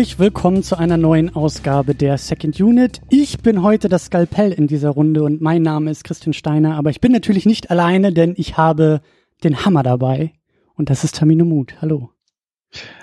[0.00, 3.02] Herzlich willkommen zu einer neuen Ausgabe der Second Unit.
[3.10, 6.88] Ich bin heute das Skalpell in dieser Runde und mein Name ist Christian Steiner, aber
[6.88, 9.02] ich bin natürlich nicht alleine, denn ich habe
[9.44, 10.32] den Hammer dabei
[10.74, 11.74] und das ist Tamino Mut.
[11.82, 12.08] Hallo.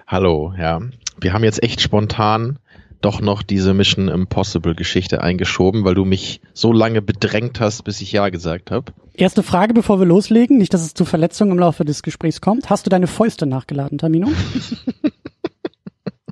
[0.07, 0.81] Hallo, ja.
[1.21, 2.57] Wir haben jetzt echt spontan
[3.01, 8.01] doch noch diese Mission Impossible Geschichte eingeschoben, weil du mich so lange bedrängt hast, bis
[8.01, 8.91] ich Ja gesagt habe.
[9.13, 12.71] Erste Frage, bevor wir loslegen, nicht, dass es zu Verletzungen im Laufe des Gesprächs kommt.
[12.71, 14.29] Hast du deine Fäuste nachgeladen, Tamino?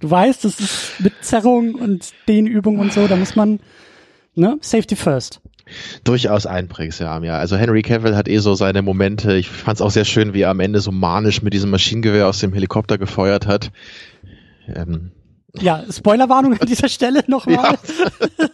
[0.06, 3.60] du weißt, es ist mit Zerrung und Dehnübung und so, da muss man,
[4.36, 5.42] ne, Safety first.
[6.04, 7.40] Durchaus einprägsam, ja.
[7.40, 9.36] Also Henry Cavill hat eh so seine Momente.
[9.36, 12.28] Ich fand es auch sehr schön, wie er am Ende so manisch mit diesem Maschinengewehr
[12.28, 13.72] aus dem Helikopter gefeuert hat.
[14.68, 15.12] Ähm,
[15.60, 17.78] ja, Spoilerwarnung an dieser Stelle nochmal.
[18.38, 18.50] Ja.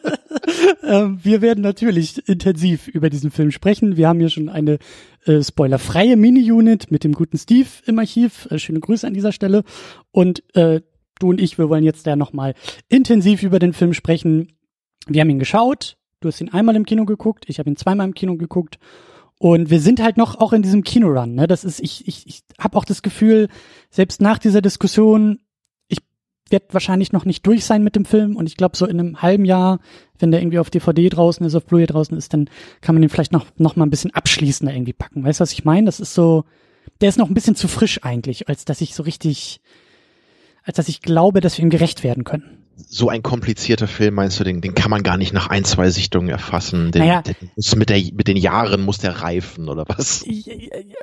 [1.04, 3.98] ähm, wir werden natürlich intensiv über diesen Film sprechen.
[3.98, 4.78] Wir haben hier schon eine
[5.26, 8.48] äh, spoilerfreie Mini-Unit mit dem guten Steve im Archiv.
[8.52, 9.64] Äh, schöne Grüße an dieser Stelle.
[10.12, 10.80] Und äh,
[11.22, 12.54] du und ich, wir wollen jetzt da nochmal
[12.90, 14.54] intensiv über den Film sprechen.
[15.08, 15.98] Wir haben ihn geschaut.
[16.20, 17.46] Du hast ihn einmal im Kino geguckt.
[17.48, 18.78] Ich habe ihn zweimal im Kino geguckt.
[19.38, 21.34] Und wir sind halt noch auch in diesem Kinorun.
[21.34, 21.48] Ne?
[21.48, 23.48] Das ist, ich, ich, ich habe auch das Gefühl,
[23.90, 25.40] selbst nach dieser Diskussion
[26.52, 29.22] wird wahrscheinlich noch nicht durch sein mit dem Film und ich glaube so in einem
[29.22, 29.80] halben Jahr,
[30.20, 32.50] wenn der irgendwie auf DVD draußen ist, auf Blu-ray draußen ist, dann
[32.82, 35.24] kann man den vielleicht noch noch mal ein bisschen abschließender irgendwie packen.
[35.24, 35.86] Weißt du, was ich meine?
[35.86, 36.46] Das ist so,
[37.00, 39.62] der ist noch ein bisschen zu frisch eigentlich, als dass ich so richtig,
[40.64, 44.40] als dass ich glaube, dass wir ihm gerecht werden können so ein komplizierter Film, meinst
[44.40, 46.92] du, den, den kann man gar nicht nach ein, zwei Sichtungen erfassen?
[46.92, 50.26] Den, naja, den muss mit, der, mit den Jahren muss der reifen oder was?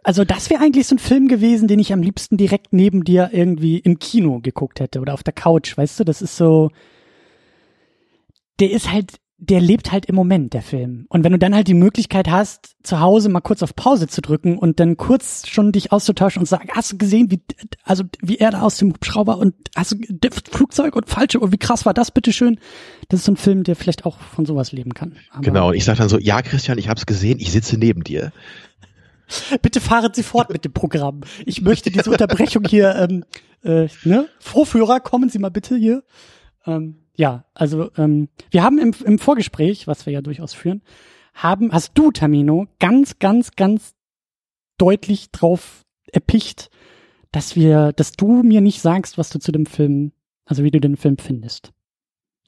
[0.03, 3.31] Also das wäre eigentlich so ein Film gewesen, den ich am liebsten direkt neben dir
[3.33, 6.05] irgendwie im Kino geguckt hätte oder auf der Couch, weißt du?
[6.05, 6.71] Das ist so,
[8.61, 11.07] der ist halt der lebt halt im Moment, der Film.
[11.09, 14.21] Und wenn du dann halt die Möglichkeit hast, zu Hause mal kurz auf Pause zu
[14.21, 17.41] drücken und dann kurz schon dich auszutauschen und sagen, hast du gesehen, wie,
[17.85, 21.59] also, wie er da aus dem Hubschrauber und hast du Flugzeug und falsche und wie
[21.59, 22.59] krass war das, bitteschön?
[23.09, 25.17] Das ist so ein Film, der vielleicht auch von sowas leben kann.
[25.31, 28.03] Aber genau, und ich sag dann so, ja, Christian, ich hab's gesehen, ich sitze neben
[28.03, 28.33] dir.
[29.63, 31.21] Bitte fahren Sie fort mit dem Programm.
[31.47, 33.25] Ich möchte diese Unterbrechung hier, ähm,
[33.63, 34.27] äh, ne?
[34.41, 36.03] Vorführer, kommen Sie mal bitte hier.
[36.67, 40.83] Ähm, ja, also ähm, wir haben im, im Vorgespräch, was wir ja durchaus führen,
[41.35, 43.95] haben, hast du, Tamino, ganz, ganz, ganz
[44.79, 46.71] deutlich drauf erpicht,
[47.33, 50.13] dass wir, dass du mir nicht sagst, was du zu dem Film,
[50.45, 51.73] also wie du den Film findest.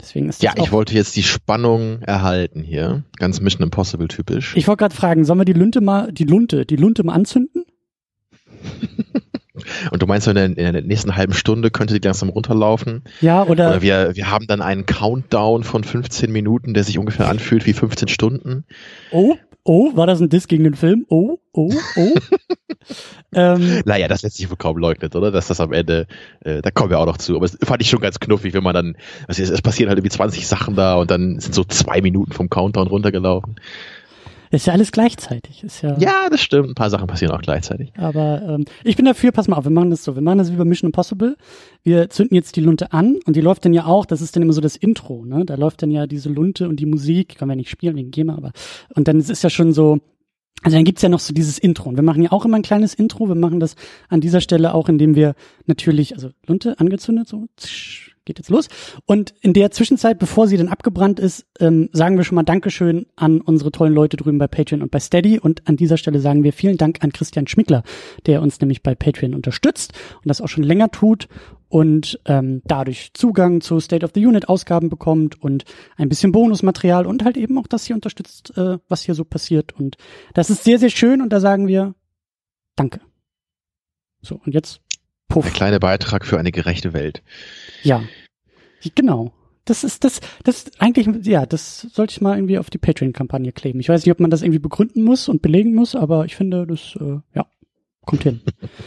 [0.00, 3.04] Deswegen ist das Ja, ich wollte jetzt die Spannung erhalten hier.
[3.16, 4.56] Ganz Mission Impossible typisch.
[4.56, 7.64] Ich wollte gerade fragen, sollen wir die Lunte mal, die Lunte, die Lunte mal anzünden?
[9.90, 13.02] Und du meinst, in der, in der nächsten halben Stunde könnte die langsam runterlaufen?
[13.20, 13.68] Ja, oder?
[13.68, 17.72] oder wir, wir haben dann einen Countdown von 15 Minuten, der sich ungefähr anfühlt wie
[17.72, 18.64] 15 Stunden.
[19.10, 21.06] Oh, oh, war das ein Diss gegen den Film?
[21.08, 22.14] Oh, oh, oh.
[23.34, 25.30] ähm, naja, das lässt sich wohl kaum leugnet, oder?
[25.30, 26.06] Dass das am Ende,
[26.40, 27.36] äh, da kommen wir auch noch zu.
[27.36, 28.96] Aber es fand ich schon ganz knuffig, wenn man dann,
[29.28, 32.32] also es, es passieren halt irgendwie 20 Sachen da und dann sind so zwei Minuten
[32.32, 33.56] vom Countdown runtergelaufen.
[34.52, 35.62] Ist ja alles gleichzeitig.
[35.62, 36.68] Ist ja, ja, das stimmt.
[36.70, 37.92] Ein paar Sachen passieren auch gleichzeitig.
[37.96, 40.16] Aber ähm, ich bin dafür, pass mal auf, wir machen das so.
[40.16, 41.36] Wir machen das wie bei Mission Impossible.
[41.84, 44.42] Wir zünden jetzt die Lunte an und die läuft dann ja auch, das ist dann
[44.42, 45.44] immer so das Intro, ne?
[45.44, 48.36] Da läuft dann ja diese Lunte und die Musik, können wir nicht spielen wegen GEMA,
[48.36, 48.50] aber
[48.96, 50.00] und dann ist es ja schon so,
[50.62, 51.88] also dann gibt's ja noch so dieses Intro.
[51.88, 53.28] Und wir machen ja auch immer ein kleines Intro.
[53.28, 53.76] Wir machen das
[54.08, 55.34] an dieser Stelle auch, indem wir
[55.66, 58.68] natürlich, also Lunte angezündet, so tsch, geht jetzt los.
[59.06, 63.06] Und in der Zwischenzeit, bevor sie dann abgebrannt ist, ähm, sagen wir schon mal Dankeschön
[63.16, 65.38] an unsere tollen Leute drüben bei Patreon und bei Steady.
[65.38, 67.82] Und an dieser Stelle sagen wir vielen Dank an Christian Schmickler,
[68.26, 71.28] der uns nämlich bei Patreon unterstützt und das auch schon länger tut
[71.68, 75.64] und ähm, dadurch Zugang zu State of the Unit Ausgaben bekommt und
[75.96, 79.72] ein bisschen Bonusmaterial und halt eben auch das hier unterstützt, äh, was hier so passiert.
[79.72, 79.96] Und
[80.34, 81.94] das ist sehr, sehr schön und da sagen wir
[82.76, 83.00] Danke.
[84.22, 84.80] So, und jetzt
[85.28, 85.46] Puff.
[85.46, 87.22] Ein kleiner Beitrag für eine gerechte Welt.
[87.82, 88.02] Ja,
[88.94, 89.32] genau.
[89.64, 93.78] Das ist das, das eigentlich, ja, das sollte ich mal irgendwie auf die Patreon-Kampagne kleben.
[93.78, 96.66] Ich weiß nicht, ob man das irgendwie begründen muss und belegen muss, aber ich finde,
[96.66, 97.46] das, äh, ja,
[98.06, 98.40] kommt hin.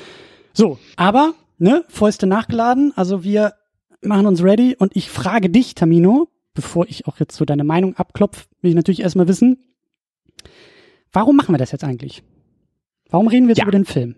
[0.53, 2.91] so, aber, ne, Fäuste nachgeladen.
[2.95, 3.53] Also wir
[4.01, 7.95] machen uns ready und ich frage dich, Tamino, bevor ich auch jetzt so deine Meinung
[7.95, 9.57] abklopfe, will ich natürlich erstmal wissen,
[11.11, 12.23] warum machen wir das jetzt eigentlich?
[13.09, 13.65] Warum reden wir jetzt ja.
[13.65, 14.15] über den Film?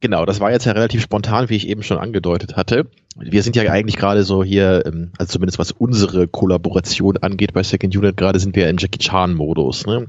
[0.00, 2.86] Genau, das war jetzt ja relativ spontan, wie ich eben schon angedeutet hatte.
[3.16, 7.64] Wir sind ja eigentlich gerade so hier, ähm, also zumindest was unsere Kollaboration angeht bei
[7.64, 9.86] Second Unit, gerade sind wir in Jackie Chan-Modus.
[9.86, 10.06] Ne?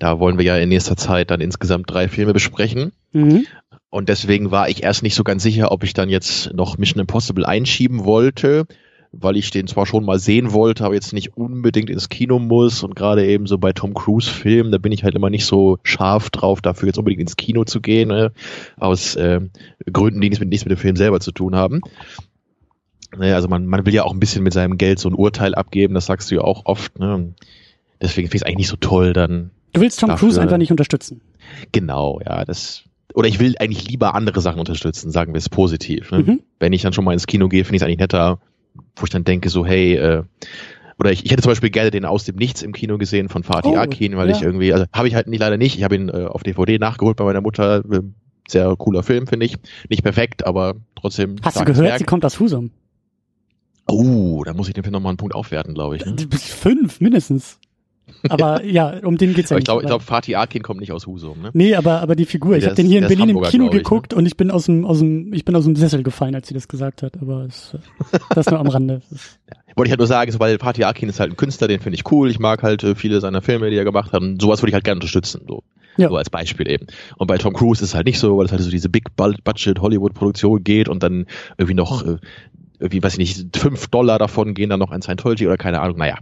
[0.00, 2.92] Da wollen wir ja in nächster Zeit dann insgesamt drei Filme besprechen.
[3.12, 3.46] Mhm.
[3.90, 7.00] Und deswegen war ich erst nicht so ganz sicher, ob ich dann jetzt noch Mission
[7.00, 8.66] Impossible einschieben wollte
[9.20, 12.82] weil ich den zwar schon mal sehen wollte, aber jetzt nicht unbedingt ins Kino muss
[12.82, 15.78] und gerade eben so bei Tom Cruise Filmen, da bin ich halt immer nicht so
[15.82, 18.32] scharf drauf, dafür jetzt unbedingt ins Kino zu gehen, ne?
[18.76, 19.40] aus äh,
[19.92, 21.80] Gründen, die nichts mit, nichts mit dem Film selber zu tun haben.
[23.16, 25.54] Naja, also man, man will ja auch ein bisschen mit seinem Geld so ein Urteil
[25.54, 26.98] abgeben, das sagst du ja auch oft.
[26.98, 27.34] Ne?
[28.00, 29.50] Deswegen finde ich es eigentlich nicht so toll, dann.
[29.72, 31.20] Du willst Tom dafür, Cruise einfach nicht unterstützen.
[31.72, 32.84] Genau, ja, das.
[33.14, 36.12] Oder ich will eigentlich lieber andere Sachen unterstützen, sagen wir es positiv.
[36.12, 36.18] Ne?
[36.18, 36.40] Mhm.
[36.60, 38.38] Wenn ich dann schon mal ins Kino gehe, finde ich es eigentlich netter,
[38.96, 40.22] wo ich dann denke, so, hey, äh,
[40.98, 43.44] oder ich, ich hätte zum Beispiel gerne den aus dem Nichts im Kino gesehen von
[43.44, 44.36] Fatih oh, Akin, weil ja.
[44.36, 45.76] ich irgendwie, also habe ich halt nicht leider nicht.
[45.76, 47.84] Ich habe ihn äh, auf DVD nachgeholt bei meiner Mutter.
[47.90, 48.00] Äh,
[48.48, 49.56] sehr cooler Film, finde ich.
[49.88, 51.36] Nicht perfekt, aber trotzdem.
[51.42, 51.98] Hast du gehört, Werk.
[51.98, 52.70] sie kommt aus Husum?
[53.86, 56.04] Oh, da muss ich den Film nochmal einen Punkt aufwerten, glaube ich.
[56.04, 56.16] Ne?
[56.32, 57.58] Fünf, mindestens.
[58.28, 59.62] Aber ja, um den geht's ja nicht.
[59.62, 61.50] Ich glaube, glaub, Fatih Akin kommt nicht aus Husum, ne?
[61.52, 62.56] Nee, aber, aber die Figur.
[62.56, 64.18] Ich habe den hier in Berlin im Kino geguckt ich, ne?
[64.20, 66.54] und ich bin aus dem, aus dem, ich bin aus dem Sessel gefallen, als sie
[66.54, 67.14] das gesagt hat.
[67.20, 67.76] Aber es,
[68.34, 69.02] das nur am Rande.
[69.10, 69.56] ja.
[69.76, 71.96] Wollte ich halt nur sagen, so, weil Fatih Akin ist halt ein Künstler, den finde
[71.96, 72.30] ich cool.
[72.30, 74.22] Ich mag halt äh, viele seiner Filme, die er gemacht hat.
[74.22, 75.42] Und sowas würde ich halt gerne unterstützen.
[75.46, 75.62] So.
[75.98, 76.08] Ja.
[76.08, 76.86] so als Beispiel eben.
[77.16, 79.16] Und bei Tom Cruise ist es halt nicht so, weil es halt so diese Big
[79.16, 81.26] Budget Hollywood Produktion geht und dann
[81.58, 82.18] irgendwie noch, äh,
[82.78, 85.98] irgendwie, weiß ich nicht, fünf Dollar davon gehen dann noch an Scientology oder keine Ahnung.
[85.98, 86.18] Naja.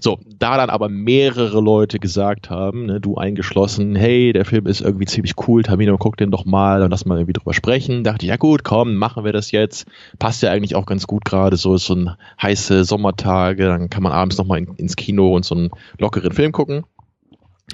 [0.00, 4.80] So, da dann aber mehrere Leute gesagt haben, ne, du eingeschlossen, hey, der Film ist
[4.80, 8.04] irgendwie ziemlich cool, Tamino, guck den doch mal und lass mal irgendwie drüber sprechen.
[8.04, 9.86] Dachte ich, ja gut, komm, machen wir das jetzt.
[10.18, 12.10] Passt ja eigentlich auch ganz gut gerade, so ist so ein
[12.40, 16.52] heiße Sommertage, dann kann man abends nochmal in, ins Kino und so einen lockeren Film
[16.52, 16.84] gucken.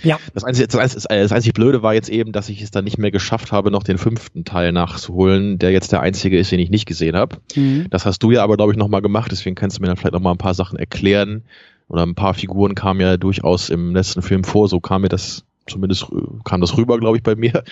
[0.03, 0.19] Ja.
[0.35, 2.99] Das einzige, das, einzige, das einzige Blöde war jetzt eben, dass ich es dann nicht
[2.99, 6.71] mehr geschafft habe, noch den fünften Teil nachzuholen, der jetzt der einzige ist, den ich
[6.71, 7.37] nicht gesehen habe.
[7.55, 7.87] Mhm.
[7.91, 10.15] Das hast du ja aber, glaube ich, nochmal gemacht, deswegen kannst du mir dann vielleicht
[10.15, 11.45] nochmal ein paar Sachen erklären,
[11.89, 15.45] oder ein paar Figuren kamen ja durchaus im letzten Film vor, so kam mir das,
[15.67, 16.07] zumindest
[16.45, 17.65] kam das rüber, glaube ich, bei mir.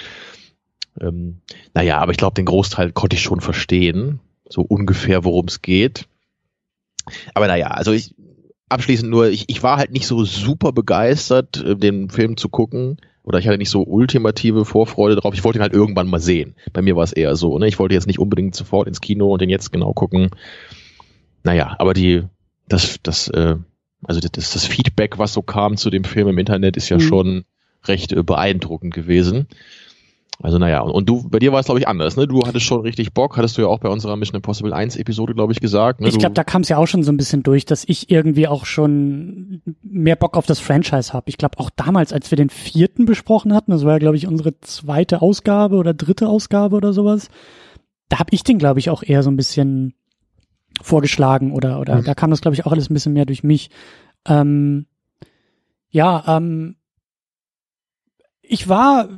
[1.00, 1.40] Ähm,
[1.74, 6.06] naja, aber ich glaube, den Großteil konnte ich schon verstehen, so ungefähr, worum es geht.
[7.34, 8.14] Aber naja, also ich,
[8.68, 12.98] abschließend nur, ich, ich war halt nicht so super begeistert, äh, den Film zu gucken.
[13.24, 15.32] Oder ich hatte nicht so ultimative Vorfreude drauf.
[15.32, 16.56] Ich wollte ihn halt irgendwann mal sehen.
[16.72, 17.56] Bei mir war es eher so.
[17.56, 17.68] Ne?
[17.68, 20.30] Ich wollte jetzt nicht unbedingt sofort ins Kino und den jetzt genau gucken.
[21.44, 22.24] Naja, aber die,
[22.66, 23.56] das, das, äh,
[24.04, 27.02] also das, das Feedback, was so kam zu dem Film im Internet, ist ja mhm.
[27.02, 27.44] schon
[27.84, 29.46] recht äh, beeindruckend gewesen.
[30.42, 32.26] Also naja, und, und du, bei dir war es glaube ich anders, ne?
[32.26, 35.34] Du hattest schon richtig Bock, hattest du ja auch bei unserer Mission Impossible 1 Episode,
[35.34, 36.00] glaube ich, gesagt.
[36.00, 36.08] Ne?
[36.08, 38.48] Ich glaube, da kam es ja auch schon so ein bisschen durch, dass ich irgendwie
[38.48, 41.28] auch schon mehr Bock auf das Franchise habe.
[41.28, 44.26] Ich glaube auch damals, als wir den vierten besprochen hatten, das war ja glaube ich
[44.26, 47.28] unsere zweite Ausgabe oder dritte Ausgabe oder sowas,
[48.08, 49.94] da habe ich den glaube ich auch eher so ein bisschen
[50.80, 52.04] vorgeschlagen oder oder mhm.
[52.04, 53.70] da kam das glaube ich auch alles ein bisschen mehr durch mich.
[54.26, 54.86] Ähm,
[55.90, 56.76] ja, ähm,
[58.42, 59.08] ich war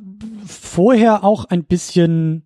[0.46, 2.44] vorher auch ein bisschen,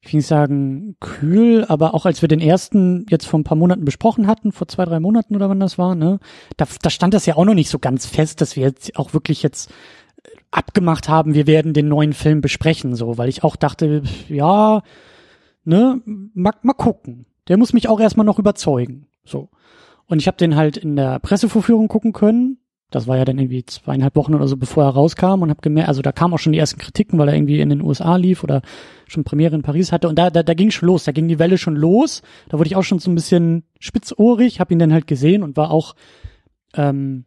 [0.00, 3.56] ich will nicht sagen kühl, aber auch als wir den ersten jetzt vor ein paar
[3.56, 6.18] Monaten besprochen hatten, vor zwei, drei Monaten oder wann das war, ne,
[6.56, 9.14] da, da stand das ja auch noch nicht so ganz fest, dass wir jetzt auch
[9.14, 9.72] wirklich jetzt
[10.50, 14.82] abgemacht haben, wir werden den neuen Film besprechen, so, weil ich auch dachte, ja,
[15.64, 17.26] ne, mal, mal gucken.
[17.48, 19.06] Der muss mich auch erstmal noch überzeugen.
[19.24, 19.48] So.
[20.06, 22.58] Und ich habe den halt in der Pressevorführung gucken können.
[22.90, 25.88] Das war ja dann irgendwie zweieinhalb Wochen oder so, bevor er rauskam und habe gemerkt,
[25.88, 28.44] also da kamen auch schon die ersten Kritiken, weil er irgendwie in den USA lief
[28.44, 28.60] oder
[29.08, 30.08] schon Premiere in Paris hatte.
[30.08, 32.20] Und da, da, da ging schon los, da ging die Welle schon los.
[32.50, 35.56] Da wurde ich auch schon so ein bisschen spitzohrig, habe ihn dann halt gesehen und
[35.56, 35.94] war auch,
[36.74, 37.24] ähm,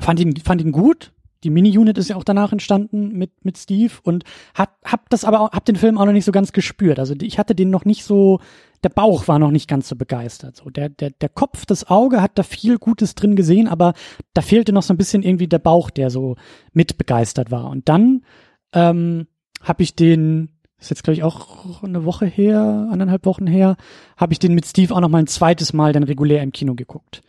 [0.00, 1.12] fand ihn, fand ihn gut.
[1.42, 4.24] Die Mini-Unit ist ja auch danach entstanden mit, mit Steve und
[4.54, 6.98] hat, hab das aber auch, hab den Film auch noch nicht so ganz gespürt.
[7.00, 8.40] Also ich hatte den noch nicht so,
[8.82, 10.56] der Bauch war noch nicht ganz so begeistert.
[10.56, 13.94] So der, der, der Kopf, das Auge hat da viel Gutes drin gesehen, aber
[14.34, 16.36] da fehlte noch so ein bisschen irgendwie der Bauch, der so
[16.72, 17.68] mit begeistert war.
[17.68, 18.24] Und dann
[18.72, 19.26] ähm,
[19.62, 23.76] habe ich den, ist jetzt glaube ich auch eine Woche her, anderthalb Wochen her,
[24.16, 26.74] habe ich den mit Steve auch noch mal ein zweites Mal dann regulär im Kino
[26.74, 27.22] geguckt.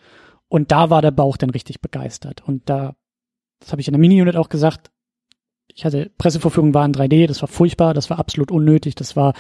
[0.48, 2.44] Und da war der Bauch dann richtig begeistert.
[2.46, 2.96] Und da
[3.62, 4.92] das habe ich in der Mini-Unit auch gesagt,
[5.76, 9.34] ich hatte Pressevorführung war in 3D, das war furchtbar, das war absolut unnötig, das war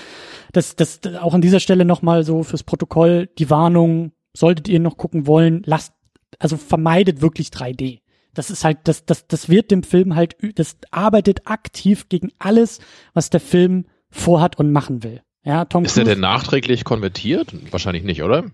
[0.53, 4.97] das das auch an dieser Stelle nochmal so fürs Protokoll die Warnung, solltet ihr noch
[4.97, 5.93] gucken wollen, lasst
[6.39, 8.00] also vermeidet wirklich 3D.
[8.33, 12.79] Das ist halt das das das wird dem Film halt das arbeitet aktiv gegen alles,
[13.13, 15.21] was der Film vorhat und machen will.
[15.43, 17.53] Ja, Tom Ist Cruise, er denn nachträglich konvertiert?
[17.71, 18.45] Wahrscheinlich nicht, oder?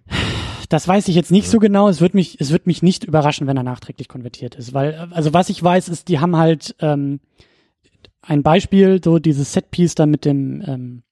[0.70, 1.90] Das weiß ich jetzt nicht so genau.
[1.90, 5.34] Es wird mich, es wird mich nicht überraschen, wenn er nachträglich konvertiert ist, weil also
[5.34, 7.20] was ich weiß, ist, die haben halt ähm,
[8.28, 11.04] ein Beispiel, so dieses Setpiece da mit dem ähm,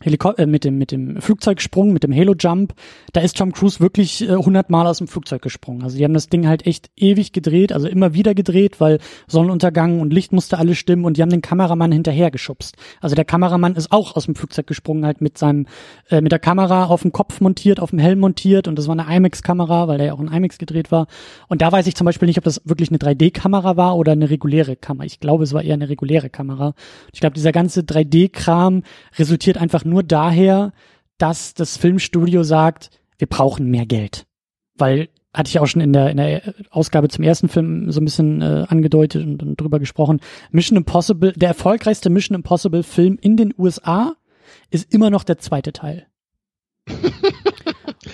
[0.00, 2.74] Helikopter, äh, mit dem, mit dem Flugzeugsprung, mit dem Halo Jump,
[3.12, 5.82] da ist Tom Cruise wirklich äh, 100 Mal aus dem Flugzeug gesprungen.
[5.82, 10.00] Also die haben das Ding halt echt ewig gedreht, also immer wieder gedreht, weil Sonnenuntergang
[10.00, 12.76] und Licht musste alles stimmen und die haben den Kameramann hinterher geschubst.
[13.00, 15.66] Also der Kameramann ist auch aus dem Flugzeug gesprungen, halt mit seinem,
[16.08, 18.98] äh, mit der Kamera auf dem Kopf montiert, auf dem Helm montiert und das war
[18.98, 21.06] eine IMAX-Kamera, weil der ja auch in IMAX gedreht war.
[21.48, 24.30] Und da weiß ich zum Beispiel nicht, ob das wirklich eine 3D-Kamera war oder eine
[24.30, 25.04] reguläre Kamera.
[25.04, 26.74] Ich glaube, es war eher eine reguläre Kamera.
[27.12, 28.82] Ich glaube, dieser ganze 3D-Kram
[29.18, 30.72] resultiert einfach nur nur daher,
[31.18, 34.26] dass das Filmstudio sagt, wir brauchen mehr Geld.
[34.76, 38.04] Weil, hatte ich auch schon in der, in der Ausgabe zum ersten Film so ein
[38.04, 40.20] bisschen äh, angedeutet und, und drüber gesprochen.
[40.50, 44.14] Mission Impossible, der erfolgreichste Mission Impossible Film in den USA
[44.70, 46.06] ist immer noch der zweite Teil.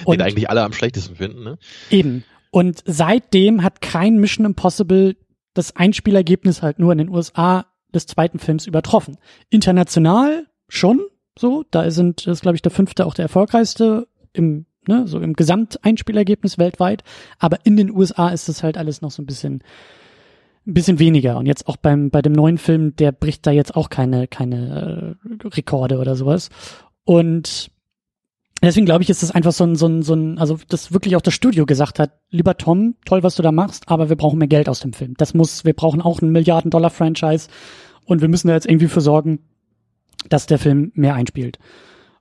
[0.07, 1.59] Den eigentlich alle am schlechtesten finden, ne?
[1.91, 2.25] Eben.
[2.51, 5.17] Und seitdem hat kein Mission Impossible
[5.55, 9.17] das Einspielergebnis halt nur in den USA des zweiten Films übertroffen.
[9.51, 11.01] International schon
[11.38, 15.21] so, da sind, das ist glaube ich der fünfte auch der erfolgreichste im, ne, so
[15.21, 17.04] im Gesamteinspielergebnis weltweit.
[17.38, 19.62] Aber in den USA ist das halt alles noch so ein bisschen,
[20.66, 21.37] ein bisschen weniger.
[21.37, 25.16] Und jetzt auch beim, bei dem neuen Film, der bricht da jetzt auch keine, keine
[25.42, 26.50] äh, Rekorde oder sowas.
[27.04, 27.71] Und
[28.62, 31.16] deswegen glaube ich, ist das einfach so ein, so ein, so ein, also das wirklich
[31.16, 34.38] auch das Studio gesagt hat, lieber Tom, toll, was du da machst, aber wir brauchen
[34.38, 35.14] mehr Geld aus dem Film.
[35.16, 37.49] Das muss, wir brauchen auch ein Milliarden-Dollar-Franchise
[38.04, 39.40] und wir müssen da jetzt irgendwie für sorgen,
[40.29, 41.59] dass der Film mehr einspielt.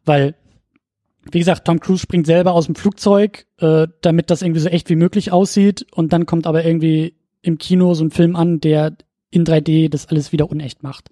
[0.05, 0.35] Weil,
[1.31, 4.89] wie gesagt, Tom Cruise springt selber aus dem Flugzeug, äh, damit das irgendwie so echt
[4.89, 8.95] wie möglich aussieht und dann kommt aber irgendwie im Kino so ein Film an, der
[9.29, 11.09] in 3D das alles wieder unecht macht.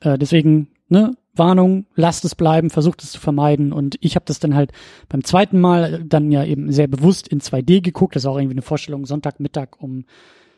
[0.00, 3.72] Äh, deswegen, ne, Warnung, lasst es bleiben, versucht es zu vermeiden.
[3.72, 4.72] Und ich habe das dann halt
[5.08, 8.14] beim zweiten Mal dann ja eben sehr bewusst in 2D geguckt.
[8.14, 10.04] Das ist auch irgendwie eine Vorstellung Sonntagmittag um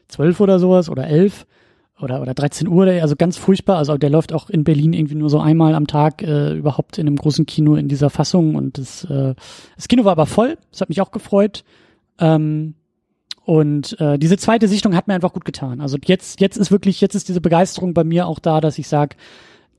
[0.09, 1.47] zwölf oder sowas oder elf
[2.01, 3.79] oder, oder 13 Uhr, also ganz furchtbar.
[3.79, 7.07] Also der läuft auch in Berlin irgendwie nur so einmal am Tag äh, überhaupt in
[7.07, 8.55] einem großen Kino in dieser Fassung.
[8.55, 9.35] Und das, äh,
[9.77, 11.65] das Kino war aber voll, das hat mich auch gefreut.
[12.19, 12.75] Ähm,
[13.45, 15.81] und äh, diese zweite Sichtung hat mir einfach gut getan.
[15.81, 18.89] Also jetzt, jetzt ist wirklich, jetzt ist diese Begeisterung bei mir auch da, dass ich
[18.89, 19.17] sage,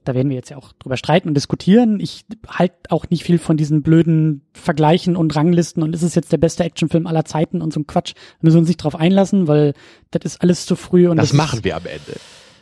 [0.07, 1.99] da werden wir jetzt ja auch drüber streiten und diskutieren.
[1.99, 6.31] Ich halte auch nicht viel von diesen blöden Vergleichen und Ranglisten und ist es jetzt
[6.31, 8.13] der beste Actionfilm aller Zeiten und so ein Quatsch.
[8.15, 9.73] Da müssen wir uns nicht drauf einlassen, weil
[10.11, 11.07] das ist alles zu früh.
[11.07, 12.19] Und das, das machen ist, wir am Ende.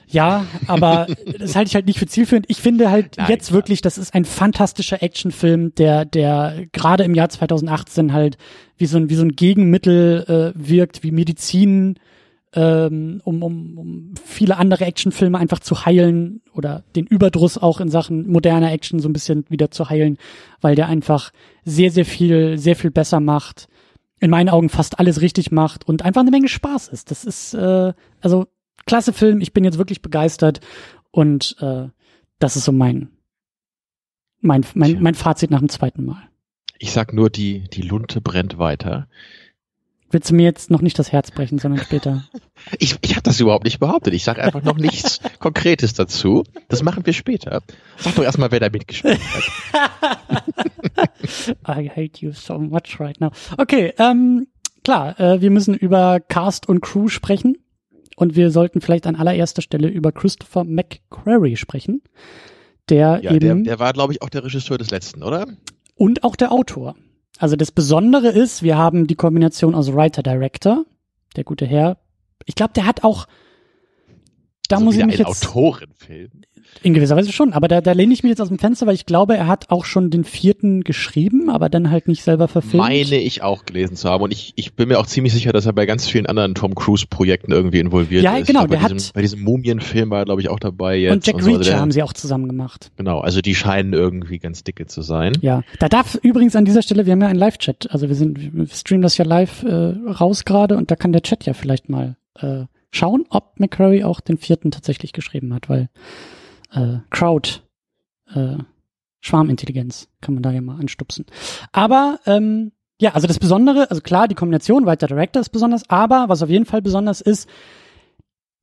[0.08, 1.08] Ja, aber
[1.40, 2.46] das halte ich halt nicht für zielführend.
[2.50, 3.58] Ich finde halt Nein, jetzt klar.
[3.58, 8.38] wirklich, das ist ein fantastischer Actionfilm, der, der gerade im Jahr 2018 halt
[8.78, 12.00] wie so ein, wie so ein Gegenmittel äh, wirkt, wie Medizin
[12.56, 17.90] ähm, um, um, um viele andere Actionfilme einfach zu heilen oder den Überdruss auch in
[17.90, 20.18] Sachen moderner Action so ein bisschen wieder zu heilen,
[20.62, 21.32] weil der einfach
[21.66, 23.68] sehr, sehr viel, sehr viel besser macht,
[24.20, 27.12] in meinen Augen fast alles richtig macht und einfach eine Menge Spaß ist.
[27.12, 28.48] Das ist, äh, also
[28.86, 30.62] klasse Film, ich bin jetzt wirklich begeistert
[31.12, 31.90] und äh,
[32.40, 33.10] das ist so mein,
[34.40, 36.24] mein, mein, mein Fazit nach dem zweiten Mal.
[36.80, 39.08] Ich sag nur, die, die Lunte brennt weiter.
[40.16, 42.24] Willst du mir jetzt noch nicht das Herz brechen, sondern später?
[42.80, 44.14] ich ich habe das überhaupt nicht behauptet.
[44.14, 46.46] Ich sage einfach noch nichts Konkretes dazu.
[46.70, 47.62] Das machen wir später.
[47.98, 51.10] Sag doch erstmal, wer da mitgespielt hat.
[51.68, 53.32] I hate you so much right now.
[53.58, 54.48] Okay, ähm,
[54.86, 57.58] klar, äh, wir müssen über Cast und Crew sprechen.
[58.16, 62.02] Und wir sollten vielleicht an allererster Stelle über Christopher McQuarrie sprechen.
[62.88, 63.66] Der ja, eben.
[63.66, 65.46] Der, der war, glaube ich, auch der Regisseur des letzten, oder?
[65.96, 66.96] Und auch der Autor.
[67.38, 70.86] Also das Besondere ist, wir haben die Kombination aus Writer-Director,
[71.36, 71.98] der gute Herr.
[72.46, 73.28] Ich glaube, der hat auch
[74.68, 76.32] da also muss ich mich jetzt Autorenfilm.
[76.84, 78.94] In gewisser Weise schon, aber da, da lehne ich mich jetzt aus dem Fenster, weil
[78.94, 82.76] ich glaube, er hat auch schon den vierten geschrieben, aber dann halt nicht selber verfilmt.
[82.76, 85.66] Meine ich auch gelesen zu haben und ich, ich bin mir auch ziemlich sicher, dass
[85.66, 88.48] er bei ganz vielen anderen Tom Cruise Projekten irgendwie involviert ja, ist.
[88.48, 90.98] Ja, genau, der bei diesem, hat bei diesem Mumienfilm war er glaube ich auch dabei
[90.98, 91.14] jetzt.
[91.14, 91.50] Und Jack und so.
[91.50, 92.92] Reacher also haben sie auch zusammen gemacht.
[92.98, 95.34] Genau, also die scheinen irgendwie ganz dicke zu sein.
[95.42, 98.54] Ja, da darf übrigens an dieser Stelle, wir haben ja einen Live-Chat, also wir sind,
[98.54, 101.90] wir streamen das ja live äh, raus gerade und da kann der Chat ja vielleicht
[101.90, 105.90] mal äh, schauen, ob McCurry auch den vierten tatsächlich geschrieben hat, weil
[106.72, 107.62] äh, Crowd,
[108.34, 108.58] äh,
[109.22, 111.26] Schwarmintelligenz kann man da ja mal anstupsen.
[111.72, 116.26] Aber ähm, ja, also das Besondere, also klar, die Kombination weiter Director ist besonders, aber
[116.28, 117.50] was auf jeden Fall besonders ist,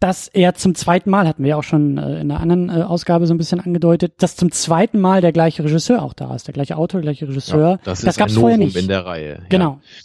[0.00, 2.82] dass er zum zweiten Mal, hatten wir ja auch schon äh, in der anderen äh,
[2.82, 6.48] Ausgabe so ein bisschen angedeutet, dass zum zweiten Mal der gleiche Regisseur auch da ist,
[6.48, 7.70] der gleiche Autor, der gleiche Regisseur.
[7.70, 8.74] Ja, das, das gab es vorher nicht.
[8.74, 9.42] in der Reihe.
[9.48, 9.80] Genau.
[9.84, 10.02] Ja.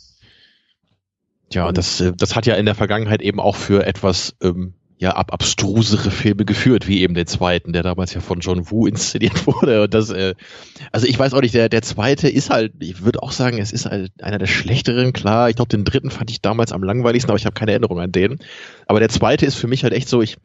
[1.53, 5.11] Ja, das, äh, das hat ja in der Vergangenheit eben auch für etwas ähm, ja
[5.11, 9.45] ab abstrusere Filme geführt, wie eben den zweiten, der damals ja von John Woo inszeniert
[9.47, 9.83] wurde.
[9.83, 10.33] Und das, äh,
[10.91, 13.71] also ich weiß auch nicht, der, der zweite ist halt, ich würde auch sagen, es
[13.71, 15.49] ist halt einer der schlechteren, klar.
[15.49, 18.11] Ich glaube, den dritten fand ich damals am langweiligsten, aber ich habe keine Erinnerung an
[18.11, 18.39] den.
[18.87, 20.37] Aber der zweite ist für mich halt echt so, ich,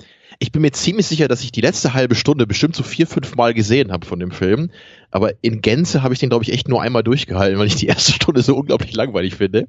[0.42, 3.36] ich bin mir ziemlich sicher, dass ich die letzte halbe Stunde bestimmt so vier, fünf
[3.36, 4.70] Mal gesehen habe von dem Film.
[5.12, 7.86] Aber in Gänze habe ich den, glaube ich, echt nur einmal durchgehalten, weil ich die
[7.86, 9.68] erste Stunde so unglaublich langweilig finde.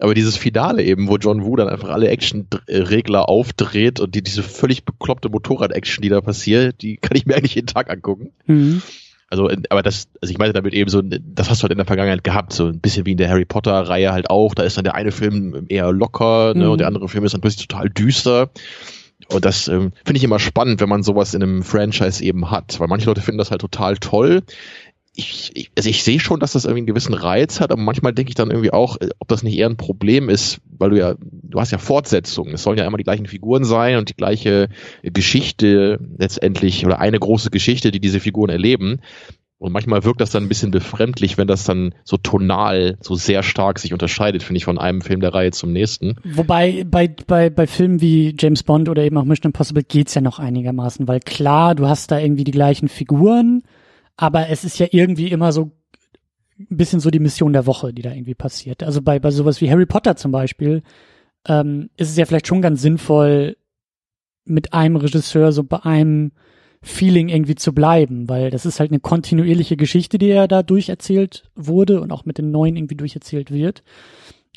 [0.00, 4.42] Aber dieses Finale eben, wo John Woo dann einfach alle Action-Regler aufdreht und die, diese
[4.42, 8.32] völlig bekloppte Motorrad-Action, die da passiert, die kann ich mir eigentlich jeden Tag angucken.
[8.46, 8.80] Mhm.
[9.28, 11.86] Also, aber das, also ich meine damit eben so, das hast du halt in der
[11.86, 14.54] Vergangenheit gehabt, so ein bisschen wie in der Harry Potter-Reihe halt auch.
[14.54, 16.70] Da ist dann der eine Film eher locker, ne, mhm.
[16.70, 18.50] und der andere Film ist dann plötzlich total düster.
[19.28, 22.78] Und das ähm, finde ich immer spannend, wenn man sowas in einem Franchise eben hat,
[22.78, 24.42] weil manche Leute finden das halt total toll.
[25.16, 28.12] ich, ich, also ich sehe schon, dass das irgendwie einen gewissen Reiz hat, aber manchmal
[28.12, 30.98] denke ich dann irgendwie auch, äh, ob das nicht eher ein Problem ist, weil du
[30.98, 32.54] ja, du hast ja Fortsetzungen.
[32.54, 34.68] Es sollen ja immer die gleichen Figuren sein und die gleiche
[35.02, 39.00] Geschichte letztendlich oder eine große Geschichte, die diese Figuren erleben.
[39.58, 43.42] Und manchmal wirkt das dann ein bisschen befremdlich, wenn das dann so tonal so sehr
[43.42, 46.16] stark sich unterscheidet, finde ich, von einem Film der Reihe zum nächsten.
[46.24, 50.20] Wobei bei, bei, bei Filmen wie James Bond oder eben auch Mission Impossible geht's ja
[50.20, 53.62] noch einigermaßen, weil klar, du hast da irgendwie die gleichen Figuren,
[54.16, 55.70] aber es ist ja irgendwie immer so
[56.58, 58.82] ein bisschen so die Mission der Woche, die da irgendwie passiert.
[58.82, 60.82] Also bei, bei sowas wie Harry Potter zum Beispiel
[61.48, 63.56] ähm, ist es ja vielleicht schon ganz sinnvoll,
[64.46, 66.32] mit einem Regisseur so bei einem
[66.86, 71.50] Feeling irgendwie zu bleiben, weil das ist halt eine kontinuierliche Geschichte, die ja da durcherzählt
[71.56, 73.82] wurde und auch mit den neuen irgendwie durcherzählt wird.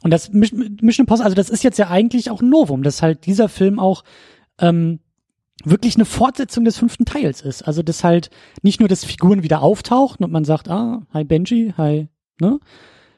[0.03, 3.25] Und das Mission Impossible, also das ist jetzt ja eigentlich auch ein Novum, dass halt
[3.25, 4.03] dieser Film auch
[4.59, 5.00] ähm,
[5.65, 7.63] wirklich eine Fortsetzung des fünften Teils ist.
[7.63, 8.29] Also dass halt
[8.62, 12.09] nicht nur, dass Figuren wieder auftauchen und man sagt, ah, hi Benji, hi,
[12.39, 12.59] ne?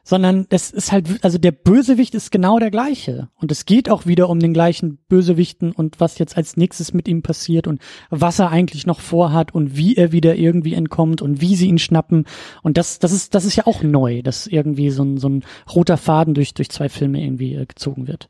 [0.03, 3.29] Sondern es ist halt, also der Bösewicht ist genau der gleiche.
[3.35, 7.07] Und es geht auch wieder um den gleichen Bösewichten und was jetzt als nächstes mit
[7.07, 11.41] ihm passiert und was er eigentlich noch vorhat und wie er wieder irgendwie entkommt und
[11.41, 12.25] wie sie ihn schnappen.
[12.63, 15.43] Und das, das ist, das ist ja auch neu, dass irgendwie so ein, so ein
[15.73, 18.27] roter Faden durch, durch zwei Filme irgendwie äh, gezogen wird.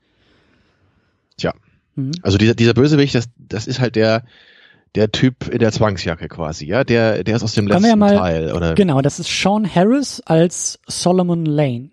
[1.37, 1.53] Tja,
[1.95, 2.11] Mhm.
[2.21, 4.23] Also dieser, dieser Bösewicht, das, das ist halt der,
[4.95, 8.17] der Typ in der Zwangsjacke quasi, ja, der, der ist aus dem letzten ja mal,
[8.17, 8.75] Teil, oder?
[8.75, 11.91] Genau, das ist Sean Harris als Solomon Lane,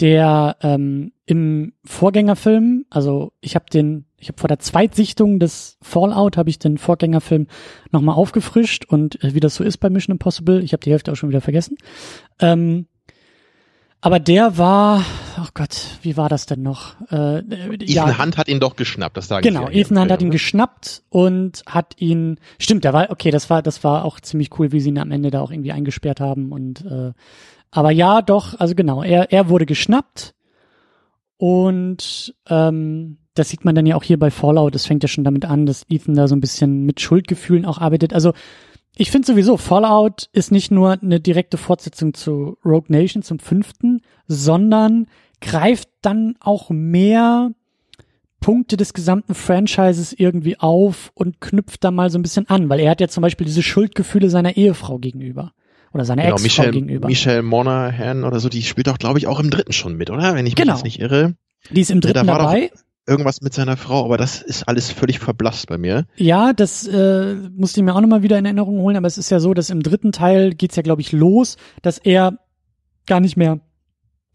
[0.00, 6.36] der ähm, im Vorgängerfilm, also ich habe den, ich habe vor der Zweitsichtung des Fallout
[6.36, 7.46] habe ich den Vorgängerfilm
[7.90, 11.12] nochmal aufgefrischt und äh, wie das so ist bei Mission Impossible, ich habe die Hälfte
[11.12, 11.78] auch schon wieder vergessen.
[12.40, 12.86] Ähm,
[14.00, 15.04] aber der war,
[15.40, 16.94] oh Gott, wie war das denn noch?
[17.10, 20.10] Äh, Ethan ja, Hunt hat ihn doch geschnappt, das sage genau, ich Genau, Ethan Hunt
[20.12, 24.20] hat ihn geschnappt und hat ihn, stimmt, der war, okay, das war, das war auch
[24.20, 27.12] ziemlich cool, wie sie ihn am Ende da auch irgendwie eingesperrt haben und, äh,
[27.70, 30.34] aber ja, doch, also genau, er, er wurde geschnappt
[31.38, 35.24] und, ähm, das sieht man dann ja auch hier bei Fallout, das fängt ja schon
[35.24, 38.32] damit an, dass Ethan da so ein bisschen mit Schuldgefühlen auch arbeitet, also,
[38.96, 44.00] ich finde sowieso, Fallout ist nicht nur eine direkte Fortsetzung zu Rogue Nation zum fünften,
[44.26, 45.06] sondern
[45.40, 47.50] greift dann auch mehr
[48.40, 52.80] Punkte des gesamten Franchises irgendwie auf und knüpft da mal so ein bisschen an, weil
[52.80, 55.52] er hat ja zum Beispiel diese Schuldgefühle seiner Ehefrau gegenüber
[55.92, 57.08] oder seiner genau, Ex-Frau gegenüber.
[57.08, 60.34] Michelle Monaghan oder so, die spielt auch, glaube ich, auch im dritten schon mit, oder?
[60.34, 60.74] Wenn ich mich genau.
[60.74, 61.34] jetzt nicht irre.
[61.70, 62.70] Die ist im dritten ja, dabei.
[62.72, 66.06] Doch, irgendwas mit seiner Frau, aber das ist alles völlig verblasst bei mir.
[66.16, 69.30] Ja, das äh, musste ich mir auch nochmal wieder in Erinnerung holen, aber es ist
[69.30, 72.38] ja so, dass im dritten Teil geht's ja, glaube ich, los, dass er
[73.06, 73.60] gar nicht mehr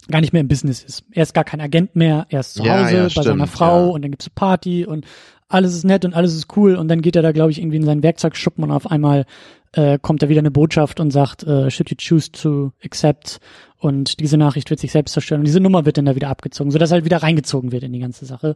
[0.10, 1.04] gar nicht mehr im Business ist.
[1.12, 3.48] Er ist gar kein Agent mehr, er ist zu ja, Hause ja, bei stimmt, seiner
[3.48, 3.92] Frau ja.
[3.92, 5.06] und dann gibt's eine Party und
[5.54, 7.78] alles ist nett und alles ist cool und dann geht er da, glaube ich, irgendwie
[7.78, 9.26] in seinen Werkzeugschuppen und auf einmal
[9.74, 13.40] äh, kommt da wieder eine Botschaft und sagt, äh, should you choose to accept
[13.78, 16.72] und diese Nachricht wird sich selbst zerstören und diese Nummer wird dann da wieder abgezogen,
[16.72, 18.56] sodass halt wieder reingezogen wird in die ganze Sache.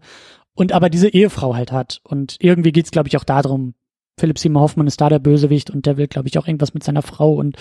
[0.53, 3.73] Und aber diese Ehefrau halt hat und irgendwie geht's glaube ich auch darum,
[4.17, 6.83] Philipp Seymour Hoffmann ist da der Bösewicht und der will glaube ich auch irgendwas mit
[6.83, 7.57] seiner Frau und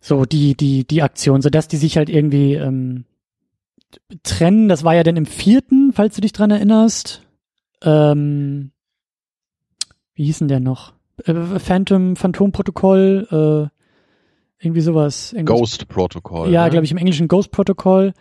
[0.00, 3.04] so die die die Aktion, so dass die sich halt irgendwie ähm,
[4.22, 4.68] trennen.
[4.68, 7.22] Das war ja dann im vierten, falls du dich dran erinnerst.
[7.82, 8.72] Ähm,
[10.14, 10.98] wie hieß denn der noch?
[11.24, 15.34] äh, Phantom, Phantom-Protokoll, äh, irgendwie sowas.
[15.44, 16.50] Ghost Protocol.
[16.50, 16.70] Ja, ne?
[16.70, 18.12] glaube ich, im Englischen Ghost Protocol.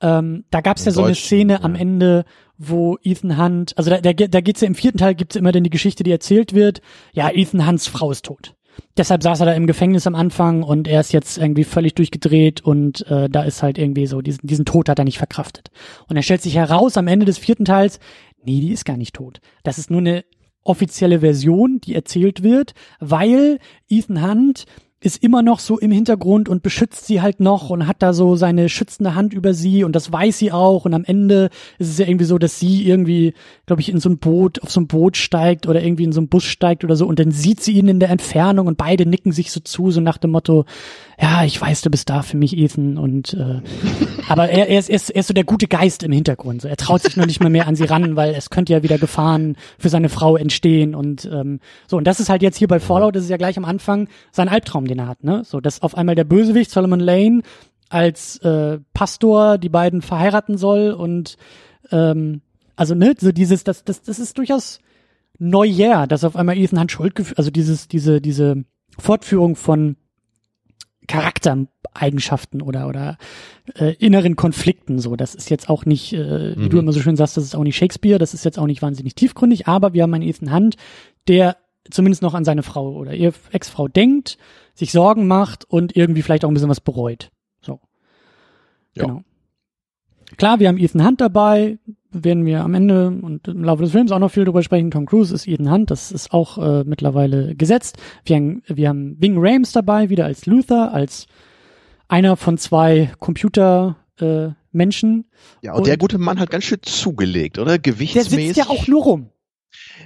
[0.00, 1.60] Ähm, da gab's ja so eine Szene ja.
[1.62, 2.24] am Ende,
[2.58, 5.64] wo Ethan Hunt, also da, da, da geht's ja im vierten Teil gibt's immer dann
[5.64, 6.80] die Geschichte, die erzählt wird.
[7.12, 8.54] Ja, Ethan Hunts Frau ist tot.
[8.96, 12.62] Deshalb saß er da im Gefängnis am Anfang und er ist jetzt irgendwie völlig durchgedreht
[12.62, 15.70] und äh, da ist halt irgendwie so, diesen, diesen Tod hat er nicht verkraftet.
[16.08, 18.00] Und er stellt sich heraus am Ende des vierten Teils,
[18.44, 19.40] nee, die ist gar nicht tot.
[19.62, 20.24] Das ist nur eine
[20.64, 24.66] offizielle Version, die erzählt wird, weil Ethan Hunt
[25.04, 28.36] ist immer noch so im Hintergrund und beschützt sie halt noch und hat da so
[28.36, 31.98] seine schützende Hand über sie und das weiß sie auch und am Ende ist es
[31.98, 33.34] ja irgendwie so, dass sie irgendwie,
[33.66, 36.20] glaube ich, in so ein Boot, auf so ein Boot steigt oder irgendwie in so
[36.20, 39.04] ein Bus steigt oder so und dann sieht sie ihn in der Entfernung und beide
[39.04, 40.66] nicken sich so zu, so nach dem Motto,
[41.22, 43.60] ja, ich weiß, du bist da für mich, Ethan und äh,
[44.28, 46.68] aber er, er, ist, er, ist, er ist so der gute Geist im Hintergrund, so.
[46.68, 48.98] er traut sich noch nicht mal mehr an sie ran, weil es könnte ja wieder
[48.98, 52.80] Gefahren für seine Frau entstehen und ähm, so und das ist halt jetzt hier bei
[52.80, 55.42] Fallout, das ist ja gleich am Anfang sein Albtraum, den er hat, ne?
[55.44, 57.42] So, dass auf einmal der Bösewicht Solomon Lane
[57.88, 61.36] als äh, Pastor die beiden verheiraten soll und
[61.92, 62.40] ähm,
[62.74, 64.80] also ne, so dieses, das, das, das ist durchaus
[65.38, 68.64] Neujahr, dass auf einmal Ethan Hunt Schuldgefühl, also dieses, diese, diese
[68.98, 69.96] Fortführung von
[71.08, 73.18] Charaktereigenschaften oder oder
[73.74, 75.16] äh, inneren Konflikten so.
[75.16, 76.70] Das ist jetzt auch nicht, äh, wie mhm.
[76.70, 78.82] du immer so schön sagst, das ist auch nicht Shakespeare, das ist jetzt auch nicht
[78.82, 80.76] wahnsinnig tiefgründig, aber wir haben einen Ethan Hunt,
[81.28, 81.56] der
[81.90, 84.38] zumindest noch an seine Frau oder ihr Ex-Frau denkt,
[84.74, 87.30] sich Sorgen macht und irgendwie vielleicht auch ein bisschen was bereut.
[87.60, 87.80] So.
[88.94, 89.06] Ja.
[89.06, 89.22] Genau.
[90.36, 91.78] Klar, wir haben Ethan Hunt dabei,
[92.12, 94.90] werden wir am Ende und im Laufe des Films auch noch viel drüber sprechen.
[94.90, 97.96] Tom Cruise ist Ethan Hunt, das ist auch äh, mittlerweile gesetzt.
[98.24, 101.26] Wir haben, wir haben Ving Rames dabei, wieder als Luther, als
[102.08, 105.26] einer von zwei Computer äh, Menschen.
[105.62, 107.78] Ja, und, und, der gute Mann hat ganz schön zugelegt, oder?
[107.78, 108.30] Gewichtsmäßig.
[108.30, 109.28] Der sitzt ja auch nur rum.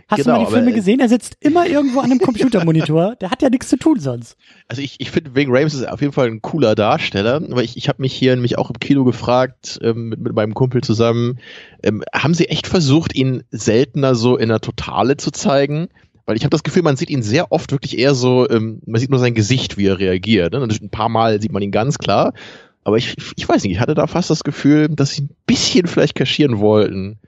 [0.09, 1.01] Hast genau, du mal die Filme aber, gesehen?
[1.01, 3.17] Er sitzt immer irgendwo an einem Computermonitor.
[3.21, 4.37] Der hat ja nichts zu tun sonst.
[4.69, 7.77] Also ich, ich finde, Ving Rames ist auf jeden Fall ein cooler Darsteller, aber ich,
[7.77, 11.39] ich habe mich hier nämlich auch im Kino gefragt, ähm, mit, mit meinem Kumpel zusammen,
[11.83, 15.89] ähm, haben sie echt versucht, ihn seltener so in der Totale zu zeigen?
[16.27, 19.01] Weil ich habe das Gefühl, man sieht ihn sehr oft wirklich eher so, ähm, man
[19.01, 20.53] sieht nur sein Gesicht, wie er reagiert.
[20.53, 20.61] Ne?
[20.61, 22.35] Ein paar Mal sieht man ihn ganz klar.
[22.83, 25.87] Aber ich, ich weiß nicht, ich hatte da fast das Gefühl, dass sie ein bisschen
[25.87, 27.19] vielleicht kaschieren wollten,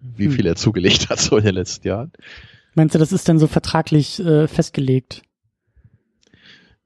[0.00, 0.32] wie Hm.
[0.32, 2.12] viel er zugelegt hat so in den letzten Jahren.
[2.74, 5.22] Meinst du, das ist dann so vertraglich äh, festgelegt?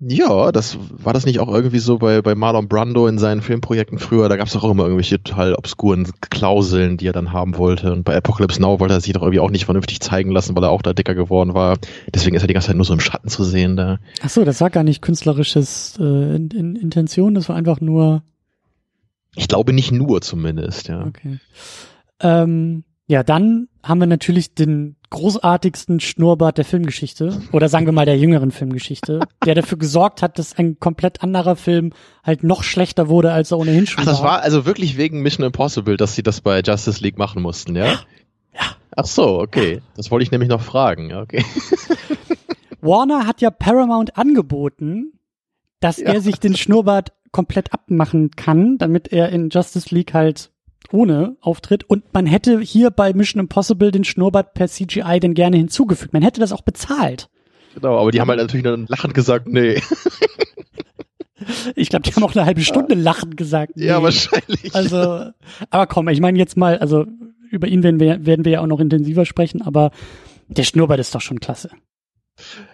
[0.05, 4.01] Ja, das war das nicht auch irgendwie so bei, bei Marlon Brando in seinen Filmprojekten
[4.01, 4.29] früher.
[4.29, 7.93] Da gab es auch immer irgendwelche total obskuren Klauseln, die er dann haben wollte.
[7.93, 10.65] Und bei Apocalypse Now wollte er sich doch irgendwie auch nicht vernünftig zeigen lassen, weil
[10.65, 11.79] er auch da dicker geworden war.
[12.13, 14.01] Deswegen ist er die ganze Zeit nur so im Schatten zu sehen da.
[14.23, 16.03] Ach so, das war gar nicht künstlerisches äh,
[16.35, 18.25] in, in Intention, das war einfach nur
[19.37, 21.07] Ich glaube nicht nur zumindest, ja.
[21.07, 21.39] okay.
[22.19, 28.07] Ähm, ja, dann haben wir natürlich den großartigsten Schnurrbart der Filmgeschichte oder sagen wir mal
[28.07, 31.93] der jüngeren Filmgeschichte, der dafür gesorgt hat, dass ein komplett anderer Film
[32.25, 35.45] halt noch schlechter wurde, als er ohnehin schon Ach, das war also wirklich wegen Mission
[35.45, 37.85] Impossible, dass sie das bei Justice League machen mussten, ja?
[38.55, 38.77] Ja.
[38.97, 39.83] Ach so, okay.
[39.97, 41.45] Das wollte ich nämlich noch fragen, ja, okay.
[42.81, 45.13] Warner hat ja Paramount angeboten,
[45.81, 46.15] dass Ja.
[46.15, 50.52] er sich den Schnurrbart komplett abmachen kann, damit er in Justice League halt
[50.93, 51.85] ohne auftritt.
[51.85, 56.13] Und man hätte hier bei Mission Impossible den Schnurrbart per CGI denn gerne hinzugefügt.
[56.13, 57.29] Man hätte das auch bezahlt.
[57.75, 59.81] Genau, aber die haben halt natürlich dann lachend gesagt, nee.
[61.75, 63.73] Ich glaube, die haben auch eine halbe Stunde lachend gesagt.
[63.77, 64.05] Ja, nee.
[64.05, 64.75] wahrscheinlich.
[64.75, 65.31] Also,
[65.71, 67.07] aber komm, ich meine jetzt mal, also
[67.51, 69.91] über ihn werden wir, werden wir ja auch noch intensiver sprechen, aber
[70.49, 71.71] der Schnurrbart ist doch schon klasse.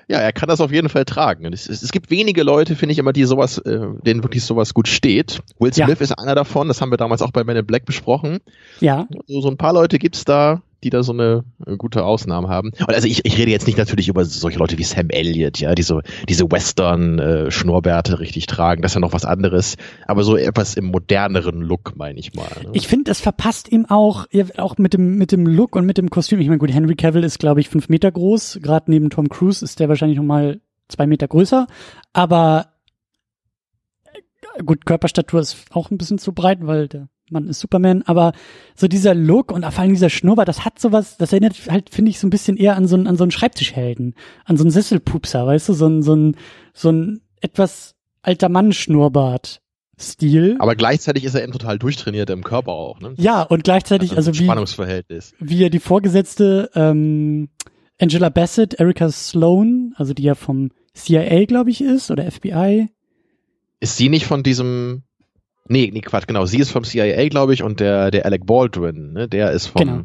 [0.06, 1.52] Ja, er kann das auf jeden Fall tragen.
[1.52, 4.72] Es, es, es gibt wenige Leute, finde ich immer, die sowas, äh, denen wirklich sowas
[4.72, 5.40] gut steht.
[5.58, 5.86] Will Ja.
[5.86, 8.38] Smith ist einer davon, das haben wir damals auch bei Men in Black besprochen.
[8.80, 12.48] Ja, So, so ein paar Leute gibt's da, die da so eine äh, gute Ausnahme
[12.48, 12.70] haben.
[12.78, 15.74] Und also ich, ich rede jetzt nicht natürlich über solche Leute wie Sam Elliott, ja,
[15.74, 18.82] die so diese Western-Schnurrbärte richtig tragen.
[18.82, 19.76] Das ist ja noch was anderes.
[20.06, 22.48] Aber so etwas im moderneren Look, meine ich mal.
[22.62, 22.70] Ne?
[22.72, 25.98] ich finde, es verpasst ihm auch, ja, auch mit dem, mit dem Look und mit
[25.98, 26.40] dem Kostüm.
[26.40, 28.60] Ich meine, gut, Henry Cavill ist, glaube ich, fünf Meter groß.
[28.62, 31.66] Gerade neben Tom Cruise ist der wahrscheinlich noch mal zwei Meter größer.
[32.12, 32.68] Aber
[34.04, 38.02] äh, gut, Körperstatur ist auch ein bisschen zu breit, weil der Mann ist Superman.
[38.06, 38.32] Aber
[38.74, 42.10] so dieser Look und vor allem dieser Schnurrbart, das hat sowas, das erinnert halt, finde
[42.10, 44.14] ich, so ein bisschen eher an so einen, an so einen Schreibtischhelden,
[44.44, 46.36] an so einen Sesselpupser, weißt du, so ein, so ein,
[46.72, 49.60] so ein etwas alter Mann-Schnurrbart.
[50.00, 50.56] Stil.
[50.60, 53.00] Aber gleichzeitig ist er eben total durchtrainiert im Körper auch.
[53.00, 53.14] Ne?
[53.16, 55.34] Ja, und gleichzeitig, also wie, Spannungsverhältnis.
[55.40, 57.48] wie er die Vorgesetzte ähm,
[58.00, 62.88] Angela Bassett, Erika Sloan, also die ja vom CIA, glaube ich, ist, oder FBI.
[63.80, 65.02] Ist sie nicht von diesem.
[65.68, 66.46] Nee, nee, Quatsch, genau.
[66.46, 69.80] Sie ist vom CIA, glaube ich, und der, der Alec Baldwin, ne, der ist vom,
[69.80, 70.00] Genau.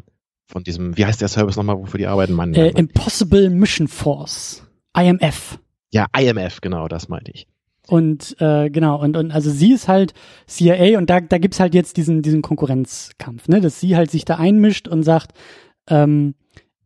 [0.46, 2.34] von diesem, wie heißt der Service nochmal, wofür die arbeiten?
[2.34, 2.76] Mann, Äh, Mann.
[2.76, 4.62] Impossible Mission Force.
[4.96, 5.58] IMF.
[5.90, 7.46] ja, IMF, genau, das meinte ich.
[7.86, 10.14] Und äh, genau, und, und also sie ist halt
[10.46, 13.60] CIA und da, da gibt's halt jetzt diesen, diesen Konkurrenzkampf, ne?
[13.60, 15.32] Dass sie halt sich da einmischt und sagt,
[15.90, 16.34] ähm,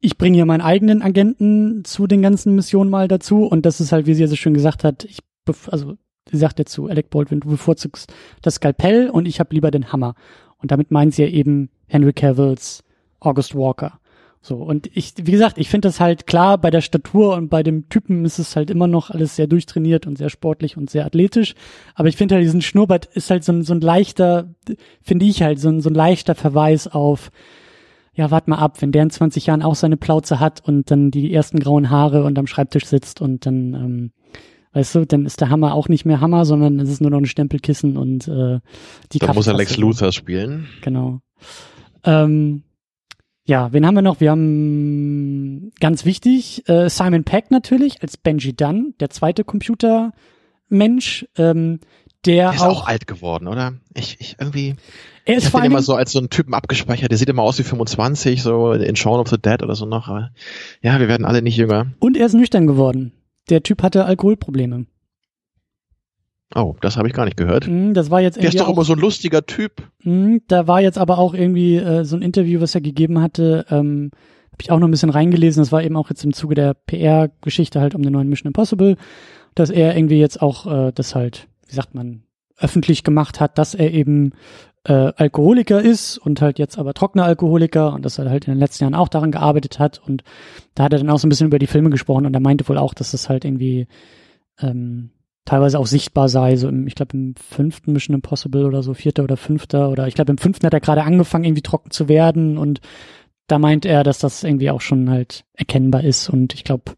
[0.00, 3.92] ich bringe hier meinen eigenen Agenten zu den ganzen Missionen mal dazu und das ist
[3.92, 5.18] halt, wie sie ja so schön gesagt hat, ich
[5.70, 5.94] also
[6.36, 8.12] sagt ja zu Alec Baldwin, du bevorzugst
[8.42, 10.14] das Skalpell und ich habe lieber den Hammer.
[10.60, 12.84] Und damit meint sie ja eben Henry Cavills
[13.20, 13.98] August Walker.
[14.40, 17.62] So, und ich, wie gesagt, ich finde das halt klar, bei der Statur und bei
[17.62, 21.04] dem Typen ist es halt immer noch alles sehr durchtrainiert und sehr sportlich und sehr
[21.04, 21.54] athletisch.
[21.94, 24.54] Aber ich finde halt, diesen Schnurrbart ist halt so ein, so ein leichter,
[25.02, 27.30] finde ich halt, so ein, so ein leichter Verweis auf,
[28.14, 31.10] ja, wart mal ab, wenn der in 20 Jahren auch seine Plauze hat und dann
[31.10, 34.10] die ersten grauen Haare und am Schreibtisch sitzt und dann, ähm,
[34.72, 37.18] weißt du, dann ist der Hammer auch nicht mehr Hammer, sondern es ist nur noch
[37.18, 38.60] ein Stempelkissen und äh,
[39.12, 39.54] die Da muss er.
[39.54, 40.68] Lex Luthor spielen.
[40.82, 41.20] Genau.
[42.04, 42.62] Ähm,
[43.44, 44.20] ja, wen haben wir noch?
[44.20, 51.80] Wir haben ganz wichtig äh, Simon Peck natürlich als Benji Dunn, der zweite Computermensch, ähm,
[52.26, 53.74] der Der ist auch, auch alt geworden, oder?
[53.94, 54.74] Ich, ich irgendwie.
[55.24, 57.10] er Ich ist hab vor den immer so als so einen Typen abgespeichert.
[57.12, 60.08] Der sieht immer aus wie 25, so in Shaun of the Dead oder so noch.
[60.08, 60.30] Aber
[60.82, 61.86] Ja, wir werden alle nicht jünger.
[62.00, 63.12] und er ist nüchtern geworden.
[63.48, 64.86] Der Typ hatte Alkoholprobleme.
[66.54, 67.66] Oh, das habe ich gar nicht gehört.
[67.66, 69.82] Mhm, das war jetzt Der ist doch auch, immer so ein lustiger Typ.
[70.02, 73.66] Mhm, da war jetzt aber auch irgendwie äh, so ein Interview, was er gegeben hatte,
[73.70, 74.10] ähm,
[74.52, 75.60] habe ich auch noch ein bisschen reingelesen.
[75.60, 78.96] Das war eben auch jetzt im Zuge der PR-Geschichte halt um den neuen Mission Impossible.
[79.54, 82.22] dass er irgendwie jetzt auch äh, das halt, wie sagt man,
[82.58, 84.32] öffentlich gemacht hat, dass er eben
[84.84, 88.58] äh, Alkoholiker ist und halt jetzt aber trockener Alkoholiker und dass er halt in den
[88.58, 90.22] letzten Jahren auch daran gearbeitet hat und
[90.74, 92.68] da hat er dann auch so ein bisschen über die Filme gesprochen und er meinte
[92.68, 93.86] wohl auch, dass das halt irgendwie
[94.60, 95.10] ähm,
[95.44, 99.24] teilweise auch sichtbar sei, so im, ich glaube im fünften Mission Impossible oder so, vierter
[99.24, 102.58] oder fünfter oder ich glaube im fünften hat er gerade angefangen irgendwie trocken zu werden
[102.58, 102.80] und
[103.46, 106.92] da meint er, dass das irgendwie auch schon halt erkennbar ist und ich glaube,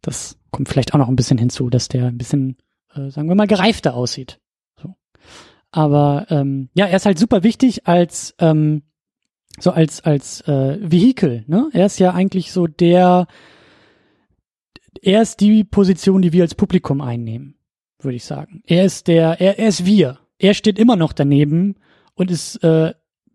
[0.00, 2.56] das kommt vielleicht auch noch ein bisschen hinzu, dass der ein bisschen,
[2.94, 4.38] äh, sagen wir mal, gereifter aussieht.
[5.72, 8.82] Aber ähm, ja, er ist halt super wichtig als ähm,
[9.58, 11.44] so als als äh, Vehikel.
[11.46, 11.68] Ne?
[11.72, 13.26] Er ist ja eigentlich so der,
[15.00, 17.56] er ist die Position, die wir als Publikum einnehmen,
[17.98, 18.62] würde ich sagen.
[18.66, 20.18] Er ist der, er, er ist wir.
[20.38, 21.76] Er steht immer noch daneben
[22.14, 22.92] und ist äh,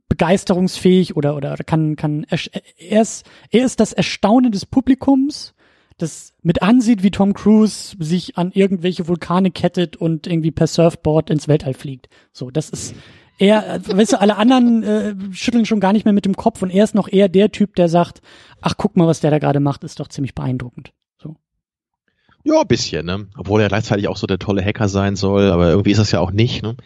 [0.10, 5.54] begeisterungsfähig oder oder kann kann er ist er ist das Erstaunen des Publikums
[5.98, 11.30] das mit ansieht, wie Tom Cruise sich an irgendwelche Vulkane kettet und irgendwie per Surfboard
[11.30, 12.08] ins Weltall fliegt.
[12.32, 12.94] So, das ist
[13.40, 16.72] er, weißt du, alle anderen äh, schütteln schon gar nicht mehr mit dem Kopf und
[16.72, 18.22] er ist noch eher der Typ, der sagt,
[18.62, 20.92] ach guck mal, was der da gerade macht, ist doch ziemlich beeindruckend.
[21.22, 21.36] So.
[22.44, 23.28] Ja, ein bisschen, ne?
[23.38, 26.20] Obwohl er gleichzeitig auch so der tolle Hacker sein soll, aber irgendwie ist das ja
[26.20, 26.78] auch nicht, ne?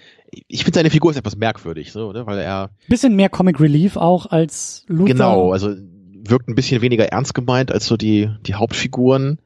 [0.48, 2.26] Ich finde seine Figur ist etwas merkwürdig, so, ne?
[2.26, 2.72] Weil er.
[2.90, 5.14] Bisschen mehr Comic Relief auch als Luther.
[5.14, 5.74] Genau, also
[6.24, 9.40] wirkt ein bisschen weniger ernst gemeint als so die, die Hauptfiguren.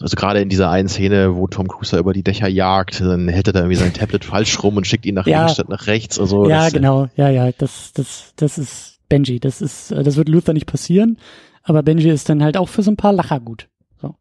[0.00, 3.46] Also gerade in dieser einen Szene, wo Tom Cruise über die Dächer jagt, dann hält
[3.46, 5.40] er da irgendwie sein Tablet falsch rum und schickt ihn nach ja.
[5.40, 6.18] links statt nach rechts.
[6.18, 9.38] Also ja, das, genau, ja, ja, das, das, das ist Benji.
[9.38, 11.18] Das ist, das wird Luther nicht passieren.
[11.62, 13.68] Aber Benji ist dann halt auch für so ein paar Lacher gut.
[14.00, 14.16] So.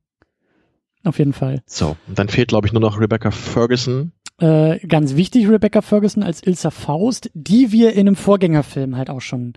[1.04, 1.62] Auf jeden Fall.
[1.66, 4.12] So, und dann fehlt, glaube ich, nur noch Rebecca Ferguson.
[4.40, 9.22] Äh, ganz wichtig, Rebecca Ferguson als Ilsa Faust, die wir in einem Vorgängerfilm halt auch
[9.22, 9.54] schon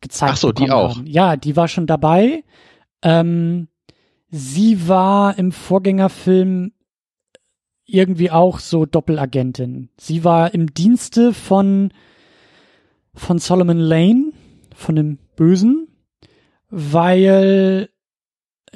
[0.00, 0.96] gezeigt Ach so, die auch.
[0.96, 1.06] Haben.
[1.06, 2.44] Ja, die war schon dabei.
[3.02, 3.68] Ähm,
[4.28, 6.72] sie war im Vorgängerfilm
[7.86, 9.90] irgendwie auch so Doppelagentin.
[9.98, 11.92] Sie war im Dienste von
[13.14, 14.32] von Solomon Lane,
[14.74, 15.88] von dem Bösen,
[16.68, 17.90] weil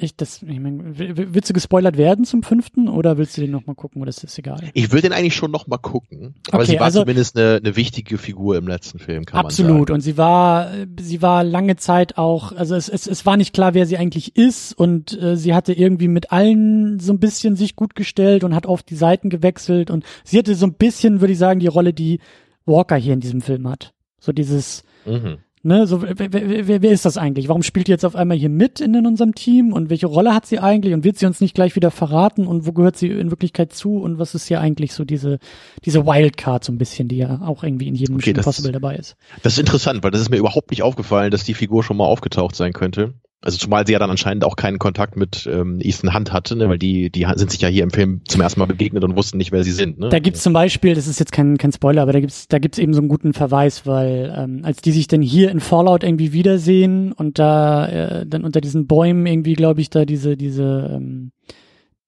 [0.01, 3.75] ich das, ich meine, willst du gespoilert werden zum fünften oder willst du den nochmal
[3.75, 4.69] gucken oder ist das egal?
[4.73, 7.75] Ich will den eigentlich schon nochmal gucken, aber okay, sie war also, zumindest eine, eine
[7.75, 9.47] wichtige Figur im letzten Film, kann absolut.
[9.47, 9.81] man sagen.
[9.81, 13.53] Absolut und sie war, sie war lange Zeit auch, also es, es, es war nicht
[13.53, 17.55] klar, wer sie eigentlich ist und äh, sie hatte irgendwie mit allen so ein bisschen
[17.55, 21.21] sich gut gestellt und hat oft die Seiten gewechselt und sie hatte so ein bisschen,
[21.21, 22.19] würde ich sagen, die Rolle, die
[22.65, 23.93] Walker hier in diesem Film hat.
[24.19, 27.49] So dieses, mhm Ne, so, wer, wer, wer ist das eigentlich?
[27.49, 29.73] Warum spielt die jetzt auf einmal hier mit in, in unserem Team?
[29.73, 30.93] Und welche Rolle hat sie eigentlich?
[30.93, 32.47] Und wird sie uns nicht gleich wieder verraten?
[32.47, 33.97] Und wo gehört sie in Wirklichkeit zu?
[33.97, 35.37] Und was ist hier eigentlich so diese,
[35.83, 38.95] diese Wildcard so ein bisschen, die ja auch irgendwie in jedem okay, Mission Possible dabei
[38.95, 39.17] ist?
[39.43, 42.05] Das ist interessant, weil das ist mir überhaupt nicht aufgefallen, dass die Figur schon mal
[42.05, 43.15] aufgetaucht sein könnte.
[43.41, 46.67] Also zumal sie ja dann anscheinend auch keinen Kontakt mit ähm, Ethan Hunt hatte, ne?
[46.67, 49.37] weil die, die sind sich ja hier im Film zum ersten Mal begegnet und wussten
[49.37, 49.97] nicht, wer sie sind.
[49.97, 50.09] Ne?
[50.09, 52.77] Da gibt's zum Beispiel, das ist jetzt kein, kein Spoiler, aber da gibt's da gibt's
[52.77, 56.33] eben so einen guten Verweis, weil ähm, als die sich dann hier in Fallout irgendwie
[56.33, 61.31] wiedersehen und da äh, dann unter diesen Bäumen irgendwie, glaube ich, da diese, diese ähm,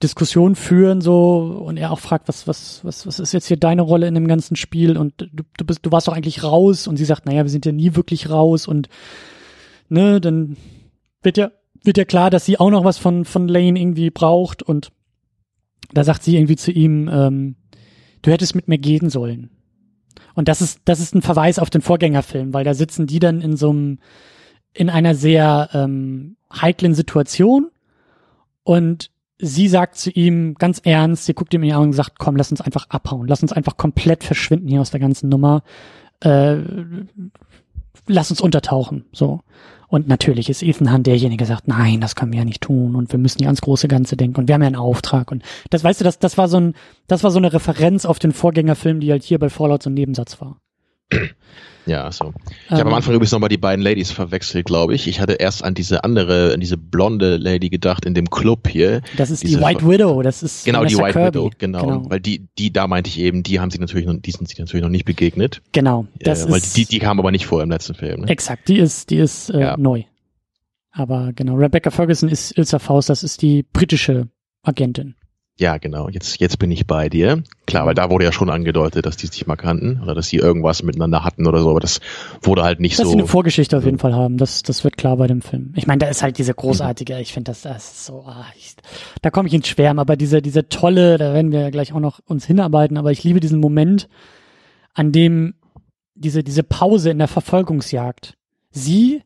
[0.04, 3.84] Diskussion führen so und er auch fragt, was, was, was, was ist jetzt hier deine
[3.84, 6.98] Rolle in dem ganzen Spiel und du, du bist, du warst doch eigentlich raus und
[6.98, 8.90] sie sagt, naja, wir sind ja nie wirklich raus und
[9.88, 10.58] ne, dann
[11.22, 11.52] wird ja,
[11.84, 14.92] wird ja klar, dass sie auch noch was von, von Lane irgendwie braucht und
[15.94, 17.56] da sagt sie irgendwie zu ihm, ähm,
[18.22, 19.50] du hättest mit mir gehen sollen.
[20.34, 23.42] Und das ist, das ist ein Verweis auf den Vorgängerfilm, weil da sitzen die dann
[23.42, 24.00] in so einem,
[24.74, 27.70] in einer sehr ähm, heiklen Situation
[28.64, 32.20] und sie sagt zu ihm ganz ernst, sie guckt ihm in die Augen und sagt,
[32.20, 35.64] komm, lass uns einfach abhauen, lass uns einfach komplett verschwinden hier aus der ganzen Nummer,
[36.22, 36.58] äh,
[38.08, 39.42] lass uns untertauchen, so.
[39.92, 42.96] Und natürlich ist Ethan Hunt derjenige, der sagt, nein, das können wir ja nicht tun
[42.96, 45.44] und wir müssen ja ans große Ganze denken und wir haben ja einen Auftrag und
[45.70, 46.76] das, weißt du, das, das war so ein,
[47.08, 49.96] das war so eine Referenz auf den Vorgängerfilm, die halt hier bei Fallout so ein
[49.96, 50.62] Nebensatz war.
[51.86, 52.34] Ja, so.
[52.66, 55.08] Ich ähm, habe am Anfang übrigens nochmal die beiden Ladies verwechselt, glaube ich.
[55.08, 59.02] Ich hatte erst an diese andere, an diese blonde Lady gedacht in dem Club hier.
[59.18, 61.40] Das ist die White Widow, das ist Genau, Vanessa die White Kirby.
[61.40, 61.82] Widow, genau.
[61.82, 62.10] genau.
[62.10, 64.56] Weil die, die, da meinte ich eben, die haben sie natürlich noch, die sind sie
[64.60, 65.62] natürlich noch nicht begegnet.
[65.72, 66.06] Genau.
[66.20, 68.22] Das äh, weil ist, die, die kam aber nicht vor im letzten Film.
[68.22, 68.28] Ne?
[68.28, 69.78] Exakt, die ist, die ist äh, ja.
[69.78, 70.04] neu.
[70.92, 74.28] Aber genau, Rebecca Ferguson ist Ilsa Faust, das ist die britische
[74.62, 75.16] Agentin.
[75.62, 76.10] Ja, genau.
[76.10, 77.44] Jetzt, jetzt bin ich bei dir.
[77.68, 80.38] Klar, weil da wurde ja schon angedeutet, dass die sich mal kannten oder dass sie
[80.38, 82.00] irgendwas miteinander hatten oder so, aber das
[82.42, 83.04] wurde halt nicht dass so.
[83.04, 85.72] Dass sie eine Vorgeschichte auf jeden Fall haben, das, das wird klar bei dem Film.
[85.76, 88.74] Ich meine, da ist halt diese großartige, ich finde das, das ist so, ah, ich,
[89.22, 92.00] da komme ich ins Schwärmen, aber diese, diese tolle, da werden wir ja gleich auch
[92.00, 94.10] noch uns hinarbeiten, aber ich liebe diesen Moment,
[94.96, 95.54] an dem
[96.16, 98.36] diese, diese Pause in der Verfolgungsjagd.
[98.72, 99.22] Sie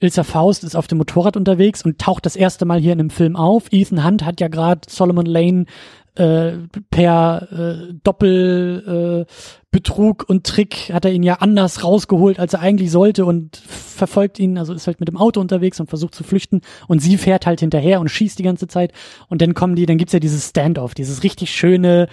[0.00, 3.10] Ilsa Faust ist auf dem Motorrad unterwegs und taucht das erste Mal hier in dem
[3.10, 3.64] Film auf.
[3.70, 5.66] Ethan Hunt hat ja gerade Solomon Lane
[6.16, 6.58] äh,
[6.90, 12.92] per äh, Doppelbetrug äh, und Trick hat er ihn ja anders rausgeholt, als er eigentlich
[12.92, 16.60] sollte und verfolgt ihn, also ist halt mit dem Auto unterwegs und versucht zu flüchten
[16.86, 18.92] und sie fährt halt hinterher und schießt die ganze Zeit
[19.28, 22.06] und dann kommen die, dann gibt's ja dieses Standoff, dieses richtig schöne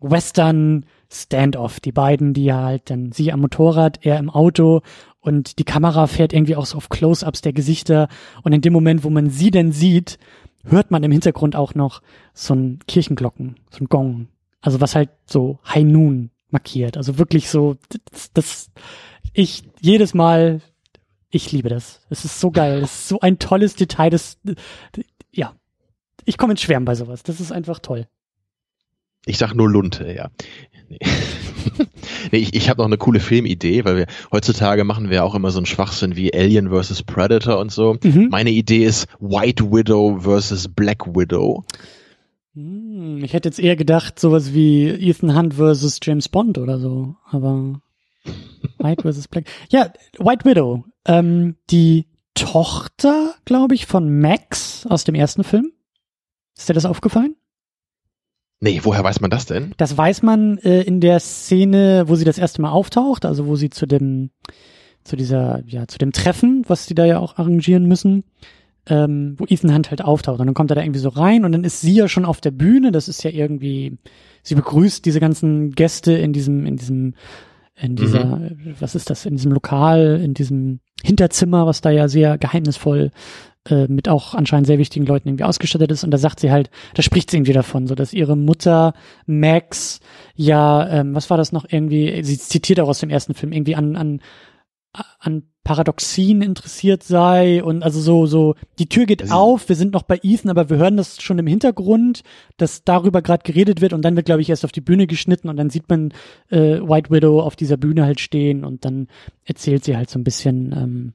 [0.00, 4.82] Western Standoff, die beiden, die halt dann sie am Motorrad, er im Auto
[5.20, 8.08] und die Kamera fährt irgendwie auch so auf Close-ups der Gesichter
[8.42, 10.18] und in dem Moment, wo man sie denn sieht,
[10.64, 12.02] hört man im Hintergrund auch noch
[12.32, 14.28] so ein Kirchenglocken, so ein Gong.
[14.60, 16.96] Also was halt so High Noon markiert.
[16.96, 17.76] Also wirklich so,
[18.10, 18.70] das, das
[19.32, 20.60] ich jedes Mal,
[21.30, 22.00] ich liebe das.
[22.10, 22.82] Es ist so geil.
[22.82, 24.10] Es ist so ein tolles Detail.
[24.10, 24.38] Das,
[25.30, 25.54] ja,
[26.24, 27.22] ich komme ins Schwärmen bei sowas.
[27.22, 28.06] Das ist einfach toll.
[29.26, 30.30] Ich sag nur Lunte, ja.
[30.88, 30.98] Nee.
[32.32, 35.50] Nee, ich, ich habe noch eine coole Filmidee, weil wir heutzutage machen wir auch immer
[35.50, 37.02] so einen Schwachsinn wie Alien vs.
[37.02, 37.96] Predator und so.
[38.02, 38.28] Mhm.
[38.30, 40.68] Meine Idee ist White Widow vs.
[40.68, 41.64] Black Widow.
[42.54, 46.00] Hm, ich hätte jetzt eher gedacht, sowas wie Ethan Hunt vs.
[46.02, 47.80] James Bond oder so, aber
[48.78, 49.28] White vs.
[49.28, 49.46] Black.
[49.70, 50.84] Ja, White Widow.
[51.06, 55.72] Ähm, die Tochter, glaube ich, von Max aus dem ersten Film.
[56.56, 57.36] Ist dir das aufgefallen?
[58.60, 59.72] Nee, woher weiß man das denn?
[59.78, 63.56] Das weiß man äh, in der Szene, wo sie das erste Mal auftaucht, also wo
[63.56, 64.30] sie zu dem,
[65.02, 68.24] zu dieser, ja, zu dem Treffen, was sie da ja auch arrangieren müssen,
[68.86, 70.40] ähm, wo Ethan Hunt halt auftaucht.
[70.40, 72.42] Und dann kommt er da irgendwie so rein und dann ist sie ja schon auf
[72.42, 72.92] der Bühne.
[72.92, 73.96] Das ist ja irgendwie,
[74.42, 77.14] sie begrüßt diese ganzen Gäste in diesem, in diesem,
[77.76, 78.74] in dieser, mhm.
[78.78, 83.10] was ist das, in diesem Lokal, in diesem Hinterzimmer, was da ja sehr geheimnisvoll
[83.70, 86.04] äh, mit auch anscheinend sehr wichtigen Leuten irgendwie ausgestattet ist.
[86.04, 88.94] Und da sagt sie halt, da spricht sie irgendwie davon, so dass ihre Mutter
[89.26, 90.00] Max
[90.34, 93.76] ja, ähm, was war das noch irgendwie, sie zitiert auch aus dem ersten Film, irgendwie
[93.76, 94.20] an, an,
[95.18, 99.92] an Paradoxien interessiert sei und also so, so, die Tür geht also, auf, wir sind
[99.92, 102.22] noch bei Ethan, aber wir hören das schon im Hintergrund,
[102.56, 105.50] dass darüber gerade geredet wird und dann wird, glaube ich, erst auf die Bühne geschnitten
[105.50, 106.12] und dann sieht man
[106.48, 109.08] äh, White Widow auf dieser Bühne halt stehen und dann
[109.44, 111.12] erzählt sie halt so ein bisschen, ähm,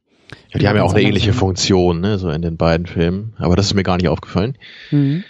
[0.51, 3.33] ja, die haben ja auch eine ähnliche Funktion, ne, so in den beiden Filmen.
[3.37, 4.57] Aber das ist mir gar nicht aufgefallen.
[4.91, 5.23] Mhm.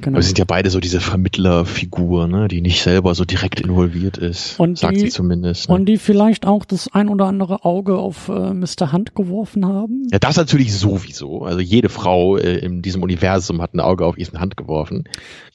[0.00, 0.16] Genau.
[0.16, 4.18] Aber sie sind ja beide so diese Vermittlerfigur, ne, die nicht selber so direkt involviert
[4.18, 5.68] ist, und sagt die, sie zumindest.
[5.68, 5.74] Ne?
[5.76, 8.92] Und die vielleicht auch das ein oder andere Auge auf äh, Mr.
[8.92, 10.08] Hunt geworfen haben.
[10.10, 11.42] Ja, das natürlich sowieso.
[11.42, 15.04] Also jede Frau äh, in diesem Universum hat ein Auge auf Ethan Hunt geworfen.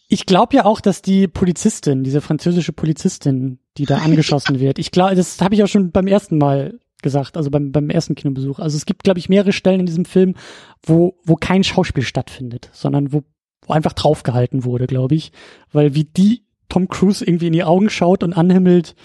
[0.07, 4.91] Ich glaube ja auch, dass die Polizistin, diese französische Polizistin, die da angeschossen wird, ich
[4.91, 8.59] glaube, das habe ich auch schon beim ersten Mal gesagt, also beim, beim ersten Kinobesuch.
[8.59, 10.35] Also es gibt, glaube ich, mehrere Stellen in diesem Film,
[10.83, 13.23] wo, wo kein Schauspiel stattfindet, sondern wo,
[13.65, 15.31] wo einfach draufgehalten wurde, glaube ich.
[15.71, 18.95] Weil wie die Tom Cruise irgendwie in die Augen schaut und anhimmelt,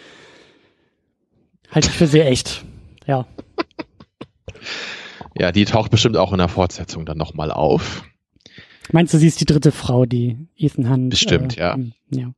[1.71, 2.65] halte ich für sehr echt.
[3.07, 3.27] Ja.
[5.37, 8.05] Ja, die taucht bestimmt auch in der Fortsetzung dann nochmal auf.
[8.93, 11.11] Meinst du, sie ist die dritte Frau, die Ethan Hunt?
[11.11, 11.79] Bestimmt, äh, ja.
[12.11, 12.33] ja.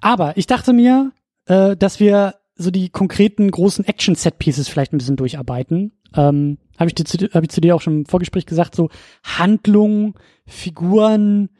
[0.00, 1.12] Aber ich dachte mir,
[1.46, 5.92] äh, dass wir so die konkreten großen Action-Set-Pieces vielleicht ein bisschen durcharbeiten.
[6.14, 8.88] Ähm, Habe ich, dir zu, hab ich zu dir auch schon im Vorgespräch gesagt, so
[9.22, 10.14] Handlung,
[10.46, 11.50] Figuren,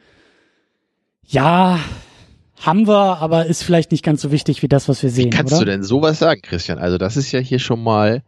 [1.23, 1.79] ja,
[2.61, 5.27] haben wir, aber ist vielleicht nicht ganz so wichtig wie das, was wir sehen.
[5.27, 5.65] Wie kannst oder?
[5.65, 6.79] du denn sowas sagen, Christian?
[6.79, 8.23] Also das ist ja hier schon mal,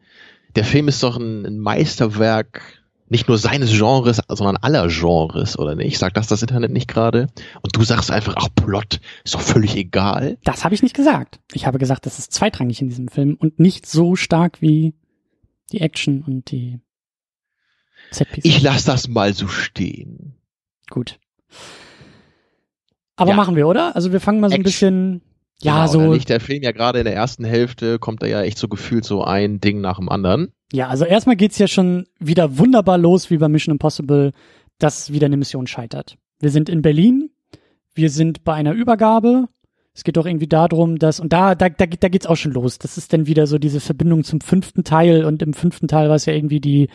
[0.54, 2.77] der Film ist doch ein, ein Meisterwerk
[3.10, 5.98] nicht nur seines Genres, sondern aller Genres, oder nicht?
[5.98, 7.28] Sagt das das Internet nicht gerade?
[7.62, 10.38] Und du sagst einfach, ach, Plot, ist doch völlig egal.
[10.44, 11.40] Das habe ich nicht gesagt.
[11.52, 14.94] Ich habe gesagt, das ist zweitrangig in diesem Film und nicht so stark wie
[15.72, 16.80] die Action und die
[18.10, 18.50] Setpieces.
[18.50, 20.34] Ich lass das mal so stehen.
[20.90, 21.18] Gut.
[23.16, 23.36] Aber ja.
[23.36, 23.96] machen wir, oder?
[23.96, 25.22] Also wir fangen mal so ein bisschen
[25.62, 26.12] ja, genau, so.
[26.12, 29.04] Nicht der Film ja gerade in der ersten Hälfte kommt da ja echt so gefühlt
[29.04, 30.52] so ein Ding nach dem anderen.
[30.72, 34.32] Ja, also erstmal geht's ja schon wieder wunderbar los, wie bei Mission Impossible,
[34.78, 36.16] dass wieder eine Mission scheitert.
[36.38, 37.30] Wir sind in Berlin,
[37.94, 39.48] wir sind bei einer Übergabe.
[39.94, 42.78] Es geht doch irgendwie darum, dass, und da, da, da, da geht's auch schon los.
[42.78, 46.14] Das ist dann wieder so diese Verbindung zum fünften Teil und im fünften Teil war
[46.14, 46.88] es ja irgendwie die,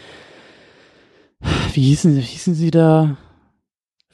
[1.74, 3.18] wie hießen, wie hießen sie da?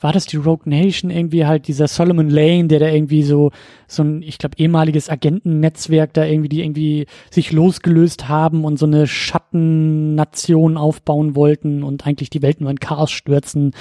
[0.01, 3.51] War das die Rogue Nation irgendwie halt dieser Solomon Lane, der da irgendwie so
[3.87, 8.85] so ein ich glaube ehemaliges Agentennetzwerk da irgendwie die irgendwie sich losgelöst haben und so
[8.85, 13.71] eine Schattennation aufbauen wollten und eigentlich die Welt nur in Chaos stürzen,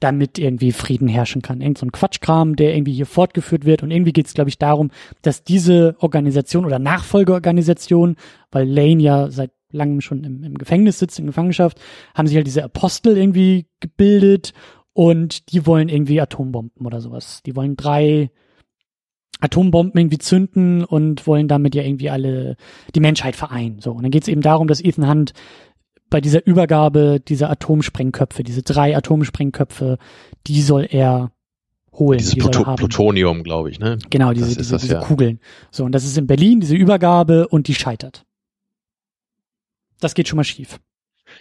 [0.00, 1.60] damit irgendwie Frieden herrschen kann.
[1.60, 4.58] Irgend so ein Quatschkram, der irgendwie hier fortgeführt wird und irgendwie geht es glaube ich
[4.58, 4.90] darum,
[5.22, 8.16] dass diese Organisation oder Nachfolgeorganisation,
[8.50, 11.80] weil Lane ja seit langem schon im, im Gefängnis sitzt, in Gefangenschaft,
[12.14, 14.52] haben sich halt diese Apostel irgendwie gebildet
[14.96, 17.42] und die wollen irgendwie Atombomben oder sowas.
[17.44, 18.30] Die wollen drei
[19.40, 22.56] Atombomben irgendwie zünden und wollen damit ja irgendwie alle
[22.94, 23.82] die Menschheit vereinen.
[23.82, 25.34] So, und dann geht es eben darum, dass Ethan Hunt
[26.08, 29.98] bei dieser Übergabe dieser Atomsprengköpfe, diese drei Atomsprengköpfe,
[30.46, 31.30] die soll er
[31.92, 32.16] holen.
[32.16, 32.76] Dieses die Plut soll haben.
[32.76, 33.98] Plutonium, glaube ich, ne?
[34.08, 35.00] Genau, diese, diese, das, diese ja.
[35.00, 35.40] Kugeln.
[35.70, 38.24] So, und das ist in Berlin, diese Übergabe, und die scheitert.
[40.00, 40.80] Das geht schon mal schief.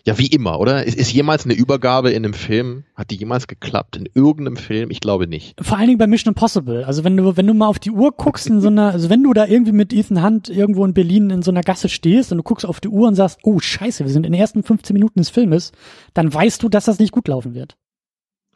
[0.07, 0.85] Ja, wie immer, oder?
[0.85, 3.97] Ist, ist jemals eine Übergabe in einem Film, hat die jemals geklappt?
[3.97, 4.91] In irgendeinem Film?
[4.91, 5.55] Ich glaube nicht.
[5.59, 6.85] Vor allen Dingen bei Mission Impossible.
[6.85, 9.23] Also wenn du, wenn du mal auf die Uhr guckst in so einer, also wenn
[9.23, 12.37] du da irgendwie mit Ethan Hunt irgendwo in Berlin in so einer Gasse stehst und
[12.37, 14.93] du guckst auf die Uhr und sagst, oh scheiße, wir sind in den ersten 15
[14.93, 15.71] Minuten des Filmes,
[16.13, 17.75] dann weißt du, dass das nicht gut laufen wird.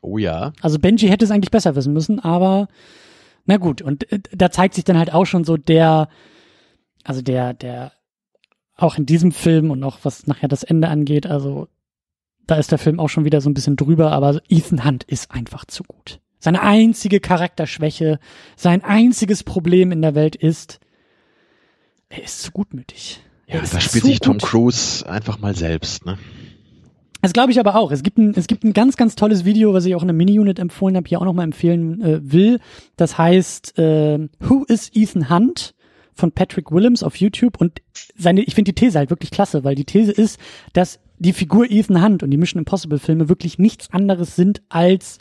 [0.04, 0.54] Oh ja.
[0.62, 2.68] Also Benji hätte es eigentlich besser wissen müssen, aber
[3.46, 3.82] na gut.
[3.82, 6.10] Und äh, da zeigt sich dann halt auch schon so der,
[7.04, 7.92] also der, der,
[8.82, 11.68] auch in diesem Film und auch was nachher das Ende angeht, also
[12.48, 15.32] da ist der Film auch schon wieder so ein bisschen drüber, aber Ethan Hunt ist
[15.32, 16.20] einfach zu gut.
[16.40, 18.20] Seine einzige Charakterschwäche,
[18.56, 20.80] sein einziges Problem in der Welt ist,
[22.08, 23.22] er ist zu gutmütig.
[23.48, 24.38] Ja, da spielt sich Tom.
[24.38, 26.18] Cruise einfach mal selbst, ne?
[27.22, 27.92] Das glaube ich aber auch.
[27.92, 30.16] Es gibt ein, es gibt ein ganz, ganz tolles Video, was ich auch in der
[30.16, 32.60] Mini-Unit empfohlen habe, hier auch nochmal empfehlen äh, will.
[32.96, 35.76] Das heißt äh, Who is Ethan Hunt?
[36.20, 37.82] Von Patrick Willems auf YouTube und
[38.16, 40.40] seine, ich finde die These halt wirklich klasse, weil die These ist,
[40.74, 45.20] dass die Figur Ethan Hunt und die Mission Impossible Filme wirklich nichts anderes sind als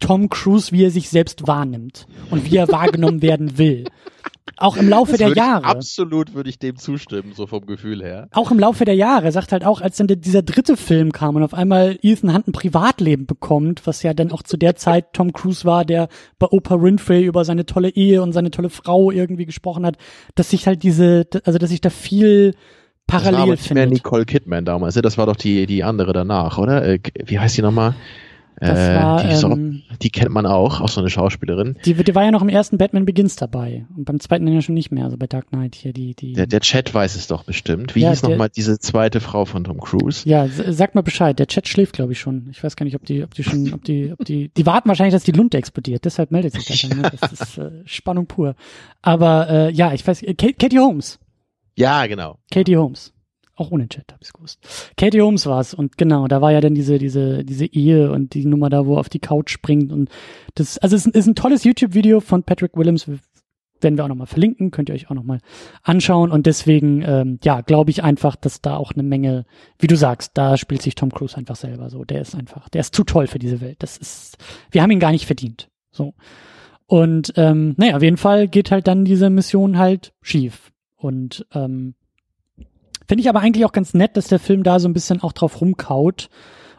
[0.00, 3.84] Tom Cruise, wie er sich selbst wahrnimmt und wie er wahrgenommen werden will.
[4.56, 5.64] Auch im Laufe Das der Jahre.
[5.64, 8.28] Absolut würde ich dem zustimmen, so vom Gefühl her.
[8.32, 11.42] auch im Laufe der Jahre, sagt halt auch, als dann dieser dritte Film kam und
[11.42, 15.32] auf einmal Ethan Hunt ein Privatleben bekommt, was ja dann auch zu der Zeit Tom
[15.32, 19.46] Cruise war, der bei Oprah Winfrey über seine tolle Ehe und seine tolle Frau irgendwie
[19.46, 19.96] gesprochen hat,
[20.34, 22.54] dass sich halt diese, also dass sich da viel
[23.06, 23.86] Das war aber parallel nicht mehr.
[23.86, 25.02] Nicole Kidman damals, ne?
[25.02, 26.84] Das war doch die, die andere danach, oder?
[26.84, 27.94] Äh, wie heißt die nochmal?
[28.60, 31.76] Äh, war, die, auch, ähm, die kennt man auch, auch so eine Schauspielerin.
[31.84, 34.62] Die, die war ja noch im ersten Batman Begins dabei und beim zweiten dann ja
[34.62, 36.32] schon nicht mehr, also bei Dark Knight hier die, die.
[36.32, 37.94] Der, der Chat weiß es doch bestimmt.
[37.94, 40.28] Wie Ja, hieß nochmal diese zweite Frau von Tom Cruise?
[40.28, 41.38] ja, sag mal Bescheid.
[41.38, 42.48] Der Chat schläft, glaube ich, schon.
[42.50, 44.88] Ich weiß gar nicht, ob die, ob die schon, ob die, ob die, die warten
[44.88, 46.04] wahrscheinlich, dass die Lunte explodiert.
[46.04, 47.00] Deshalb meldet sich das dann.
[47.00, 47.10] Ne?
[47.20, 48.54] Das ist äh, Spannung pur.
[49.02, 51.18] Aber äh, ja, ich weiß, äh, Ka- Katie Holmes.
[51.76, 52.38] Ja, genau.
[52.50, 53.12] Katie Holmes.
[53.58, 54.60] Auch ohne Chat, habe ich gewusst.
[54.96, 58.46] Katie Holmes war's und genau, da war ja dann diese diese diese Ehe und die
[58.46, 60.08] Nummer da, wo er auf die Couch springt und
[60.54, 63.08] das, also es ist, ist ein tolles YouTube-Video von Patrick Willems,
[63.80, 65.40] werden wir auch nochmal verlinken, könnt ihr euch auch nochmal
[65.82, 69.44] anschauen und deswegen, ähm, ja, glaube ich einfach, dass da auch eine Menge,
[69.78, 72.80] wie du sagst, da spielt sich Tom Cruise einfach selber so, der ist einfach, der
[72.80, 74.38] ist zu toll für diese Welt, das ist,
[74.70, 76.14] wir haben ihn gar nicht verdient, so.
[76.86, 81.94] Und ähm, naja, auf jeden Fall geht halt dann diese Mission halt schief und ähm,
[83.08, 85.32] Finde ich aber eigentlich auch ganz nett, dass der Film da so ein bisschen auch
[85.32, 86.28] drauf rumkaut.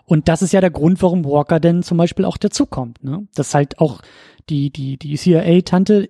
[0.06, 3.04] Und das ist ja der Grund, warum Walker denn zum Beispiel auch dazukommt.
[3.04, 3.28] Ne?
[3.34, 4.02] Dass halt auch
[4.50, 6.10] die, die, die CIA-Tante,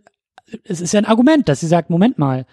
[0.63, 2.45] es ist ja ein Argument, dass sie sagt, Moment mal,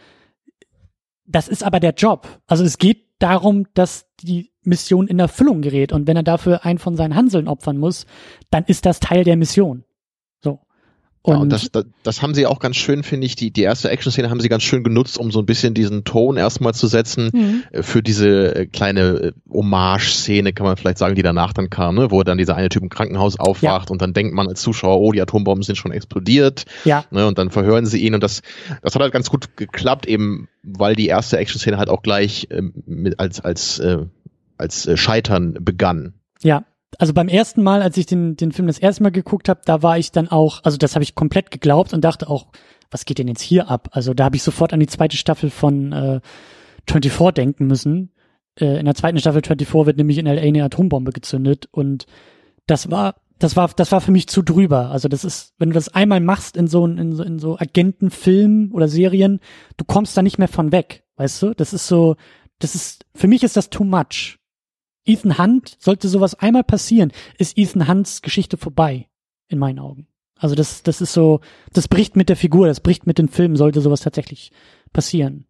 [1.27, 2.41] das ist aber der Job.
[2.47, 5.93] Also es geht darum, dass die Mission in Erfüllung gerät.
[5.93, 8.07] Und wenn er dafür einen von seinen Hanseln opfern muss,
[8.51, 9.85] dann ist das Teil der Mission.
[11.27, 13.63] Und, ja, und das, das, das haben sie auch ganz schön, finde ich, die, die
[13.63, 16.87] erste Action-Szene haben sie ganz schön genutzt, um so ein bisschen diesen Ton erstmal zu
[16.87, 17.65] setzen Mhm.
[17.73, 21.97] äh, für diese äh, kleine äh, Hommage-Szene, kann man vielleicht sagen, die danach dann kam,
[21.97, 22.11] ne?
[22.11, 25.13] wo dann dieser eine Typ im Krankenhaus aufwacht und dann denkt man als Zuschauer, oh,
[25.13, 26.65] die Atombomben sind schon explodiert.
[26.85, 27.27] ja, Ne?
[27.27, 28.43] Und dann verhören sie ihn und das,
[28.83, 32.73] das hat halt ganz gut geklappt, eben weil die erste Action-Szene halt auch gleich ähm,
[32.87, 33.99] mit, als, als, äh,
[34.59, 36.15] als äh, Scheitern begann.
[36.43, 36.65] Ja,
[36.99, 39.83] also beim ersten Mal, als ich den, den Film das erste Mal geguckt habe, da
[39.83, 42.47] war ich dann auch, also das habe ich komplett geglaubt und dachte auch,
[42.91, 43.89] was geht denn jetzt hier ab?
[43.93, 46.21] Also da habe ich sofort an die zweite Staffel von äh,
[46.89, 48.13] 24 denken müssen.
[48.59, 52.07] Äh, in der zweiten Staffel 24 wird nämlich in LA eine Atombombe gezündet und
[52.67, 54.91] das war das war das war für mich zu drüber.
[54.91, 58.73] Also das ist, wenn du das einmal machst in so in so, in so Agentenfilmen
[58.73, 59.41] oder Serien,
[59.77, 61.55] du kommst da nicht mehr von weg, weißt du?
[61.55, 62.17] Das ist so,
[62.59, 64.36] das ist für mich ist das too much.
[65.07, 69.09] Ethan Hunt, sollte sowas einmal passieren, ist Ethan Hunts Geschichte vorbei,
[69.49, 70.07] in meinen Augen.
[70.39, 71.41] Also das, das ist so,
[71.73, 74.53] das bricht mit der Figur, das bricht mit den Filmen, sollte sowas tatsächlich
[74.93, 75.47] passieren.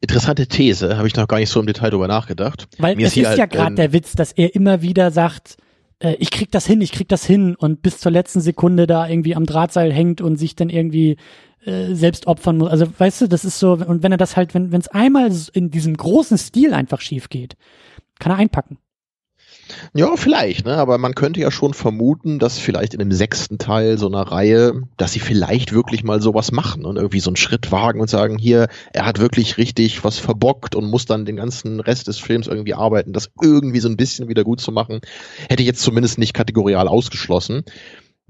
[0.00, 2.68] Interessante These, habe ich noch gar nicht so im Detail drüber nachgedacht.
[2.78, 5.56] Weil Mir es ist ja halt, gerade ähm, der Witz, dass er immer wieder sagt,
[6.00, 9.08] äh, ich krieg das hin, ich krieg das hin und bis zur letzten Sekunde da
[9.08, 11.16] irgendwie am Drahtseil hängt und sich dann irgendwie
[11.64, 12.70] äh, selbst opfern muss.
[12.70, 15.70] Also weißt du, das ist so, und wenn er das halt, wenn es einmal in
[15.70, 17.56] diesem großen Stil einfach schief geht,
[18.22, 18.78] kann er einpacken.
[19.94, 20.76] Ja, vielleicht, ne?
[20.76, 24.82] aber man könnte ja schon vermuten, dass vielleicht in dem sechsten Teil so einer Reihe,
[24.96, 28.38] dass sie vielleicht wirklich mal sowas machen und irgendwie so einen Schritt wagen und sagen,
[28.38, 32.46] hier, er hat wirklich richtig was verbockt und muss dann den ganzen Rest des Films
[32.46, 35.00] irgendwie arbeiten, das irgendwie so ein bisschen wieder gut zu machen.
[35.48, 37.64] Hätte ich jetzt zumindest nicht kategorial ausgeschlossen.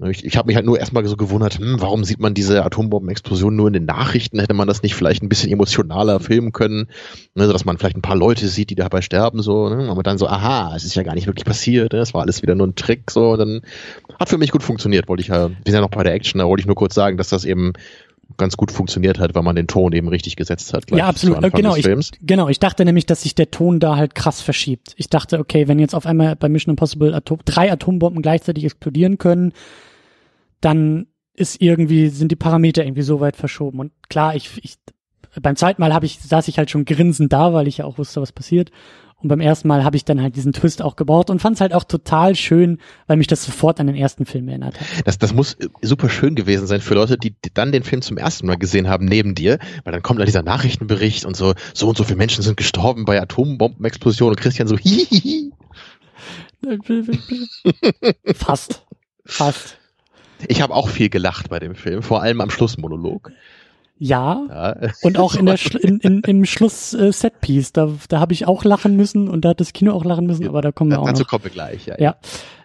[0.09, 3.55] Ich, ich habe mich halt nur erstmal so gewundert, hm, warum sieht man diese Atombombenexplosion
[3.55, 4.39] nur in den Nachrichten?
[4.39, 6.87] Hätte man das nicht vielleicht ein bisschen emotionaler filmen können,
[7.35, 9.89] ne, dass man vielleicht ein paar Leute sieht, die dabei sterben, so, ne?
[9.89, 11.99] aber dann so, aha, es ist ja gar nicht wirklich passiert, ne?
[11.99, 13.61] es war alles wieder nur ein Trick, so, dann
[14.19, 16.39] hat für mich gut funktioniert, wollte ich ja, wir sind ja noch bei der Action,
[16.39, 17.73] da wollte ich nur kurz sagen, dass das eben
[18.37, 20.89] ganz gut funktioniert hat, weil man den Ton eben richtig gesetzt hat.
[20.91, 21.41] Ja, absolut.
[21.53, 21.87] Genau ich,
[22.21, 24.93] genau, ich dachte nämlich, dass sich der Ton da halt krass verschiebt.
[24.97, 29.17] Ich dachte, okay, wenn jetzt auf einmal bei Mission Impossible Atom drei Atombomben gleichzeitig explodieren
[29.17, 29.53] können,
[30.63, 33.79] dann ist irgendwie, sind die Parameter irgendwie so weit verschoben.
[33.79, 34.77] Und klar, ich, ich
[35.41, 37.97] beim zweiten Mal habe ich, saß ich halt schon grinsend da, weil ich ja auch
[37.97, 38.69] wusste, was passiert.
[39.15, 41.61] Und beim ersten Mal habe ich dann halt diesen Twist auch gebaut und fand es
[41.61, 44.85] halt auch total schön, weil mich das sofort an den ersten Film erinnert hat.
[45.05, 48.45] Das, das muss super schön gewesen sein für Leute, die, dann den Film zum ersten
[48.47, 51.97] Mal gesehen haben, neben dir, weil dann kommt da dieser Nachrichtenbericht und so, so und
[51.97, 55.53] so viele Menschen sind gestorben bei Atombombenexplosionen und Christian so, hihihi.
[58.35, 58.85] Fast.
[59.25, 59.77] Fast.
[60.47, 63.31] Ich habe auch viel gelacht bei dem Film, vor allem am Schlussmonolog.
[63.99, 64.91] Ja, ja.
[65.03, 68.47] und auch in der Schlu in, in, im Schluss äh, Setpiece, da, da habe ich
[68.47, 70.99] auch lachen müssen und da hat das Kino auch lachen müssen, aber da kommen wir
[70.99, 71.29] auch Dazu noch.
[71.29, 71.95] kommen wir gleich, ja.
[71.99, 72.15] ja.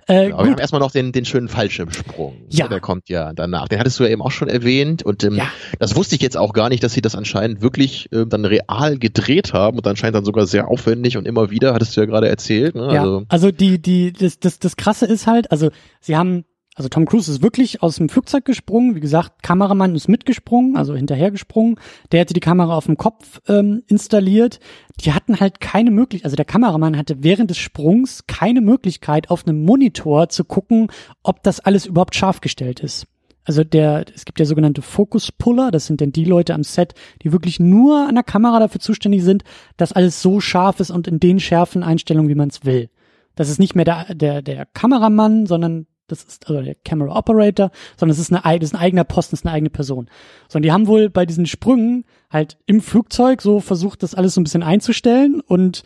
[0.08, 2.34] Äh, genau, wir haben erstmal noch den, den schönen Fallschirmsprung.
[2.48, 2.66] Ja.
[2.66, 3.68] Der kommt ja danach.
[3.68, 5.02] Den hattest du ja eben auch schon erwähnt.
[5.02, 5.48] Und ähm, ja.
[5.78, 8.98] das wusste ich jetzt auch gar nicht, dass sie das anscheinend wirklich äh, dann real
[8.98, 12.26] gedreht haben und anscheinend dann sogar sehr aufwendig und immer wieder, hattest du ja gerade
[12.26, 12.74] erzählt.
[12.74, 12.94] Ne?
[12.94, 15.68] Ja, also, also die, die, das, das, das krasse ist halt, also
[16.00, 16.46] sie haben
[16.78, 18.94] also Tom Cruise ist wirklich aus dem Flugzeug gesprungen.
[18.94, 21.74] Wie gesagt, Kameramann ist mitgesprungen, also hinterhergesprungen.
[22.12, 24.60] Der hatte die Kamera auf dem Kopf ähm, installiert.
[25.00, 29.44] Die hatten halt keine Möglichkeit, also der Kameramann hatte während des Sprungs keine Möglichkeit, auf
[29.44, 30.86] einem Monitor zu gucken,
[31.24, 33.08] ob das alles überhaupt scharf gestellt ist.
[33.42, 37.32] Also der, es gibt ja sogenannte Focus-Puller, das sind denn die Leute am Set, die
[37.32, 39.42] wirklich nur an der Kamera dafür zuständig sind,
[39.76, 42.88] dass alles so scharf ist und in den schärfen Einstellungen, wie man es will.
[43.34, 47.70] Das ist nicht mehr der, der, der Kameramann, sondern das ist also der Camera Operator,
[47.96, 50.08] sondern es ist, eine, das ist ein eigener Posten, das ist eine eigene Person.
[50.48, 54.40] Sondern die haben wohl bei diesen Sprüngen halt im Flugzeug so versucht, das alles so
[54.40, 55.84] ein bisschen einzustellen und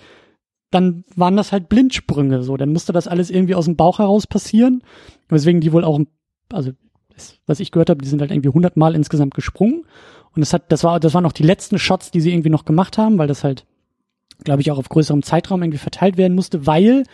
[0.70, 2.57] dann waren das halt Blindsprünge, so.
[2.57, 4.83] Dann musste das alles irgendwie aus dem Bauch heraus passieren.
[5.29, 6.01] Weswegen die wohl auch,
[6.51, 6.70] also,
[7.47, 9.85] was ich gehört habe, die sind halt irgendwie hundertmal insgesamt gesprungen.
[10.35, 12.64] Und das hat, das war, das waren auch die letzten Shots, die sie irgendwie noch
[12.64, 13.66] gemacht haben, weil das halt,
[14.45, 17.05] glaube ich, auch auf größerem Zeitraum irgendwie verteilt werden musste, weil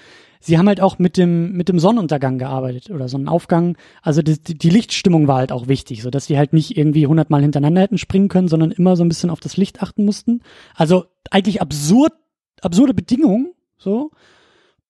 [0.40, 3.76] sie haben halt auch mit dem, mit dem Sonnenuntergang gearbeitet oder Sonnenaufgang.
[4.02, 7.42] Also die, die Lichtstimmung war halt auch wichtig, so dass sie halt nicht irgendwie hundertmal
[7.42, 10.42] hintereinander hätten springen können, sondern immer so ein bisschen auf das Licht achten mussten.
[10.74, 12.12] Also eigentlich absurd,
[12.60, 14.10] absurde Bedingungen, so.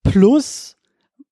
[0.02, 0.76] Plus,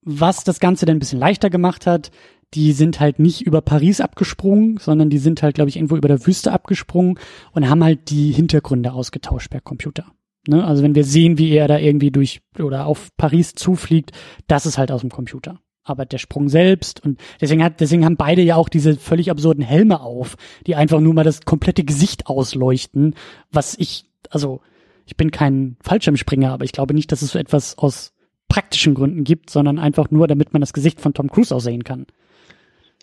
[0.03, 2.11] was das Ganze dann ein bisschen leichter gemacht hat,
[2.55, 6.09] die sind halt nicht über Paris abgesprungen, sondern die sind halt, glaube ich, irgendwo über
[6.09, 7.19] der Wüste abgesprungen
[7.53, 10.07] und haben halt die Hintergründe ausgetauscht per Computer.
[10.49, 10.65] Ne?
[10.65, 14.13] Also wenn wir sehen, wie er da irgendwie durch oder auf Paris zufliegt,
[14.47, 15.61] das ist halt aus dem Computer.
[15.83, 19.63] Aber der Sprung selbst und deswegen hat, deswegen haben beide ja auch diese völlig absurden
[19.63, 20.37] Helme auf,
[20.67, 23.15] die einfach nur mal das komplette Gesicht ausleuchten,
[23.53, 24.61] was ich, also
[25.05, 28.13] ich bin kein Fallschirmspringer, aber ich glaube nicht, dass es so etwas aus
[28.49, 32.07] praktischen Gründen gibt, sondern einfach nur, damit man das Gesicht von Tom Cruise aussehen kann.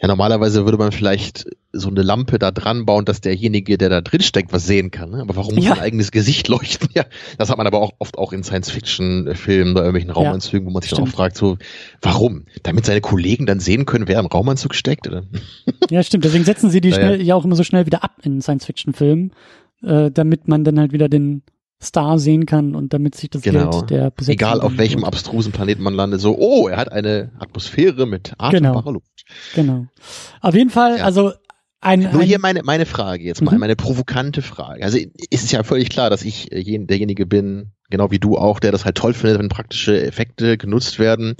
[0.03, 4.01] Ja, normalerweise würde man vielleicht so eine Lampe da dran bauen, dass derjenige, der da
[4.01, 5.11] drin steckt, was sehen kann.
[5.11, 5.21] Ne?
[5.21, 5.75] Aber warum muss ja.
[5.75, 6.89] sein eigenes Gesicht leuchten?
[6.93, 7.05] Ja,
[7.37, 10.81] das hat man aber auch oft auch in Science-Fiction-Filmen oder irgendwelchen Raumanzügen, ja, wo man
[10.81, 11.07] sich stimmt.
[11.07, 11.57] dann auch fragt, so,
[12.01, 12.43] warum?
[12.63, 15.07] Damit seine Kollegen dann sehen können, wer im Raumanzug steckt?
[15.07, 15.23] Oder?
[15.89, 16.25] Ja, stimmt.
[16.25, 19.31] Deswegen setzen sie die ja, schnell, ja auch immer so schnell wieder ab in Science-Fiction-Filmen,
[19.83, 21.43] äh, damit man dann halt wieder den
[21.83, 23.69] Star sehen kann und damit sich das genau.
[23.69, 27.31] Geld der Besetzung Egal auf welchem abstrusen Planeten man landet, so, oh, er hat eine
[27.39, 28.91] Atmosphäre mit atembarer genau.
[28.91, 29.25] Luft.
[29.55, 29.87] Genau.
[30.41, 31.03] Auf jeden Fall, ja.
[31.03, 31.33] also
[31.83, 33.59] ein, Nur ein hier meine, meine Frage jetzt mal, mhm.
[33.59, 34.83] meine provokante Frage.
[34.83, 38.61] Also ist es ja völlig klar, dass ich äh, derjenige bin, genau wie du auch,
[38.61, 41.35] der das halt toll findet, wenn praktische Effekte genutzt werden.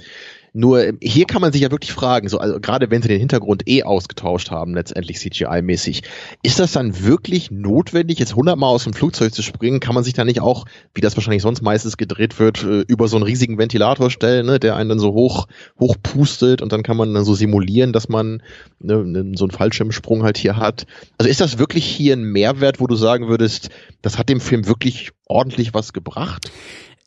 [0.56, 3.68] Nur hier kann man sich ja wirklich fragen, so also gerade wenn sie den Hintergrund
[3.68, 6.04] eh ausgetauscht haben, letztendlich CGI-mäßig,
[6.44, 9.80] ist das dann wirklich notwendig, jetzt hundertmal aus dem Flugzeug zu springen?
[9.80, 13.08] Kann man sich da nicht auch, wie das wahrscheinlich sonst meistens gedreht wird, äh, über
[13.08, 15.48] so einen riesigen Ventilator stellen, ne, der einen dann so hoch
[15.80, 18.40] hoch pustet und dann kann man dann so simulieren, dass man
[18.78, 20.86] ne, ne, so einen Fallschirmsprung halt hier hat.
[21.18, 23.70] Also ist das wirklich hier ein Mehrwert, wo du sagen würdest,
[24.02, 26.48] das hat dem Film wirklich ordentlich was gebracht?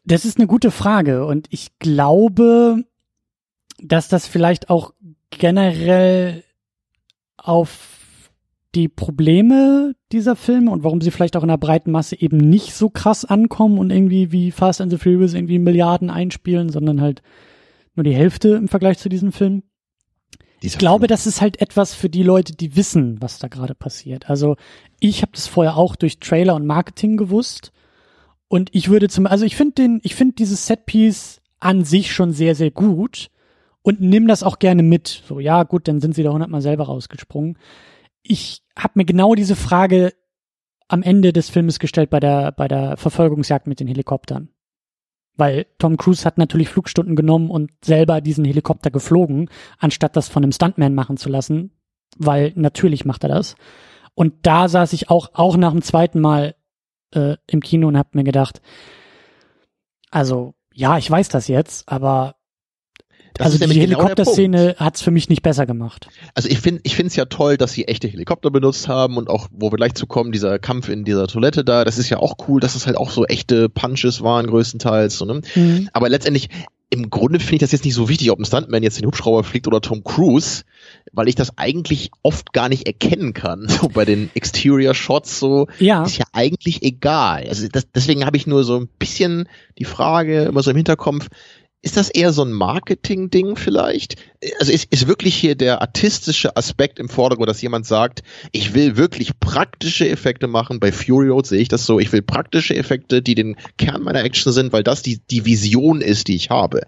[0.04, 2.84] Das ist eine gute Frage und ich glaube,
[3.80, 4.94] dass das vielleicht auch
[5.30, 6.44] generell
[7.38, 8.32] auf
[8.76, 12.74] die Probleme dieser Filme und warum sie vielleicht auch in der breiten Masse eben nicht
[12.74, 17.22] so krass ankommen und irgendwie wie Fast and the Furious irgendwie Milliarden einspielen, sondern halt
[17.96, 19.64] nur die Hälfte im Vergleich zu diesem Film.
[20.62, 21.10] Dieser ich glaube, Film.
[21.10, 24.30] das ist halt etwas für die Leute, die wissen, was da gerade passiert.
[24.30, 24.56] Also
[25.00, 27.72] ich habe das vorher auch durch Trailer und Marketing gewusst
[28.48, 32.32] und ich würde zum, also ich finde den, ich finde dieses Setpiece an sich schon
[32.32, 33.30] sehr, sehr gut
[33.88, 35.24] und nimm das auch gerne mit.
[35.26, 37.58] So, ja, gut, dann sind sie da hundertmal selber rausgesprungen.
[38.22, 40.12] Ich habe mir genau diese Frage
[40.90, 44.50] am Ende des Filmes gestellt bei der, bei der Verfolgungsjagd mit den Helikoptern.
[45.38, 50.44] Weil Tom Cruise hat natürlich Flugstunden genommen und selber diesen Helikopter geflogen, anstatt das von
[50.44, 51.72] einem Stuntman machen zu lassen,
[52.18, 53.56] weil natürlich macht er das.
[54.16, 56.56] Und da saß ich auch, auch nach dem zweiten Mal
[57.14, 58.62] äh, im Kino und hab mir gedacht,
[60.12, 62.37] also ja, ich weiß das jetzt, aber
[63.38, 66.08] das also die genau Helikopterszene genau hat's für mich nicht besser gemacht.
[66.34, 69.30] Also ich finde ich finde es ja toll, dass sie echte Helikopter benutzt haben und
[69.30, 72.18] auch wo wir gleich zu kommen, dieser Kampf in dieser Toilette da, das ist ja
[72.18, 75.42] auch cool, dass es halt auch so echte Punches waren größtenteils, so, ne?
[75.56, 75.90] Mhm.
[75.94, 76.50] Aber letztendlich
[76.90, 79.44] im Grunde finde ich das jetzt nicht so wichtig, ob ein Stuntman jetzt den Hubschrauber
[79.44, 80.64] fliegt oder Tom Cruise,
[81.12, 83.68] weil ich das eigentlich oft gar nicht erkennen kann.
[83.78, 86.04] So bei den Exterior Shots so ja.
[86.04, 87.46] ist ja eigentlich egal.
[87.48, 91.28] Also das, deswegen habe ich nur so ein bisschen die Frage immer so im Hinterkopf,
[91.82, 94.16] ist das eher so ein Marketing-Ding vielleicht?
[94.60, 98.98] Also ist, ist wirklich hier der artistische Aspekt im Vordergrund, dass jemand sagt, ich will
[98.98, 100.80] wirklich praktische Effekte machen.
[100.80, 102.00] Bei Fury Road sehe ich das so.
[102.00, 106.02] Ich will praktische Effekte, die den Kern meiner Action sind, weil das die, die Vision
[106.02, 106.82] ist, die ich habe.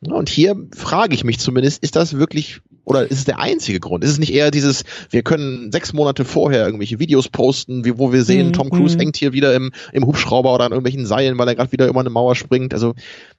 [0.00, 4.04] Und hier frage ich mich zumindest, ist das wirklich oder ist es der einzige Grund?
[4.04, 8.12] Ist es nicht eher dieses, wir können sechs Monate vorher irgendwelche Videos posten, wie, wo
[8.12, 9.00] wir sehen, mm, Tom Cruise mm.
[9.00, 11.98] hängt hier wieder im, im Hubschrauber oder an irgendwelchen Seilen, weil er gerade wieder über
[11.98, 12.72] eine Mauer springt.
[12.72, 12.94] Also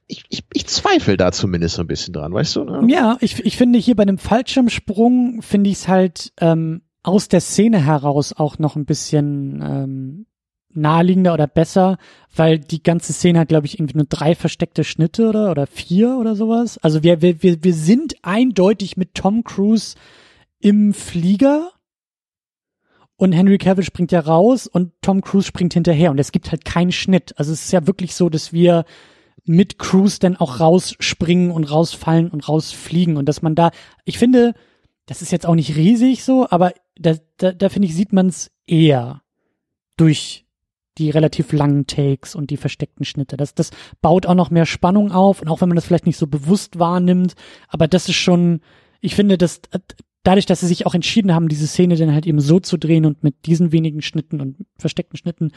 [0.06, 2.64] ich, ich, ich zweifle da zumindest so ein bisschen dran, weißt du?
[2.64, 2.92] Ne?
[2.92, 7.40] Ja, ich, ich finde hier bei einem Fallschirmsprung finde ich es halt ähm, aus der
[7.40, 10.26] Szene heraus auch noch ein bisschen ähm,
[10.74, 11.98] naheliegender oder besser,
[12.34, 16.18] weil die ganze Szene hat, glaube ich, irgendwie nur drei versteckte Schnitte oder, oder vier
[16.18, 16.78] oder sowas.
[16.78, 19.96] Also wir, wir, wir, wir sind eindeutig mit Tom Cruise
[20.60, 21.70] im Flieger
[23.16, 26.64] und Henry Cavill springt ja raus und Tom Cruise springt hinterher und es gibt halt
[26.64, 27.36] keinen Schnitt.
[27.36, 28.84] Also es ist ja wirklich so, dass wir
[29.44, 33.70] mit Cruise dann auch rausspringen und rausfallen und rausfliegen und dass man da,
[34.04, 34.54] ich finde,
[35.06, 38.28] das ist jetzt auch nicht riesig so, aber da, da, da finde ich, sieht man
[38.28, 39.22] es eher
[39.96, 40.46] durch
[40.98, 43.36] die relativ langen Takes und die versteckten Schnitte.
[43.36, 43.70] Das, das
[44.00, 46.78] baut auch noch mehr Spannung auf und auch wenn man das vielleicht nicht so bewusst
[46.78, 47.34] wahrnimmt,
[47.68, 48.60] aber das ist schon,
[49.00, 49.60] ich finde, dass
[50.22, 53.06] dadurch, dass sie sich auch entschieden haben, diese Szene dann halt eben so zu drehen
[53.06, 55.52] und mit diesen wenigen Schnitten und versteckten Schnitten,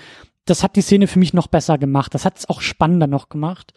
[0.46, 2.14] das hat die Szene für mich noch besser gemacht.
[2.14, 3.74] Das hat es auch spannender noch gemacht.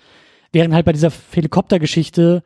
[0.53, 2.45] Während halt bei dieser Helikoptergeschichte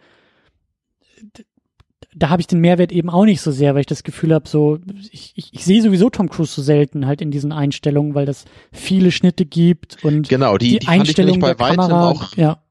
[2.19, 4.49] da habe ich den Mehrwert eben auch nicht so sehr, weil ich das Gefühl habe,
[4.49, 4.79] so,
[5.13, 8.45] ich, ich, ich sehe sowieso Tom Cruise so selten halt in diesen Einstellungen, weil das
[8.73, 12.63] viele Schnitte gibt und genau, die, die, die Einstellung bei weitem Kamera, auch, ja.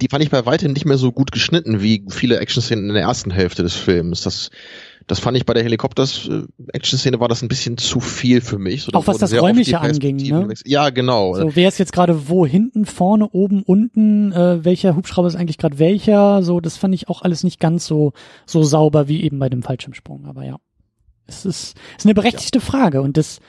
[0.00, 3.02] Die fand ich bei weitem nicht mehr so gut geschnitten wie viele Action-Szenen in der
[3.02, 4.22] ersten Hälfte des Films.
[4.22, 4.50] Das
[5.06, 8.82] das fand ich bei der Helikopters-Action-Szene war das ein bisschen zu viel für mich.
[8.82, 10.48] So, Auch was das Räumliche anging, ne?
[10.64, 11.34] Ja, genau.
[11.34, 12.46] So, wer ist jetzt gerade wo?
[12.46, 14.32] Hinten, vorne, oben, unten?
[14.32, 16.42] Äh, welcher Hubschrauber ist eigentlich gerade welcher?
[16.42, 18.12] So, das fand ich auch alles nicht ganz so,
[18.46, 20.26] so sauber wie eben bei dem Fallschirmsprung.
[20.26, 20.56] Aber ja,
[21.26, 22.64] es ist, ist eine berechtigte ja.
[22.64, 23.40] Frage und das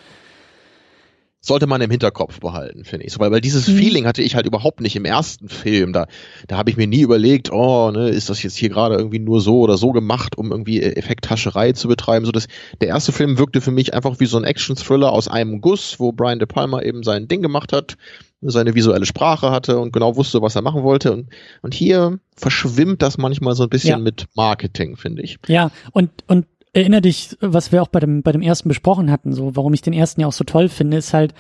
[1.46, 3.12] sollte man im Hinterkopf behalten, finde ich.
[3.12, 3.76] So, weil, weil dieses mhm.
[3.76, 5.92] Feeling hatte ich halt überhaupt nicht im ersten Film.
[5.92, 6.08] Da,
[6.48, 9.42] da habe ich mir nie überlegt, oh, ne, ist das jetzt hier gerade irgendwie nur
[9.42, 12.26] so oder so gemacht, um irgendwie Effekthascherei zu betreiben.
[12.26, 12.48] So, das,
[12.80, 16.14] der erste Film wirkte für mich einfach wie so ein Action-Thriller aus einem Guss, wo
[16.14, 17.98] Brian De Palma eben sein Ding gemacht hat,
[18.40, 21.12] seine visuelle Sprache hatte und genau wusste, was er machen wollte.
[21.12, 21.28] Und,
[21.62, 23.98] und hier verschwimmt das manchmal so ein bisschen ja.
[23.98, 25.38] mit Marketing, finde ich.
[25.48, 29.34] Ja, und, und erinnere dich, was wir auch bei dem, bei dem ersten besprochen hatten,
[29.34, 31.34] so, warum ich den ersten ja auch so toll finde, ist halt,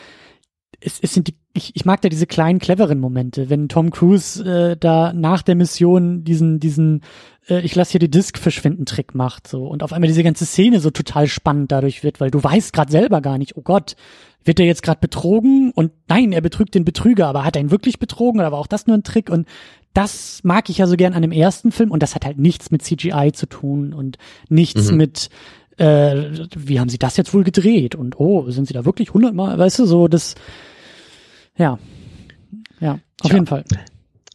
[0.80, 4.44] es, es sind die, ich, ich mag da diese kleinen, cleveren Momente, wenn Tom Cruise
[4.44, 7.02] äh, da nach der Mission diesen, diesen,
[7.48, 10.46] äh, ich lasse hier die Disk verschwinden Trick macht, so, und auf einmal diese ganze
[10.46, 13.96] Szene so total spannend dadurch wird, weil du weißt gerade selber gar nicht, oh Gott,
[14.46, 15.72] wird er jetzt gerade betrogen?
[15.74, 18.68] Und nein, er betrügt den Betrüger, aber hat er ihn wirklich betrogen oder war auch
[18.68, 19.30] das nur ein Trick?
[19.30, 19.48] Und
[19.94, 22.72] das mag ich ja so gern an dem ersten Film und das hat halt nichts
[22.72, 24.18] mit CGI zu tun und
[24.50, 24.98] nichts mhm.
[24.98, 25.30] mit
[25.78, 29.58] äh, wie haben sie das jetzt wohl gedreht und oh, sind sie da wirklich hundertmal,
[29.58, 30.36] weißt du, so das
[31.58, 31.80] ja.
[32.80, 33.34] Ja, auf Tja.
[33.36, 33.64] jeden Fall.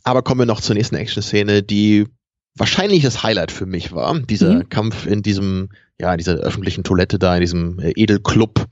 [0.05, 2.07] Aber kommen wir noch zur nächsten Action-Szene, die
[2.57, 4.19] wahrscheinlich das Highlight für mich war.
[4.21, 4.69] Dieser mhm.
[4.69, 8.67] Kampf in diesem, ja, in dieser öffentlichen Toilette da, in diesem äh, Edelclub.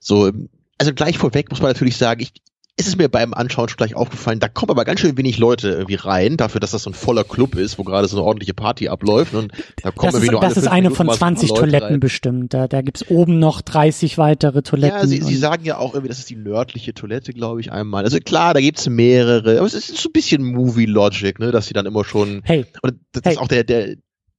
[0.00, 0.30] So,
[0.78, 2.32] also gleich vorweg muss man natürlich sagen, ich,
[2.76, 5.68] ist es mir beim Anschauen schon gleich aufgefallen, da kommen aber ganz schön wenig Leute
[5.68, 8.52] irgendwie rein, dafür, dass das so ein voller Club ist, wo gerade so eine ordentliche
[8.52, 9.32] Party abläuft.
[9.34, 9.52] Und
[9.82, 12.00] da kommen das ist, nur das ist eine von 20 Toiletten rein.
[12.00, 12.52] bestimmt.
[12.52, 14.98] Da, da gibt's oben noch 30 weitere Toiletten.
[14.98, 18.02] Ja, sie, sie sagen ja auch irgendwie, das ist die nördliche Toilette, glaube ich, einmal.
[18.02, 21.74] Also klar, da gibt's mehrere, aber es ist so ein bisschen Movie-Logic, ne, dass sie
[21.74, 22.42] dann immer schon.
[22.42, 22.66] Hey.
[22.82, 23.34] Und das hey.
[23.34, 23.94] ist auch der, der.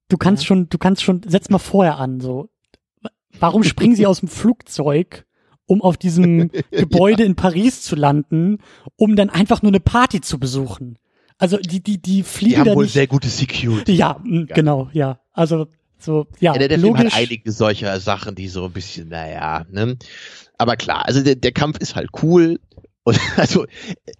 [0.09, 2.49] Du kannst schon, du kannst schon, setz mal vorher an, so.
[3.39, 5.25] Warum springen sie aus dem Flugzeug
[5.67, 7.27] um auf diesem Gebäude ja.
[7.27, 8.59] in Paris zu landen,
[8.95, 10.97] um dann einfach nur eine Party zu besuchen.
[11.37, 12.93] Also die, die, die fliegen Die haben da wohl nicht.
[12.93, 13.93] sehr gute Security.
[13.93, 15.19] ja, genau, ja.
[15.33, 17.13] Also so, ja, Ja, der, der Film logisch.
[17.13, 19.97] hat einige solcher Sachen, die so ein bisschen, naja, ne?
[20.57, 22.59] Aber klar, also der, der Kampf ist halt cool.
[23.07, 23.65] Und also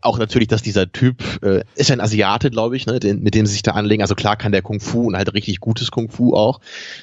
[0.01, 3.45] auch natürlich, dass dieser Typ äh, ist ein Asiate, glaube ich, ne, den, mit dem
[3.47, 4.03] sie sich da anlegen.
[4.03, 6.59] Also klar kann der Kung Fu und halt richtig gutes Kung Fu auch.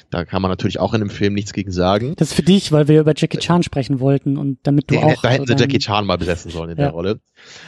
[0.09, 2.13] Da kann man natürlich auch in dem Film nichts gegen sagen.
[2.15, 5.03] das ist für dich, weil wir über Jackie Chan sprechen wollten und damit du Den,
[5.03, 5.21] auch.
[5.21, 6.85] da hätten sie Jackie Chan mal besetzen sollen in Ja.
[6.85, 7.19] der Rolle.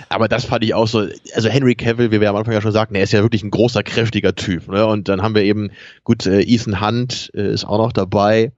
[0.08, 2.72] Aber das fand ich auch so, also Henry Cavill, wie wir am Anfang ja schon
[2.72, 4.70] sagten, er ist ja wirklich ein großer, kräftiger Typ.
[4.70, 4.86] Ne?
[4.86, 5.72] Und dann haben wir eben,
[6.06, 8.54] gut, äh, Ethan Hunt äh, ist auch noch dabei.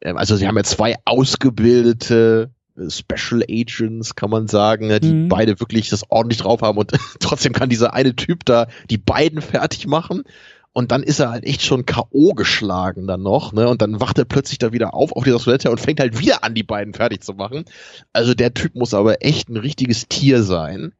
[0.00, 2.50] Ähm, also sie haben ja zwei ausgebildete
[2.88, 5.28] Special Agents, kann man sagen, ne, die Mhm.
[5.28, 9.40] beide wirklich das ordentlich drauf haben und trotzdem kann dieser eine Typ da die beiden
[9.40, 10.24] fertig machen.
[10.72, 12.34] Und dann ist er halt echt schon K.O.
[12.34, 13.68] geschlagen dann noch, ne?
[13.68, 16.42] Und dann wacht er plötzlich da wieder auf auf dieser Toilette und fängt halt wieder
[16.42, 17.64] an, die beiden fertig zu machen.
[18.12, 20.92] Also der Typ muss aber echt ein richtiges Tier sein.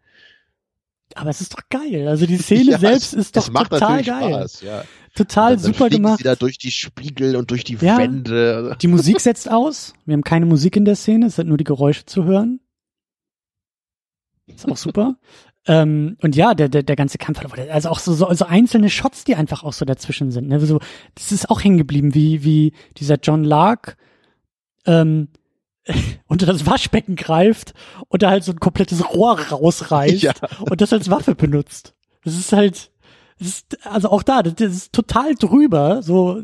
[1.15, 2.09] Aber es ist doch geil.
[2.09, 4.31] Also die Szene Ja, selbst es, ist doch total geil.
[4.33, 4.85] Spaß, ja.
[5.15, 6.19] Total dann, dann super fliegen gemacht.
[6.19, 7.99] sie da durch die Spiegel und durch die Ja.
[7.99, 8.77] Wände.
[8.83, 9.95] Die Musik setzt aus.
[10.07, 12.61] Wir haben keine Musik in der Szene, es sind nur die Geräusche zu hören.
[14.47, 15.17] Ist auch super.
[15.67, 18.45] ähm, und ja, der, der, der ganze Kampf hat aber- also auch so, so, so
[18.45, 20.49] einzelne Shots, die einfach auch so dazwischen sind.
[20.49, 20.61] Ne?
[20.61, 20.81] So,
[21.15, 23.97] das ist auch hängen geblieben, wie, wie dieser John Lark
[24.87, 25.29] ähm,
[26.27, 27.75] unter das Waschbecken greift
[28.09, 30.33] und da halt so ein komplettes Rohr rausreißt Ja.
[30.61, 31.95] und das als Waffe benutzt.
[32.25, 32.91] Das ist halt,
[33.39, 36.03] das ist, also auch da, das ist total drüber.
[36.03, 36.41] So,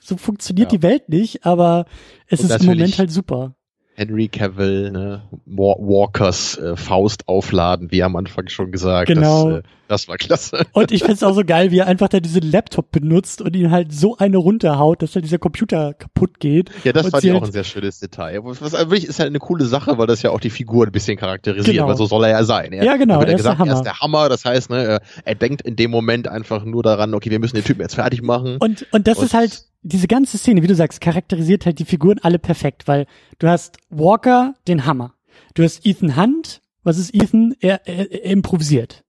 [0.00, 0.78] so funktioniert Ja.
[0.78, 1.86] die Welt nicht, aber
[2.26, 3.54] es Und ist im Moment halt super.
[3.94, 5.22] Henry Cavill, ne?
[5.44, 9.06] Wa- Walkers äh, Faust aufladen, wie am Anfang schon gesagt.
[9.08, 9.50] Genau.
[9.50, 9.62] Das, äh,
[9.92, 10.66] das war klasse.
[10.72, 13.70] Und ich find's auch so geil, wie er einfach da diesen Laptop benutzt und ihn
[13.70, 16.70] halt so eine runterhaut, dass halt dieser Computer kaputt geht.
[16.82, 18.40] Ja, das fand ich auch halt- ein sehr schönes Detail.
[18.42, 21.16] Was wirklich ist halt eine coole Sache, weil das ja auch die Figur ein bisschen
[21.16, 21.86] charakterisiert, Genau.
[21.88, 22.72] weil so soll er ja sein.
[22.72, 24.28] Er, Ja, genau, wird er ja ist der gesagt, er ist der Hammer.
[24.28, 27.54] Das heißt, ne, er, er denkt in dem Moment einfach nur daran, okay, wir müssen
[27.56, 28.56] den Typen jetzt fertig machen.
[28.58, 31.84] Und, und das Und- ist halt, diese ganze Szene, wie du sagst, charakterisiert halt die
[31.84, 33.06] Figuren alle perfekt, weil
[33.40, 35.14] du hast Walker, den Hammer.
[35.54, 36.60] Du hast Ethan Hunt.
[36.84, 37.54] Was ist Ethan?
[37.60, 39.02] Er, er, er improvisiert.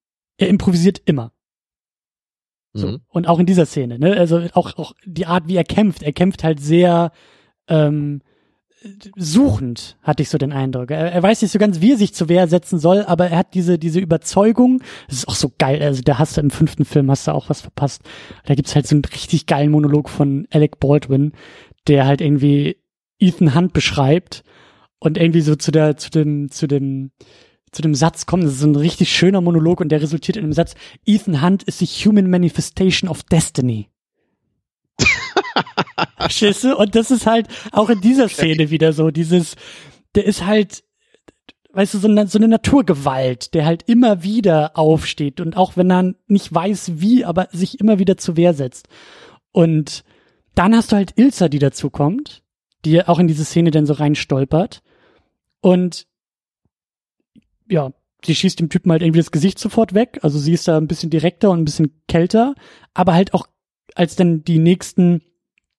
[0.43, 1.31] Er improvisiert immer.
[2.73, 2.87] So.
[2.87, 3.01] Mhm.
[3.09, 4.17] Und auch in dieser Szene, ne?
[4.17, 6.01] Also auch, auch die Art, wie er kämpft.
[6.01, 7.11] Er kämpft halt sehr
[7.67, 8.21] ähm,
[9.15, 10.91] suchend, hatte ich so den Eindruck.
[10.91, 13.37] Er, er weiß nicht so ganz, wie er sich zur Wehr setzen soll, aber er
[13.37, 14.81] hat diese, diese Überzeugung.
[15.07, 15.81] Das ist auch so geil.
[15.81, 18.01] Also da hast du im fünften Film hast du auch was verpasst.
[18.45, 21.33] Da gibt's halt so einen richtig geilen Monolog von Alec Baldwin,
[21.87, 22.77] der halt irgendwie
[23.19, 24.43] Ethan Hunt beschreibt
[24.99, 27.11] und irgendwie so zu der, zu dem, zu dem,
[27.73, 28.43] zu dem Satz kommt.
[28.43, 31.63] Das ist so ein richtig schöner Monolog und der resultiert in dem Satz, Ethan Hunt
[31.63, 33.89] is the human manifestation of destiny.
[36.39, 36.77] Du?
[36.77, 39.55] Und das ist halt auch in dieser Szene wieder so, dieses,
[40.15, 40.83] der ist halt,
[41.73, 45.91] weißt du, so eine, so eine Naturgewalt, der halt immer wieder aufsteht und auch wenn
[45.91, 48.87] er nicht weiß wie, aber sich immer wieder zur Wehr setzt.
[49.51, 50.03] Und
[50.55, 52.43] dann hast du halt Ilsa, die dazu kommt,
[52.85, 54.81] die auch in diese Szene dann so reinstolpert.
[55.61, 56.07] Und
[57.69, 57.91] ja,
[58.25, 60.19] sie schießt dem Typen halt irgendwie das Gesicht sofort weg.
[60.21, 62.55] Also sie ist da ein bisschen direkter und ein bisschen kälter,
[62.93, 63.47] aber halt auch,
[63.95, 65.21] als dann die nächsten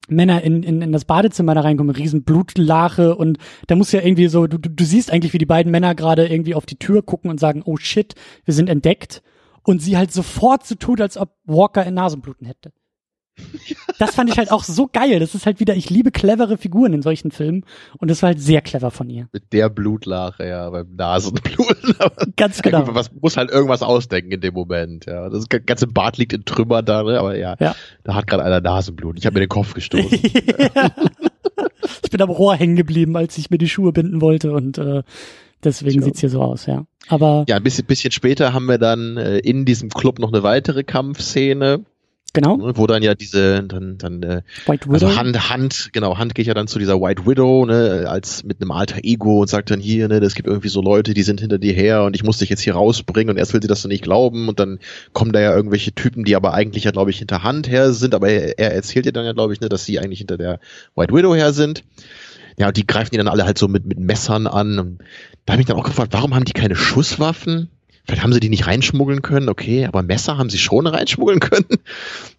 [0.08, 4.28] Männer in, in, in das Badezimmer da reinkommen, riesen Blutlache und da muss ja irgendwie
[4.28, 7.30] so, du, du, siehst eigentlich, wie die beiden Männer gerade irgendwie auf die Tür gucken
[7.30, 8.14] und sagen, oh shit,
[8.44, 9.22] wir sind entdeckt.
[9.62, 12.72] Und sie halt sofort so tut, als ob Walker ein Nasenbluten hätte.
[13.98, 15.18] Das fand ich halt auch so geil.
[15.18, 17.64] Das ist halt wieder, ich liebe clevere Figuren in solchen Filmen
[17.98, 19.28] und das war halt sehr clever von ihr.
[19.32, 21.94] Mit der Blutlache, ja, beim Nasenbluten.
[22.36, 22.84] Ganz ja, genau.
[22.84, 25.28] gut, was muss halt irgendwas ausdenken in dem Moment, ja.
[25.28, 27.18] Das ganze Bart liegt in Trümmern da, ne?
[27.18, 27.74] Aber ja, Ja.
[28.04, 29.18] da hat gerade einer Nasenblut.
[29.18, 30.10] Ich habe mir den Kopf gestoßen.
[32.02, 35.02] ich bin am Rohr hängen geblieben, als ich mir die Schuhe binden wollte und äh,
[35.62, 36.02] deswegen Tja.
[36.04, 36.86] sieht's hier so aus, ja.
[37.08, 40.42] Aber ja, ein bisschen, bisschen später haben wir dann äh, in diesem Club noch eine
[40.42, 41.84] weitere Kampfszene,
[42.32, 45.06] genau, ne, wo dann ja diese, dann, dann, äh, White Widow.
[45.06, 48.60] also Hand, Hand, genau, Hand geht ja dann zu dieser White Widow, ne, als mit
[48.60, 51.40] einem alter Ego und sagt dann hier, ne, es gibt irgendwie so Leute, die sind
[51.40, 53.82] hinter dir her und ich muss dich jetzt hier rausbringen und erst will sie das
[53.82, 54.78] so nicht glauben und dann
[55.12, 58.14] kommen da ja irgendwelche Typen, die aber eigentlich ja, glaube ich, hinter Hand her sind,
[58.14, 60.60] aber er, er erzählt ihr dann ja, glaube ich, ne, dass sie eigentlich hinter der
[60.94, 61.84] White Widow her sind.
[62.56, 64.98] Ja, und die greifen die dann alle halt so mit, mit Messern an.
[65.44, 67.68] Da habe ich dann auch gefragt, warum haben die keine Schusswaffen?
[68.06, 71.64] Vielleicht haben sie die nicht reinschmuggeln können, okay, aber Messer haben sie schon reinschmuggeln können.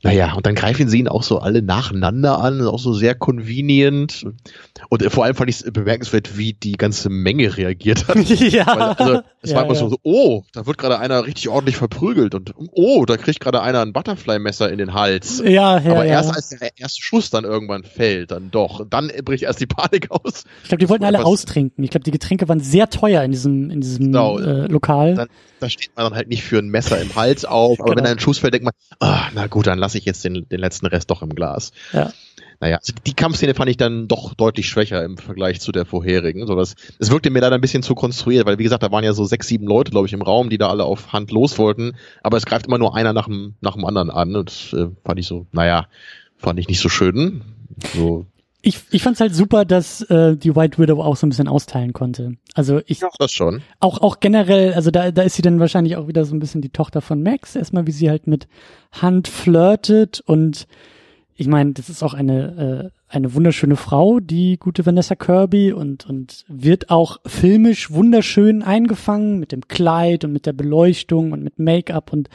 [0.04, 4.28] Naja, und dann greifen sie ihn auch so alle nacheinander an, auch so sehr convenient.
[4.90, 8.18] Und vor allem fand ich es bemerkenswert, wie die ganze Menge reagiert hat.
[8.30, 8.68] ja.
[8.68, 9.80] Weil, also, es ja, war immer ja.
[9.90, 13.82] so, oh, da wird gerade einer richtig ordentlich verprügelt und oh, da kriegt gerade einer
[13.82, 15.42] ein Butterfly-Messer in den Hals.
[15.44, 18.86] Ja, ja, Aber erst als der erste Schuss dann irgendwann fällt, dann doch.
[18.88, 20.44] Dann bricht erst die Panik aus.
[20.62, 21.84] ich glaube, die wollten alle was- austrinken.
[21.84, 24.38] Ich glaube, die Getränke waren sehr teuer in diesem, in diesem Genau.
[24.38, 25.16] äh, Lokal.
[25.16, 25.30] Dann-
[25.60, 28.04] Da steht man dann halt nicht für ein Messer im Hals auf, aber genau.
[28.04, 30.60] wenn einen Schuss fällt, denkt man, ah, na gut, dann lasse ich jetzt den, den
[30.60, 31.72] letzten Rest doch im Glas.
[31.94, 32.12] Ja.
[32.60, 36.48] Naja, also die Kampfszene fand ich dann doch deutlich schwächer im Vergleich zu der vorherigen.
[36.48, 39.04] So das, es wirkte mir leider ein bisschen zu konstruiert, weil wie gesagt, da waren
[39.04, 41.58] ja so sechs, sieben Leute, glaube ich, im Raum, die da alle auf Hand los
[41.58, 44.36] wollten, aber es greift immer nur einer nach dem, nach dem anderen an.
[44.36, 45.88] Und das äh, fand ich so, naja,
[46.38, 47.42] fand ich nicht so schön.
[47.94, 48.26] So,
[48.66, 51.48] ich, ich fand es halt super, dass äh, die White Widow auch so ein bisschen
[51.48, 52.36] austeilen konnte.
[52.56, 53.62] Also ich ja, das schon.
[53.80, 56.62] Auch auch generell, also da da ist sie dann wahrscheinlich auch wieder so ein bisschen
[56.62, 57.56] die Tochter von Max.
[57.56, 58.48] Erstmal, wie sie halt mit
[58.92, 60.68] Hand flirtet und
[61.36, 66.10] ich meine, das ist auch eine äh, eine wunderschöne Frau, die gute Vanessa Kirby und
[66.10, 71.60] und wird auch filmisch wunderschön eingefangen mit dem Kleid und mit der Beleuchtung und mit
[71.60, 72.30] Make-up und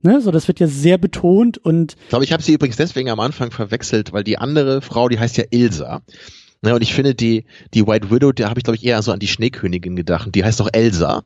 [0.00, 1.96] Ne, so, das wird ja sehr betont und.
[2.02, 5.18] Ich glaube, ich habe sie übrigens deswegen am Anfang verwechselt, weil die andere Frau, die
[5.18, 6.02] heißt ja Ilsa.
[6.62, 7.44] Ne, und ich finde die,
[7.74, 10.34] die White Widow, da habe ich, glaube ich, eher so an die Schneekönigin gedacht.
[10.34, 11.24] Die heißt doch Elsa.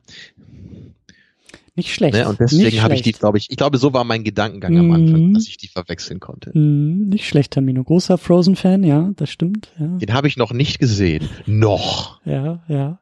[1.75, 2.13] Nicht schlecht.
[2.13, 4.91] Ne, und deswegen habe ich die, glaube ich, ich glaube, so war mein Gedankengang am
[4.91, 5.33] Anfang, mm.
[5.33, 6.51] dass ich die verwechseln konnte.
[6.53, 7.83] Mm, nicht schlecht, Tamino.
[7.83, 9.73] Großer Frozen-Fan, ja, das stimmt.
[9.79, 9.87] Ja.
[9.97, 11.27] Den habe ich noch nicht gesehen.
[11.47, 12.21] Noch.
[12.25, 12.99] Ja, ja.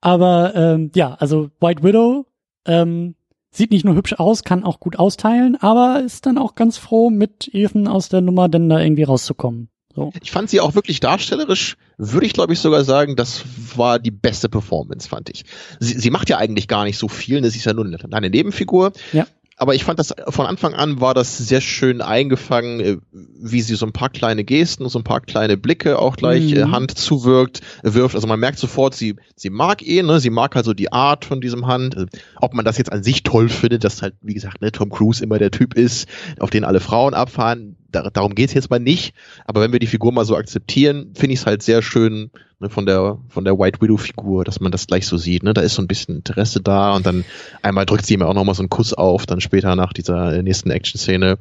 [0.00, 2.24] Aber ähm, ja, also White Widow,
[2.64, 3.14] ähm,
[3.58, 7.10] Sieht nicht nur hübsch aus, kann auch gut austeilen, aber ist dann auch ganz froh,
[7.10, 9.68] mit Ethan aus der Nummer denn da irgendwie rauszukommen.
[9.96, 10.12] So.
[10.22, 13.42] Ich fand sie auch wirklich darstellerisch, würde ich glaube ich sogar sagen, das
[13.74, 15.44] war die beste Performance, fand ich.
[15.80, 17.50] Sie, sie macht ja eigentlich gar nicht so viel, ne?
[17.50, 18.92] sie ist ja nur eine Nebenfigur.
[19.12, 19.26] Ja
[19.58, 23.74] aber ich fand das von Anfang an war das sehr schön eingefangen, äh, wie sie
[23.74, 26.70] so ein paar kleine Gesten, so ein paar kleine Blicke auch gleich äh, mhm.
[26.70, 28.14] Hand zuwirkt, wirft.
[28.14, 30.20] Also man merkt sofort, sie, sie mag ihn, ne?
[30.20, 31.96] sie mag halt so die Art von diesem Hand.
[31.96, 32.06] Äh,
[32.36, 35.22] ob man das jetzt an sich toll findet, dass halt, wie gesagt, ne, Tom Cruise
[35.22, 39.14] immer der Typ ist, auf den alle Frauen abfahren, da, darum geht's jetzt mal nicht.
[39.46, 42.30] Aber wenn wir die Figur mal so akzeptieren, finde ich es halt sehr schön
[42.60, 45.42] ne, von der von der White Widow Figur, dass man das gleich so sieht.
[45.42, 45.54] Ne?
[45.54, 47.24] Da ist so ein bisschen Interesse da und dann
[47.62, 50.70] einmal drückt sie ihm auch nochmal so einen Kuss auf, dann später nach dieser nächsten
[50.70, 51.38] Action-Szene.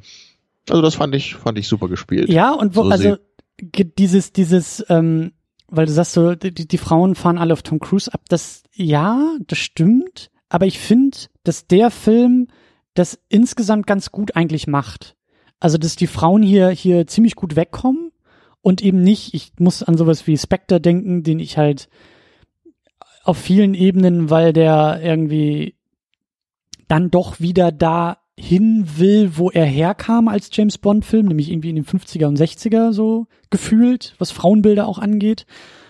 [0.69, 2.29] Also das fand ich fand ich super gespielt.
[2.29, 3.17] Ja und wo so also
[3.59, 5.33] dieses dieses ähm,
[5.67, 8.21] weil du sagst so die, die Frauen fahren alle auf Tom Cruise ab.
[8.29, 10.29] Das ja, das stimmt.
[10.49, 12.47] Aber ich finde, dass der Film
[12.93, 15.16] das insgesamt ganz gut eigentlich macht.
[15.59, 18.11] Also, dass die Frauen hier, hier ziemlich gut wegkommen
[18.61, 21.89] und eben nicht, ich muss an sowas wie Spectre denken, den ich halt
[23.23, 25.75] auf vielen Ebenen, weil der irgendwie
[26.87, 31.71] dann doch wieder da hin will, wo er herkam als James Bond Film, nämlich irgendwie
[31.71, 35.45] in den 50er und 60er so gefühlt, was Frauenbilder auch angeht.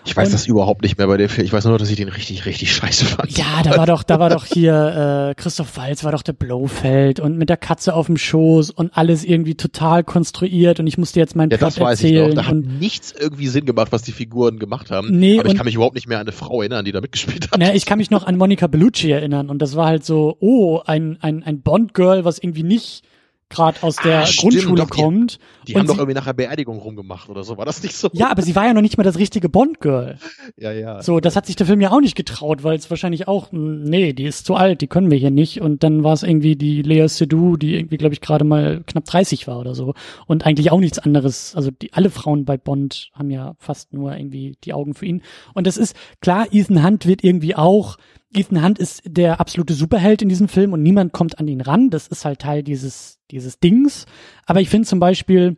[0.08, 1.44] Ich weiß und, das überhaupt nicht mehr bei dem Film.
[1.44, 3.36] Ich weiß nur, dass ich den richtig, richtig scheiße fand.
[3.36, 7.20] Ja, da war doch, da war doch hier äh, Christoph Walz war doch der Blowfeld
[7.20, 11.20] und mit der Katze auf dem Schoß und alles irgendwie total konstruiert und ich musste
[11.20, 12.30] jetzt meinen ja, Plot das weiß erzählen.
[12.30, 12.44] Ich noch.
[12.44, 15.10] Da und, hat nichts irgendwie Sinn gemacht, was die Figuren gemacht haben.
[15.10, 17.50] Nee, aber ich kann mich überhaupt nicht mehr an eine Frau erinnern, die da mitgespielt
[17.50, 17.58] hat.
[17.58, 20.80] Na, ich kann mich noch an Monica Bellucci erinnern und das war halt so, oh,
[20.86, 23.02] ein, ein, ein Bond-Girl, was irgendwie nicht
[23.50, 25.38] gerade aus der ah, Grundschule doch, kommt.
[25.66, 28.10] Die, die haben doch irgendwie nach Beerdigung rumgemacht oder so, war das nicht so?
[28.12, 30.18] Ja, aber sie war ja noch nicht mal das richtige Bond-Girl.
[30.56, 31.02] Ja, ja.
[31.02, 33.84] So, das hat sich der Film ja auch nicht getraut, weil es wahrscheinlich auch, hm,
[33.84, 35.60] nee, die ist zu alt, die können wir hier nicht.
[35.60, 39.04] Und dann war es irgendwie die Lea Seydoux, die irgendwie, glaube ich, gerade mal knapp
[39.04, 39.94] 30 war oder so.
[40.26, 41.54] Und eigentlich auch nichts anderes.
[41.54, 45.22] Also die, alle Frauen bei Bond haben ja fast nur irgendwie die Augen für ihn.
[45.54, 47.96] Und das ist, klar, Ethan Hunt wird irgendwie auch
[48.32, 51.90] Ethan Hunt ist der absolute Superheld in diesem Film und niemand kommt an ihn ran.
[51.90, 54.06] Das ist halt Teil dieses, dieses Dings.
[54.46, 55.56] Aber ich finde zum Beispiel,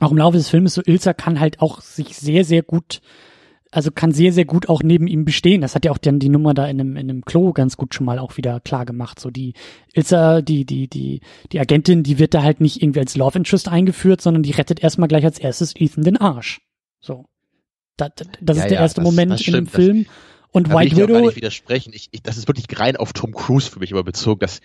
[0.00, 3.00] auch im Laufe des Filmes, so Ilsa kann halt auch sich sehr, sehr gut,
[3.70, 5.60] also kann sehr, sehr gut auch neben ihm bestehen.
[5.60, 7.94] Das hat ja auch dann die Nummer da in einem, in einem Klo ganz gut
[7.94, 9.20] schon mal auch wieder klar gemacht.
[9.20, 9.52] So die
[9.92, 11.20] Ilsa, die, die, die,
[11.52, 14.82] die Agentin, die wird da halt nicht irgendwie als Love Interest eingeführt, sondern die rettet
[14.82, 16.60] erstmal gleich als erstes Ethan den Arsch.
[17.00, 17.26] So.
[17.98, 20.06] Das, das ja, ist der ja, erste das, Moment das stimmt, in dem Film.
[20.50, 21.12] Und da White will ich Widow.
[21.12, 21.92] Gar nicht widersprechen.
[21.92, 24.40] Ich, ich, das ist wirklich rein auf Tom Cruise für mich immer bezogen.
[24.40, 24.60] Das,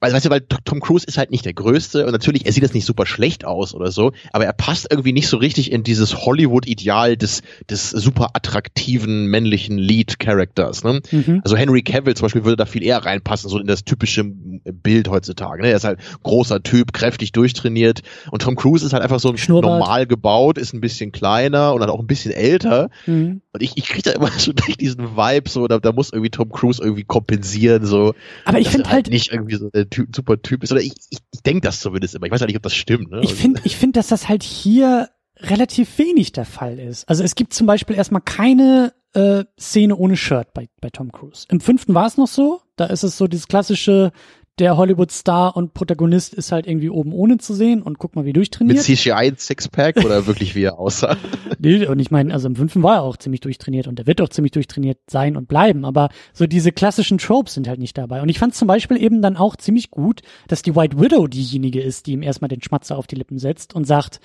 [0.00, 2.62] weil, weißt du, weil Tom Cruise ist halt nicht der Größte und natürlich, er sieht
[2.62, 5.82] jetzt nicht super schlecht aus oder so, aber er passt irgendwie nicht so richtig in
[5.82, 10.84] dieses Hollywood-Ideal des, des super attraktiven männlichen Lead-Characters.
[10.84, 11.00] Ne?
[11.10, 11.40] Mhm.
[11.44, 15.08] Also Henry Cavill zum Beispiel würde da viel eher reinpassen, so in das typische Bild
[15.08, 15.62] heutzutage.
[15.62, 15.68] Ne?
[15.68, 20.06] Er ist halt großer Typ, kräftig durchtrainiert und Tom Cruise ist halt einfach so normal
[20.06, 22.90] gebaut, ist ein bisschen kleiner und dann auch ein bisschen älter.
[23.06, 23.42] Mhm.
[23.52, 26.30] Und ich, ich kriege da immer so durch diesen Vibe, so, da, da muss irgendwie
[26.30, 28.14] Tom Cruise irgendwie kompensieren, so.
[28.44, 30.72] Aber ich finde halt, halt nicht irgendwie so der typ, super Typ ist.
[30.72, 32.26] Oder ich, ich, ich denke das zumindest immer.
[32.26, 33.10] Ich weiß ja nicht, ob das stimmt.
[33.10, 33.20] Ne?
[33.22, 37.08] Ich finde, ich finde, dass das halt hier relativ wenig der Fall ist.
[37.08, 41.46] Also es gibt zum Beispiel erstmal keine äh, Szene ohne Shirt bei, bei Tom Cruise.
[41.50, 42.60] Im fünften war es noch so.
[42.76, 44.12] Da ist es so dieses klassische,
[44.58, 48.32] der Hollywood-Star und Protagonist ist halt irgendwie oben ohne zu sehen und guck mal, wie
[48.32, 48.76] durchtrainiert.
[48.76, 51.16] Mit CGI Sixpack oder wirklich wie er aussah?
[51.58, 54.20] nee, und ich meine, also im fünften war er auch ziemlich durchtrainiert und er wird
[54.20, 58.22] auch ziemlich durchtrainiert sein und bleiben, aber so diese klassischen Tropes sind halt nicht dabei.
[58.22, 61.82] Und ich fand zum Beispiel eben dann auch ziemlich gut, dass die White Widow diejenige
[61.82, 64.20] ist, die ihm erstmal den Schmatzer auf die Lippen setzt und sagt,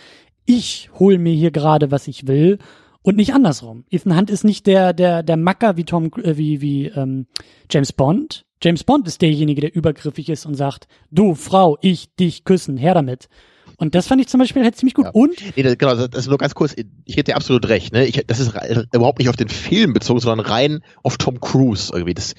[0.46, 2.60] ich hol mir hier gerade, was ich will
[3.02, 3.86] und nicht andersrum.
[3.90, 7.28] Ethan Hunt ist nicht der der der Macker wie Tom äh, wie wie ähm,
[7.70, 8.46] James Bond.
[8.62, 12.94] James Bond ist derjenige, der übergriffig ist und sagt, du Frau, ich dich küssen, her
[12.94, 13.30] damit.
[13.78, 15.06] Und das fand ich zum Beispiel halt ziemlich gut.
[15.06, 15.12] Ja.
[15.12, 16.76] Und nee, das, genau, das ist nur ganz kurz.
[17.06, 17.94] Ich hätte dir absolut recht.
[17.94, 18.54] Ne, ich, das ist
[18.94, 22.14] überhaupt nicht auf den Film bezogen, sondern rein auf Tom Cruise irgendwie.
[22.14, 22.36] Das,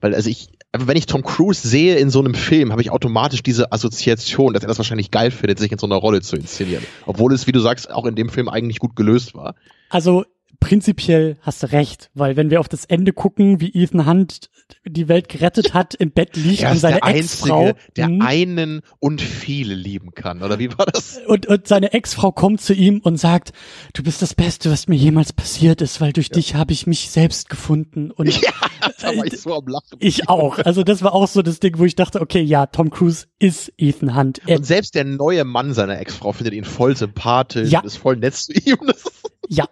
[0.00, 3.42] weil also ich wenn ich Tom Cruise sehe in so einem Film, habe ich automatisch
[3.42, 6.84] diese Assoziation, dass er das wahrscheinlich geil findet, sich in so einer Rolle zu inszenieren.
[7.06, 9.56] Obwohl es, wie du sagst, auch in dem Film eigentlich gut gelöst war.
[9.88, 10.24] Also
[10.60, 14.48] prinzipiell hast du recht, weil wenn wir auf das Ende gucken, wie Ethan Hunt
[14.84, 19.74] die Welt gerettet hat, im Bett liegt und seine Ex-Frau, der mh, einen und viele
[19.74, 21.20] lieben kann, oder wie war das?
[21.26, 23.52] Und, und seine Ex-Frau kommt zu ihm und sagt,
[23.94, 26.34] du bist das Beste, was mir jemals passiert ist, weil durch ja.
[26.34, 28.52] dich habe ich mich selbst gefunden und ja,
[29.00, 29.98] da war ich so am Lachen.
[29.98, 30.58] Ich auch.
[30.58, 33.72] Also das war auch so das Ding, wo ich dachte, okay, ja, Tom Cruise ist
[33.78, 34.40] Ethan Hunt.
[34.46, 37.80] Er und selbst der neue Mann seiner Ex-Frau findet ihn voll sympathisch, ja.
[37.80, 38.78] ist voll nett zu ihm.
[39.48, 39.66] ja,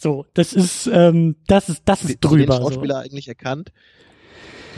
[0.00, 2.56] so, das ist, ähm, das ist, das ist drüber.
[2.56, 3.00] Den Schauspieler so.
[3.00, 3.72] eigentlich erkannt?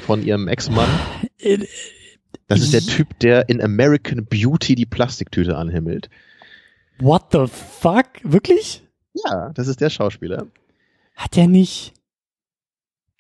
[0.06, 0.88] Von ihrem Ex-Mann?
[2.48, 6.10] Das ist der Typ, der in American Beauty die Plastiktüte anhimmelt.
[6.98, 8.06] What the fuck?
[8.22, 8.82] Wirklich?
[9.14, 10.46] Ja, das ist der Schauspieler.
[11.14, 11.92] Hat er nicht,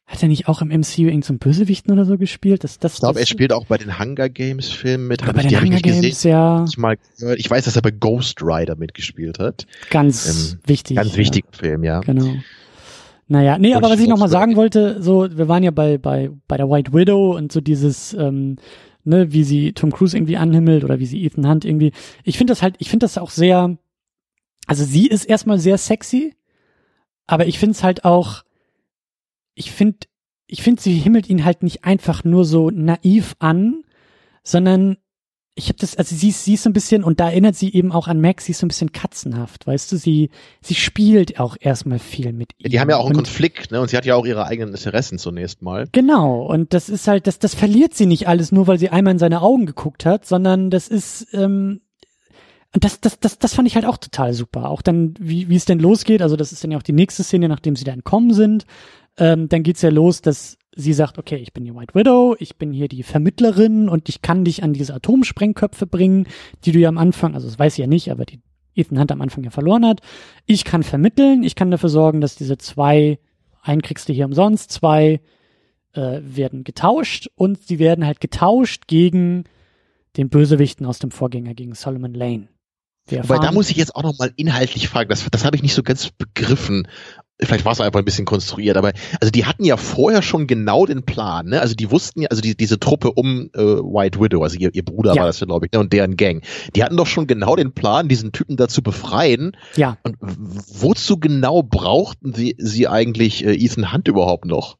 [0.06, 2.64] hat er nicht auch im MCU irgend so Bösewichten oder so gespielt?
[2.64, 5.24] Das, das, ich glaube, er spielt auch bei den Hunger Games Filmen mit.
[5.24, 6.30] Hab bei ich, den Hunger Games, gesehen.
[6.32, 6.64] ja.
[6.68, 7.38] Ich, mal gehört.
[7.38, 9.66] ich weiß, dass er bei Ghost Rider mitgespielt hat.
[9.90, 10.96] Ganz ähm, wichtig.
[10.96, 11.58] Ganz wichtiger ja.
[11.58, 12.00] Film, ja.
[12.00, 12.34] Genau.
[13.30, 16.56] Naja, nee, aber was ich nochmal sagen wollte, so, wir waren ja bei, bei, bei
[16.56, 18.56] der White Widow und so dieses, ähm,
[19.04, 21.92] ne, wie sie Tom Cruise irgendwie anhimmelt oder wie sie Ethan Hunt irgendwie.
[22.24, 23.78] Ich finde das halt, ich finde das auch sehr,
[24.66, 26.34] also sie ist erstmal sehr sexy,
[27.28, 28.42] aber ich finde es halt auch,
[29.54, 29.98] ich finde,
[30.48, 33.84] ich finde, sie himmelt ihn halt nicht einfach nur so naiv an,
[34.42, 34.96] sondern
[35.60, 37.92] ich habe das, also sie, sie ist so ein bisschen, und da erinnert sie eben
[37.92, 40.30] auch an Max, sie ist so ein bisschen katzenhaft, weißt du, sie,
[40.62, 42.70] sie spielt auch erstmal viel mit ihm.
[42.70, 44.74] Die haben ja auch einen und, Konflikt, ne, und sie hat ja auch ihre eigenen
[44.74, 45.86] Interessen zunächst mal.
[45.92, 49.12] Genau, und das ist halt, das, das verliert sie nicht alles nur, weil sie einmal
[49.12, 51.82] in seine Augen geguckt hat, sondern das ist, ähm,
[52.72, 54.70] und das, das, das, das fand ich halt auch total super.
[54.70, 57.24] Auch dann, wie, wie es denn losgeht, also das ist dann ja auch die nächste
[57.24, 58.64] Szene, nachdem sie da entkommen sind,
[59.18, 62.56] ähm, dann geht's ja los, dass sie sagt, okay, ich bin die White Widow, ich
[62.56, 66.26] bin hier die Vermittlerin und ich kann dich an diese Atomsprengköpfe bringen,
[66.64, 68.40] die du ja am Anfang, also das weiß sie ja nicht, aber die
[68.74, 70.00] Ethan Hunt am Anfang ja verloren hat.
[70.46, 73.18] Ich kann vermitteln, ich kann dafür sorgen, dass diese zwei,
[73.62, 75.20] einen kriegst du hier umsonst, zwei
[75.92, 79.44] äh, werden getauscht und sie werden halt getauscht gegen
[80.16, 82.48] den Bösewichten aus dem Vorgänger, gegen Solomon Lane.
[83.10, 85.82] Wobei da muss ich jetzt auch nochmal inhaltlich fragen, das, das habe ich nicht so
[85.82, 86.86] ganz begriffen
[87.42, 90.86] vielleicht war es einfach ein bisschen konstruiert, aber also die hatten ja vorher schon genau
[90.86, 91.60] den Plan, ne?
[91.60, 94.84] Also die wussten ja, also die, diese Truppe um äh, White Widow, also ihr, ihr
[94.84, 95.20] Bruder ja.
[95.20, 95.78] war das ja, glaube ich, ne?
[95.78, 96.42] und deren Gang,
[96.74, 99.56] die hatten doch schon genau den Plan, diesen Typen da zu befreien.
[99.76, 99.98] Ja.
[100.02, 104.76] Und wozu genau brauchten sie, sie eigentlich äh, Ethan Hunt überhaupt noch?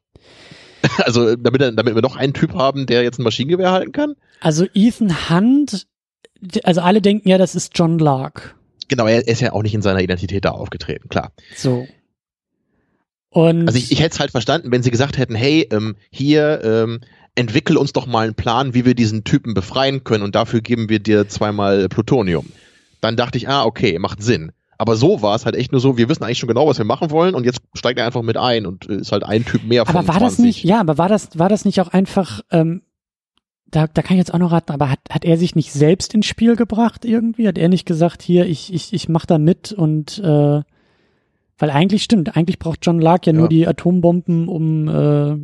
[0.97, 4.15] also damit, damit wir noch einen Typ haben, der jetzt ein Maschinengewehr halten kann?
[4.39, 5.87] Also Ethan Hunt,
[6.63, 8.55] also alle denken ja, das ist John Lark.
[8.87, 11.31] Genau, er ist ja auch nicht in seiner Identität da aufgetreten, klar.
[11.55, 11.87] So.
[13.31, 16.61] Und also ich, ich hätte es halt verstanden, wenn sie gesagt hätten, hey, ähm, hier,
[16.63, 16.99] ähm,
[17.35, 20.89] entwickel uns doch mal einen Plan, wie wir diesen Typen befreien können und dafür geben
[20.89, 22.47] wir dir zweimal Plutonium.
[22.99, 24.51] Dann dachte ich, ah, okay, macht Sinn.
[24.77, 26.85] Aber so war es halt echt nur so, wir wissen eigentlich schon genau, was wir
[26.85, 29.63] machen wollen und jetzt steigt er einfach mit ein und äh, ist halt ein Typ
[29.63, 30.37] mehr von Aber war 20.
[30.37, 32.81] das nicht, ja, aber war das, war das nicht auch einfach, ähm,
[33.67, 36.13] da, da kann ich jetzt auch noch raten, aber hat, hat er sich nicht selbst
[36.13, 37.47] ins Spiel gebracht irgendwie?
[37.47, 40.61] Hat er nicht gesagt, hier, ich, ich, ich mach da mit und äh,
[41.61, 43.39] weil eigentlich stimmt, eigentlich braucht John Lark ja, ja.
[43.39, 45.37] nur die Atombomben, um äh,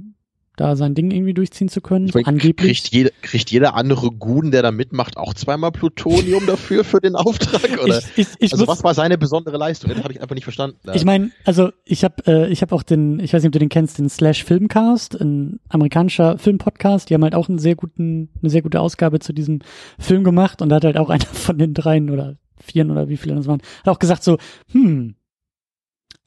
[0.55, 2.09] da sein Ding irgendwie durchziehen zu können.
[2.11, 2.81] Meine, Angeblich.
[2.81, 7.15] Kriegt, jede, kriegt jeder andere Guden, der da mitmacht, auch zweimal Plutonium dafür für den
[7.15, 7.79] Auftrag?
[7.83, 7.99] Oder?
[7.99, 9.91] Ich, ich, ich also muss, was war seine besondere Leistung?
[9.91, 10.79] Das habe ich einfach nicht verstanden.
[10.95, 13.59] Ich meine, also ich habe äh, ich hab auch den, ich weiß nicht, ob du
[13.59, 17.11] den kennst, den Slash Filmcast, ein amerikanischer Filmpodcast.
[17.11, 19.59] Die haben halt auch einen sehr guten, eine sehr gute Ausgabe zu diesem
[19.99, 23.17] Film gemacht und da hat halt auch einer von den dreien oder vieren oder wie
[23.17, 24.39] viele das waren, hat auch gesagt so,
[24.71, 25.13] hm,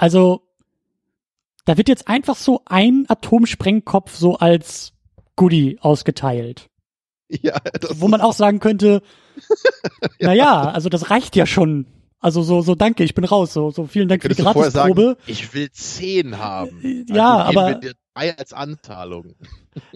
[0.01, 0.41] also,
[1.67, 4.95] da wird jetzt einfach so ein Atomsprengkopf so als
[5.37, 6.71] Goodie ausgeteilt.
[7.29, 9.03] Ja, das Wo man auch sagen könnte,
[10.19, 10.29] ja.
[10.29, 11.87] naja, also das reicht ja schon.
[12.19, 13.53] Also so, so danke, ich bin raus.
[13.53, 15.19] So, so vielen Dank für die Gratisprobe.
[15.27, 17.05] Ich will zehn haben.
[17.09, 17.81] Ja, also aber
[18.15, 19.35] als Anzahlung.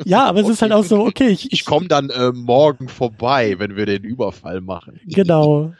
[0.04, 3.58] Ja, aber es ist halt auch so, okay, ich, ich komme dann äh, morgen vorbei,
[3.58, 5.00] wenn wir den Überfall machen.
[5.06, 5.72] Genau.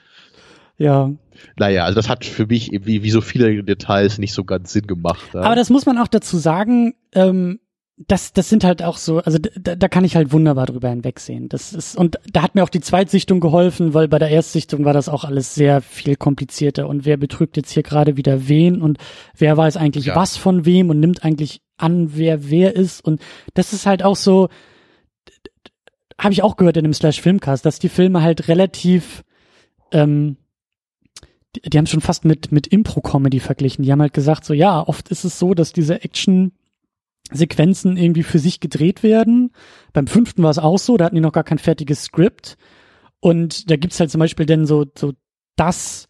[0.79, 1.13] Ja.
[1.59, 4.87] Naja, also das hat für mich wie, wie so viele Details nicht so ganz Sinn
[4.87, 5.31] gemacht.
[5.35, 5.41] Ja.
[5.41, 7.61] Aber das muss man auch dazu sagen, ähm,
[7.97, 11.49] das, das sind halt auch so, also da, da kann ich halt wunderbar drüber hinwegsehen.
[11.49, 14.93] Das ist, und da hat mir auch die Zweitsichtung geholfen, weil bei der Erstsichtung war
[14.93, 16.89] das auch alles sehr viel komplizierter.
[16.89, 18.99] Und wer betrügt jetzt hier gerade wieder wen und
[19.37, 20.17] wer weiß eigentlich ja.
[20.17, 23.05] was von wem und nimmt eigentlich an, wer wer ist.
[23.05, 23.21] Und
[23.55, 24.49] das ist halt auch so,
[26.19, 29.23] habe ich auch gehört in dem Slash Filmcast, dass die Filme halt relativ,
[29.93, 30.37] ähm,
[31.57, 33.85] die, die haben schon fast mit, mit Impro-Comedy verglichen.
[33.85, 36.53] Die haben halt gesagt, so ja, oft ist es so, dass diese Action
[37.31, 39.51] Sequenzen irgendwie für sich gedreht werden.
[39.93, 42.57] Beim fünften war es auch so, da hatten die noch gar kein fertiges Skript.
[43.21, 45.15] Und da gibt's halt zum Beispiel dann so, so
[45.57, 46.09] das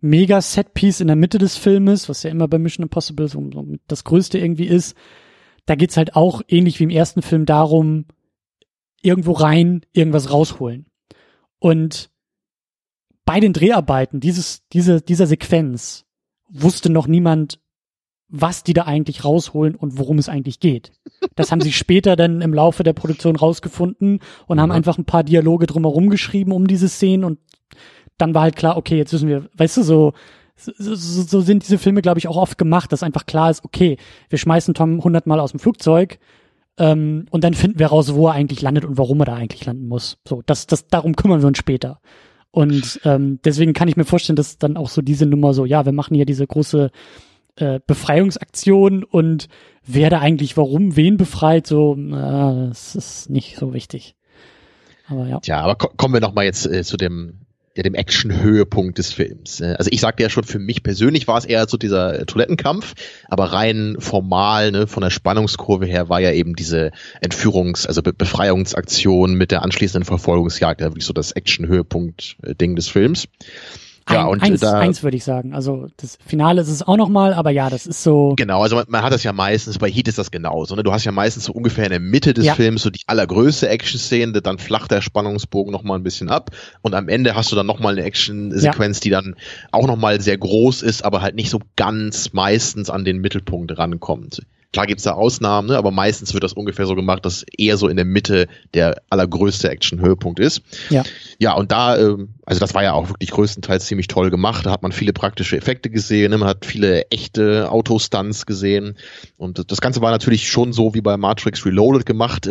[0.00, 3.66] mega Setpiece in der Mitte des Filmes, was ja immer bei Mission Impossible so, so
[3.86, 4.96] das Größte irgendwie ist.
[5.66, 8.06] Da geht's halt auch ähnlich wie im ersten Film darum,
[9.02, 10.86] irgendwo rein, irgendwas rausholen.
[11.58, 12.10] Und
[13.26, 16.06] bei den Dreharbeiten dieses, diese, dieser Sequenz
[16.48, 17.60] wusste noch niemand,
[18.28, 20.92] was die da eigentlich rausholen und worum es eigentlich geht.
[21.34, 25.24] Das haben sie später dann im Laufe der Produktion rausgefunden und haben einfach ein paar
[25.24, 27.38] Dialoge drumherum geschrieben um diese Szenen und
[28.16, 30.12] dann war halt klar, okay, jetzt wissen wir, weißt du, so,
[30.56, 33.98] so, so sind diese Filme, glaube ich, auch oft gemacht, dass einfach klar ist, okay,
[34.30, 36.18] wir schmeißen Tom hundertmal aus dem Flugzeug
[36.78, 39.66] ähm, und dann finden wir raus, wo er eigentlich landet und warum er da eigentlich
[39.66, 40.18] landen muss.
[40.26, 42.00] So, das, das, darum kümmern wir uns später.
[42.56, 45.84] Und ähm, deswegen kann ich mir vorstellen, dass dann auch so diese Nummer so, ja,
[45.84, 46.90] wir machen hier diese große
[47.56, 49.48] äh, Befreiungsaktion und
[49.84, 54.16] wer da eigentlich warum wen befreit, so, äh, das ist nicht so wichtig.
[55.06, 55.38] Aber ja.
[55.40, 57.40] Tja, aber ko kommen wir noch mal jetzt äh, zu dem
[57.76, 59.60] ja, dem Action-Höhepunkt des Films.
[59.60, 62.26] Äh, also ich sagte ja schon, für mich persönlich war es eher so dieser äh,
[62.26, 62.94] Toilettenkampf,
[63.28, 68.12] aber rein formal, ne, von der Spannungskurve her war ja eben diese Entführungs-, also Be
[68.12, 73.28] Befreiungsaktion mit der anschließenden Verfolgungsjagd ja wirklich so das Action-Höhepunkt-Ding äh, des Films.
[74.08, 75.52] Ja, Ein, und eins, da, eins würde ich sagen.
[75.52, 78.34] Also das Finale ist es auch nochmal, aber ja, das ist so.
[78.36, 80.76] Genau, also man, man, hat das ja meistens, bei Heat ist das genauso.
[80.76, 80.84] Ne?
[80.84, 82.54] Du hast ja meistens so ungefähr in der Mitte des ja.
[82.54, 86.50] Films so die allergrößte Action-Szene, dann flacht der Spannungsbogen nochmal ein bisschen ab
[86.82, 89.02] und am Ende hast du dann nochmal eine Action-Sequenz, ja.
[89.02, 89.34] die dann
[89.72, 94.42] auch nochmal sehr groß ist, aber halt nicht so ganz meistens an den Mittelpunkt rankommt.
[94.72, 97.88] Klar gibt's da Ausnahmen, ne, aber meistens wird das ungefähr so gemacht, dass eher so
[97.88, 100.60] in der Mitte der allergrößte Action-Höhepunkt ist.
[100.90, 101.02] Ja.
[101.38, 104.64] Ja, und da, ähm, also das war ja auch wirklich größtenteils ziemlich toll gemacht.
[104.64, 108.96] Da hat man viele praktische Effekte gesehen, ne, man hat viele echte Autostunts gesehen.
[109.36, 112.48] Und das Ganze war natürlich schon so wie bei Matrix Reloaded gemacht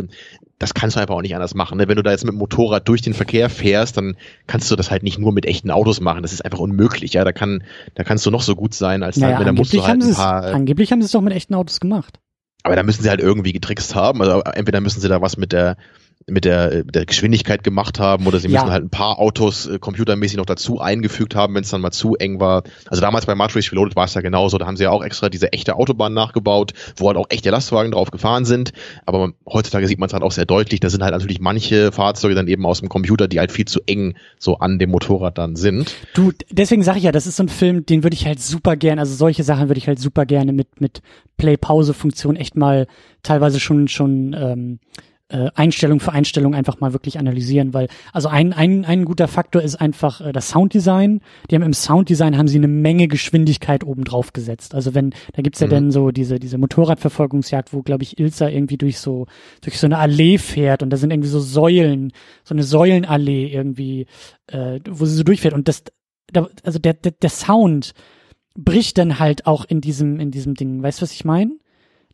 [0.57, 1.77] das kannst du einfach auch nicht anders machen.
[1.77, 1.87] Ne?
[1.87, 4.15] Wenn du da jetzt mit dem Motorrad durch den Verkehr fährst, dann
[4.47, 6.21] kannst du das halt nicht nur mit echten Autos machen.
[6.21, 7.13] Das ist einfach unmöglich.
[7.13, 7.63] Ja, da kann,
[7.95, 10.13] da kannst du noch so gut sein, als naja, halt, da musst du halt ein
[10.13, 10.45] paar.
[10.45, 12.19] angeblich haben sie es doch mit echten Autos gemacht.
[12.63, 14.21] Aber da müssen sie halt irgendwie getrickst haben.
[14.21, 15.77] Also entweder müssen sie da was mit der
[16.27, 18.71] mit der, mit der Geschwindigkeit gemacht haben oder sie müssen ja.
[18.71, 22.15] halt ein paar Autos äh, computermäßig noch dazu eingefügt haben, wenn es dann mal zu
[22.15, 22.63] eng war.
[22.87, 25.29] Also damals bei Matrix Reloaded war es ja genauso, da haben sie ja auch extra
[25.29, 28.73] diese echte Autobahn nachgebaut, wo halt auch echte Lastwagen drauf gefahren sind,
[29.05, 31.91] aber man, heutzutage sieht man es halt auch sehr deutlich, da sind halt natürlich manche
[31.91, 35.37] Fahrzeuge dann eben aus dem Computer, die halt viel zu eng so an dem Motorrad
[35.37, 35.93] dann sind.
[36.15, 38.75] Du, deswegen sage ich ja, das ist so ein Film, den würde ich halt super
[38.75, 41.03] gerne, also solche Sachen würde ich halt super gerne mit, mit
[41.37, 42.87] Play-Pause-Funktion echt mal
[43.21, 44.79] teilweise schon, schon ähm,
[45.29, 49.61] äh, Einstellung für Einstellung einfach mal wirklich analysieren, weil also ein, ein, ein guter Faktor
[49.61, 51.21] ist einfach äh, das Sounddesign.
[51.49, 54.75] Die haben im Sounddesign haben sie eine Menge Geschwindigkeit oben drauf gesetzt.
[54.75, 55.71] Also wenn, da gibt's ja mhm.
[55.71, 59.25] dann so diese, diese Motorradverfolgungsjagd, wo, glaube ich, Ilsa irgendwie durch so,
[59.61, 62.13] durch so eine Allee fährt und da sind irgendwie so Säulen,
[62.43, 64.05] so eine Säulenallee irgendwie,
[64.47, 65.55] äh, wo sie so durchfährt.
[65.55, 65.83] Und das,
[66.31, 67.93] da, also der, der, der Sound
[68.53, 70.83] bricht dann halt auch in diesem, in diesem Ding.
[70.83, 71.57] Weißt du, was ich meine?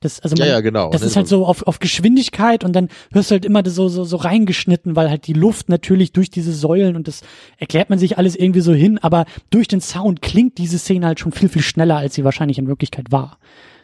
[0.02, 0.90] Das, also man, ja, ja, genau.
[0.90, 4.04] Das ist halt so auf, auf Geschwindigkeit und dann hörst du halt immer so, so,
[4.04, 7.22] so reingeschnitten, weil halt die Luft natürlich durch diese Säulen und das
[7.58, 11.20] erklärt man sich alles irgendwie so hin, aber durch den Sound klingt diese Szene halt
[11.20, 13.38] schon viel, viel schneller, als sie wahrscheinlich in Wirklichkeit war.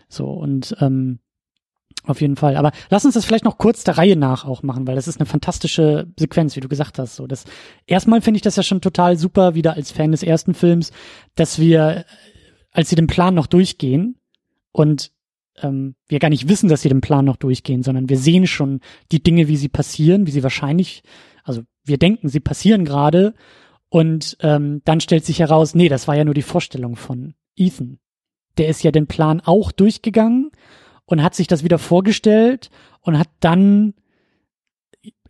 [0.10, 1.19] So, und ähm,
[2.03, 2.56] auf jeden Fall.
[2.56, 5.19] Aber lass uns das vielleicht noch kurz der Reihe nach auch machen, weil das ist
[5.19, 7.15] eine fantastische Sequenz, wie du gesagt hast.
[7.15, 7.45] So, das
[7.85, 10.91] erstmal finde ich das ja schon total super, wieder als Fan des ersten Films,
[11.35, 12.06] dass wir,
[12.72, 14.15] als sie den Plan noch durchgehen
[14.72, 15.11] und
[15.61, 18.81] ähm, wir gar nicht wissen, dass sie den Plan noch durchgehen, sondern wir sehen schon
[19.11, 21.03] die Dinge, wie sie passieren, wie sie wahrscheinlich,
[21.43, 23.34] also wir denken, sie passieren gerade
[23.89, 27.99] und ähm, dann stellt sich heraus, nee, das war ja nur die Vorstellung von Ethan.
[28.57, 30.51] Der ist ja den Plan auch durchgegangen
[31.05, 32.69] und hat sich das wieder vorgestellt
[33.01, 33.93] und hat dann,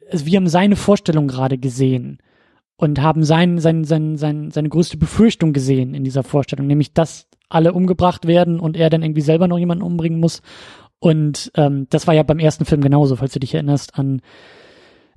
[0.09, 2.19] also wir haben seine Vorstellung gerade gesehen
[2.77, 7.27] und haben sein, sein, sein, sein, seine größte Befürchtung gesehen in dieser Vorstellung, nämlich dass
[7.49, 10.41] alle umgebracht werden und er dann irgendwie selber noch jemanden umbringen muss.
[10.99, 14.21] Und ähm, das war ja beim ersten Film genauso, falls du dich erinnerst an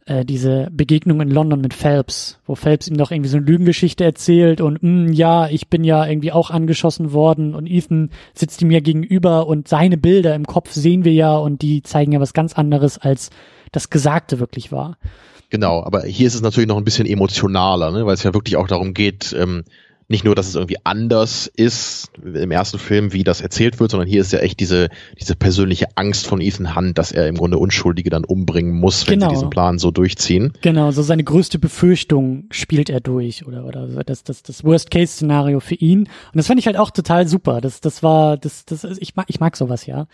[0.06, 4.04] äh, diese Begegnung in London mit Phelps, wo Phelps ihm noch irgendwie so eine Lügengeschichte
[4.04, 8.68] erzählt und mm, ja, ich bin ja irgendwie auch angeschossen worden und Ethan sitzt ihm
[8.68, 12.32] mir gegenüber und seine Bilder im Kopf sehen wir ja und die zeigen ja was
[12.32, 13.30] ganz anderes als
[13.72, 14.98] das Gesagte wirklich war.
[15.48, 18.56] Genau, aber hier ist es natürlich noch ein bisschen emotionaler, ne, weil es ja wirklich
[18.56, 19.64] auch darum geht, ähm,
[20.10, 24.08] nicht nur, dass es irgendwie anders ist im ersten Film, wie das erzählt wird, sondern
[24.08, 24.88] hier ist ja echt diese,
[25.20, 29.20] diese persönliche Angst von Ethan Hunt, dass er im Grunde Unschuldige dann umbringen muss, wenn
[29.20, 29.28] genau.
[29.28, 30.52] sie diesen Plan so durchziehen.
[30.62, 35.76] Genau, so seine größte Befürchtung spielt er durch oder, oder das, das, das Worst-Case-Szenario für
[35.76, 36.00] ihn.
[36.00, 37.60] Und das fand ich halt auch total super.
[37.60, 40.08] Das, das war, das, das, ich mag, ich mag sowas, ja.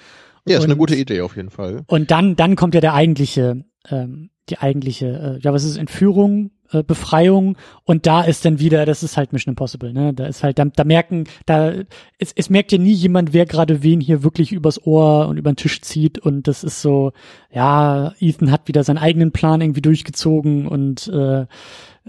[0.46, 1.84] Ja, ist und, eine gute Idee auf jeden Fall.
[1.86, 6.50] Und dann, dann kommt ja der eigentliche, ähm, die eigentliche, äh, ja, was ist Entführung,
[6.72, 10.14] äh, Befreiung und da ist dann wieder, das ist halt Mission Impossible, ne?
[10.14, 11.72] Da ist halt, da, da merken, da
[12.18, 15.52] es, es merkt ja nie jemand, wer gerade wen hier wirklich übers Ohr und über
[15.52, 17.12] den Tisch zieht und das ist so,
[17.52, 21.46] ja, Ethan hat wieder seinen eigenen Plan irgendwie durchgezogen und äh,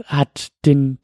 [0.06, 1.00] hat den,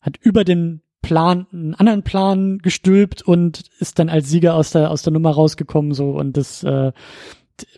[0.00, 4.90] hat über den Plan, einen anderen Plan gestülpt und ist dann als Sieger aus der
[4.90, 6.92] aus der Nummer rausgekommen so und das äh,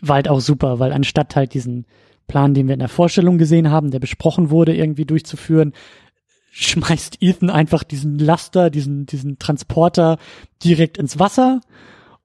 [0.01, 1.85] war halt auch super, weil anstatt halt diesen
[2.31, 5.73] Plan, den wir in der Vorstellung gesehen haben, der besprochen wurde, irgendwie durchzuführen,
[6.51, 10.17] schmeißt Ethan einfach diesen Laster, diesen, diesen Transporter
[10.63, 11.59] direkt ins Wasser.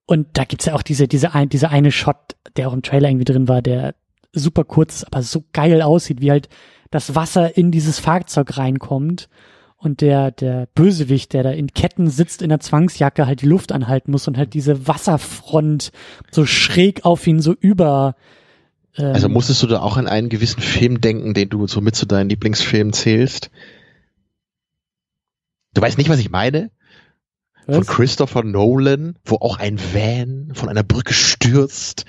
[0.07, 3.09] Und da gibt's ja auch diese, diese, ein, diese eine Shot, der auch im Trailer
[3.09, 3.97] irgendwie drin war, der
[4.33, 6.49] super kurz, aber so geil aussieht, wie halt
[6.93, 9.29] das Wasser in dieses Fahrzeug reinkommt
[9.77, 13.73] und der, der Bösewicht, der da in Ketten sitzt in der Zwangsjacke, halt die Luft
[13.73, 15.91] anhalten muss und halt diese Wasserfront
[16.31, 18.15] so schräg auf ihn so über
[18.99, 21.95] ähm, also musstest du da auch an einen gewissen Film denken, den du so mit
[21.95, 23.51] zu deinen Lieblingsfilmen zählst?
[25.75, 26.71] Du weißt nicht, was ich meine?
[27.67, 27.77] Was?
[27.77, 32.07] Von Christopher Nolan, wo auch ein Van von einer Brücke stürzt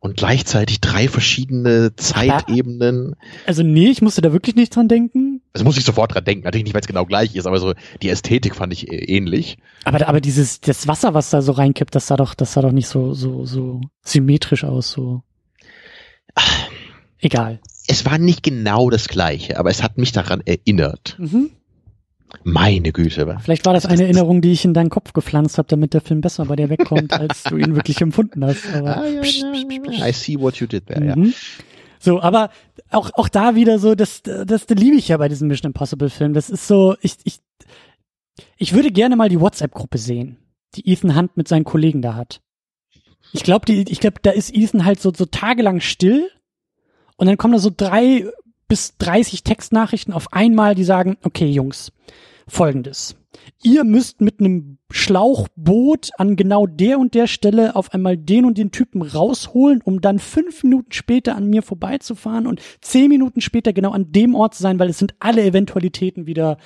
[0.00, 3.16] und gleichzeitig drei verschiedene Zeitebenen.
[3.46, 5.42] Also nee, ich musste da wirklich nicht dran denken.
[5.52, 7.74] Also muss ich sofort dran denken, natürlich nicht, weil es genau gleich ist, aber so
[8.02, 9.58] die Ästhetik fand ich ähnlich.
[9.84, 12.72] Aber aber dieses das Wasser, was da so reinkippt, das sah doch das sah doch
[12.72, 15.22] nicht so so so symmetrisch aus so.
[17.18, 17.60] Egal.
[17.86, 21.16] Es war nicht genau das gleiche, aber es hat mich daran erinnert.
[21.18, 21.50] Mhm.
[22.44, 23.36] Meine Güte.
[23.42, 26.20] Vielleicht war das eine Erinnerung, die ich in deinen Kopf gepflanzt habe, damit der Film
[26.20, 28.64] besser bei dir wegkommt, als du ihn wirklich empfunden hast.
[28.72, 31.24] Ah, ja, psch, psch, psch, I see what you did there, mhm.
[31.24, 31.30] ja.
[31.98, 32.50] So, aber
[32.90, 36.08] auch, auch da wieder so, das, das, das liebe ich ja bei diesem Mission Impossible
[36.08, 36.32] Film.
[36.32, 37.40] Das ist so, ich, ich,
[38.56, 40.38] ich würde gerne mal die WhatsApp-Gruppe sehen,
[40.76, 42.40] die Ethan Hunt mit seinen Kollegen da hat.
[43.32, 46.28] Ich glaube, ich glaube, da ist Ethan halt so, so tagelang still
[47.16, 48.26] und dann kommen da so drei
[48.68, 51.92] bis 30 Textnachrichten auf einmal, die sagen, okay, Jungs,
[52.46, 53.16] folgendes.
[53.62, 58.58] Ihr müsst mit einem Schlauchboot an genau der und der Stelle auf einmal den und
[58.58, 63.72] den Typen rausholen, um dann fünf Minuten später an mir vorbeizufahren und zehn Minuten später
[63.72, 66.58] genau an dem Ort zu sein, weil es sind alle Eventualitäten wieder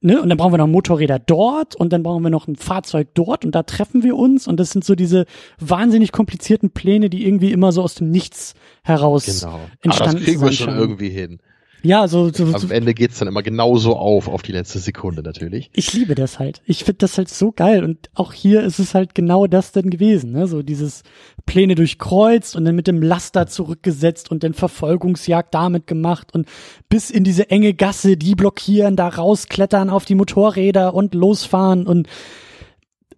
[0.00, 3.08] ne, und dann brauchen wir noch Motorräder dort und dann brauchen wir noch ein Fahrzeug
[3.14, 5.26] dort und da treffen wir uns und das sind so diese
[5.58, 9.60] wahnsinnig komplizierten Pläne, die irgendwie immer so aus dem Nichts heraus genau.
[9.82, 10.20] entstanden sind.
[10.20, 11.40] das kriegen wir schon irgendwie hin.
[11.82, 12.70] Ja, so, so, Am.
[12.70, 15.70] Ende geht's dann immer genauso auf, auf die letzte Sekunde natürlich.
[15.72, 16.60] Ich liebe das halt.
[16.66, 17.84] Ich finde das halt so geil.
[17.84, 20.46] Und auch hier ist es halt genau das denn gewesen, ne?
[20.46, 21.02] So dieses
[21.46, 26.46] Pläne durchkreuzt und dann mit dem Laster zurückgesetzt und dann Verfolgungsjagd damit gemacht und
[26.88, 32.08] bis in diese enge Gasse, die blockieren, da rausklettern auf die Motorräder und losfahren und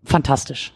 [0.05, 0.73] fantastisch.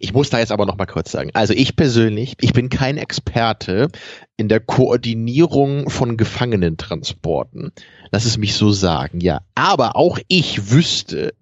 [0.00, 1.30] Ich muss da jetzt aber noch mal kurz sagen.
[1.34, 3.88] Also ich persönlich, ich bin kein Experte
[4.36, 7.72] in der Koordinierung von Gefangenentransporten.
[8.10, 9.40] Lass es mich so sagen, ja.
[9.54, 11.34] Aber auch ich wüsste,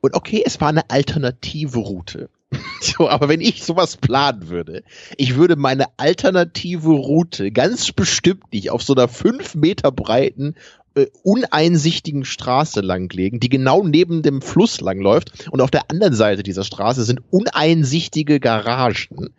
[0.00, 2.30] und okay, es war eine alternative Route.
[2.80, 4.84] So, aber wenn ich sowas planen würde,
[5.16, 10.54] ich würde meine alternative Route ganz bestimmt nicht auf so einer fünf Meter breiten
[10.98, 15.48] äh, uneinsichtigen Straße langlegen, die genau neben dem Fluss langläuft.
[15.50, 19.30] Und auf der anderen Seite dieser Straße sind uneinsichtige Garagen.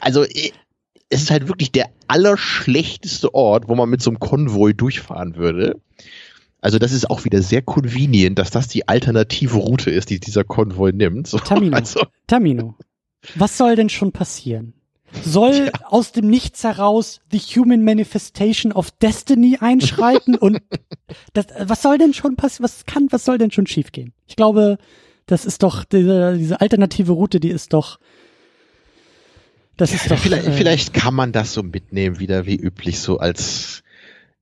[0.00, 0.52] Also äh,
[1.08, 5.80] es ist halt wirklich der allerschlechteste Ort, wo man mit so einem Konvoi durchfahren würde.
[6.60, 10.44] Also das ist auch wieder sehr convenient, dass das die alternative Route ist, die dieser
[10.44, 11.26] Konvoi nimmt.
[11.26, 12.06] So, Tamino, also.
[12.26, 12.74] Tamino,
[13.34, 14.72] was soll denn schon passieren?
[15.22, 15.86] Soll ja.
[15.86, 20.60] aus dem Nichts heraus The Human Manifestation of Destiny einschreiten und
[21.32, 22.64] das, was soll denn schon passieren?
[22.64, 24.12] Was kann, was soll denn schon schiefgehen?
[24.26, 24.78] Ich glaube,
[25.26, 27.98] das ist doch diese, diese alternative Route, die ist doch
[29.76, 33.18] das ist doch vielleicht, äh, vielleicht kann man das so mitnehmen wieder wie üblich so
[33.18, 33.82] als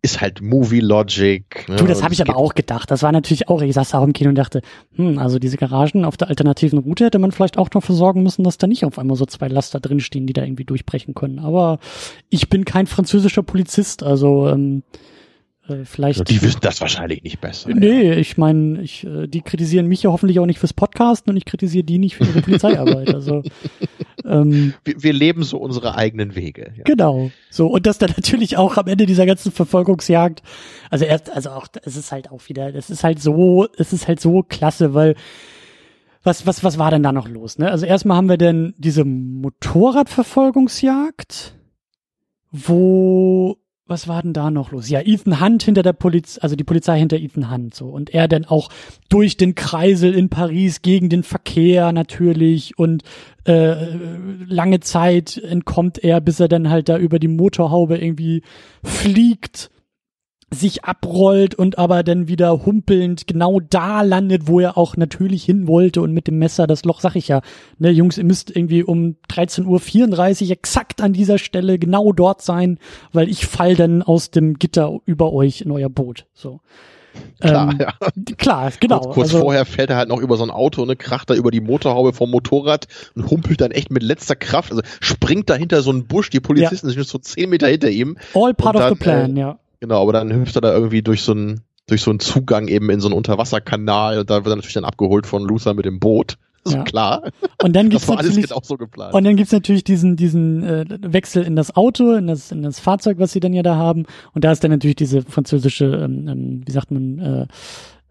[0.02, 1.44] ist halt Movie Logic.
[1.68, 1.76] Ne?
[1.76, 2.90] Du, das habe ich aber auch gedacht.
[2.90, 4.60] Das war natürlich auch, ich saß auch im Kino und dachte,
[4.96, 8.42] hm, also diese Garagen auf der alternativen Route hätte man vielleicht auch noch versorgen müssen,
[8.42, 11.38] dass da nicht auf einmal so zwei Laster drinstehen, die da irgendwie durchbrechen können.
[11.38, 11.78] Aber
[12.30, 14.82] ich bin kein französischer Polizist, also ähm,
[15.72, 16.28] äh, vielleicht.
[16.28, 17.70] Die wissen das wahrscheinlich nicht besser.
[17.70, 18.16] Nee, ja.
[18.16, 21.44] ich meine, ich, äh, die kritisieren mich ja hoffentlich auch nicht fürs Podcasten und ich
[21.44, 23.14] kritisiere die nicht für ihre Polizeiarbeit.
[23.14, 23.42] Also
[24.24, 26.72] ähm, wir, wir, leben so unsere eigenen Wege.
[26.76, 26.84] Ja.
[26.84, 27.30] Genau.
[27.50, 30.42] So und das dann natürlich auch am Ende dieser ganzen Verfolgungsjagd.
[30.90, 34.08] Also erst, also auch, es ist halt auch wieder, es ist halt so, es ist
[34.08, 35.14] halt so klasse, weil
[36.24, 37.58] was, was, was war denn da noch los?
[37.58, 37.70] Ne?
[37.70, 41.54] Also erstmal haben wir denn diese Motorradverfolgungsjagd,
[42.50, 44.88] wo was war denn da noch los?
[44.88, 48.28] Ja, Ethan Hunt hinter der Polizei, also die Polizei hinter Ethan Hunt so und er
[48.28, 48.70] dann auch
[49.08, 53.02] durch den Kreisel in Paris gegen den Verkehr natürlich und
[53.44, 53.74] äh,
[54.46, 58.42] lange Zeit entkommt er, bis er dann halt da über die Motorhaube irgendwie
[58.84, 59.71] fliegt
[60.52, 65.66] sich abrollt und aber dann wieder humpelnd genau da landet, wo er auch natürlich hin
[65.66, 67.40] wollte und mit dem Messer das Loch, sag ich ja,
[67.78, 72.78] ne, Jungs, ihr müsst irgendwie um 13.34 Uhr exakt an dieser Stelle genau dort sein,
[73.12, 76.60] weil ich fall dann aus dem Gitter über euch in euer Boot, so.
[77.40, 77.92] Klar, ähm, ja.
[78.38, 79.00] Klar, genau.
[79.00, 81.34] Kurz, kurz also, vorher fällt er halt noch über so ein Auto, ne, kracht da
[81.34, 85.82] über die Motorhaube vom Motorrad und humpelt dann echt mit letzter Kraft, also springt dahinter
[85.82, 86.94] so ein Busch, die Polizisten ja.
[86.94, 88.16] sind so zehn Meter hinter ihm.
[88.34, 91.22] All part of the plan, äh, ja Genau, aber dann hüpft er da irgendwie durch
[91.22, 94.54] so einen durch so einen Zugang eben in so einen Unterwasserkanal und da wird er
[94.54, 96.38] natürlich dann abgeholt von Luther mit dem Boot.
[96.64, 96.84] So ja.
[96.84, 97.32] klar.
[97.60, 98.76] Und dann gibt's natürlich so.
[99.10, 102.78] Und dann gibt's natürlich diesen diesen äh, Wechsel in das Auto, in das in das
[102.78, 104.06] Fahrzeug, was sie dann ja da haben.
[104.32, 107.46] Und da ist dann natürlich diese französische, ähm, ähm, wie sagt man, äh,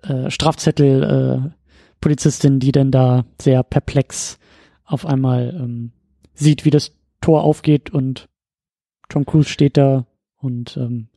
[0.05, 1.03] äh, Strafzettel
[1.47, 1.49] äh,
[2.01, 4.37] Polizistin, die dann da sehr perplex
[4.83, 5.93] auf einmal ähm,
[6.33, 6.91] sieht, wie das
[7.21, 8.27] Tor aufgeht und
[9.07, 11.07] Tom Cruise steht da und ähm,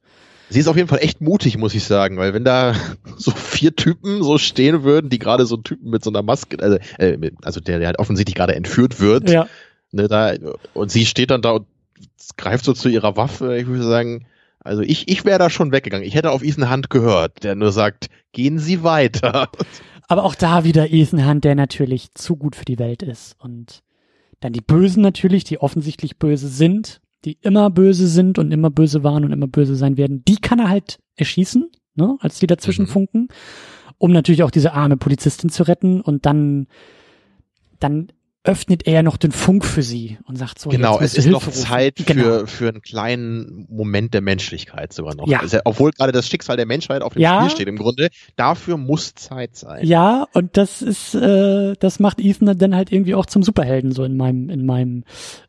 [0.51, 2.75] Sie ist auf jeden Fall echt mutig, muss ich sagen, weil wenn da
[3.17, 6.79] so vier Typen so stehen würden, die gerade so Typen mit so einer Maske, also,
[6.99, 9.47] äh, also der, der halt offensichtlich gerade entführt wird, ja.
[9.93, 10.35] ne, da,
[10.75, 11.67] und sie steht dann da und
[12.37, 14.27] greift so zu ihrer Waffe, ich würde sagen,
[14.61, 16.07] also ich, ich wäre da schon weggegangen.
[16.07, 19.51] Ich hätte auf Ethan Hunt gehört, der nur sagt, gehen Sie weiter.
[20.09, 23.37] Aber auch da wieder Ethan Hunt, der natürlich zu gut für die Welt ist.
[23.39, 23.83] Und
[24.41, 29.03] dann die Bösen natürlich, die offensichtlich böse sind die immer böse sind und immer böse
[29.03, 32.85] waren und immer böse sein werden, die kann er halt erschießen, ne, als die dazwischen
[32.85, 32.91] mhm.
[32.91, 33.29] funken,
[33.99, 36.67] um natürlich auch diese arme Polizistin zu retten und dann,
[37.81, 38.09] dann
[38.47, 40.69] öffnet er noch den Funk für sie und sagt so.
[40.69, 42.47] Genau, es ist Hilfe noch Zeit für, genau.
[42.47, 45.27] für einen kleinen Moment der Menschlichkeit sogar noch.
[45.27, 45.41] Ja.
[45.41, 47.41] Also, obwohl gerade das Schicksal der Menschheit auf dem ja.
[47.41, 49.87] Spiel steht im Grunde, dafür muss Zeit sein.
[49.87, 54.05] Ja, und das ist, äh, das macht Ethan dann halt irgendwie auch zum Superhelden so
[54.05, 55.05] in meinem, in meinem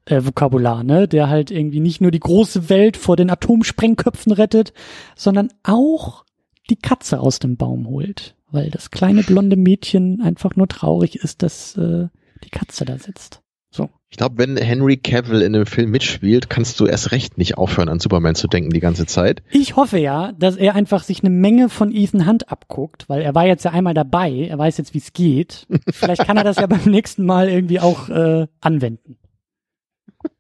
[0.05, 1.09] äh, Vokabular, ne?
[1.09, 4.72] Der halt irgendwie nicht nur die große Welt vor den Atomsprengköpfen rettet,
[5.17, 6.23] sondern auch
[6.69, 8.35] die Katze aus dem Baum holt.
[8.51, 12.07] Weil das kleine blonde Mädchen einfach nur traurig ist, dass äh,
[12.45, 13.41] die Katze da sitzt.
[13.76, 13.89] So.
[14.09, 17.89] Ich glaube, wenn Henry Cavill in dem Film mitspielt, kannst du erst recht nicht aufhören,
[17.89, 19.43] an Superman zu denken die ganze Zeit.
[19.51, 23.35] Ich hoffe ja, dass er einfach sich eine Menge von Ethan Hunt abguckt, weil er
[23.35, 25.67] war jetzt ja einmal dabei, er weiß jetzt, wie es geht.
[25.91, 29.17] Vielleicht kann er das ja beim nächsten Mal irgendwie auch äh, anwenden.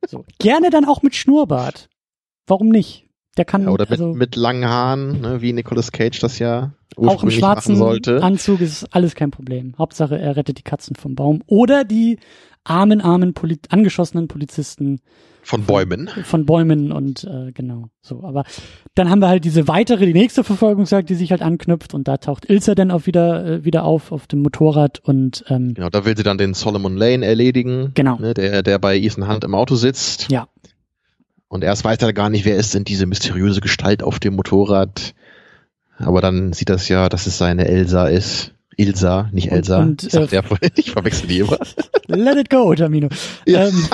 [0.07, 0.23] So.
[0.39, 1.89] Gerne dann auch mit Schnurrbart.
[2.47, 3.05] Warum nicht?
[3.37, 6.73] Der kann ja, oder mit, also, mit langen Haaren, ne, wie Nicolas Cage das ja
[6.97, 9.73] auch im schwarzen Anzug ist alles kein Problem.
[9.77, 11.41] Hauptsache, er rettet die Katzen vom Baum.
[11.47, 12.17] Oder die
[12.63, 14.99] armen, armen Poli angeschossenen Polizisten.
[15.43, 16.09] Von Bäumen.
[16.23, 18.23] Von Bäumen und äh, genau so.
[18.23, 18.45] Aber
[18.95, 22.17] dann haben wir halt diese weitere, die nächste Verfolgungsjagd, die sich halt anknüpft und da
[22.17, 26.03] taucht Ilse dann auch wieder äh, wieder auf auf dem Motorrad und ähm, genau, da
[26.03, 27.91] will sie dann den Solomon Lane erledigen.
[27.93, 28.17] Genau.
[28.17, 30.31] Ne, der der bei Ethan Hunt im Auto sitzt.
[30.31, 30.47] Ja.
[31.47, 35.13] Und erst weiß er gar nicht, wer ist denn diese mysteriöse Gestalt auf dem Motorrad.
[35.97, 38.51] Aber dann sieht das ja, dass es seine Elsa ist.
[38.77, 39.81] Ilsa, nicht Elsa.
[39.81, 40.41] Und, und, äh,
[40.75, 41.57] ich verwechsel die immer.
[42.07, 43.07] Let it go, Tamino.
[43.45, 43.67] Ja.
[43.67, 43.87] Ähm,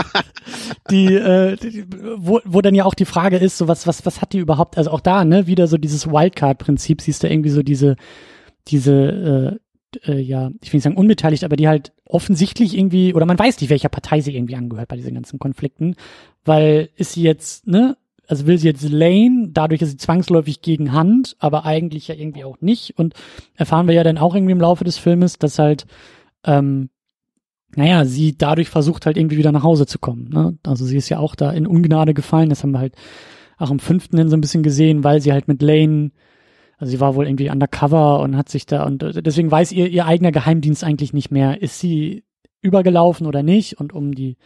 [0.90, 1.86] die, äh, die,
[2.18, 4.78] wo, wo dann ja auch die Frage ist, so was, was, was hat die überhaupt,
[4.78, 7.96] also auch da, ne, wieder so dieses Wildcard-Prinzip, siehst du irgendwie so diese,
[8.68, 9.60] diese,
[10.06, 13.40] äh, äh, ja, ich will nicht sagen unbeteiligt, aber die halt offensichtlich irgendwie, oder man
[13.40, 15.96] weiß nicht, welcher Partei sie irgendwie angehört bei diesen ganzen Konflikten,
[16.44, 17.98] weil ist sie jetzt, ne,
[18.32, 22.46] also will sie jetzt Lane, dadurch ist sie zwangsläufig gegen Hand, aber eigentlich ja irgendwie
[22.46, 22.98] auch nicht.
[22.98, 23.14] Und
[23.56, 25.86] erfahren wir ja dann auch irgendwie im Laufe des Filmes, dass halt,
[26.46, 26.90] ähm,
[27.76, 30.30] naja, sie dadurch versucht halt irgendwie wieder nach Hause zu kommen.
[30.30, 30.58] Ne?
[30.66, 32.48] Also sie ist ja auch da in Ungnade gefallen.
[32.48, 32.96] Das haben wir halt
[33.58, 36.12] auch im fünften hin so ein bisschen gesehen, weil sie halt mit Lane,
[36.78, 40.06] also sie war wohl irgendwie undercover und hat sich da, und deswegen weiß ihr, ihr
[40.06, 42.24] eigener Geheimdienst eigentlich nicht mehr, ist sie
[42.62, 43.78] übergelaufen oder nicht.
[43.78, 44.38] Und um die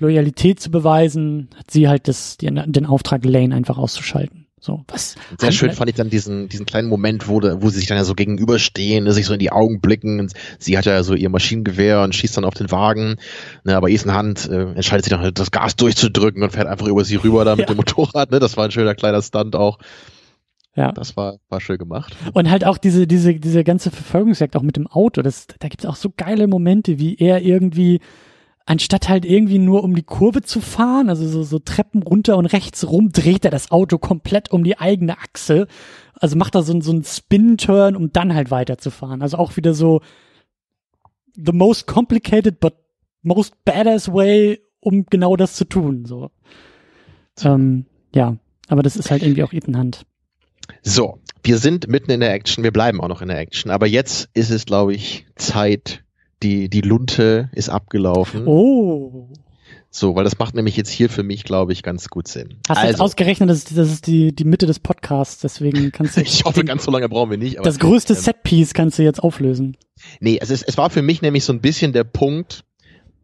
[0.00, 4.46] Loyalität zu beweisen, hat sie halt das, den, den Auftrag, Lane einfach auszuschalten.
[4.62, 5.14] So, was?
[5.38, 8.04] Sehr schön fand ich dann diesen, diesen kleinen Moment, wo, wo sie sich dann ja
[8.04, 10.20] so gegenüberstehen, ne, sich so in die Augen blicken.
[10.20, 13.16] Und sie hat ja so ihr Maschinengewehr und schießt dann auf den Wagen.
[13.64, 16.88] Ne, aber Ethan Hand äh, entscheidet sich dann halt, das Gas durchzudrücken und fährt einfach
[16.88, 17.74] über sie rüber da mit ja.
[17.74, 18.32] dem Motorrad.
[18.32, 18.38] Ne?
[18.38, 19.78] Das war ein schöner kleiner Stunt auch.
[20.76, 20.92] Ja.
[20.92, 22.14] Das war, war schön gemacht.
[22.34, 25.22] Und halt auch diese, diese, diese ganze Verfolgungsjagd auch mit dem Auto.
[25.22, 28.00] Das, da gibt's auch so geile Momente, wie er irgendwie
[28.70, 32.46] anstatt halt irgendwie nur um die Kurve zu fahren, also so, so Treppen runter und
[32.46, 35.66] rechts rum, dreht er das Auto komplett um die eigene Achse.
[36.12, 39.22] Also macht er so, so einen Spin-Turn, um dann halt weiterzufahren.
[39.22, 40.02] Also auch wieder so
[41.34, 42.74] the most complicated but
[43.22, 46.04] most badass way, um genau das zu tun.
[46.04, 46.30] So.
[47.42, 48.36] Ähm, ja,
[48.68, 50.06] aber das ist halt irgendwie auch Ethan Hand.
[50.82, 53.88] So, wir sind mitten in der Action, wir bleiben auch noch in der Action, aber
[53.88, 56.04] jetzt ist es, glaube ich, Zeit
[56.42, 58.46] die, die Lunte ist abgelaufen.
[58.46, 59.28] Oh.
[59.92, 62.58] So, weil das macht nämlich jetzt hier für mich, glaube ich, ganz gut Sinn.
[62.68, 65.90] Hast du also, jetzt ausgerechnet, das ist, das ist die, die Mitte des Podcasts, deswegen
[65.90, 66.20] kannst du.
[66.22, 67.58] ich hoffe, den, ganz so lange brauchen wir nicht.
[67.58, 69.76] Aber, das größte ähm, Setpiece kannst du jetzt auflösen.
[70.20, 72.64] Nee, es, ist, es war für mich nämlich so ein bisschen der Punkt,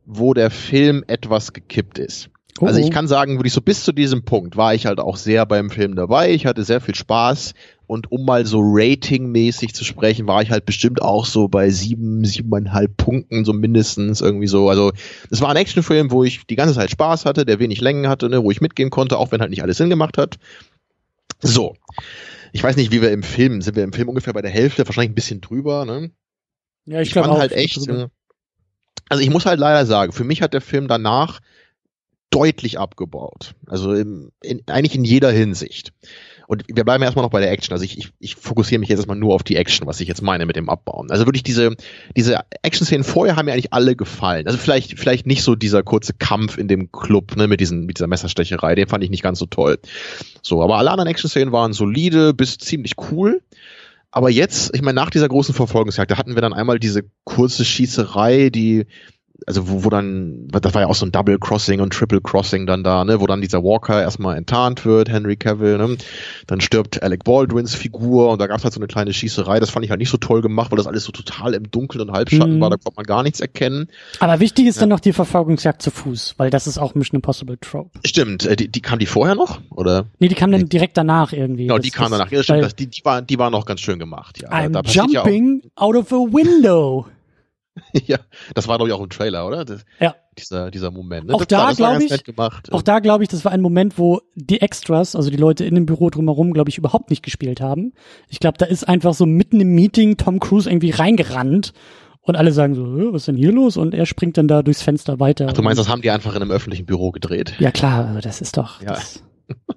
[0.05, 2.31] wo der Film etwas gekippt ist.
[2.61, 2.67] Oh.
[2.67, 2.91] Also ich oh.
[2.91, 5.71] kann sagen, würde ich so bis zu diesem Punkt war ich halt auch sehr beim
[5.71, 6.33] Film dabei.
[6.33, 7.55] Ich hatte sehr viel Spaß.
[7.89, 12.25] Und um mal so ratingmäßig zu sprechen, war ich halt bestimmt auch so bei sieben,
[12.25, 14.69] siebeneinhalb Punkten, so mindestens irgendwie so.
[14.69, 14.91] Also
[15.31, 18.29] es war ein Actionfilm, wo ich die ganze Zeit Spaß hatte, der wenig Längen hatte,
[18.29, 20.37] ne, wo ich mitgehen konnte, auch wenn halt nicht alles Sinn gemacht hat.
[21.41, 21.77] So.
[22.53, 24.87] Ich weiß nicht, wie wir im Film, sind wir im Film ungefähr bei der Hälfte,
[24.87, 26.11] wahrscheinlich ein bisschen drüber, ne?
[26.87, 27.87] Ja, ich, ich glaube halt echt.
[27.87, 28.11] Drüber.
[29.09, 31.41] Also ich muss halt leider sagen, für mich hat der Film danach
[32.31, 33.55] deutlich abgebaut.
[33.67, 35.93] Also im, in, eigentlich in jeder Hinsicht.
[36.49, 37.73] Und wir bleiben erstmal noch bei der Action.
[37.73, 40.23] Also ich, ich, ich fokussiere mich jetzt erstmal nur auf die Action, was ich jetzt
[40.23, 41.11] meine mit dem Abbauen.
[41.11, 41.75] Also wirklich diese,
[42.17, 44.47] diese Action-Szenen vorher haben mir eigentlich alle gefallen.
[44.47, 47.99] Also vielleicht, vielleicht nicht so dieser kurze Kampf in dem Club, ne, mit diesen, mit
[47.99, 49.79] dieser Messerstecherei, den fand ich nicht ganz so toll.
[50.43, 53.43] So, aber alle anderen Action-Szenen waren solide bis ziemlich cool.
[54.13, 57.65] Aber jetzt, ich meine, nach dieser großen Verfolgungsjagd, da hatten wir dann einmal diese kurze
[57.65, 58.87] Schießerei, die
[59.47, 62.67] also wo, wo dann, das war ja auch so ein Double Crossing und Triple Crossing
[62.67, 65.97] dann da, ne, wo dann dieser Walker erstmal enttarnt wird, Henry Cavill, ne,
[66.47, 69.71] dann stirbt Alec Baldwins Figur und da gab es halt so eine kleine Schießerei, das
[69.71, 72.15] fand ich halt nicht so toll gemacht, weil das alles so total im Dunkeln und
[72.15, 72.61] Halbschatten mhm.
[72.61, 73.89] war, da konnte man gar nichts erkennen.
[74.21, 74.81] Aber wichtig ist ja.
[74.81, 77.91] dann noch die Verfolgungsjagd zu Fuß, weil das ist auch Mission Impossible Trope.
[78.05, 80.07] Stimmt, äh, die, die kam die vorher noch, oder?
[80.19, 81.65] Nee, die kam dann direkt danach irgendwie.
[81.65, 83.99] Genau, die kam danach, ja, stimmt, das, die, die, war, die war noch ganz schön
[83.99, 84.51] gemacht, ja.
[84.51, 87.07] I'm jumping ja out of a window.
[87.93, 88.19] ja,
[88.55, 89.65] das war doch auch im Trailer, oder?
[89.65, 90.15] Das, ja.
[90.39, 91.27] Dieser, dieser Moment.
[91.27, 91.35] Ne?
[91.35, 94.61] Auch das da glaube ich, auch da glaube ich, das war ein Moment, wo die
[94.61, 97.95] Extras, also die Leute in dem Büro drumherum, glaube ich, überhaupt nicht gespielt haben.
[98.29, 101.73] Ich glaube, da ist einfach so mitten im Meeting Tom Cruise irgendwie reingerannt
[102.21, 103.77] und alle sagen so, was ist denn hier los?
[103.77, 105.47] Und er springt dann da durchs Fenster weiter.
[105.49, 107.55] Ach, du meinst, das haben die einfach in einem öffentlichen Büro gedreht?
[107.59, 108.83] Ja klar, also das ist doch.
[108.83, 108.95] Ja.
[108.95, 109.23] Das,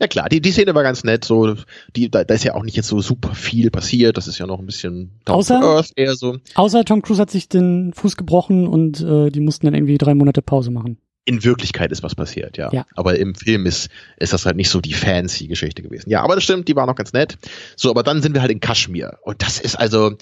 [0.00, 1.54] Ja klar, die, die Szene war ganz nett, so,
[1.96, 4.46] die, da, da ist ja auch nicht jetzt so super viel passiert, das ist ja
[4.46, 6.38] noch ein bisschen außer, Earth eher so.
[6.54, 10.14] Außer Tom Cruise hat sich den Fuß gebrochen und äh, die mussten dann irgendwie drei
[10.14, 10.98] Monate Pause machen.
[11.24, 12.72] In Wirklichkeit ist was passiert, ja.
[12.72, 12.86] ja.
[12.96, 16.08] Aber im Film ist, ist das halt nicht so die fancy Geschichte gewesen.
[16.08, 17.36] Ja, aber das stimmt, die war noch ganz nett.
[17.76, 19.18] So, aber dann sind wir halt in Kaschmir.
[19.22, 20.16] Und das ist also,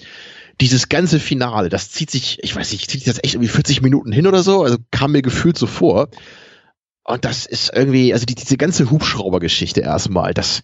[0.59, 3.81] dieses ganze Finale, das zieht sich, ich weiß nicht, zieht sich das echt irgendwie 40
[3.81, 6.09] Minuten hin oder so, also kam mir gefühlt so vor.
[7.07, 10.61] Und das ist irgendwie, also die, diese ganze Hubschrauber-Geschichte erstmal, das,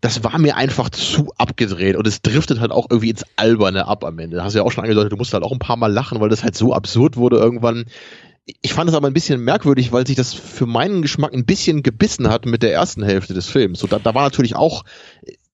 [0.00, 4.04] das war mir einfach zu abgedreht und es driftet halt auch irgendwie ins Alberne ab
[4.04, 4.36] am Ende.
[4.36, 6.20] Da hast du ja auch schon angedeutet, du musst halt auch ein paar Mal lachen,
[6.20, 7.84] weil das halt so absurd wurde irgendwann.
[8.60, 11.84] Ich fand es aber ein bisschen merkwürdig, weil sich das für meinen Geschmack ein bisschen
[11.84, 13.78] gebissen hat mit der ersten Hälfte des Films.
[13.78, 14.84] So, da, da war natürlich auch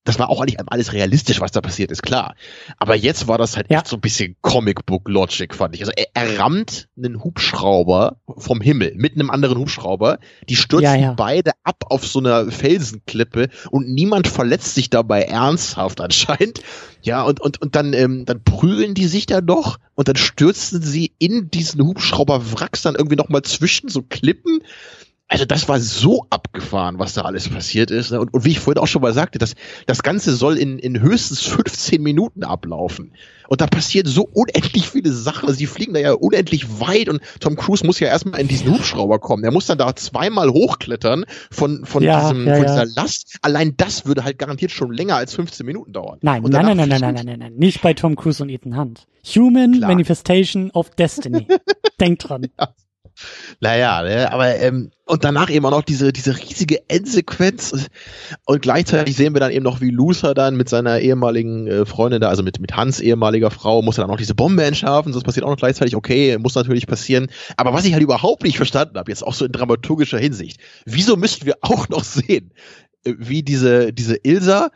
[0.03, 2.35] das war auch nicht alles realistisch, was da passiert ist, klar.
[2.77, 3.79] Aber jetzt war das halt ja.
[3.79, 5.81] echt so ein bisschen Comic Book Logic, fand ich.
[5.81, 10.17] Also er, er rammt einen Hubschrauber vom Himmel mit einem anderen Hubschrauber.
[10.49, 11.13] Die stürzen ja, ja.
[11.13, 16.61] beide ab auf so einer Felsenklippe und niemand verletzt sich dabei ernsthaft anscheinend.
[17.03, 20.81] Ja, und, und, und dann, ähm, dann prügeln die sich da doch und dann stürzen
[20.81, 24.61] sie in diesen Hubschrauber-Wracks dann irgendwie nochmal zwischen so Klippen
[25.31, 28.11] also das war so abgefahren, was da alles passiert ist.
[28.11, 28.19] Ne?
[28.19, 29.55] Und, und, wie ich vorhin auch schon mal sagte, das,
[29.85, 33.13] das Ganze soll in, in höchstens 15 Minuten ablaufen.
[33.47, 35.47] Und da passiert so unendlich viele Sachen.
[35.47, 38.73] Also die fliegen da ja unendlich weit und Tom Cruise muss ja erstmal in diesen
[38.73, 39.45] Hubschrauber kommen.
[39.45, 43.37] Er muss dann da zweimal hochklettern von, von, ja, diesem, ja, von dieser Last.
[43.41, 46.19] Allein das würde halt garantiert schon länger als 15 Minuten dauern.
[46.21, 48.77] Nein, nein, nein, nein, nein, nein, nein, nein, nein, nicht bei Tom Cruise und Ethan
[48.77, 49.07] Hunt.
[49.33, 49.91] Human Klar.
[49.91, 51.47] Manifestation of Destiny.
[52.01, 52.47] Denkt dran.
[53.61, 53.69] Ja.
[53.71, 57.89] Naja, ne, aber ähm, und danach eben auch noch diese, diese riesige Endsequenz.
[58.45, 62.21] Und gleichzeitig sehen wir dann eben noch, wie Luther dann mit seiner ehemaligen äh, Freundin
[62.21, 65.23] da, also mit, mit Hans ehemaliger Frau, muss er dann auch diese Bombe entschärfen, das
[65.23, 67.27] passiert auch noch gleichzeitig, okay, muss natürlich passieren,
[67.57, 71.17] aber was ich halt überhaupt nicht verstanden habe, jetzt auch so in dramaturgischer Hinsicht, wieso
[71.17, 72.53] müssten wir auch noch sehen,
[73.03, 74.69] äh, wie diese, diese Ilsa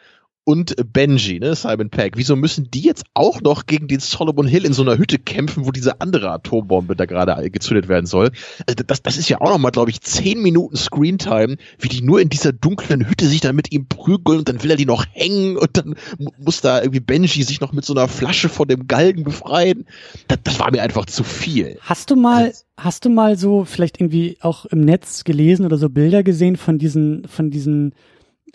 [0.46, 4.64] und Benji, ne, Simon Peck, wieso müssen die jetzt auch noch gegen den Solomon Hill
[4.64, 8.30] in so einer Hütte kämpfen, wo diese andere Atombombe da gerade gezündet werden soll?
[8.68, 12.22] Also das, das ist ja auch nochmal, glaube ich, zehn Minuten Screentime, wie die nur
[12.22, 15.06] in dieser dunklen Hütte sich dann mit ihm prügeln und dann will er die noch
[15.12, 15.96] hängen und dann
[16.38, 19.88] muss da irgendwie Benji sich noch mit so einer Flasche von dem Galgen befreien.
[20.28, 21.80] Das, das war mir einfach zu viel.
[21.82, 25.90] Hast du mal, hast du mal so vielleicht irgendwie auch im Netz gelesen oder so
[25.90, 27.96] Bilder gesehen von diesen, von diesen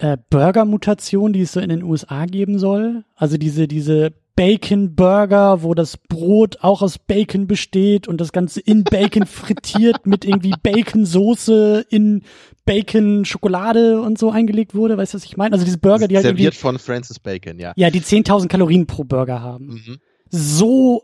[0.01, 3.05] äh, Burger-Mutation, die es so in den USA geben soll.
[3.17, 8.85] Also diese, diese Bacon-Burger, wo das Brot auch aus Bacon besteht und das Ganze in
[8.85, 12.23] Bacon frittiert mit irgendwie Bacon-Soße in
[12.65, 14.97] Bacon-Schokolade und so eingelegt wurde.
[14.97, 15.53] Weißt du, was ich meine?
[15.53, 17.75] Also diese Burger, die halt Serviert von Francis Bacon, ja.
[17.77, 19.67] Ja, die 10.000 Kalorien pro Burger haben.
[19.67, 19.99] Mhm.
[20.31, 21.03] So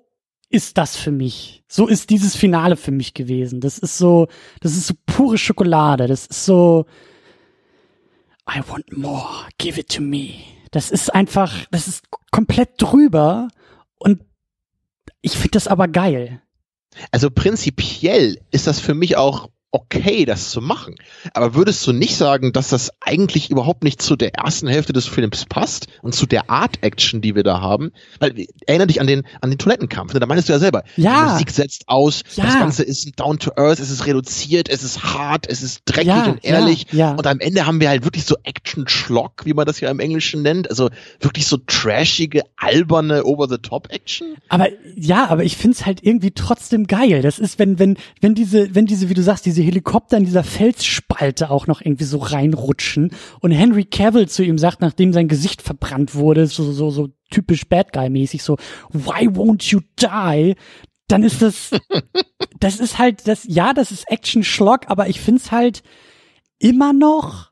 [0.49, 1.65] ist das für mich.
[1.69, 3.61] So ist dieses Finale für mich gewesen.
[3.61, 4.29] Das ist so,
[4.61, 6.07] das ist so pure Schokolade.
[6.07, 6.87] Das ist so,
[8.49, 10.35] I want more, give it to me.
[10.71, 13.49] Das ist einfach, das ist komplett drüber
[13.99, 14.23] und
[15.21, 16.43] ich finde das aber geil.
[17.11, 20.95] Also prinzipiell ist das für mich auch okay, das zu machen.
[21.35, 25.07] Aber würdest du nicht sagen, dass das eigentlich überhaupt nicht zu der ersten Hälfte des
[25.07, 27.93] Films passt und zu der Art Action, die wir da haben?
[28.19, 30.15] Weil erinnere dich an den an den Toilettenkampf.
[30.15, 30.21] Ne?
[30.21, 30.85] Da meinst du ja selber.
[30.97, 31.27] Ja.
[31.27, 32.23] Die Musik setzt aus.
[32.37, 32.45] Ja.
[32.45, 33.79] Das Ganze ist down to earth.
[33.79, 34.69] Es ist reduziert.
[34.69, 35.47] Es ist hart.
[35.49, 36.87] Es ist dreckig ja, und ehrlich.
[36.93, 37.15] Ja, ja.
[37.15, 40.43] Und am Ende haben wir halt wirklich so Action-Schlock, wie man das ja im Englischen
[40.43, 40.71] nennt.
[40.71, 40.91] Also
[41.21, 44.37] wirklich so trashige, alberne, over-the-top-Action.
[44.49, 47.21] Aber ja, aber ich find's halt irgendwie trotzdem geil.
[47.23, 50.45] Das ist, wenn wenn wenn diese wenn diese, wie du sagst, diese Helikopter in dieser
[50.45, 55.63] Felsspalte auch noch irgendwie so reinrutschen und Henry Cavill zu ihm sagt, nachdem sein Gesicht
[55.63, 58.57] verbrannt wurde, so, so, so typisch Bad Guy-mäßig, so,
[58.91, 60.55] why won't you die?
[61.09, 61.71] Dann ist das,
[62.61, 65.83] das ist halt, das, ja, das ist Action-Schlock, aber ich find's halt
[66.59, 67.51] immer noch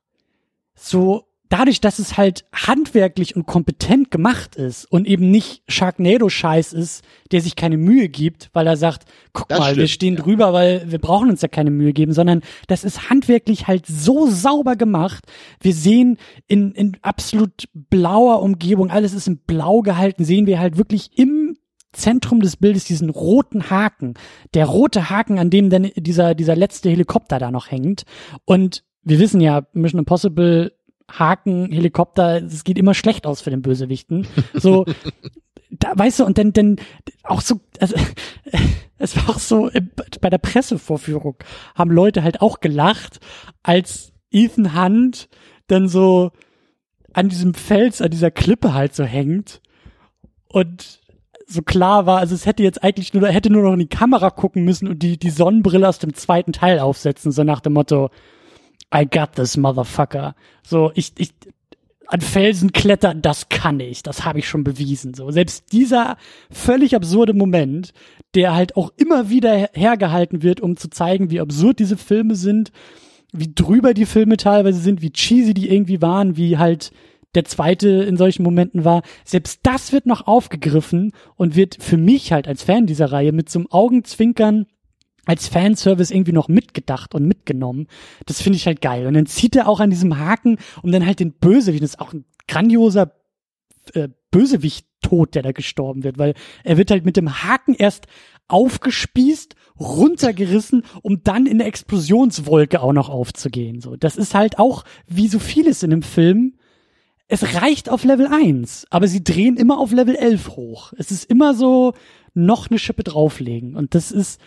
[0.75, 7.05] so dadurch, dass es halt handwerklich und kompetent gemacht ist und eben nicht Sharknado-Scheiß ist,
[7.33, 10.23] der sich keine Mühe gibt, weil er sagt, guck das mal, stimmt, wir stehen ja.
[10.23, 14.29] drüber, weil wir brauchen uns ja keine Mühe geben, sondern das ist handwerklich halt so
[14.29, 15.25] sauber gemacht.
[15.61, 20.77] Wir sehen in, in absolut blauer Umgebung, alles ist in blau gehalten, sehen wir halt
[20.77, 21.57] wirklich im
[21.93, 24.15] Zentrum des Bildes diesen roten Haken.
[24.55, 28.05] Der rote Haken, an dem dann dieser, dieser letzte Helikopter da noch hängt.
[28.45, 30.73] Und wir wissen ja, Mission Impossible
[31.11, 34.27] Haken, Helikopter, es geht immer schlecht aus für den Bösewichten.
[34.55, 34.85] So,
[35.71, 36.77] da, weißt du, und dann, dann
[37.23, 37.95] auch so, also,
[38.99, 39.71] es war auch so,
[40.21, 41.37] bei der Pressevorführung
[41.75, 43.21] haben Leute halt auch gelacht,
[43.63, 45.29] als Ethan Hunt
[45.67, 46.33] dann so
[47.13, 49.61] an diesem Fels, an dieser Klippe halt so hängt
[50.49, 51.01] und
[51.47, 54.31] so klar war, also es hätte jetzt eigentlich nur, hätte nur noch in die Kamera
[54.31, 58.11] gucken müssen und die, die Sonnenbrille aus dem zweiten Teil aufsetzen, so nach dem Motto,
[58.95, 60.35] I got this motherfucker.
[60.63, 61.31] So, ich, ich,
[62.07, 65.15] an Felsen klettern, das kann ich, das habe ich schon bewiesen.
[65.15, 66.17] So, selbst dieser
[66.51, 67.93] völlig absurde Moment,
[68.35, 72.73] der halt auch immer wieder hergehalten wird, um zu zeigen, wie absurd diese Filme sind,
[73.33, 76.93] wie drüber die Filme teilweise sind, wie cheesy die irgendwie waren, wie halt
[77.35, 79.03] der zweite in solchen Momenten war.
[79.25, 83.49] Selbst das wird noch aufgegriffen und wird für mich halt als Fan dieser Reihe mit
[83.49, 84.67] zum Augenzwinkern
[85.27, 87.89] als Fanservice irgendwie noch mitgedacht und mitgenommen.
[88.27, 89.07] Das finde ich halt geil.
[89.07, 92.01] Und dann zieht er auch an diesem Haken, um dann halt den Bösewicht, das ist
[92.01, 93.13] auch ein grandioser
[93.93, 96.35] äh, Bösewicht-Tod, der da gestorben wird, weil
[96.65, 98.07] er wird halt mit dem Haken erst
[98.49, 103.81] aufgespießt, runtergerissen, um dann in der Explosionswolke auch noch aufzugehen.
[103.81, 106.55] So, das ist halt auch wie so vieles in dem Film.
[107.27, 110.93] Es reicht auf Level 1, aber sie drehen immer auf Level 11 hoch.
[110.99, 111.95] Es ist immer so
[112.35, 114.41] noch eine Schippe drauflegen und das ist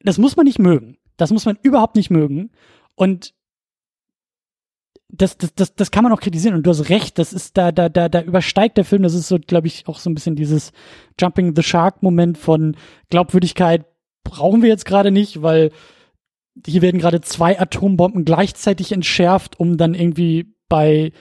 [0.00, 0.98] das muss man nicht mögen.
[1.16, 2.50] Das muss man überhaupt nicht mögen.
[2.94, 3.34] Und
[5.08, 6.54] das, das, das, das kann man auch kritisieren.
[6.54, 9.02] Und du hast recht, das ist da, da, da, da übersteigt der Film.
[9.02, 10.72] Das ist so, glaube ich, auch so ein bisschen dieses
[11.18, 12.76] Jumping the Shark Moment von
[13.10, 13.86] Glaubwürdigkeit
[14.24, 15.70] brauchen wir jetzt gerade nicht, weil
[16.66, 21.12] hier werden gerade zwei Atombomben gleichzeitig entschärft, um dann irgendwie bei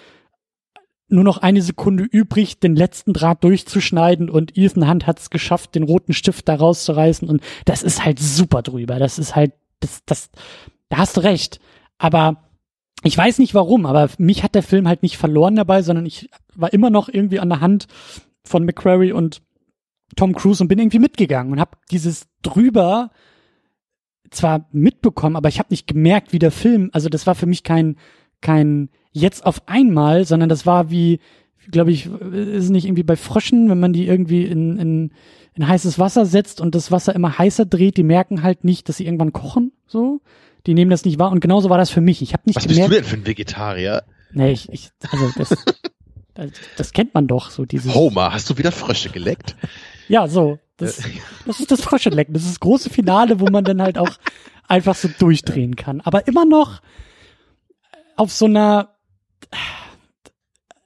[1.09, 5.75] nur noch eine Sekunde übrig, den letzten Draht durchzuschneiden und Ethan Hunt hat es geschafft,
[5.75, 8.99] den roten Stift da rauszureißen und das ist halt super drüber.
[8.99, 10.29] Das ist halt, das, das,
[10.89, 11.59] da hast du recht.
[11.97, 12.43] Aber
[13.03, 16.29] ich weiß nicht warum, aber mich hat der Film halt nicht verloren dabei, sondern ich
[16.55, 17.87] war immer noch irgendwie an der Hand
[18.43, 19.41] von McQuarrie und
[20.15, 23.11] Tom Cruise und bin irgendwie mitgegangen und habe dieses drüber
[24.29, 27.63] zwar mitbekommen, aber ich habe nicht gemerkt, wie der Film, also das war für mich
[27.63, 27.95] kein
[28.41, 31.19] kein jetzt auf einmal, sondern das war wie,
[31.69, 35.11] glaube ich, ist nicht irgendwie bei Fröschen, wenn man die irgendwie in, in,
[35.55, 38.97] in heißes Wasser setzt und das Wasser immer heißer dreht, die merken halt nicht, dass
[38.97, 40.21] sie irgendwann kochen, so.
[40.65, 42.21] Die nehmen das nicht wahr und genauso war das für mich.
[42.21, 42.89] Ich habe nicht Was gemerkt.
[42.89, 44.03] bist du denn für ein Vegetarier?
[44.33, 45.49] Nee, ich, ich also das,
[46.33, 47.93] das, das kennt man doch, so dieses.
[47.93, 49.55] Homer, hast du wieder Frösche geleckt?
[50.09, 50.59] Ja, so.
[50.75, 51.01] Das,
[51.45, 52.33] das ist das Fröschelecken.
[52.33, 54.17] Das ist das große Finale, wo man dann halt auch
[54.67, 56.01] einfach so durchdrehen kann.
[56.01, 56.81] Aber immer noch
[58.15, 58.89] auf so einer,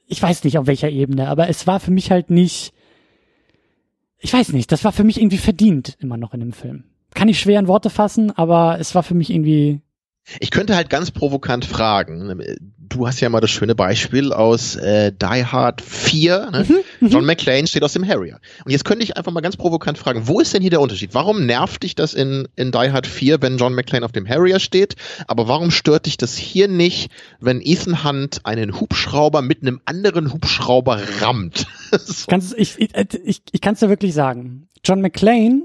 [0.07, 2.73] ich weiß nicht auf welcher Ebene, aber es war für mich halt nicht,
[4.19, 6.83] ich weiß nicht, das war für mich irgendwie verdient immer noch in dem Film.
[7.13, 9.81] Kann ich schwer in Worte fassen, aber es war für mich irgendwie
[10.39, 12.59] ich könnte halt ganz provokant fragen.
[12.77, 16.51] Du hast ja mal das schöne Beispiel aus äh, Die Hard 4.
[16.51, 16.65] Ne?
[16.67, 18.39] Mhm, mhm, John McClane steht aus dem Harrier.
[18.65, 21.13] Und jetzt könnte ich einfach mal ganz provokant fragen, wo ist denn hier der Unterschied?
[21.13, 24.59] Warum nervt dich das in, in Die Hard 4, wenn John McClane auf dem Harrier
[24.59, 24.95] steht?
[25.27, 30.33] Aber warum stört dich das hier nicht, wenn Ethan Hunt einen Hubschrauber mit einem anderen
[30.33, 31.67] Hubschrauber rammt?
[31.91, 32.25] so.
[32.27, 32.91] Kannst, ich ich,
[33.23, 34.67] ich, ich kann es dir wirklich sagen.
[34.83, 35.63] John McClane,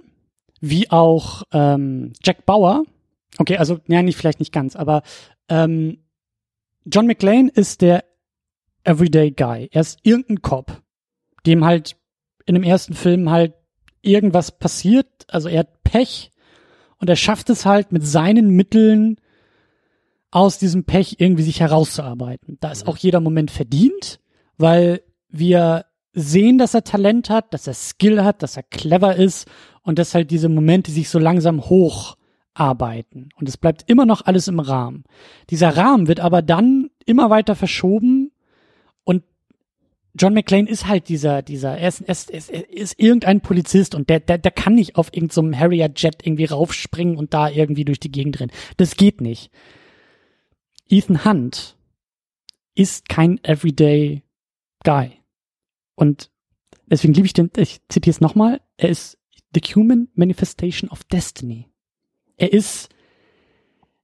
[0.61, 2.85] wie auch ähm, Jack Bauer,
[3.39, 5.03] Okay, also, ja, nicht, vielleicht nicht ganz, aber
[5.49, 5.99] ähm,
[6.85, 8.05] John McClane ist der
[8.85, 9.69] Everyday Guy.
[9.73, 10.83] Er ist irgendein Cop,
[11.45, 11.97] dem halt
[12.47, 13.55] in dem ersten Film halt
[14.03, 16.31] irgendwas passiert, also er hat Pech
[16.99, 19.17] und er schafft es halt mit seinen Mitteln
[20.31, 22.59] aus diesem Pech irgendwie sich herauszuarbeiten.
[22.61, 22.91] Da ist mhm.
[22.91, 24.21] auch jeder Moment verdient,
[24.57, 29.49] weil wir sehen, dass er Talent hat, dass er Skill hat, dass er clever ist
[29.83, 32.17] und dass halt diese Momente sich so langsam hoch
[32.59, 33.29] arbeiten.
[33.39, 35.05] Und es bleibt immer noch alles im Rahmen.
[35.51, 38.33] Dieser Rahmen wird aber dann immer weiter verschoben
[39.05, 39.23] und
[40.19, 44.09] John McClane ist halt dieser, dieser, er ist, er ist, er ist irgendein Polizist und
[44.09, 47.85] der, der, der kann nicht auf irgendeinem so Harrier Jet irgendwie raufspringen und da irgendwie
[47.85, 48.53] durch die Gegend rennen.
[48.79, 49.51] Das geht nicht.
[50.89, 51.77] Ethan Hunt
[52.75, 54.23] ist kein Everyday
[54.85, 55.13] Guy.
[55.95, 56.31] Und
[56.87, 59.19] deswegen liebe ich den, ich zitiere es nochmal, er ist
[59.55, 61.69] the human manifestation of destiny
[62.37, 62.89] er ist,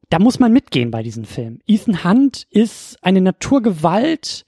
[0.08, 1.60] da muss man mitgehen bei diesem Film.
[1.66, 4.44] Ethan Hunt ist eine Naturgewalt,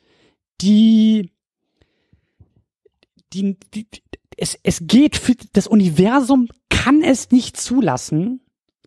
[0.61, 1.31] die,
[3.32, 3.86] die, die
[4.36, 8.40] es, es geht für das Universum kann es nicht zulassen,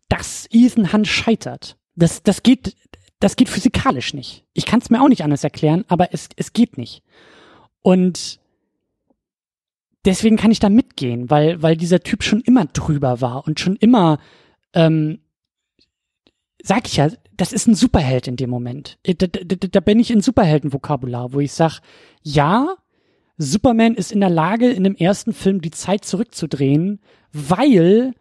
[0.10, 1.78] dass Ethan Hunt scheitert.
[1.96, 2.76] Das, das geht,
[3.20, 4.46] das geht physikalisch nicht.
[4.54, 7.02] Ich kann es mir auch nicht anders erklären, aber es, es geht nicht.
[7.82, 8.40] Und
[10.06, 13.76] deswegen kann ich da mitgehen, weil, weil dieser Typ schon immer drüber war und schon
[13.78, 14.20] immer
[14.74, 15.20] ähm,
[16.62, 18.98] sag ich ja, das ist ein Superheld in dem Moment.
[19.04, 21.82] Äh, da, da, da bin ich in Superheldenvokabular, wo ich sag,
[22.24, 22.76] ja,
[23.38, 27.00] Superman ist in der Lage, in dem ersten Film die Zeit zurückzudrehen,
[27.32, 28.14] weil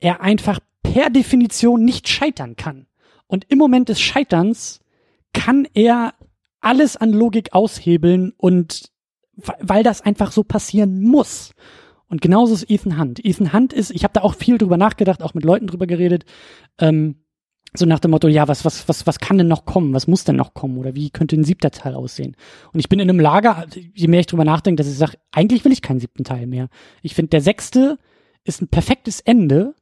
[0.00, 2.86] er einfach per Definition nicht scheitern kann.
[3.26, 4.80] Und im Moment des Scheiterns
[5.32, 6.14] kann er
[6.60, 8.90] alles an Logik aushebeln und
[9.60, 11.54] weil das einfach so passieren muss.
[12.08, 13.24] Und genauso ist Ethan Hunt.
[13.24, 16.24] Ethan Hunt ist, ich habe da auch viel drüber nachgedacht, auch mit Leuten drüber geredet,
[16.78, 17.16] ähm,
[17.74, 19.92] so nach dem Motto, ja, was, was, was, was kann denn noch kommen?
[19.92, 20.78] Was muss denn noch kommen?
[20.78, 22.34] Oder wie könnte ein siebter Teil aussehen?
[22.72, 25.64] Und ich bin in einem Lager, je mehr ich drüber nachdenke, dass ich sage, eigentlich
[25.64, 26.68] will ich keinen siebten Teil mehr.
[27.02, 27.98] Ich finde, der sechste
[28.44, 29.74] ist ein perfektes Ende,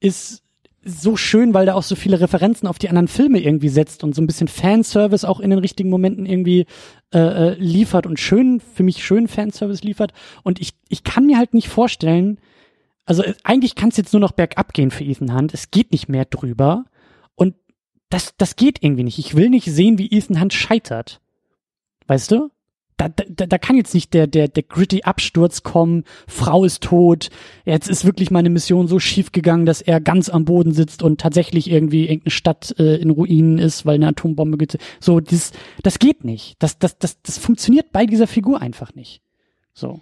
[0.00, 0.41] ist
[0.84, 4.14] so schön, weil der auch so viele Referenzen auf die anderen Filme irgendwie setzt und
[4.14, 6.66] so ein bisschen Fanservice auch in den richtigen Momenten irgendwie
[7.12, 10.12] äh, äh, liefert und schön, für mich schön Fanservice liefert.
[10.42, 12.38] Und ich, ich kann mir halt nicht vorstellen,
[13.04, 15.54] also äh, eigentlich kann es jetzt nur noch bergab gehen für Ethan Hunt.
[15.54, 16.84] Es geht nicht mehr drüber.
[17.34, 17.54] Und
[18.10, 19.18] das, das geht irgendwie nicht.
[19.18, 21.20] Ich will nicht sehen, wie Ethan Hunt scheitert.
[22.06, 22.50] Weißt du?
[22.96, 27.30] Da, da, da kann jetzt nicht der, der, der gritty Absturz kommen, Frau ist tot,
[27.64, 31.20] jetzt ist wirklich meine Mission so schief gegangen, dass er ganz am Boden sitzt und
[31.20, 34.78] tatsächlich irgendwie irgendeine Stadt äh, in Ruinen ist, weil eine Atombombe gibt.
[35.00, 35.52] So, das,
[35.82, 36.56] das geht nicht.
[36.58, 39.22] Das, das, das, das funktioniert bei dieser Figur einfach nicht.
[39.74, 40.00] So.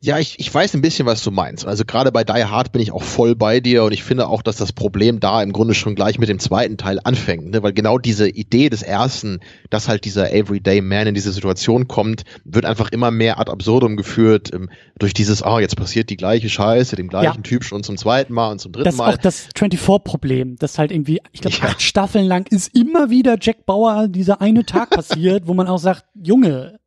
[0.00, 1.66] Ja, ich, ich weiß ein bisschen, was du meinst.
[1.66, 4.42] Also gerade bei Die Hard bin ich auch voll bei dir und ich finde auch,
[4.42, 7.62] dass das Problem da im Grunde schon gleich mit dem zweiten Teil anfängt, ne?
[7.62, 12.22] weil genau diese Idee des ersten, dass halt dieser Everyday Man in diese Situation kommt,
[12.44, 16.16] wird einfach immer mehr ad absurdum geführt ähm, durch dieses, ah, oh, jetzt passiert die
[16.16, 17.42] gleiche Scheiße, dem gleichen ja.
[17.42, 19.16] Typ schon zum zweiten Mal und zum dritten das Mal.
[19.16, 21.64] Das ist auch das 24-Problem, das halt irgendwie, ich glaube, ja.
[21.64, 25.78] acht Staffeln lang ist immer wieder Jack Bauer dieser eine Tag passiert, wo man auch
[25.78, 26.78] sagt, Junge,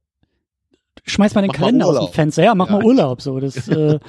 [1.04, 2.78] schmeiß mal den mach Kalender aus dem Fenster, ja, mach ja.
[2.78, 4.00] mal Urlaub, so, das, äh,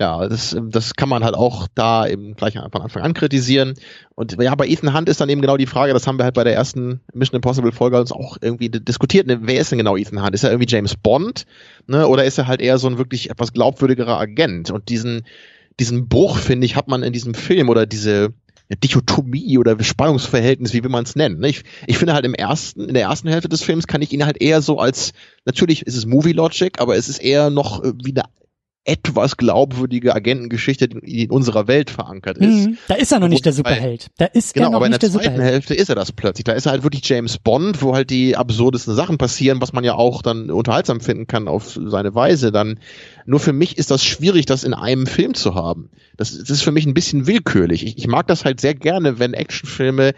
[0.00, 3.74] ja, das, das kann man halt auch da eben gleich von Anfang an kritisieren.
[4.14, 6.34] Und ja, bei Ethan Hunt ist dann eben genau die Frage, das haben wir halt
[6.34, 9.26] bei der ersten Mission Impossible Folge uns auch irgendwie diskutiert.
[9.26, 9.40] Ne?
[9.42, 10.34] Wer ist denn genau Ethan Hunt?
[10.34, 11.44] Ist er irgendwie James Bond?
[11.86, 12.08] Ne?
[12.08, 14.70] Oder ist er halt eher so ein wirklich etwas glaubwürdigerer Agent?
[14.70, 15.26] Und diesen,
[15.78, 18.32] diesen Bruch, finde ich, hat man in diesem Film oder diese,
[18.76, 21.42] Dichotomie oder Spannungsverhältnis, wie will man es nennen.
[21.44, 24.24] Ich, ich finde halt im ersten, in der ersten Hälfte des Films kann ich ihn
[24.24, 25.12] halt eher so als,
[25.44, 28.24] natürlich ist es Movie Logic, aber es ist eher noch äh, wie eine
[28.84, 32.66] etwas glaubwürdige Agentengeschichte, die in unserer Welt verankert ist.
[32.66, 34.08] Mhm, da ist er noch nicht der Superheld.
[34.16, 36.44] Da ist genau, er noch aber in der, der zweiten Hälfte ist er das plötzlich.
[36.44, 39.84] Da ist er halt wirklich James Bond, wo halt die absurdesten Sachen passieren, was man
[39.84, 42.52] ja auch dann unterhaltsam finden kann auf seine Weise.
[42.52, 42.80] Dann
[43.26, 45.90] nur für mich ist das schwierig, das in einem Film zu haben.
[46.16, 47.84] Das, das ist für mich ein bisschen willkürlich.
[47.84, 50.14] Ich, ich mag das halt sehr gerne, wenn Actionfilme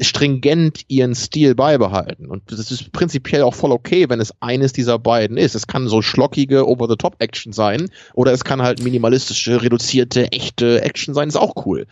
[0.00, 2.26] stringent ihren Stil beibehalten.
[2.26, 5.54] Und das ist prinzipiell auch voll okay, wenn es eines dieser beiden ist.
[5.54, 11.28] Es kann so schlockige Over-the-Top-Action sein oder es kann halt minimalistische, reduzierte, echte Action sein.
[11.28, 11.86] Ist auch cool.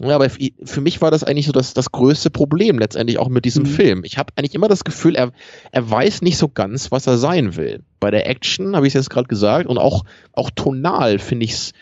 [0.00, 3.44] Ja, aber für mich war das eigentlich so das, das größte Problem letztendlich auch mit
[3.44, 3.68] diesem mhm.
[3.68, 4.04] Film.
[4.04, 5.32] Ich habe eigentlich immer das Gefühl, er,
[5.72, 7.82] er weiß nicht so ganz, was er sein will.
[8.00, 11.52] Bei der Action habe ich es jetzt gerade gesagt und auch, auch tonal finde ich
[11.52, 11.72] es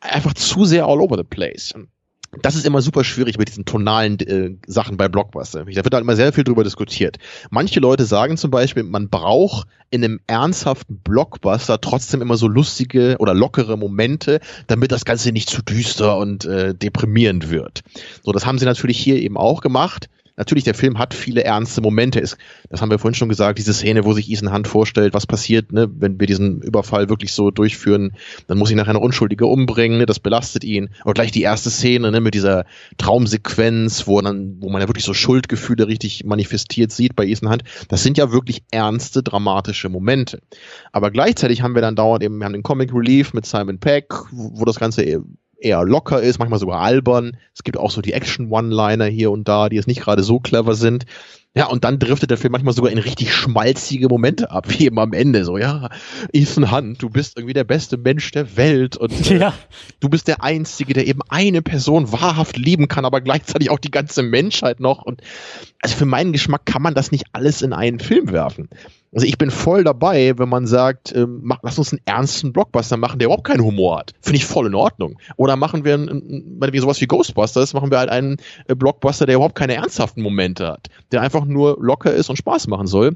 [0.00, 1.74] einfach zu sehr all over the place
[2.40, 5.64] das ist immer super schwierig mit diesen tonalen äh, Sachen bei Blockbuster.
[5.66, 7.18] Da wird halt immer sehr viel drüber diskutiert.
[7.50, 13.16] Manche Leute sagen zum Beispiel, man braucht in einem ernsthaften Blockbuster trotzdem immer so lustige
[13.18, 17.82] oder lockere Momente, damit das Ganze nicht zu düster und äh, deprimierend wird.
[18.22, 21.80] So, das haben sie natürlich hier eben auch gemacht natürlich, der Film hat viele ernste
[21.80, 22.20] Momente.
[22.20, 22.36] Ist,
[22.70, 25.72] das haben wir vorhin schon gesagt, diese Szene, wo sich Ethan Hunt vorstellt, was passiert,
[25.72, 28.12] ne, wenn wir diesen Überfall wirklich so durchführen,
[28.46, 30.90] dann muss ich nachher eine Unschuldige umbringen, ne, das belastet ihn.
[31.04, 32.64] Oder gleich die erste Szene, ne, mit dieser
[32.98, 37.64] Traumsequenz, wo dann, wo man ja wirklich so Schuldgefühle richtig manifestiert sieht bei Ethan Hunt.
[37.88, 40.40] Das sind ja wirklich ernste, dramatische Momente.
[40.92, 44.12] Aber gleichzeitig haben wir dann dauernd eben, wir haben den Comic Relief mit Simon Peck,
[44.30, 45.22] wo das Ganze
[45.64, 47.36] eher locker ist, manchmal sogar albern.
[47.54, 50.74] Es gibt auch so die Action-One-Liner hier und da, die jetzt nicht gerade so clever
[50.74, 51.06] sind.
[51.54, 54.98] Ja, und dann driftet der Film manchmal sogar in richtig schmalzige Momente ab, wie eben
[54.98, 55.44] am Ende.
[55.44, 55.90] So, ja,
[56.32, 59.54] Ethan Hunt, du bist irgendwie der beste Mensch der Welt und äh, ja.
[60.00, 63.90] du bist der Einzige, der eben eine Person wahrhaft lieben kann, aber gleichzeitig auch die
[63.90, 65.02] ganze Menschheit noch.
[65.02, 65.20] Und
[65.80, 68.70] also für meinen Geschmack kann man das nicht alles in einen Film werfen.
[69.14, 72.96] Also ich bin voll dabei, wenn man sagt, ähm, mach, lass uns einen ernsten Blockbuster
[72.96, 74.14] machen, der überhaupt keinen Humor hat.
[74.22, 75.18] Finde ich voll in Ordnung.
[75.36, 79.34] Oder machen wir, ein, ein, sowas wie Ghostbusters, machen wir halt einen äh, Blockbuster, der
[79.34, 83.14] überhaupt keine ernsthaften Momente hat, der einfach nur locker ist und Spaß machen soll.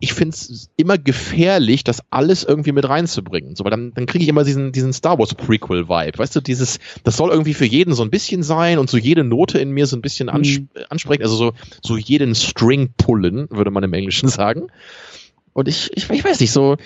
[0.00, 3.56] Ich finde es immer gefährlich, das alles irgendwie mit reinzubringen.
[3.56, 6.18] So, weil dann, dann kriege ich immer diesen, diesen Star Wars Prequel-Vibe.
[6.18, 9.24] Weißt du, dieses, das soll irgendwie für jeden so ein bisschen sein und so jede
[9.24, 10.68] Note in mir so ein bisschen ans mhm.
[10.90, 11.22] ansprechen.
[11.22, 11.52] Also so,
[11.82, 14.68] so jeden String pullen, würde man im Englischen sagen.
[15.58, 16.76] Und ich, ich, ich weiß nicht, so,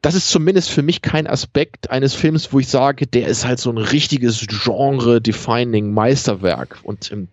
[0.00, 3.58] das ist zumindest für mich kein Aspekt eines Films, wo ich sage, der ist halt
[3.58, 6.78] so ein richtiges Genre-defining Meisterwerk.
[6.84, 7.26] Und ähm,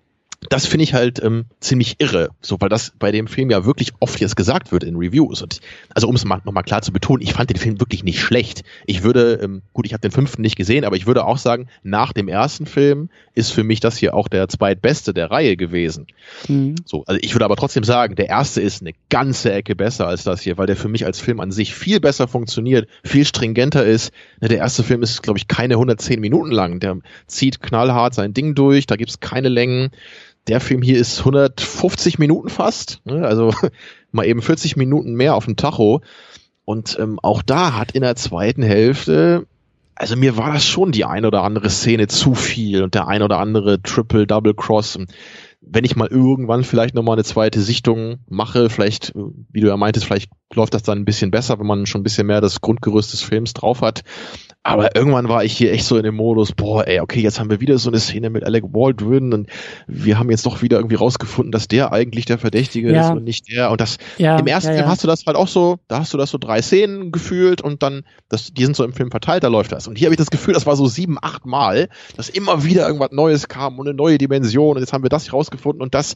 [0.50, 3.92] das finde ich halt ähm, ziemlich irre, so weil das bei dem Film ja wirklich
[4.00, 5.42] oft jetzt gesagt wird in Reviews.
[5.42, 5.62] Und
[5.94, 8.64] also um es mal, nochmal klar zu betonen, ich fand den Film wirklich nicht schlecht.
[8.88, 11.68] Ich würde, ähm, gut, ich habe den fünften nicht gesehen, aber ich würde auch sagen,
[11.84, 16.08] nach dem ersten Film ist für mich das hier auch der zweitbeste der Reihe gewesen.
[16.48, 16.76] Mhm.
[16.86, 20.24] So, also ich würde aber trotzdem sagen, der erste ist eine ganze Ecke besser als
[20.24, 23.86] das hier, weil der für mich als Film an sich viel besser funktioniert, viel stringenter
[23.86, 24.12] ist.
[24.42, 26.80] Ne, der erste Film ist, glaube ich, keine 110 Minuten lang.
[26.80, 26.98] Der
[27.28, 29.92] zieht knallhart sein Ding durch, da gibt's keine Längen
[30.48, 33.26] der Film hier ist 150 Minuten fast, ne?
[33.26, 33.54] also
[34.12, 36.02] mal eben 40 Minuten mehr auf dem Tacho.
[36.66, 39.48] Und ähm, auch da hat in der zweiten Hälfte,
[39.96, 43.22] also mir war das schon die ein oder andere Szene zu viel und der ein
[43.22, 45.00] oder andere Triple, Double Cross.
[45.62, 50.06] Wenn ich mal irgendwann vielleicht nochmal eine zweite Sichtung mache, vielleicht, wie du ja meintest,
[50.06, 53.14] vielleicht läuft das dann ein bisschen besser, wenn man schon ein bisschen mehr das Grundgerüst
[53.14, 54.04] des Films drauf hat.
[54.64, 57.50] Aber irgendwann war ich hier echt so in dem Modus, boah, ey, okay, jetzt haben
[57.50, 59.50] wir wieder so eine Szene mit Alec Baldwin und
[59.88, 63.08] wir haben jetzt doch wieder irgendwie rausgefunden, dass der eigentlich der Verdächtige ja.
[63.08, 63.72] ist und nicht der.
[63.72, 66.14] Und das ja, im ersten ja, Film hast du das halt auch so, da hast
[66.14, 69.44] du das so drei Szenen gefühlt und dann, das, die sind so im Film verteilt,
[69.44, 69.88] da läuft das.
[69.88, 72.86] Und hier habe ich das Gefühl, das war so sieben, acht Mal, dass immer wieder
[72.86, 76.16] irgendwas Neues kam und eine neue Dimension und jetzt haben wir das rausgefunden und das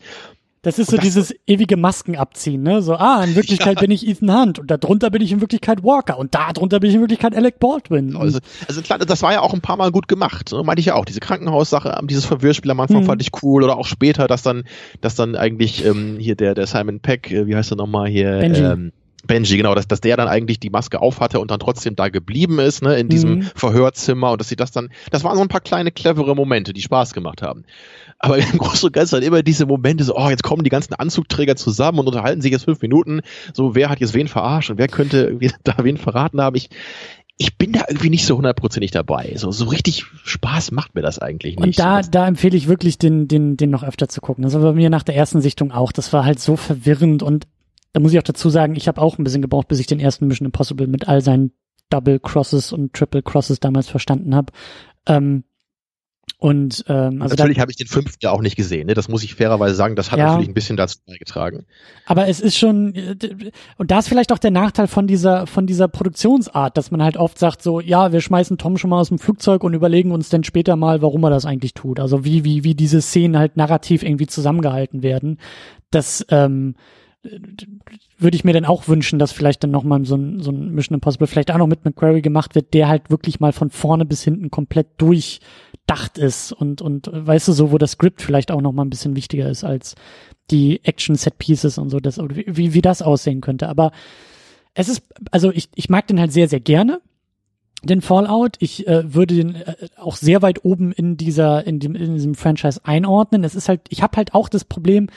[0.65, 2.81] das ist so das dieses ewige Masken abziehen, ne?
[2.81, 3.81] So, ah, in Wirklichkeit ja.
[3.81, 6.89] bin ich Ethan Hunt und darunter bin ich in Wirklichkeit Walker und da drunter bin
[6.89, 8.15] ich in Wirklichkeit Alec Baldwin.
[8.15, 10.63] Also, also klar, das war ja auch ein paar Mal gut gemacht, ne?
[10.63, 11.05] meinte ich ja auch.
[11.05, 13.05] Diese Krankenhaussache, dieses Verwirrspiel am Anfang mhm.
[13.05, 14.63] fand ich cool oder auch später, dass dann,
[15.01, 18.39] dass dann eigentlich ähm, hier der, der Simon Peck, äh, wie heißt er nochmal hier?
[18.39, 18.63] Benji.
[18.63, 18.91] Ähm,
[19.25, 22.59] Benji, genau, dass, dass der dann eigentlich die Maske aufhatte und dann trotzdem da geblieben
[22.59, 23.41] ist, ne, in diesem mhm.
[23.55, 26.81] Verhörzimmer und dass sie das dann, das waren so ein paar kleine clevere Momente, die
[26.81, 27.65] Spaß gemacht haben.
[28.19, 31.55] Aber im Großen und Ganzen immer diese Momente so, oh, jetzt kommen die ganzen Anzugträger
[31.55, 33.21] zusammen und unterhalten sich jetzt fünf Minuten,
[33.53, 36.55] so, wer hat jetzt wen verarscht und wer könnte irgendwie da wen verraten haben.
[36.55, 36.69] Ich,
[37.37, 39.33] ich bin da irgendwie nicht so hundertprozentig dabei.
[39.35, 41.65] So, so richtig Spaß macht mir das eigentlich nicht.
[41.65, 44.43] Und da, da empfehle ich wirklich, den, den, den noch öfter zu gucken.
[44.43, 45.91] Das war bei mir nach der ersten Sichtung auch.
[45.91, 47.45] Das war halt so verwirrend und
[47.95, 50.01] da muss ich auch dazu sagen, ich habe auch ein bisschen gebraucht, bis ich den
[50.01, 51.53] ersten Mission Impossible mit all seinen
[51.89, 54.51] Double Crosses und Triple Crosses damals verstanden habe.
[55.07, 55.45] Ähm,
[56.39, 58.87] Und ähm, also natürlich habe ich den fünften ja auch nicht gesehen.
[58.87, 58.95] Ne?
[58.95, 59.95] Das muss ich fairerweise sagen.
[59.95, 61.65] Das hat ja, natürlich ein bisschen dazu beigetragen.
[62.05, 62.93] Aber es ist schon
[63.77, 67.15] und da ist vielleicht auch der Nachteil von dieser von dieser Produktionsart, dass man halt
[67.15, 70.27] oft sagt so, ja, wir schmeißen Tom schon mal aus dem Flugzeug und überlegen uns
[70.27, 72.01] dann später mal, warum er das eigentlich tut.
[72.01, 75.39] Also wie wie wie diese Szenen halt narrativ irgendwie zusammengehalten werden.
[75.91, 76.75] Das ähm,
[78.17, 80.95] würde ich mir dann auch wünschen, dass vielleicht dann nochmal so ein, so ein Mission
[80.95, 84.23] Impossible vielleicht auch noch mit McQuarrie gemacht wird, der halt wirklich mal von vorne bis
[84.23, 88.85] hinten komplett durchdacht ist und, und weißt du, so, wo das Skript vielleicht auch nochmal
[88.85, 89.95] ein bisschen wichtiger ist als
[90.51, 93.67] die Action-Set-Pieces und so, das, wie, wie das aussehen könnte.
[93.67, 93.91] Aber
[94.73, 97.01] es ist, also ich, ich mag den halt sehr, sehr gerne
[97.85, 98.57] den Fallout.
[98.59, 102.35] Ich äh, würde den äh, auch sehr weit oben in dieser in dem in diesem
[102.35, 103.43] Franchise einordnen.
[103.43, 105.07] Es ist halt, ich habe halt auch das Problem,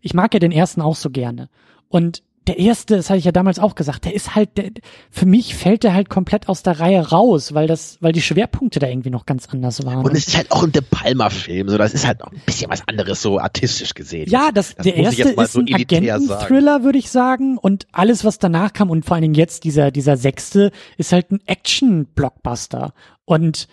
[0.00, 1.48] ich mag ja den ersten auch so gerne.
[1.88, 4.70] Und der erste, das hatte ich ja damals auch gesagt, der ist halt, der,
[5.10, 8.78] für mich fällt der halt komplett aus der Reihe raus, weil das, weil die Schwerpunkte
[8.78, 10.04] da irgendwie noch ganz anders waren.
[10.04, 12.70] Und es ist halt auch ein De Palma-Film, so das ist halt noch ein bisschen
[12.70, 14.30] was anderes, so artistisch gesehen.
[14.30, 18.38] Ja, das, das der erste ist so ein Agenten-Thriller, würde ich sagen, und alles, was
[18.38, 22.92] danach kam und vor allen Dingen jetzt dieser, dieser sechste, ist halt ein Action-Blockbuster.
[23.24, 23.66] Und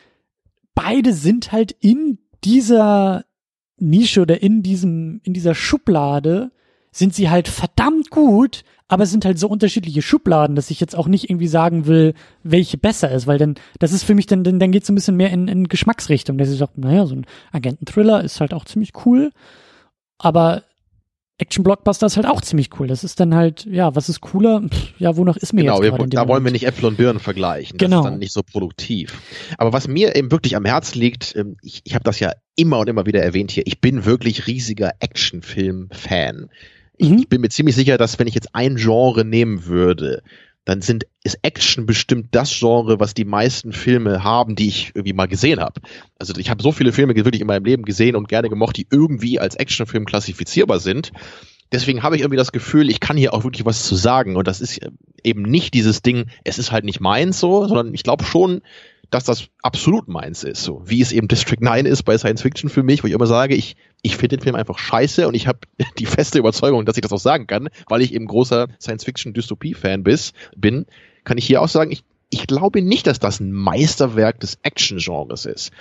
[0.73, 3.23] beide sind halt in dieser
[3.77, 6.51] Nische oder in diesem, in dieser Schublade
[6.91, 10.95] sind sie halt verdammt gut, aber es sind halt so unterschiedliche Schubladen, dass ich jetzt
[10.95, 12.13] auch nicht irgendwie sagen will,
[12.43, 14.95] welche besser ist, weil dann, das ist für mich dann, dann, dann geht es ein
[14.95, 18.65] bisschen mehr in, in Geschmacksrichtung, dass ich sage, naja, so ein Agenten-Thriller ist halt auch
[18.65, 19.31] ziemlich cool,
[20.19, 20.63] aber
[21.39, 22.87] Action-Blockbuster ist halt auch ziemlich cool.
[22.87, 24.61] Das ist dann halt, ja, was ist cooler?
[24.61, 26.45] Pff, ja, wonach ist mir genau, jetzt Genau, da wollen Moment?
[26.45, 27.77] wir nicht Äpfel und Birnen vergleichen.
[27.77, 27.99] Das genau.
[27.99, 29.19] ist dann nicht so produktiv.
[29.57, 32.79] Aber was mir eben wirklich am Herzen liegt, ähm, ich, ich habe das ja immer
[32.79, 36.49] und immer wieder erwähnt hier, ich bin wirklich riesiger Actionfilm-Fan.
[36.97, 37.17] Ich, mhm.
[37.19, 40.23] ich bin mir ziemlich sicher, dass wenn ich jetzt ein Genre nehmen würde,
[40.65, 45.13] dann sind, ist Action bestimmt das Genre, was die meisten Filme haben, die ich irgendwie
[45.13, 45.81] mal gesehen habe.
[46.19, 48.87] Also ich habe so viele Filme wirklich in meinem Leben gesehen und gerne gemocht, die
[48.89, 51.11] irgendwie als Actionfilm klassifizierbar sind.
[51.73, 54.37] Deswegen habe ich irgendwie das Gefühl, ich kann hier auch wirklich was zu sagen.
[54.37, 54.79] Und das ist
[55.23, 58.61] eben nicht dieses Ding, es ist halt nicht meins so, sondern ich glaube schon,
[59.13, 60.63] dass das absolut meins ist.
[60.63, 63.27] So wie es eben District 9 ist bei Science Fiction für mich, wo ich immer
[63.27, 65.59] sage, ich, ich finde den Film einfach scheiße und ich habe
[65.99, 69.33] die feste Überzeugung, dass ich das auch sagen kann, weil ich eben großer Science Fiction
[69.33, 70.03] Dystopie-Fan
[70.55, 70.85] bin,
[71.23, 75.45] kann ich hier auch sagen, ich, ich glaube nicht, dass das ein Meisterwerk des Action-Genres
[75.45, 75.71] ist.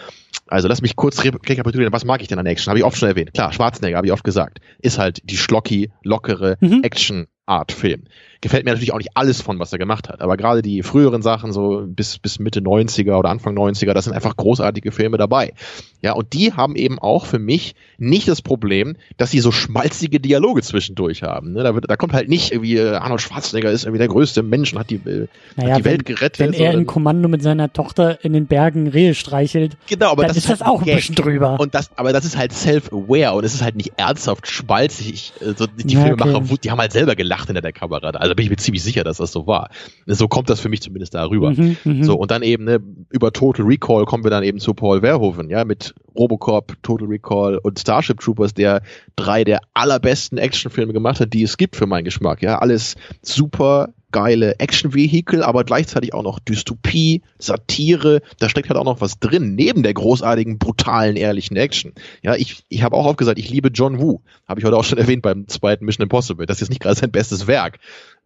[0.46, 2.70] Also lass mich kurz rekapitulieren, was mag ich denn an Action?
[2.70, 3.32] Habe ich oft schon erwähnt.
[3.32, 6.82] Klar, Schwarzenegger, habe ich oft gesagt, ist halt die schlocky, lockere mhm.
[6.82, 8.04] Action-Art-Film
[8.42, 10.20] gefällt mir natürlich auch nicht alles von, was er gemacht hat.
[10.20, 14.12] Aber gerade die früheren Sachen, so bis, bis Mitte 90er oder Anfang 90er, das sind
[14.12, 15.54] einfach großartige Filme dabei.
[16.02, 20.18] Ja, und die haben eben auch für mich nicht das Problem, dass sie so schmalzige
[20.18, 21.52] Dialoge zwischendurch haben.
[21.52, 21.62] Ne?
[21.62, 24.72] Da, wird, da kommt halt nicht irgendwie, äh, Arnold Schwarzenegger ist irgendwie der größte Mensch
[24.72, 26.40] und hat die, äh, naja, hat die Welt gerettet.
[26.40, 30.30] Wenn er im Kommando mit seiner Tochter in den Bergen Rehe streichelt, genau, aber dann
[30.30, 31.60] das ist, das halt auch ein bisschen drüber.
[31.60, 35.12] Und das, aber das ist halt self-aware und es ist halt nicht ernsthaft schmalzig.
[35.12, 36.56] Ich, so die ja, Filmemacher, okay.
[36.64, 38.10] die haben halt selber gelacht hinter der Kamera.
[38.10, 39.70] Also bin ich mir ziemlich sicher, dass das so war.
[40.06, 41.50] So kommt das für mich zumindest darüber.
[41.50, 42.80] Mhm, mhm, so, und dann eben, ne,
[43.10, 47.58] über Total Recall kommen wir dann eben zu Paul Verhoeven, ja, mit Robocop, Total Recall
[47.58, 48.82] und Starship Troopers, der
[49.16, 52.42] drei der allerbesten Actionfilme gemacht hat, die es gibt für meinen Geschmack.
[52.42, 58.20] Ja, alles super geile Action-Vehikel, aber gleichzeitig auch noch Dystopie, Satire.
[58.38, 61.94] Da steckt halt auch noch was drin, neben der großartigen, brutalen, ehrlichen Action.
[62.22, 64.20] Ja, ich, ich habe auch aufgesagt, ich liebe John Woo.
[64.46, 66.46] Habe ich heute auch schon erwähnt beim zweiten Mission Impossible.
[66.46, 67.78] Das ist jetzt nicht gerade sein bestes Werk.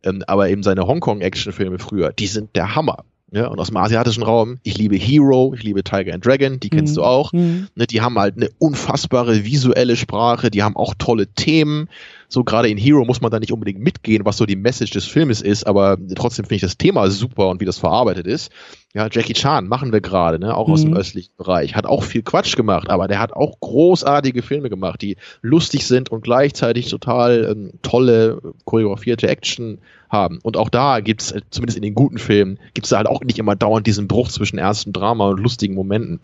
[0.06, 3.04] Ähm, aber eben seine Hongkong-Action-Filme früher, die sind der Hammer.
[3.32, 6.70] Ja, und aus dem asiatischen Raum, ich liebe Hero, ich liebe Tiger and Dragon, die
[6.70, 7.00] kennst mhm.
[7.00, 7.32] du auch.
[7.32, 7.66] Mhm.
[7.74, 11.88] Ne, die haben halt eine unfassbare visuelle Sprache, die haben auch tolle Themen.
[12.28, 15.04] So gerade in Hero muss man da nicht unbedingt mitgehen, was so die Message des
[15.04, 18.50] Filmes ist, aber trotzdem finde ich das Thema super und wie das verarbeitet ist.
[18.94, 20.72] Ja, Jackie Chan machen wir gerade, ne, auch mhm.
[20.72, 20.96] aus dem mhm.
[20.96, 21.74] östlichen Bereich.
[21.74, 26.10] Hat auch viel Quatsch gemacht, aber der hat auch großartige Filme gemacht, die lustig sind
[26.10, 29.78] und gleichzeitig total ähm, tolle choreografierte Action
[30.08, 30.38] haben.
[30.42, 33.38] Und auch da gibt's äh, zumindest in den guten Filmen, gibt's da halt auch nicht
[33.38, 36.20] immer dauernd diesen Bruch zwischen erstem Drama und lustigen Momenten.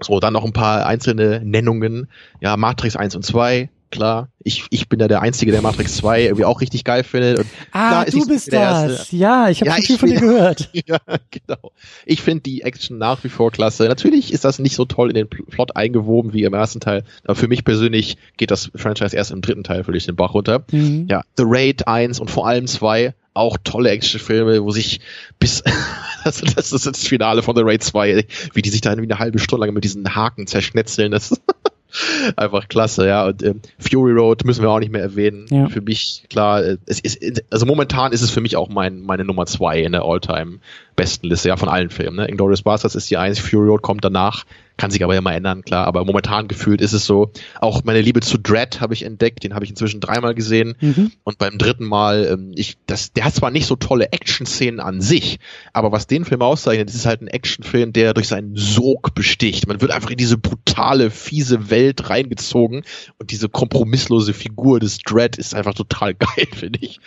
[0.00, 2.08] So, dann noch ein paar einzelne Nennungen.
[2.40, 4.28] Ja, Matrix 1 und 2, klar.
[4.42, 7.38] Ich, ich bin ja der Einzige, der Matrix 2 irgendwie auch richtig geil findet.
[7.38, 9.10] Und ah, klar, du bist das.
[9.12, 10.70] Ja, ich habe ja, schon viel von dir gehört.
[10.86, 10.98] ja,
[11.30, 11.72] genau.
[12.06, 13.84] Ich finde die Action nach wie vor klasse.
[13.88, 17.04] Natürlich ist das nicht so toll in den Plot eingewoben wie im ersten Teil.
[17.24, 20.64] Aber für mich persönlich geht das Franchise erst im dritten Teil völlig den Bach runter.
[20.70, 21.06] Mhm.
[21.08, 25.00] Ja, The Raid 1 und vor allem 2 auch tolle Actionfilme, wo sich
[25.38, 25.62] bis
[26.24, 29.18] das, das ist das Finale von The Raid 2, wie die sich da irgendwie eine
[29.18, 31.12] halbe Stunde lang mit diesen Haken zerschnetzeln.
[31.12, 31.40] Das
[32.36, 33.26] Einfach klasse, ja.
[33.26, 35.46] Und ähm, Fury Road müssen wir auch nicht mehr erwähnen.
[35.50, 35.68] Ja.
[35.68, 39.24] Für mich, klar, äh, es ist, also momentan ist es für mich auch mein, meine
[39.24, 40.58] Nummer zwei in der All-Time
[40.96, 42.16] besten Liste, ja, von allen Filmen.
[42.16, 42.28] Ne?
[42.28, 44.44] Inglourious Basterds ist die eins, Fury Road kommt danach.
[44.78, 45.86] Kann sich aber ja mal ändern, klar.
[45.88, 47.32] Aber momentan gefühlt ist es so.
[47.60, 49.42] Auch meine Liebe zu Dread habe ich entdeckt.
[49.42, 50.76] Den habe ich inzwischen dreimal gesehen.
[50.80, 51.10] Mhm.
[51.24, 55.00] Und beim dritten Mal, ähm, ich, das, der hat zwar nicht so tolle Action-Szenen an
[55.00, 55.40] sich,
[55.72, 59.66] aber was den Film auszeichnet, ist halt ein Actionfilm, der durch seinen Sog besticht.
[59.66, 62.84] Man wird einfach in diese brutale, fiese Welt reingezogen
[63.18, 67.00] und diese kompromisslose Figur des Dread ist einfach total geil, finde ich.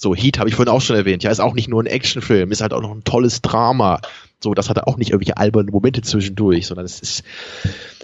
[0.00, 1.22] So, Heat habe ich vorhin auch schon erwähnt.
[1.22, 4.00] Ja, ist auch nicht nur ein Actionfilm, ist halt auch noch ein tolles Drama.
[4.42, 7.22] So, das hat auch nicht irgendwelche albernen Momente zwischendurch, sondern es ist,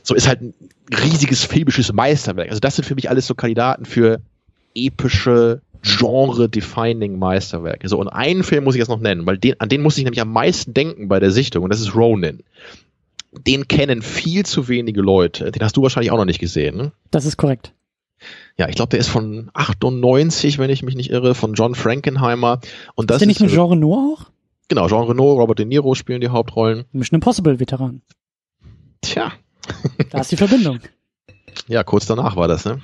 [0.03, 0.55] so ist halt ein
[0.93, 2.51] riesiges filmisches Meisterwerk.
[2.51, 4.21] Also das sind für mich alles so Kandidaten für
[4.75, 7.89] epische, genre-defining Meisterwerke.
[7.89, 10.05] So, und einen Film muss ich jetzt noch nennen, weil den, an den muss ich
[10.05, 12.41] nämlich am meisten denken bei der Sichtung, und das ist Ronin.
[13.47, 15.51] Den kennen viel zu wenige Leute.
[15.53, 16.93] Den hast du wahrscheinlich auch noch nicht gesehen, ne?
[17.11, 17.73] Das ist korrekt.
[18.59, 22.61] Ja, ich glaube, der ist von 98, wenn ich mich nicht irre, von John Frankenheimer.
[22.95, 24.31] Und das ist der nicht mit Jean Reno auch?
[24.69, 26.85] Genau, Jean Reno, Robert De Niro spielen die Hauptrollen.
[26.93, 28.03] Mission Impossible Veteran.
[29.03, 29.33] Tja.
[30.11, 30.81] Da ist die Verbindung.
[31.69, 32.81] Ja, kurz danach war das, ne?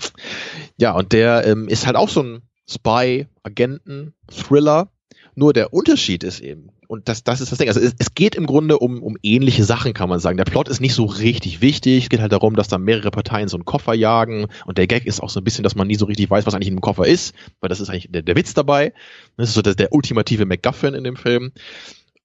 [0.79, 4.89] Ja, und der ähm, ist halt auch so ein Spy, Agenten, Thriller.
[5.35, 7.69] Nur der Unterschied ist eben, und das, das ist das Ding.
[7.69, 10.37] Also es, es, geht im Grunde um, um ähnliche Sachen, kann man sagen.
[10.37, 12.03] Der Plot ist nicht so richtig wichtig.
[12.03, 14.47] Es geht halt darum, dass da mehrere Parteien so einen Koffer jagen.
[14.67, 16.53] Und der Gag ist auch so ein bisschen, dass man nie so richtig weiß, was
[16.53, 18.93] eigentlich in dem Koffer ist, weil das ist eigentlich der, der Witz dabei.
[19.39, 21.53] Das ist so der, der ultimative MacGuffin in dem Film.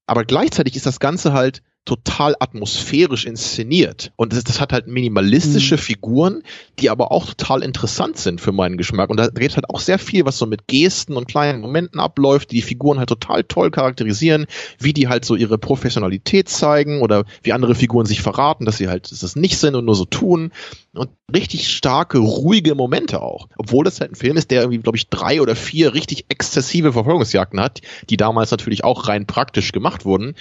[0.06, 4.12] Aber gleichzeitig ist das Ganze halt total atmosphärisch inszeniert.
[4.18, 5.80] Und das, das hat halt minimalistische mhm.
[5.80, 6.44] Figuren,
[6.80, 9.10] die aber auch total interessant sind für meinen Geschmack.
[9.10, 12.52] Und da geht halt auch sehr viel, was so mit Gesten und kleinen Momenten abläuft,
[12.52, 14.48] die die Figuren halt total toll charakterisieren,
[14.80, 18.88] wie die halt so ihre Professionalität zeigen oder wie andere Figuren sich verraten, dass sie
[18.88, 20.52] halt das nicht sind und nur so tun.
[20.94, 23.48] Und richtig starke, ruhige Momente auch.
[23.58, 26.94] Obwohl das halt ein Film ist, der irgendwie, glaube ich, drei oder vier richtig exzessive
[26.94, 30.34] Verfolgungsjagden hat, die damals natürlich auch rein praktisch gemacht wurden.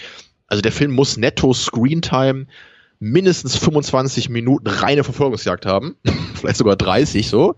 [0.47, 2.47] Also der Film muss netto Screentime
[2.99, 5.97] mindestens 25 Minuten reine Verfolgungsjagd haben,
[6.35, 7.55] vielleicht sogar 30 so.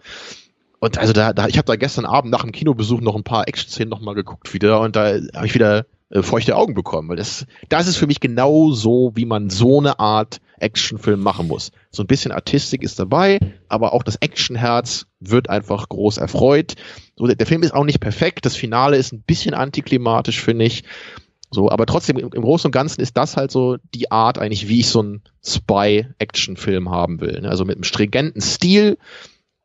[0.80, 3.48] Und also da, da ich habe da gestern Abend nach dem Kinobesuch noch ein paar
[3.48, 7.46] Action-Szenen nochmal geguckt wieder und da habe ich wieder äh, feuchte Augen bekommen, weil das,
[7.68, 11.70] das ist für mich genau so, wie man so eine Art Actionfilm machen muss.
[11.90, 13.38] So ein bisschen Artistik ist dabei,
[13.68, 16.74] aber auch das Actionherz wird einfach groß erfreut.
[17.16, 20.64] So, der, der Film ist auch nicht perfekt, das Finale ist ein bisschen antiklimatisch, finde
[20.64, 20.84] ich.
[21.50, 24.80] So, aber trotzdem, im, Großen und Ganzen ist das halt so die Art eigentlich, wie
[24.80, 27.40] ich so einen Spy-Action-Film haben will.
[27.40, 27.48] Ne?
[27.48, 28.98] Also mit einem stringenten Stil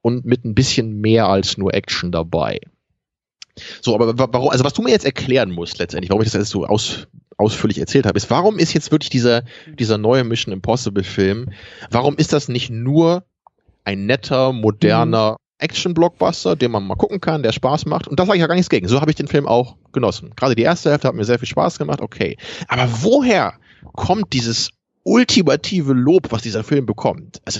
[0.01, 2.59] und mit ein bisschen mehr als nur Action dabei.
[3.81, 6.49] So, aber warum, also was du mir jetzt erklären musst letztendlich, warum ich das jetzt
[6.49, 7.07] so aus,
[7.37, 11.51] ausführlich erzählt habe, ist, warum ist jetzt wirklich dieser, dieser neue Mission Impossible Film,
[11.91, 13.25] warum ist das nicht nur
[13.83, 18.07] ein netter, moderner Action-Blockbuster, den man mal gucken kann, der Spaß macht.
[18.07, 18.87] Und da sage ich ja gar nichts gegen.
[18.87, 20.31] So habe ich den Film auch genossen.
[20.35, 22.37] Gerade die erste Hälfte hat mir sehr viel Spaß gemacht, okay.
[22.67, 23.53] Aber woher
[23.93, 24.71] kommt dieses
[25.03, 27.41] ultimative Lob, was dieser Film bekommt.
[27.45, 27.59] Also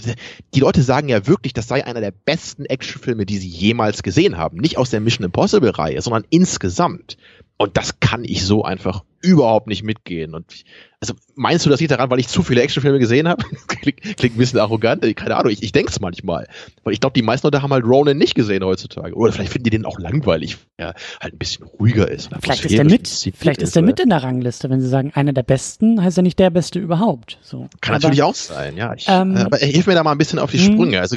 [0.54, 4.38] die Leute sagen ja wirklich, das sei einer der besten Actionfilme, die sie jemals gesehen
[4.38, 4.58] haben.
[4.58, 7.18] Nicht aus der Mission Impossible Reihe, sondern insgesamt.
[7.64, 10.36] Und das kann ich so einfach überhaupt nicht mitgehen.
[10.36, 10.66] Und ich,
[11.00, 13.42] also meinst du, das liegt daran, weil ich zu viele Actionfilme gesehen habe?
[13.68, 16.50] klingt, klingt ein bisschen arrogant, keine Ahnung, ich, ich denke es manchmal.
[16.84, 19.16] Weil ich glaube, die meisten Leute haben halt Ronan nicht gesehen heutzutage.
[19.16, 22.32] Oder vielleicht finden die den auch langweilig, weil er halt ein bisschen ruhiger ist.
[22.42, 25.32] Vielleicht ist er mit, vielleicht ist er mit in der Rangliste, wenn sie sagen, einer
[25.32, 27.38] der Besten, heißt er nicht der Beste überhaupt.
[27.42, 27.70] So.
[27.80, 28.94] Kann aber, natürlich auch sein, ja.
[28.94, 30.74] Ich, ähm, aber hilf mir da mal ein bisschen auf die hm.
[30.74, 31.00] Sprünge.
[31.00, 31.16] Also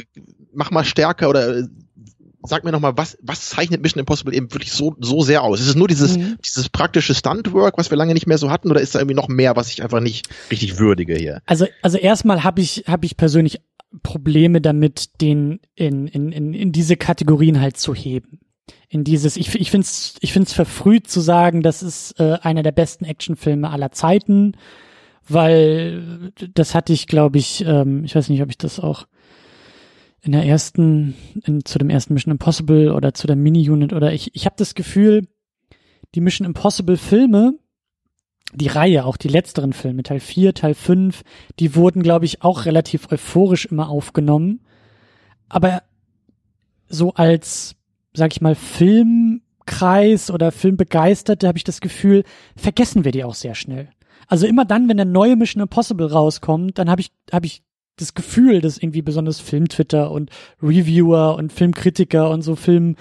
[0.53, 1.67] mach mal stärker oder
[2.47, 5.59] sag mir nochmal, was, was zeichnet Mission Impossible eben wirklich so, so sehr aus?
[5.59, 6.37] Ist es nur dieses, mhm.
[6.43, 9.27] dieses praktische Stuntwork, was wir lange nicht mehr so hatten, oder ist da irgendwie noch
[9.27, 11.41] mehr, was ich einfach nicht richtig würdige hier?
[11.45, 13.61] Also, also erstmal habe ich, habe ich persönlich
[14.03, 18.39] Probleme damit, den in, in, in, in diese Kategorien halt zu heben.
[18.89, 22.63] In dieses, ich, ich finde es ich find's verfrüht zu sagen, das ist äh, einer
[22.63, 24.53] der besten Actionfilme aller Zeiten,
[25.27, 29.07] weil das hatte ich, glaube ich, ähm, ich weiß nicht, ob ich das auch
[30.21, 31.15] in der ersten,
[31.45, 34.75] in, zu dem ersten Mission Impossible oder zu der Mini-Unit oder ich, ich habe das
[34.75, 35.27] Gefühl,
[36.15, 37.57] die Mission Impossible Filme,
[38.53, 41.23] die Reihe, auch die letzteren Filme, Teil 4, Teil 5,
[41.59, 44.61] die wurden, glaube ich, auch relativ euphorisch immer aufgenommen.
[45.49, 45.83] Aber
[46.87, 47.75] so als,
[48.13, 52.23] sag ich mal, Filmkreis oder Filmbegeisterte habe ich das Gefühl,
[52.55, 53.89] vergessen wir die auch sehr schnell.
[54.27, 57.63] Also immer dann, wenn der neue Mission Impossible rauskommt, dann habe ich, hab ich
[57.97, 60.29] das Gefühl, dass irgendwie besonders Filmtwitter und
[60.61, 62.95] Reviewer und Filmkritiker und so Film,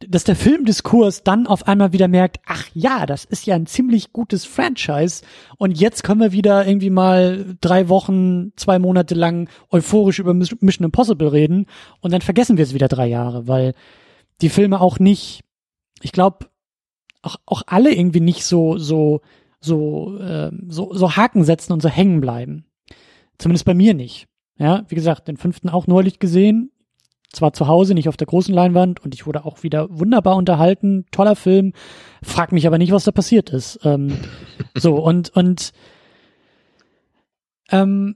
[0.00, 4.12] dass der Filmdiskurs dann auf einmal wieder merkt, ach ja, das ist ja ein ziemlich
[4.12, 5.24] gutes Franchise.
[5.58, 10.84] Und jetzt können wir wieder irgendwie mal drei Wochen, zwei Monate lang euphorisch über Mission
[10.84, 11.66] Impossible reden.
[12.00, 13.74] Und dann vergessen wir es wieder drei Jahre, weil
[14.40, 15.42] die Filme auch nicht,
[16.00, 16.46] ich glaube,
[17.22, 19.20] auch, auch alle irgendwie nicht so, so,
[19.60, 22.66] so, äh, so, so Haken setzen und so hängen bleiben
[23.42, 24.28] Zumindest bei mir nicht.
[24.56, 26.70] Ja, wie gesagt, den fünften auch neulich gesehen.
[27.32, 31.06] Zwar zu Hause, nicht auf der großen Leinwand und ich wurde auch wieder wunderbar unterhalten.
[31.10, 31.72] Toller Film.
[32.22, 33.80] Frag mich aber nicht, was da passiert ist.
[33.82, 34.16] Ähm,
[34.76, 35.72] so, und, und,
[37.70, 38.14] ähm,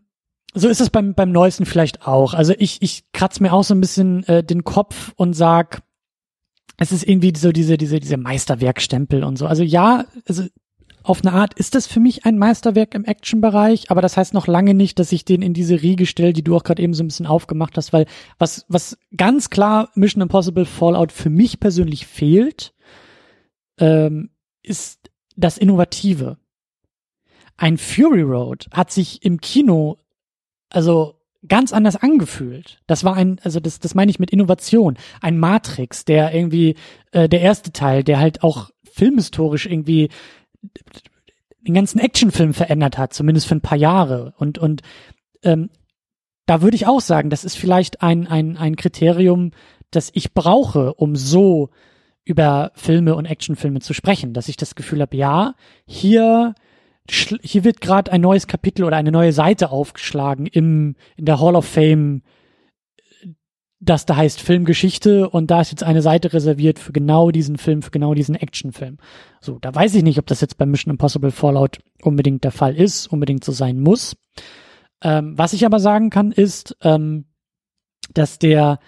[0.55, 2.33] so ist es beim, beim neuesten vielleicht auch.
[2.33, 5.83] Also ich, ich kratze mir auch so ein bisschen äh, den Kopf und sag,
[6.77, 9.47] es ist irgendwie so diese, diese, diese Meisterwerkstempel und so.
[9.49, 10.45] Also ja, also
[11.07, 14.49] auf eine Art ist das für mich ein Meisterwerk im Action-Bereich, aber das heißt noch
[14.49, 17.05] lange nicht, dass ich den in diese Riege stelle, die du auch gerade eben so
[17.05, 18.07] ein bisschen aufgemacht hast, weil
[18.39, 22.75] was, was ganz klar Mission Impossible Fallout für mich persönlich fehlt,
[23.79, 24.31] ähm,
[24.63, 26.39] ist das Innovative.
[27.57, 29.99] Ein Fury Road hat sich im Kino,
[30.71, 32.81] also ganz anders angefühlt.
[32.89, 34.99] Das war ein, also das, das meine ich mit Innovation.
[35.21, 36.75] Ein Matrix, der irgendwie,
[37.13, 40.09] äh, der erste Teil, der halt auch filmhistorisch irgendwie
[41.67, 44.35] den ganzen Actionfilm verändert hat, zumindest für ein paar Jahre.
[44.39, 44.83] Und, und
[45.43, 45.71] ähm,
[46.47, 49.51] da würde ich auch sagen, das ist vielleicht ein, ein, ein Kriterium,
[49.91, 51.71] das ich brauche, um so
[52.25, 55.55] über Filme und Actionfilme zu sprechen, dass ich das Gefühl habe, ja,
[55.87, 56.55] hier
[57.09, 61.55] hier wird gerade ein neues Kapitel oder eine neue Seite aufgeschlagen im in der Hall
[61.55, 62.23] of Fame
[63.79, 67.83] das da heißt Filmgeschichte und da ist jetzt eine Seite reserviert für genau diesen Film,
[67.83, 68.99] für genau diesen Actionfilm.
[69.41, 72.75] So, da weiß ich nicht, ob das jetzt bei Mission Impossible Fallout unbedingt der Fall
[72.75, 74.17] ist, unbedingt so sein muss.
[75.03, 77.27] Ähm, was ich aber sagen kann, ist, ähm,
[78.15, 78.79] dass der,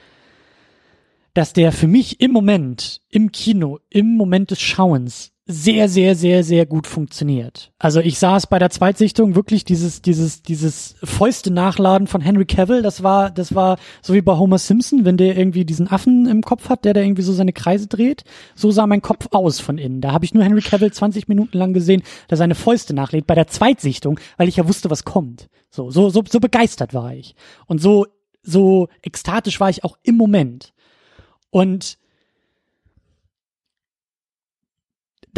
[1.34, 6.44] dass der für mich im Moment, im Kino, im Moment des Schauens sehr, sehr, sehr,
[6.44, 7.72] sehr gut funktioniert.
[7.78, 12.82] Also ich saß bei der Zweitsichtung wirklich dieses, dieses, dieses Fäuste nachladen von Henry Cavill.
[12.82, 16.42] Das war, das war so wie bei Homer Simpson, wenn der irgendwie diesen Affen im
[16.42, 18.24] Kopf hat, der da irgendwie so seine Kreise dreht.
[18.54, 20.02] So sah mein Kopf aus von innen.
[20.02, 23.34] Da habe ich nur Henry Cavill 20 Minuten lang gesehen, der seine Fäuste nachlädt bei
[23.34, 25.48] der Zweitsichtung, weil ich ja wusste, was kommt.
[25.70, 27.34] So, so, so, so begeistert war ich.
[27.64, 28.06] Und so,
[28.42, 30.74] so ekstatisch war ich auch im Moment.
[31.48, 31.96] Und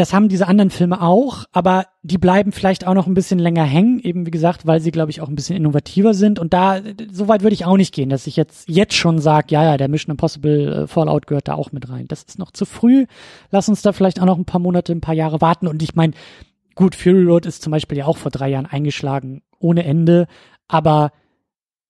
[0.01, 3.64] das haben diese anderen Filme auch, aber die bleiben vielleicht auch noch ein bisschen länger
[3.64, 6.39] hängen, eben wie gesagt, weil sie, glaube ich, auch ein bisschen innovativer sind.
[6.39, 6.81] Und da,
[7.12, 9.77] so weit würde ich auch nicht gehen, dass ich jetzt, jetzt schon sage, ja, ja,
[9.77, 12.09] der Mission Impossible äh, Fallout gehört da auch mit rein.
[12.09, 13.05] Das ist noch zu früh.
[13.51, 15.66] Lass uns da vielleicht auch noch ein paar Monate, ein paar Jahre warten.
[15.66, 16.14] Und ich meine,
[16.74, 20.28] gut, Fury Road ist zum Beispiel ja auch vor drei Jahren eingeschlagen, ohne Ende.
[20.66, 21.12] Aber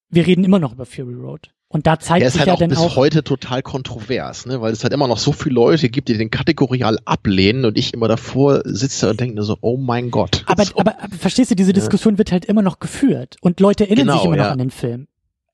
[0.08, 1.52] wir reden immer noch über Fury Road.
[1.72, 4.60] Und da zeigt sich halt ja auch dann bis auch heute total kontrovers, ne?
[4.60, 7.94] weil es halt immer noch so viele Leute gibt, die den kategorial ablehnen und ich
[7.94, 10.42] immer davor sitze und denke nur so, oh mein Gott.
[10.46, 10.76] Aber, so.
[10.78, 14.24] aber verstehst du, diese Diskussion wird halt immer noch geführt und Leute erinnern Genau, sich
[14.24, 14.50] immer noch ja.
[14.50, 15.06] an den Film.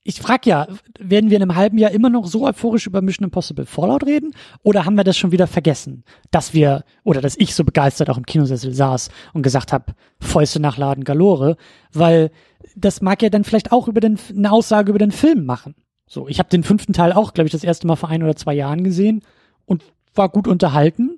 [0.05, 0.69] Ich frag ja,
[0.99, 4.33] werden wir in einem halben Jahr immer noch so euphorisch über Mission Impossible Fallout reden
[4.63, 8.17] oder haben wir das schon wieder vergessen, dass wir oder dass ich so begeistert auch
[8.17, 11.59] im Kinosessel saß und gesagt habe, Fäuste nachladen galore,
[11.93, 12.31] weil
[12.75, 15.75] das mag ja dann vielleicht auch über den eine Aussage über den Film machen.
[16.07, 18.37] So, ich habe den fünften Teil auch, glaube ich, das erste Mal vor ein oder
[18.37, 19.23] zwei Jahren gesehen
[19.65, 19.83] und
[20.15, 21.17] war gut unterhalten,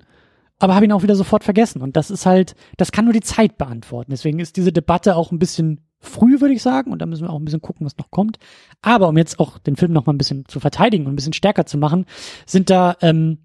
[0.57, 1.81] aber habe ihn auch wieder sofort vergessen.
[1.81, 4.11] Und das ist halt, das kann nur die Zeit beantworten.
[4.11, 7.29] Deswegen ist diese Debatte auch ein bisschen früh, würde ich sagen, und da müssen wir
[7.29, 8.39] auch ein bisschen gucken, was noch kommt.
[8.81, 11.33] Aber um jetzt auch den Film noch mal ein bisschen zu verteidigen und ein bisschen
[11.33, 12.05] stärker zu machen,
[12.45, 13.39] sind da ähm,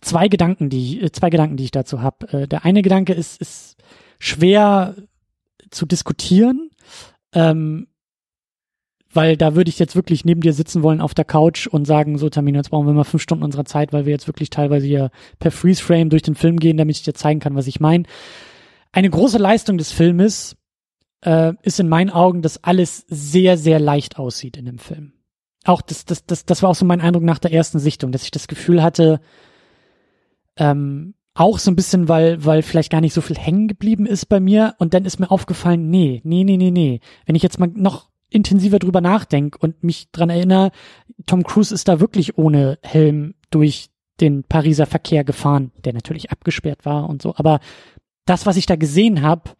[0.00, 2.32] zwei Gedanken, die äh, zwei Gedanken, die ich dazu habe.
[2.32, 3.76] Äh, der eine Gedanke ist, ist
[4.18, 4.94] schwer
[5.70, 6.70] zu diskutieren.
[7.32, 7.88] Ähm,
[9.18, 12.18] weil da würde ich jetzt wirklich neben dir sitzen wollen auf der Couch und sagen,
[12.18, 14.86] so Tamino, jetzt brauchen wir mal fünf Stunden unserer Zeit, weil wir jetzt wirklich teilweise
[14.86, 18.04] hier per Freeze-Frame durch den Film gehen, damit ich dir zeigen kann, was ich meine.
[18.92, 20.54] Eine große Leistung des Filmes
[21.22, 25.14] äh, ist in meinen Augen, dass alles sehr, sehr leicht aussieht in dem Film.
[25.64, 28.22] Auch das, das, das, das war auch so mein Eindruck nach der ersten Sichtung, dass
[28.22, 29.18] ich das Gefühl hatte,
[30.56, 34.26] ähm, auch so ein bisschen, weil, weil vielleicht gar nicht so viel hängen geblieben ist
[34.26, 34.76] bei mir.
[34.78, 37.00] Und dann ist mir aufgefallen, nee, nee, nee, nee, nee.
[37.26, 40.70] Wenn ich jetzt mal noch intensiver drüber nachdenke und mich dran erinnere,
[41.26, 43.90] Tom Cruise ist da wirklich ohne Helm durch
[44.20, 47.34] den Pariser Verkehr gefahren, der natürlich abgesperrt war und so.
[47.36, 47.60] Aber
[48.26, 49.50] das, was ich da gesehen habe,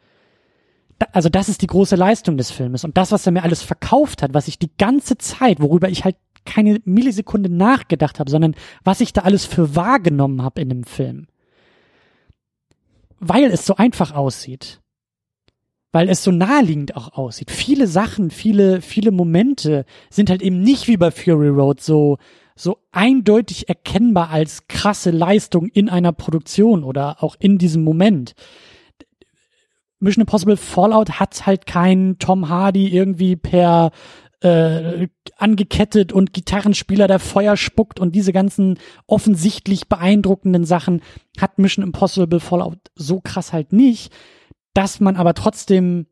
[0.98, 2.84] da, also das ist die große Leistung des Filmes.
[2.84, 6.04] Und das, was er mir alles verkauft hat, was ich die ganze Zeit, worüber ich
[6.04, 10.84] halt keine Millisekunde nachgedacht habe, sondern was ich da alles für wahrgenommen habe in dem
[10.84, 11.26] Film.
[13.20, 14.80] Weil es so einfach aussieht
[15.92, 17.50] weil es so naheliegend auch aussieht.
[17.50, 22.18] Viele Sachen, viele, viele Momente sind halt eben nicht wie bei Fury Road so,
[22.56, 28.34] so eindeutig erkennbar als krasse Leistung in einer Produktion oder auch in diesem Moment.
[30.00, 33.90] Mission Impossible Fallout hat halt keinen Tom Hardy irgendwie per
[34.40, 41.00] äh, angekettet und Gitarrenspieler, der Feuer spuckt und diese ganzen offensichtlich beeindruckenden Sachen
[41.40, 44.12] hat Mission Impossible Fallout so krass halt nicht
[44.74, 46.06] dass man aber trotzdem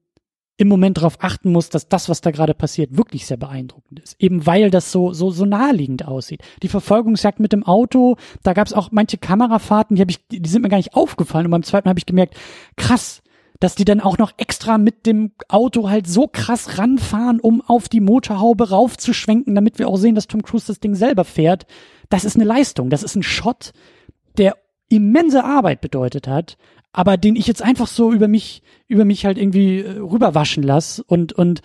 [0.59, 4.17] im Moment darauf achten muss, dass das, was da gerade passiert, wirklich sehr beeindruckend ist.
[4.19, 6.43] Eben weil das so, so, so naheliegend aussieht.
[6.63, 10.49] Die Verfolgungsjagd mit dem Auto, da gab es auch manche Kamerafahrten, die, hab ich, die
[10.49, 11.47] sind mir gar nicht aufgefallen.
[11.47, 12.37] Und beim zweiten habe ich gemerkt,
[12.77, 13.23] krass,
[13.61, 17.89] dass die dann auch noch extra mit dem Auto halt so krass ranfahren, um auf
[17.89, 21.67] die Motorhaube raufzuschwenken, damit wir auch sehen, dass Tom Cruise das Ding selber fährt.
[22.09, 22.89] Das ist eine Leistung.
[22.89, 23.73] Das ist ein Shot,
[24.39, 24.57] der
[24.89, 26.57] immense Arbeit bedeutet hat,
[26.97, 31.05] aber den ich jetzt einfach so über mich, über mich halt irgendwie äh, rüberwaschen lasse
[31.05, 31.61] und, und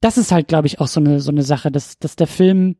[0.00, 2.74] das ist halt, glaube ich, auch so eine, so eine Sache, dass, dass der Film,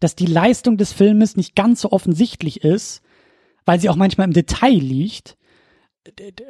[0.00, 3.02] dass die Leistung des Filmes nicht ganz so offensichtlich ist,
[3.66, 5.36] weil sie auch manchmal im Detail liegt,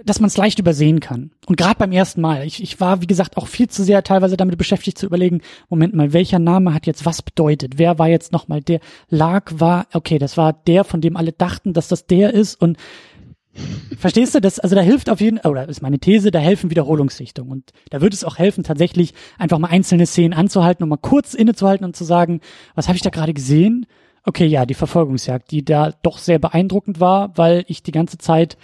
[0.05, 1.33] dass man es leicht übersehen kann.
[1.47, 4.37] Und gerade beim ersten Mal, ich, ich war, wie gesagt, auch viel zu sehr teilweise
[4.37, 7.79] damit beschäftigt zu überlegen, Moment mal, welcher Name hat jetzt was bedeutet?
[7.79, 8.79] Wer war jetzt nochmal der?
[9.09, 12.79] Lag war, okay, das war der, von dem alle dachten, dass das der ist und
[13.99, 14.59] Verstehst du das?
[14.59, 17.53] Also da hilft auf jeden oder ist meine These, da helfen Wiederholungssichtungen.
[17.53, 21.35] Und da würde es auch helfen, tatsächlich einfach mal einzelne Szenen anzuhalten und mal kurz
[21.35, 22.41] innezuhalten und zu sagen,
[22.75, 23.87] was habe ich da gerade gesehen?
[24.25, 28.57] Okay, ja, die Verfolgungsjagd, die da doch sehr beeindruckend war, weil ich die ganze Zeit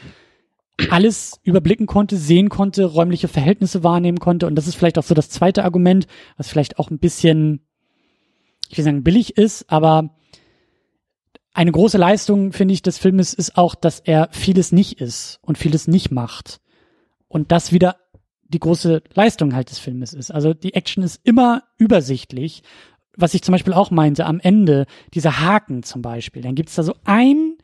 [0.90, 4.46] alles überblicken konnte, sehen konnte, räumliche Verhältnisse wahrnehmen konnte.
[4.46, 6.06] Und das ist vielleicht auch so das zweite Argument,
[6.36, 7.60] was vielleicht auch ein bisschen,
[8.68, 10.10] ich will sagen, billig ist, aber
[11.54, 15.58] eine große Leistung, finde ich, des Filmes ist auch, dass er vieles nicht ist und
[15.58, 16.60] vieles nicht macht.
[17.26, 17.96] Und das wieder
[18.48, 20.30] die große Leistung halt des Filmes ist.
[20.30, 22.62] Also die Action ist immer übersichtlich.
[23.16, 26.82] Was ich zum Beispiel auch meinte, am Ende, dieser Haken zum Beispiel, dann gibt's da
[26.82, 27.56] so ein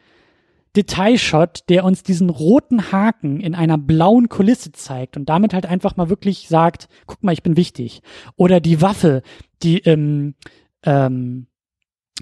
[0.77, 5.97] Detailshot, der uns diesen roten Haken in einer blauen Kulisse zeigt und damit halt einfach
[5.97, 8.03] mal wirklich sagt, guck mal, ich bin wichtig.
[8.37, 9.23] Oder die Waffe,
[9.63, 10.35] die ähm,
[10.83, 11.47] ähm,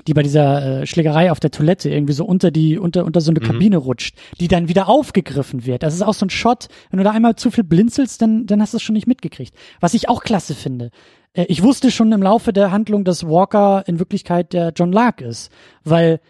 [0.06, 3.30] die bei dieser äh, Schlägerei auf der Toilette irgendwie so unter die unter unter so
[3.30, 3.44] eine mhm.
[3.44, 5.82] Kabine rutscht, die dann wieder aufgegriffen wird.
[5.82, 8.60] Das ist auch so ein Shot, wenn du da einmal zu viel blinzelst, dann dann
[8.62, 9.54] hast du es schon nicht mitgekriegt.
[9.80, 10.90] Was ich auch klasse finde.
[11.34, 15.20] Äh, ich wusste schon im Laufe der Handlung, dass Walker in Wirklichkeit der John Lark
[15.20, 15.50] ist,
[15.84, 16.20] weil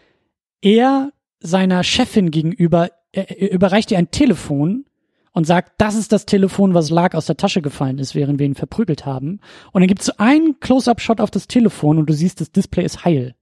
[0.61, 4.85] er seiner Chefin gegenüber er, er überreicht ihr ein Telefon
[5.31, 8.45] und sagt, das ist das Telefon, was Lark aus der Tasche gefallen ist, während wir
[8.45, 9.39] ihn verprügelt haben.
[9.71, 12.83] Und dann gibt es so einen Close-up-Shot auf das Telefon und du siehst, das Display
[12.83, 13.35] ist heil.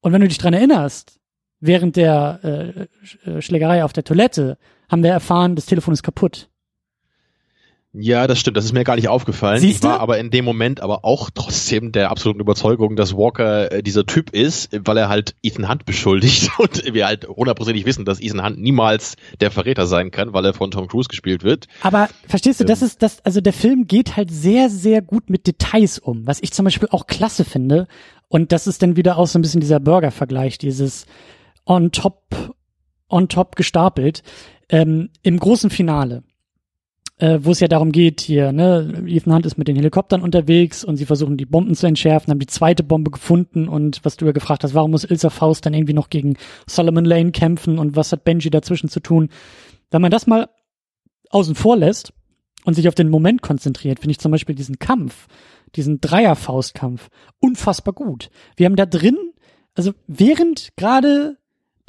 [0.00, 1.18] Und wenn du dich dran erinnerst,
[1.60, 4.58] während der äh, äh, Schlägerei auf der Toilette
[4.88, 6.48] haben wir erfahren, das Telefon ist kaputt.
[7.94, 8.56] Ja, das stimmt.
[8.56, 9.60] Das ist mir gar nicht aufgefallen.
[9.60, 13.72] Siehst ich war aber in dem Moment aber auch trotzdem der absoluten Überzeugung, dass Walker
[13.72, 18.04] äh, dieser Typ ist, weil er halt Ethan Hunt beschuldigt und wir halt hundertprozentig wissen,
[18.04, 21.66] dass Ethan Hunt niemals der Verräter sein kann, weil er von Tom Cruise gespielt wird.
[21.82, 25.30] Aber verstehst du, ähm, das ist das, also der Film geht halt sehr, sehr gut
[25.30, 27.88] mit Details um, was ich zum Beispiel auch klasse finde.
[28.28, 31.06] Und das ist dann wieder auch so ein bisschen dieser Burger-Vergleich, dieses
[31.64, 32.54] on top,
[33.08, 34.22] on top gestapelt.
[34.68, 36.22] Ähm, Im großen Finale
[37.18, 40.84] äh, wo es ja darum geht, hier, ne, Ethan Hunt ist mit den Helikoptern unterwegs
[40.84, 44.26] und sie versuchen die Bomben zu entschärfen, haben die zweite Bombe gefunden und was du
[44.26, 46.36] ja gefragt hast, warum muss Ilsa Faust dann irgendwie noch gegen
[46.66, 49.30] Solomon Lane kämpfen und was hat Benji dazwischen zu tun?
[49.90, 50.48] Wenn man das mal
[51.30, 52.12] außen vor lässt
[52.64, 55.26] und sich auf den Moment konzentriert, finde ich zum Beispiel diesen Kampf,
[55.76, 57.08] diesen Dreier-Faustkampf
[57.40, 58.30] unfassbar gut.
[58.56, 59.16] Wir haben da drin,
[59.74, 61.38] also während gerade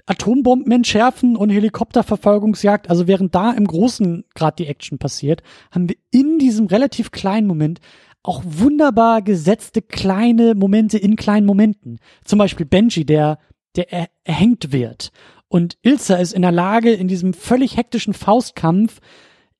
[0.05, 5.97] Atombomben entschärfen und Helikopterverfolgungsjagd, also während da im Großen gerade die Action passiert, haben wir
[6.11, 7.79] in diesem relativ kleinen Moment
[8.23, 11.99] auch wunderbar gesetzte kleine Momente in kleinen Momenten.
[12.25, 13.39] Zum Beispiel Benji, der,
[13.75, 15.11] der er, erhängt wird.
[15.47, 18.99] Und Ilsa ist in der Lage, in diesem völlig hektischen Faustkampf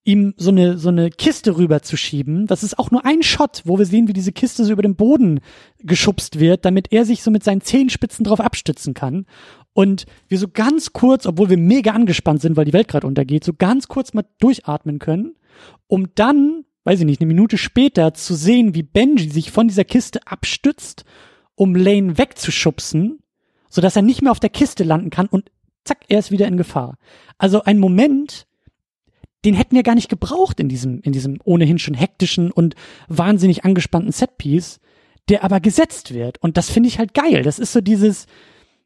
[0.10, 2.48] ihm so eine, so eine Kiste rüberzuschieben.
[2.48, 4.96] Das ist auch nur ein Shot, wo wir sehen, wie diese Kiste so über den
[4.96, 5.40] Boden
[5.80, 9.28] geschubst wird, damit er sich so mit seinen Zehenspitzen drauf abstützen kann.
[9.74, 13.44] Und wir so ganz kurz, obwohl wir mega angespannt sind, weil die Welt gerade untergeht,
[13.44, 15.36] so ganz kurz mal durchatmen können,
[15.86, 19.86] um dann, weiß ich nicht, eine Minute später zu sehen, wie Benji sich von dieser
[19.86, 21.06] Kiste abstützt,
[21.54, 23.20] um Lane wegzuschubsen,
[23.70, 25.52] sodass er nicht mehr auf der Kiste landen kann und
[25.86, 26.98] zack, er ist wieder in Gefahr.
[27.38, 28.48] Also ein Moment,
[29.46, 32.76] den hätten wir gar nicht gebraucht in diesem, in diesem ohnehin schon hektischen und
[33.08, 34.80] wahnsinnig angespannten Setpiece,
[35.30, 36.42] der aber gesetzt wird.
[36.42, 37.44] Und das finde ich halt geil.
[37.44, 38.26] Das ist so dieses,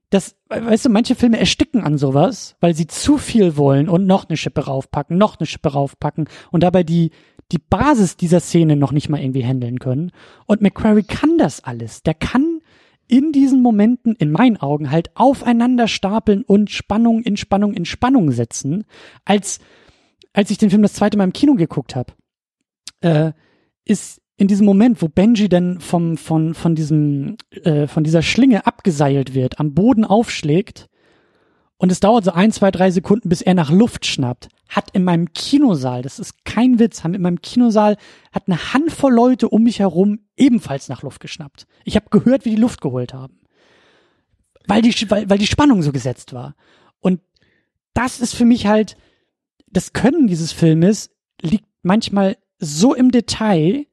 [0.09, 4.29] das, weißt du, manche Filme ersticken an sowas, weil sie zu viel wollen und noch
[4.29, 7.11] eine Schippe raufpacken, noch eine Schippe raufpacken und dabei die,
[7.51, 10.11] die Basis dieser Szene noch nicht mal irgendwie handeln können.
[10.45, 12.03] Und McQuarrie kann das alles.
[12.03, 12.59] Der kann
[13.07, 18.31] in diesen Momenten, in meinen Augen, halt aufeinander stapeln und Spannung in Spannung in Spannung
[18.31, 18.85] setzen,
[19.25, 19.59] als,
[20.33, 22.13] als ich den Film das zweite Mal im Kino geguckt habe,
[23.01, 23.31] äh,
[23.85, 28.65] ist in diesem Moment, wo Benji dann vom, von, von diesem, äh, von dieser Schlinge
[28.65, 30.89] abgeseilt wird, am Boden aufschlägt
[31.77, 35.03] und es dauert so ein, zwei, drei Sekunden, bis er nach Luft schnappt, hat in
[35.03, 37.97] meinem Kinosaal, das ist kein Witz, haben in meinem Kinosaal,
[38.31, 41.67] hat eine Handvoll Leute um mich herum ebenfalls nach Luft geschnappt.
[41.83, 43.39] Ich habe gehört, wie die Luft geholt haben.
[44.65, 46.55] Weil die, weil, weil die Spannung so gesetzt war.
[47.01, 47.19] Und
[47.93, 48.95] das ist für mich halt,
[49.73, 51.09] das Können dieses Filmes
[51.41, 53.85] liegt manchmal so im Detail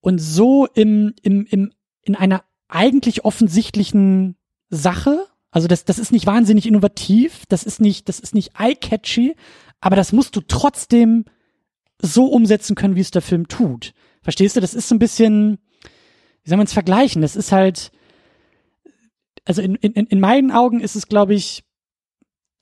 [0.00, 1.72] und so im, im, im,
[2.02, 4.36] in einer eigentlich offensichtlichen
[4.70, 9.36] Sache, also das, das ist nicht wahnsinnig innovativ, das ist nicht, das ist nicht eye-catchy,
[9.80, 11.24] aber das musst du trotzdem
[12.00, 13.94] so umsetzen können, wie es der Film tut.
[14.22, 14.60] Verstehst du?
[14.60, 15.58] Das ist so ein bisschen,
[16.42, 17.22] wie soll man es vergleichen?
[17.22, 17.90] Das ist halt,
[19.44, 21.64] also in, in, in meinen Augen ist es, glaube ich,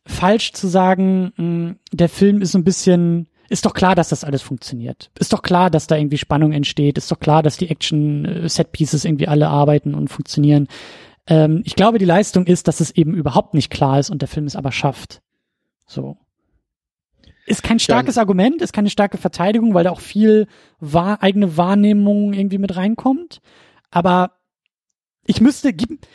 [0.06, 4.08] falsch zu sagen, mh, hm, der Film ist so ein bisschen, ist doch klar, dass
[4.08, 5.10] das alles funktioniert.
[5.18, 6.98] Ist doch klar, dass da irgendwie Spannung entsteht.
[6.98, 10.68] Ist doch klar, dass die Action-Set-Pieces äh, irgendwie alle arbeiten und funktionieren.
[11.26, 14.28] Ähm, ich glaube, die Leistung ist, dass es eben überhaupt nicht klar ist und der
[14.28, 15.22] Film es aber schafft.
[15.86, 16.16] So.
[17.46, 18.22] Ist kein starkes ja.
[18.22, 20.46] Argument, ist keine starke Verteidigung, weil da auch viel
[20.80, 23.40] wahr, eigene Wahrnehmung irgendwie mit reinkommt.
[23.90, 24.32] Aber
[25.26, 26.06] ich müsste, gib,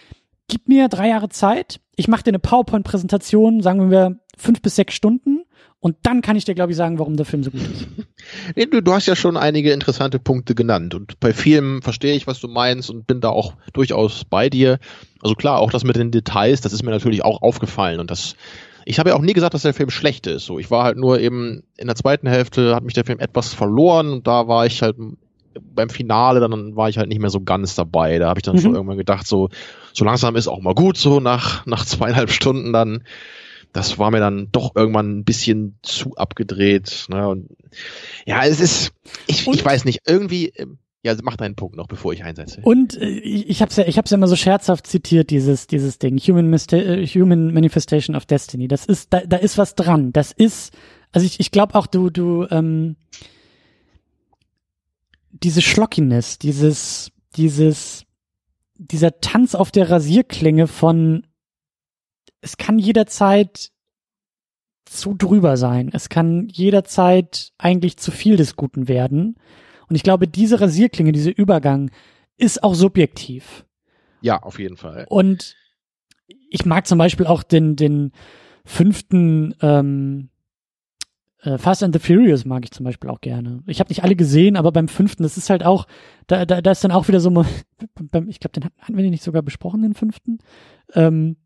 [0.49, 4.93] gib mir drei Jahre Zeit, ich mache dir eine PowerPoint-Präsentation, sagen wir fünf bis sechs
[4.93, 5.45] Stunden,
[5.81, 7.88] und dann kann ich dir, glaube ich, sagen, warum der Film so gut ist.
[8.55, 10.93] Nee, du, du hast ja schon einige interessante Punkte genannt.
[10.93, 14.77] Und bei vielen verstehe ich, was du meinst und bin da auch durchaus bei dir.
[15.21, 17.99] Also klar, auch das mit den Details, das ist mir natürlich auch aufgefallen.
[18.01, 18.35] Und das,
[18.85, 20.45] ich habe ja auch nie gesagt, dass der Film schlecht ist.
[20.45, 23.53] So, ich war halt nur eben in der zweiten Hälfte hat mich der Film etwas
[23.53, 24.97] verloren und da war ich halt
[25.59, 28.19] beim Finale, dann war ich halt nicht mehr so ganz dabei.
[28.19, 28.61] Da habe ich dann mhm.
[28.61, 29.49] schon irgendwann gedacht, so,
[29.93, 33.03] so langsam ist auch mal gut, so nach, nach zweieinhalb Stunden dann
[33.73, 37.05] das war mir dann doch irgendwann ein bisschen zu abgedreht.
[37.09, 37.27] Ne?
[37.27, 37.49] Und
[38.26, 38.91] ja, es ist,
[39.27, 42.61] ich, ich weiß nicht, irgendwie, ähm, ja, mach deinen Punkt noch, bevor ich einsetze.
[42.61, 46.17] Und äh, ich habe ja, ich hab's ja immer so scherzhaft zitiert, dieses, dieses Ding,
[46.17, 48.67] Human, Mista äh, Human Manifestation of Destiny.
[48.67, 50.11] Das ist, da, da ist was dran.
[50.11, 50.73] Das ist,
[51.11, 52.95] also ich, ich glaube auch, du, du, ähm,
[55.31, 58.06] diese Schlockiness, dieses, dieses,
[58.76, 61.26] dieser Tanz auf der Rasierklinge von
[62.41, 63.72] es kann jederzeit
[64.85, 65.89] zu drüber sein.
[65.93, 69.35] Es kann jederzeit eigentlich zu viel des Guten werden.
[69.88, 71.91] Und ich glaube, diese Rasierklinge, dieser Übergang
[72.38, 73.65] ist auch subjektiv.
[74.22, 75.06] Ja, auf jeden Fall.
[75.10, 75.56] Und
[76.49, 78.11] ich mag zum Beispiel auch den, den
[78.65, 80.28] fünften ähm, äh,
[81.57, 83.64] Fast and the Furious mag ich zum Beispiel auch gerne.
[83.66, 85.88] Ich habe nicht alle gesehen, aber beim fünften, das ist halt auch,
[86.28, 87.30] da, da, da ist dann auch wieder so,
[88.28, 90.40] ich glaube, den hatten wir nicht sogar besprochen, den fünften.
[90.94, 91.38] Ähm,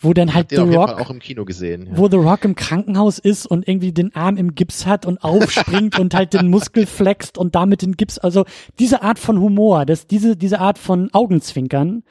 [0.00, 1.96] wo dann halt The Rock auch im Kino gesehen, ja.
[1.96, 5.98] wo The Rock im Krankenhaus ist und irgendwie den Arm im Gips hat und aufspringt
[5.98, 8.18] und halt den Muskel flext und damit den Gips.
[8.18, 8.46] Also
[8.78, 12.02] diese Art von Humor, das diese diese Art von Augenzwinkern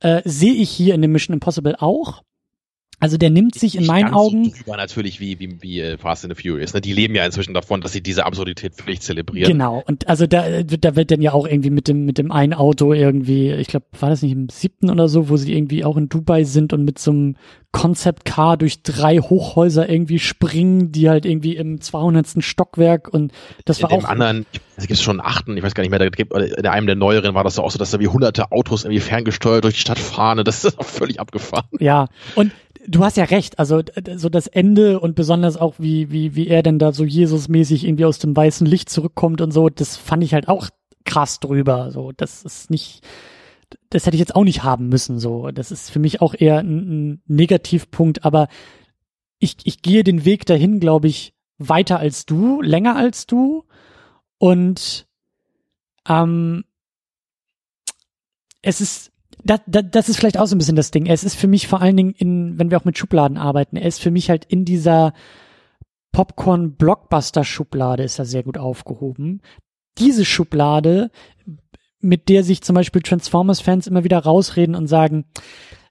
[0.00, 2.22] äh, sehe ich hier in dem Mission Impossible auch.
[3.00, 4.44] Also der nimmt sich in meinen Augen.
[4.44, 6.74] So drüber natürlich wie, wie, wie äh, Fast and the Furious.
[6.74, 6.82] Ne?
[6.82, 9.50] Die leben ja inzwischen davon, dass sie diese Absurdität wirklich zelebrieren.
[9.50, 9.82] Genau.
[9.86, 12.92] Und also da, da wird dann ja auch irgendwie mit dem, mit dem einen Auto
[12.92, 16.10] irgendwie, ich glaube, war das nicht im siebten oder so, wo sie irgendwie auch in
[16.10, 17.36] Dubai sind und mit so einem
[17.72, 22.42] Concept Car durch drei Hochhäuser irgendwie springen, die halt irgendwie im 200.
[22.44, 23.32] Stockwerk und
[23.64, 24.04] das in war auch.
[24.04, 24.44] Anderen,
[24.76, 27.34] es gibt schon achten, ich weiß gar nicht mehr, da gibt, in einem der neueren
[27.34, 30.44] war das auch so, dass da wie hunderte Autos irgendwie ferngesteuert durch die Stadt fahren.
[30.44, 31.68] Das ist auch völlig abgefahren.
[31.78, 32.08] Ja.
[32.34, 32.50] Und
[32.86, 33.82] du hast ja recht, also
[34.16, 38.04] so das Ende und besonders auch wie wie wie er denn da so Jesusmäßig irgendwie
[38.04, 40.68] aus dem weißen Licht zurückkommt und so, das fand ich halt auch
[41.04, 42.12] krass drüber, so.
[42.12, 43.06] Das ist nicht
[43.90, 45.50] das hätte ich jetzt auch nicht haben müssen, so.
[45.50, 46.78] Das ist für mich auch eher ein,
[47.12, 48.48] ein Negativpunkt, aber
[49.38, 53.64] ich ich gehe den Weg dahin, glaube ich, weiter als du, länger als du
[54.38, 55.06] und
[56.08, 56.64] ähm,
[58.62, 59.09] es ist
[59.44, 61.06] das, das, das ist vielleicht auch so ein bisschen das Ding.
[61.06, 63.88] Es ist für mich vor allen Dingen in, wenn wir auch mit Schubladen arbeiten, er
[63.88, 65.12] ist für mich halt in dieser
[66.12, 69.42] Popcorn-Blockbuster-Schublade ist er sehr gut aufgehoben.
[69.98, 71.10] Diese Schublade,
[72.00, 75.24] mit der sich zum Beispiel Transformers-Fans immer wieder rausreden und sagen,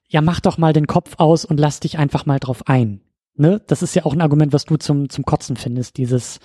[0.08, 3.00] ja, mach doch mal den Kopf aus und lass dich einfach mal drauf ein.
[3.36, 3.62] Ne?
[3.66, 6.40] Das ist ja auch ein Argument, was du zum, zum Kotzen findest, dieses,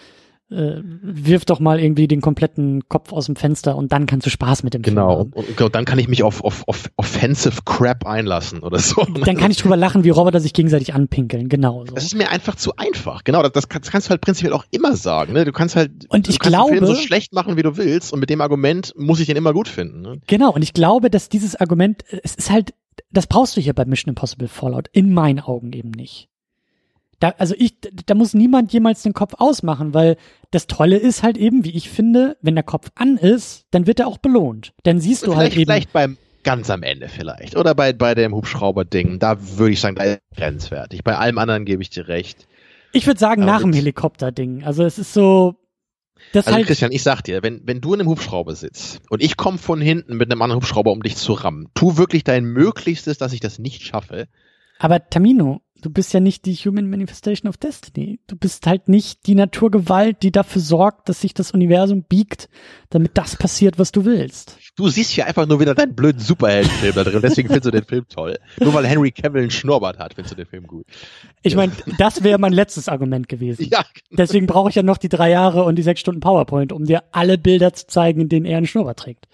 [0.52, 4.30] äh, wirf doch mal irgendwie den kompletten Kopf aus dem Fenster und dann kannst du
[4.30, 5.08] Spaß mit dem genau.
[5.08, 5.32] Film haben.
[5.32, 9.04] Genau, und, und, dann kann ich mich auf, auf, auf Offensive Crap einlassen oder so.
[9.26, 11.86] Dann kann ich drüber lachen, wie Roboter sich gegenseitig anpinkeln, genau.
[11.86, 11.96] So.
[11.96, 13.24] Das ist mir einfach zu einfach.
[13.24, 15.34] Genau, das, das, kannst, das kannst du halt prinzipiell auch immer sagen.
[15.34, 15.46] Ne?
[15.46, 18.20] Du kannst halt und ich glaube, den Film so schlecht machen, wie du willst und
[18.20, 20.02] mit dem Argument muss ich den immer gut finden.
[20.02, 20.22] Ne?
[20.28, 22.74] Genau, und ich glaube, dass dieses Argument, es ist halt,
[23.12, 26.30] das brauchst du hier bei Mission Impossible Fallout, in meinen Augen eben nicht.
[27.20, 30.18] Da, also ich, da muss niemand jemals den Kopf ausmachen, weil
[30.52, 34.00] das Tolle ist halt eben, wie ich finde, wenn der Kopf an ist, dann wird
[34.00, 34.74] er auch belohnt.
[34.84, 35.66] Dann siehst du halt eben.
[35.66, 37.58] Vielleicht beim ganz am Ende vielleicht.
[37.58, 39.20] Oder bei, bei dem Hubschrauber-Ding.
[39.20, 41.04] Da würde ich sagen, da ist grenzwertig.
[41.04, 42.48] Bei allem anderen gebe ich dir recht.
[42.94, 44.64] Ich würde sagen, Aber nach dem Helikopter-Ding.
[44.64, 45.56] Also es ist so,
[46.32, 49.22] das also halt Christian, ich sag dir, wenn, wenn du in einem Hubschrauber sitzt und
[49.22, 52.46] ich komme von hinten mit einem anderen Hubschrauber, um dich zu rammen, tu wirklich dein
[52.46, 54.28] Möglichstes, dass ich das nicht schaffe.
[54.80, 58.20] Aber Tamino, du bist ja nicht die Human Manifestation of Destiny.
[58.26, 62.50] Du bist halt nicht die Naturgewalt, die dafür sorgt, dass sich das Universum biegt,
[62.90, 64.58] damit das passiert, was du willst.
[64.76, 67.86] Du siehst ja einfach nur wieder deinen blöden Superheldenfilm da drin, deswegen findest du den
[67.86, 68.40] Film toll.
[68.60, 70.88] Nur weil Henry Cavill einen Schnurrbart hat, findest du den Film gut.
[71.44, 73.68] Ich meine, das wäre mein letztes Argument gewesen.
[73.70, 73.84] Ja.
[73.84, 74.18] Genau.
[74.18, 77.04] Deswegen brauche ich ja noch die drei Jahre und die sechs Stunden PowerPoint, um dir
[77.12, 79.28] alle Bilder zu zeigen, in denen er einen Schnurrbart trägt.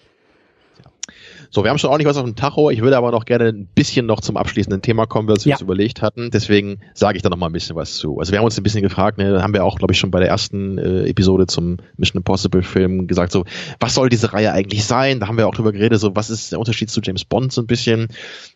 [1.53, 2.69] So, wir haben schon ordentlich was auf dem Tacho.
[2.69, 5.55] Ich würde aber noch gerne ein bisschen noch zum abschließenden Thema kommen, was wir ja.
[5.57, 6.31] uns überlegt hatten.
[6.31, 8.17] Deswegen sage ich da noch mal ein bisschen was zu.
[8.19, 10.19] Also wir haben uns ein bisschen gefragt, ne, haben wir auch, glaube ich, schon bei
[10.21, 13.43] der ersten äh, Episode zum Mission Impossible Film gesagt, so,
[13.81, 15.19] was soll diese Reihe eigentlich sein?
[15.19, 17.61] Da haben wir auch drüber geredet, so, was ist der Unterschied zu James Bond so
[17.61, 18.07] ein bisschen?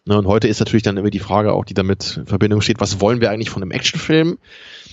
[0.06, 2.80] Ne, und heute ist natürlich dann immer die Frage auch, die damit in Verbindung steht,
[2.80, 4.38] was wollen wir eigentlich von einem Actionfilm?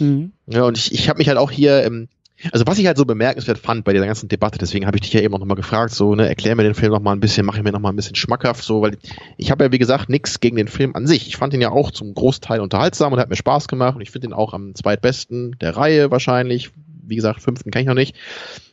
[0.01, 0.33] Mhm.
[0.49, 2.09] Ja, und ich, ich habe mich halt auch hier ähm,
[2.51, 5.13] also was ich halt so bemerkenswert fand bei dieser ganzen Debatte, deswegen habe ich dich
[5.13, 7.57] ja eben auch nochmal gefragt, so, ne, erklär mir den Film nochmal ein bisschen, mach
[7.57, 8.99] ich mir nochmal ein bisschen schmackhaft, so, weil
[9.37, 11.29] ich habe ja wie gesagt nichts gegen den Film an sich.
[11.29, 14.11] Ich fand ihn ja auch zum Großteil unterhaltsam und hat mir Spaß gemacht und ich
[14.11, 16.71] finde ihn auch am zweitbesten der Reihe wahrscheinlich.
[17.05, 18.17] Wie gesagt, fünften kann ich noch nicht.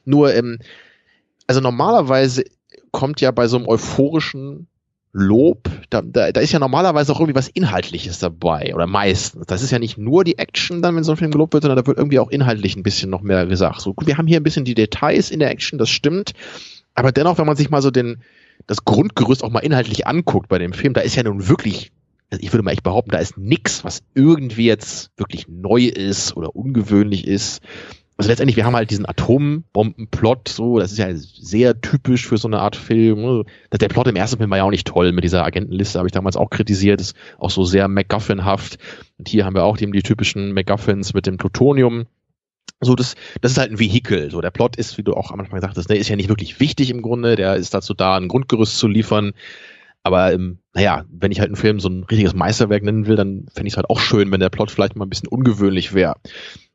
[0.05, 0.59] Nur, ähm,
[1.45, 2.45] also normalerweise
[2.91, 4.67] kommt ja bei so einem euphorischen
[5.11, 9.47] Lob, da, da, da ist ja normalerweise auch irgendwie was Inhaltliches dabei, oder meistens.
[9.47, 11.77] Das ist ja nicht nur die Action dann, wenn so ein Film gelobt wird, sondern
[11.77, 13.81] da wird irgendwie auch inhaltlich ein bisschen noch mehr gesagt.
[13.81, 16.33] So, gut, wir haben hier ein bisschen die Details in der Action, das stimmt.
[16.93, 18.21] Aber dennoch, wenn man sich mal so den,
[18.67, 21.91] das Grundgerüst auch mal inhaltlich anguckt bei dem Film, da ist ja nun wirklich,
[22.29, 26.37] also ich würde mal echt behaupten, da ist nix, was irgendwie jetzt wirklich neu ist
[26.37, 27.61] oder ungewöhnlich ist
[28.19, 32.49] also letztendlich, wir haben halt diesen Atombombenplot, so, das ist ja sehr typisch für so
[32.49, 33.21] eine Art Film.
[33.21, 33.45] Ne?
[33.71, 36.11] Der Plot im ersten Film war ja auch nicht toll mit dieser Agentenliste, habe ich
[36.11, 38.77] damals auch kritisiert, ist auch so sehr MacGuffin-haft.
[39.17, 42.07] Und hier haben wir auch eben die typischen MacGuffins mit dem Plutonium.
[42.81, 44.29] So, das, das ist halt ein Vehikel.
[44.31, 46.59] So, der Plot ist, wie du auch am Anfang sagtest, ne, ist ja nicht wirklich
[46.59, 47.37] wichtig im Grunde.
[47.37, 49.31] Der ist dazu da, ein Grundgerüst zu liefern.
[50.03, 53.45] Aber ähm, naja, wenn ich halt einen Film so ein richtiges Meisterwerk nennen will, dann
[53.53, 56.15] fände ich es halt auch schön, wenn der Plot vielleicht mal ein bisschen ungewöhnlich wäre.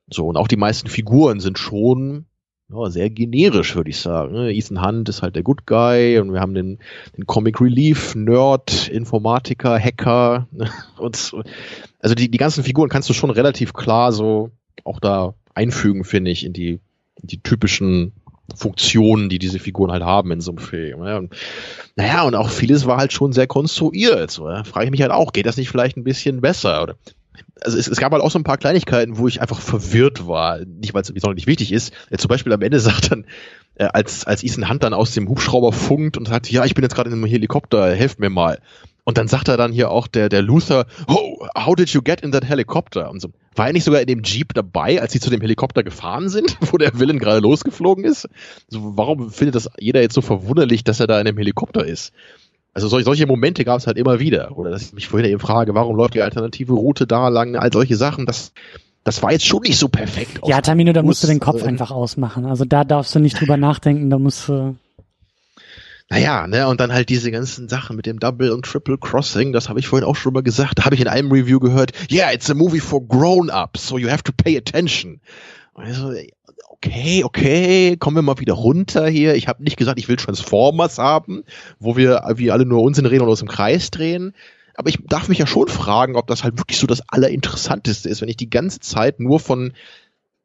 [0.08, 2.26] So, und auch die meisten Figuren sind schon
[2.72, 4.32] ja, sehr generisch, würde ich sagen.
[4.32, 4.54] Ne?
[4.54, 6.78] Ethan Hunt ist halt der Good Guy und wir haben den,
[7.16, 10.70] den Comic Relief, Nerd, Informatiker, Hacker ne?
[10.98, 11.42] und so.
[12.00, 14.50] also die, die ganzen Figuren kannst du schon relativ klar so
[14.84, 16.80] auch da einfügen, finde ich, in die,
[17.20, 18.12] in die typischen
[18.54, 21.04] Funktionen, die diese Figuren halt haben in so einem Film.
[21.04, 21.18] Ja.
[21.18, 21.34] Und,
[21.96, 24.30] naja, und auch vieles war halt schon sehr konstruiert.
[24.30, 24.64] So, ja.
[24.64, 26.82] Frage ich mich halt auch, geht das nicht vielleicht ein bisschen besser?
[26.82, 26.96] Oder
[27.60, 30.60] also es, es gab halt auch so ein paar Kleinigkeiten, wo ich einfach verwirrt war.
[30.60, 31.92] Nicht, weil es nicht wichtig ist.
[32.10, 33.26] Ja, zum Beispiel am Ende sagt dann,
[33.76, 36.82] äh, als, als Ethan Hunt dann aus dem Hubschrauber funkt und sagt, ja, ich bin
[36.82, 38.58] jetzt gerade in einem Helikopter, helft mir mal.
[39.04, 42.22] Und dann sagt er dann hier auch der, der Luther, oh, how did you get
[42.22, 43.10] in that helicopter?
[43.10, 43.28] Und so.
[43.54, 46.56] War er nicht sogar in dem Jeep dabei, als sie zu dem Helikopter gefahren sind,
[46.72, 48.28] wo der Villain gerade losgeflogen ist?
[48.68, 52.12] So, warum findet das jeder jetzt so verwunderlich, dass er da in dem Helikopter ist?
[52.74, 54.56] Also solche, solche Momente gab es halt immer wieder.
[54.58, 57.72] Oder dass ich mich vorhin eben frage, warum läuft die alternative Route da lang, all
[57.72, 58.52] solche Sachen, das,
[59.04, 60.40] das war jetzt schon nicht so perfekt.
[60.44, 62.46] Ja, Tamino, da musst du den Kopf äh, einfach ausmachen.
[62.46, 64.76] Also da darfst du nicht drüber nachdenken, da musst du.
[66.10, 69.68] Naja, ne, und dann halt diese ganzen Sachen mit dem Double und Triple Crossing, das
[69.68, 70.78] habe ich vorhin auch schon mal gesagt.
[70.78, 74.10] Da habe ich in einem Review gehört, yeah, it's a movie for grown-ups, so you
[74.10, 75.20] have to pay attention.
[75.74, 76.12] Also,
[76.68, 79.34] okay, okay, kommen wir mal wieder runter hier.
[79.34, 81.44] Ich habe nicht gesagt, ich will Transformers haben,
[81.78, 84.34] wo wir wie alle nur Unsinn reden und uns im Kreis drehen.
[84.74, 88.20] Aber ich darf mich ja schon fragen, ob das halt wirklich so das Allerinteressanteste ist,
[88.20, 89.72] wenn ich die ganze Zeit nur von,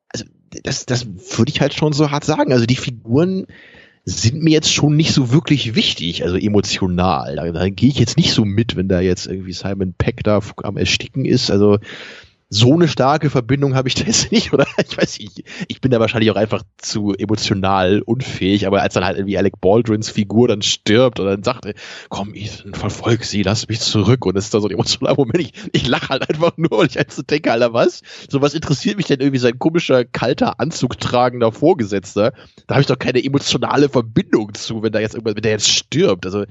[0.10, 0.26] also
[0.64, 2.54] das, das würde ich halt schon so hart sagen.
[2.54, 3.48] Also die Figuren
[4.06, 7.36] sind mir jetzt schon nicht so wirklich wichtig, also emotional.
[7.36, 10.40] Da, da gehe ich jetzt nicht so mit, wenn da jetzt irgendwie Simon Peck da
[10.64, 11.52] am Ersticken ist.
[11.52, 11.80] Also
[12.50, 14.66] so eine starke Verbindung habe ich da jetzt nicht, oder?
[14.90, 19.06] Ich weiß nicht, ich bin da wahrscheinlich auch einfach zu emotional unfähig, aber als dann
[19.06, 21.66] halt irgendwie Alec Baldwins Figur dann stirbt und dann sagt,
[22.10, 25.40] komm, Ethan, verfolg sie, lass mich zurück und das ist da so ein emotionaler Moment,
[25.40, 28.02] ich, ich lache halt einfach nur, weil ich halt so denke, Alter, was?
[28.30, 32.34] So was interessiert mich denn irgendwie sein komischer, kalter, anzugtragender Vorgesetzter?
[32.68, 35.70] Da habe ich doch keine emotionale Verbindung zu, wenn da jetzt irgendwas, wenn der jetzt
[35.70, 36.46] stirbt, also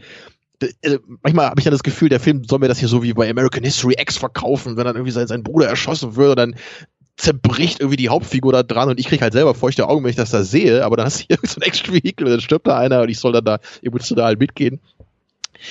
[1.23, 3.31] manchmal habe ich dann das Gefühl, der Film soll mir das hier so wie bei
[3.31, 6.57] American History X verkaufen, wenn dann irgendwie sein, sein Bruder erschossen wird, dann
[7.17, 10.17] zerbricht irgendwie die Hauptfigur da dran und ich krieg halt selber feuchte Augen, wenn ich
[10.17, 12.79] das da sehe, aber dann hast du hier so ein Action-Vehikel und dann stirbt da
[12.79, 14.81] einer und ich soll dann da emotional mitgehen.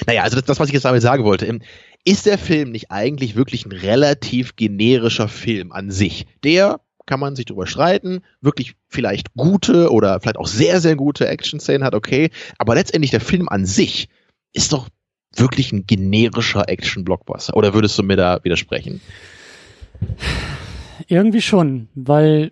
[0.05, 1.61] Naja, also das, das, was ich jetzt damit sagen wollte, ähm,
[2.03, 6.25] ist der Film nicht eigentlich wirklich ein relativ generischer Film an sich?
[6.43, 11.27] Der kann man sich drüber streiten, wirklich vielleicht gute oder vielleicht auch sehr, sehr gute
[11.27, 14.09] Action-Szenen hat, okay, aber letztendlich der Film an sich
[14.57, 14.89] ist doch
[15.35, 17.55] wirklich ein generischer Action-Blockbuster?
[17.55, 19.01] Oder würdest du mir da widersprechen?
[21.07, 22.51] Irgendwie schon, weil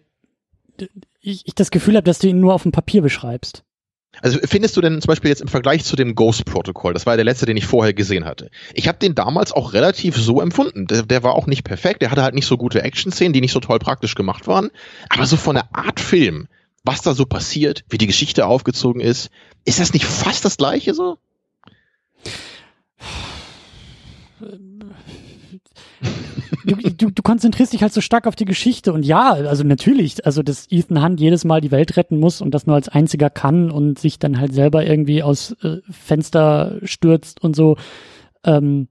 [1.19, 3.63] ich, ich das Gefühl habe, dass du ihn nur auf dem Papier beschreibst.
[4.21, 7.13] Also findest du denn zum Beispiel jetzt im Vergleich zu dem Ghost Protocol, das war
[7.13, 8.49] ja der letzte, den ich vorher gesehen hatte.
[8.73, 10.87] Ich habe den damals auch relativ so empfunden.
[10.87, 13.51] Der, der, war auch nicht perfekt, der hatte halt nicht so gute Action-Szenen, die nicht
[13.51, 14.69] so toll praktisch gemacht waren.
[15.09, 16.47] Aber so von der Art Film,
[16.85, 19.31] was da so passiert, wie die Geschichte aufgezogen ist,
[19.65, 21.17] ist das nicht fast das gleiche so?
[26.65, 30.25] Du, du, du konzentrierst dich halt so stark auf die Geschichte und ja, also natürlich,
[30.25, 33.29] also dass Ethan Hunt jedes Mal die Welt retten muss und das nur als einziger
[33.29, 37.77] kann und sich dann halt selber irgendwie aus äh, Fenster stürzt und so,
[38.43, 38.87] ähm,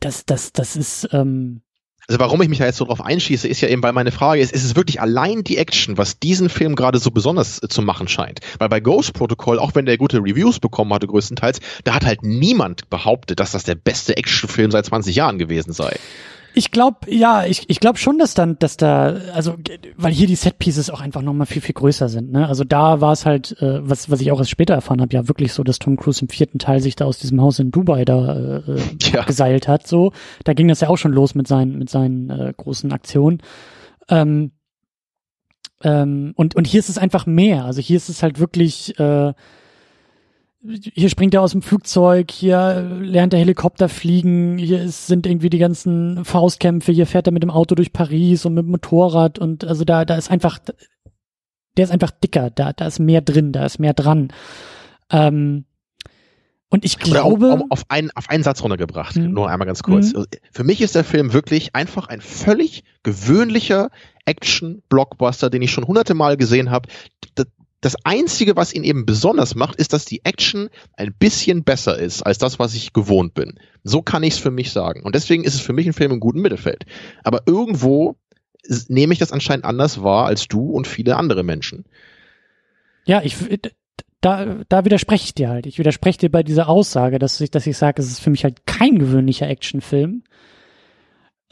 [0.00, 1.62] das, das, das ist, ähm,
[2.08, 4.40] also warum ich mich da jetzt so drauf einschieße, ist ja eben, weil meine Frage
[4.40, 7.80] ist, ist es wirklich allein die Action, was diesen Film gerade so besonders äh, zu
[7.80, 8.40] machen scheint?
[8.58, 12.22] Weil bei Ghost Protocol, auch wenn der gute Reviews bekommen hatte größtenteils, da hat halt
[12.22, 15.96] niemand behauptet, dass das der beste Actionfilm seit 20 Jahren gewesen sei.
[16.54, 19.56] Ich glaube, ja, ich, ich glaube schon, dass dann, dass da, also
[19.96, 22.30] weil hier die Setpieces auch einfach nochmal viel, viel größer sind.
[22.32, 22.46] Ne?
[22.46, 25.28] Also da war es halt, äh, was, was ich auch erst später erfahren habe, ja
[25.28, 28.04] wirklich so, dass Tom Cruise im vierten Teil sich da aus diesem Haus in Dubai
[28.04, 28.80] da äh,
[29.12, 29.24] ja.
[29.24, 29.86] geseilt hat.
[29.86, 30.12] So,
[30.44, 33.42] da ging das ja auch schon los mit seinen, mit seinen äh, großen Aktionen.
[34.08, 34.52] Ähm,
[35.82, 37.64] ähm, und, und hier ist es einfach mehr.
[37.64, 39.32] Also hier ist es halt wirklich äh,
[40.64, 45.50] hier springt er aus dem Flugzeug, hier lernt er Helikopter fliegen, hier ist, sind irgendwie
[45.50, 49.38] die ganzen Faustkämpfe, hier fährt er mit dem Auto durch Paris und mit dem Motorrad
[49.38, 50.60] und also da, da ist einfach,
[51.76, 54.32] der ist einfach dicker, da, da ist mehr drin, da ist mehr dran.
[55.10, 55.64] Ähm,
[56.68, 57.52] und ich glaube.
[57.52, 59.32] Auf, auf, einen, auf einen Satz runtergebracht, mhm.
[59.32, 60.14] nur einmal ganz kurz.
[60.14, 60.24] Mhm.
[60.52, 63.90] Für mich ist der Film wirklich einfach ein völlig gewöhnlicher
[64.24, 66.88] Action-Blockbuster, den ich schon hunderte Mal gesehen habe.
[67.82, 72.22] Das Einzige, was ihn eben besonders macht, ist, dass die Action ein bisschen besser ist
[72.22, 73.58] als das, was ich gewohnt bin.
[73.82, 75.02] So kann ich es für mich sagen.
[75.02, 76.86] Und deswegen ist es für mich ein Film im guten Mittelfeld.
[77.24, 78.16] Aber irgendwo
[78.86, 81.84] nehme ich das anscheinend anders wahr als du und viele andere Menschen.
[83.04, 83.36] Ja, ich
[84.20, 85.66] da, da widerspreche ich dir halt.
[85.66, 88.44] Ich widerspreche dir bei dieser Aussage, dass ich, dass ich sage, es ist für mich
[88.44, 90.22] halt kein gewöhnlicher Actionfilm.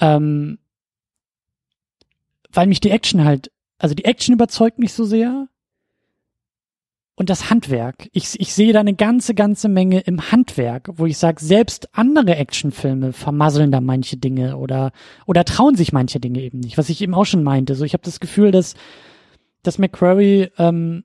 [0.00, 0.60] Ähm,
[2.52, 5.48] weil mich die Action halt, also die Action überzeugt mich so sehr
[7.20, 8.08] und das Handwerk.
[8.14, 12.34] Ich, ich sehe da eine ganze, ganze Menge im Handwerk, wo ich sage, selbst andere
[12.36, 14.90] Actionfilme vermasseln da manche Dinge oder,
[15.26, 17.74] oder trauen sich manche Dinge eben nicht, was ich eben auch schon meinte.
[17.74, 18.74] So, ich habe das Gefühl, dass,
[19.62, 21.04] dass McQuarrie ähm,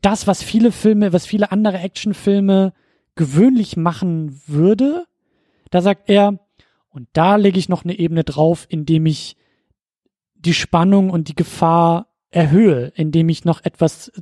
[0.00, 2.72] das, was viele Filme, was viele andere Actionfilme
[3.16, 5.04] gewöhnlich machen würde,
[5.68, 6.38] da sagt er,
[6.88, 9.36] und da lege ich noch eine Ebene drauf, indem ich
[10.36, 14.12] die Spannung und die Gefahr erhöhe, indem ich noch etwas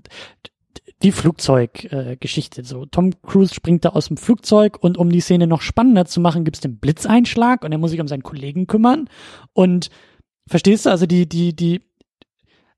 [1.02, 2.60] die Flugzeuggeschichte.
[2.60, 6.06] Äh, so, Tom Cruise springt da aus dem Flugzeug und um die Szene noch spannender
[6.06, 9.08] zu machen, gibt's den Blitzeinschlag und er muss sich um seinen Kollegen kümmern.
[9.52, 9.90] Und
[10.46, 11.82] verstehst du, also die, die, die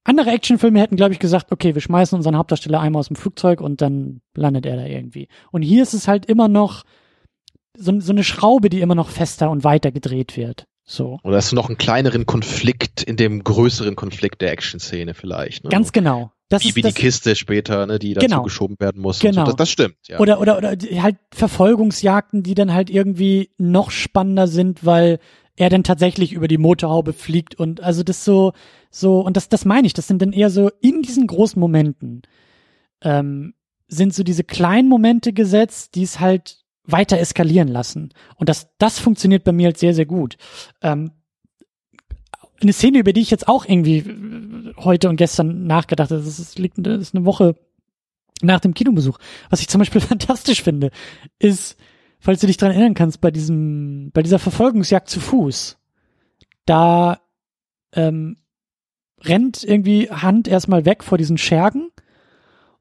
[0.05, 3.61] andere Actionfilme hätten, glaube ich, gesagt, okay, wir schmeißen unseren Hauptdarsteller einmal aus dem Flugzeug
[3.61, 5.29] und dann landet er da irgendwie.
[5.53, 6.85] Und hier ist es halt immer noch
[7.77, 10.67] so, so eine Schraube, die immer noch fester und weiter gedreht wird.
[10.89, 11.19] So.
[11.25, 15.65] Oder hast du noch einen kleineren Konflikt in dem größeren Konflikt der Action-Szene vielleicht?
[15.65, 15.71] Ne?
[15.71, 16.31] Ganz genau.
[16.49, 18.43] Das wie, ist, wie das, die Kiste später, ne, die dazu genau.
[18.45, 19.19] geschoben werden muss.
[19.19, 19.41] Genau.
[19.41, 19.47] So.
[19.47, 19.97] Das, das, stimmt.
[20.07, 20.21] Ja.
[20.21, 25.19] Oder, oder, oder halt Verfolgungsjagden, die dann halt irgendwie noch spannender sind, weil
[25.57, 28.53] er dann tatsächlich über die Motorhaube fliegt und also das so,
[28.91, 32.23] so, und das, das meine ich, das sind dann eher so in diesen großen Momenten,
[33.03, 33.55] ähm,
[33.89, 38.11] sind so diese kleinen Momente gesetzt, die es halt weiter eskalieren lassen.
[38.37, 40.37] Und das, das funktioniert bei mir halt sehr, sehr gut.
[40.83, 41.13] Ähm,
[42.61, 44.05] eine Szene, über die ich jetzt auch irgendwie
[44.79, 47.55] heute und gestern nachgedacht habe, das liegt, das ist eine Woche
[48.43, 49.19] nach dem Kinobesuch.
[49.51, 50.91] Was ich zum Beispiel fantastisch finde,
[51.39, 51.77] ist,
[52.19, 55.79] falls du dich dran erinnern kannst, bei diesem, bei dieser Verfolgungsjagd zu Fuß,
[56.65, 57.21] da
[57.93, 58.39] ähm,
[59.23, 61.91] rennt irgendwie Hand erstmal weg vor diesen Schergen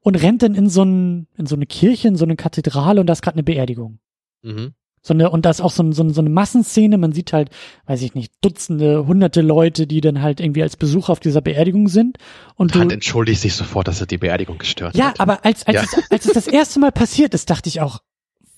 [0.06, 3.08] und rennt dann in so, ein, in so eine Kirche, in so eine Kathedrale und
[3.08, 3.98] da ist gerade eine Beerdigung.
[4.42, 4.72] Mhm.
[5.02, 7.50] So eine, und da ist auch so, ein, so, so eine Massenszene, man sieht halt,
[7.86, 11.88] weiß ich nicht, Dutzende, hunderte Leute, die dann halt irgendwie als Besucher auf dieser Beerdigung
[11.88, 12.18] sind.
[12.54, 15.18] Und du, entschuldigt sich sofort, dass er die Beerdigung gestört ja, hat.
[15.18, 15.82] Ja, aber als, als, ja.
[15.82, 17.98] Es, als es das erste Mal passiert ist, dachte ich auch,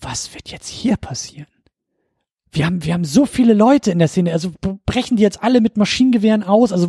[0.02, 1.46] was wird jetzt hier passieren?
[2.52, 4.50] Wir haben, wir haben so viele Leute in der Szene, also
[4.86, 6.88] brechen die jetzt alle mit Maschinengewehren aus, also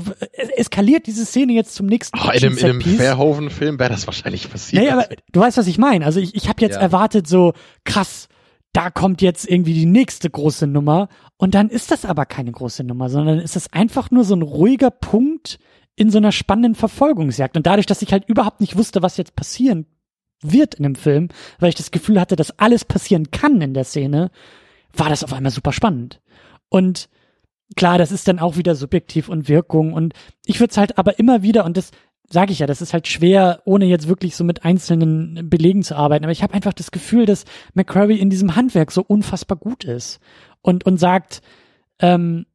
[0.56, 4.50] eskaliert diese Szene jetzt zum nächsten oh, in, einem, in einem Verhoeven-Film wäre das wahrscheinlich
[4.50, 4.84] passiert.
[4.84, 6.06] Naja, aber du weißt, was ich meine.
[6.06, 6.82] Also ich, ich habe jetzt ja.
[6.82, 7.54] erwartet so,
[7.84, 8.30] krass,
[8.74, 12.84] da kommt jetzt irgendwie die nächste große Nummer und dann ist das aber keine große
[12.84, 15.60] Nummer, sondern ist das einfach nur so ein ruhiger Punkt
[15.96, 19.36] in so einer spannenden Verfolgungsjagd und dadurch, dass ich halt überhaupt nicht wusste, was jetzt
[19.36, 19.86] passieren
[20.42, 21.30] wird in dem Film,
[21.60, 24.32] weil ich das Gefühl hatte, dass alles passieren kann in der Szene,
[24.94, 26.22] war das auf einmal super spannend.
[26.70, 27.10] Und
[27.76, 30.14] klar, das ist dann auch wieder subjektiv und Wirkung und
[30.46, 31.92] ich würde es halt aber immer wieder und das
[32.32, 35.96] sage ich ja, das ist halt schwer, ohne jetzt wirklich so mit einzelnen Belegen zu
[35.96, 39.84] arbeiten, aber ich habe einfach das Gefühl, dass McCurry in diesem Handwerk so unfassbar gut
[39.84, 40.20] ist
[40.62, 41.42] und und sagt,
[42.00, 42.46] ähm,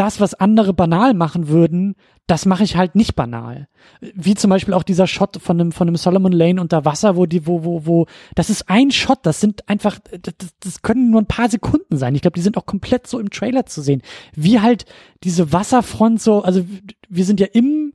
[0.00, 1.94] das, was andere banal machen würden,
[2.26, 3.68] das mache ich halt nicht banal.
[4.00, 7.26] Wie zum Beispiel auch dieser Shot von einem, von einem Solomon Lane unter Wasser, wo
[7.26, 11.20] die, wo, wo, wo, das ist ein Shot, das sind einfach, das, das können nur
[11.20, 12.14] ein paar Sekunden sein.
[12.14, 14.00] Ich glaube, die sind auch komplett so im Trailer zu sehen.
[14.34, 14.86] Wie halt
[15.22, 16.64] diese Wasserfront so, also
[17.10, 17.92] wir sind ja im,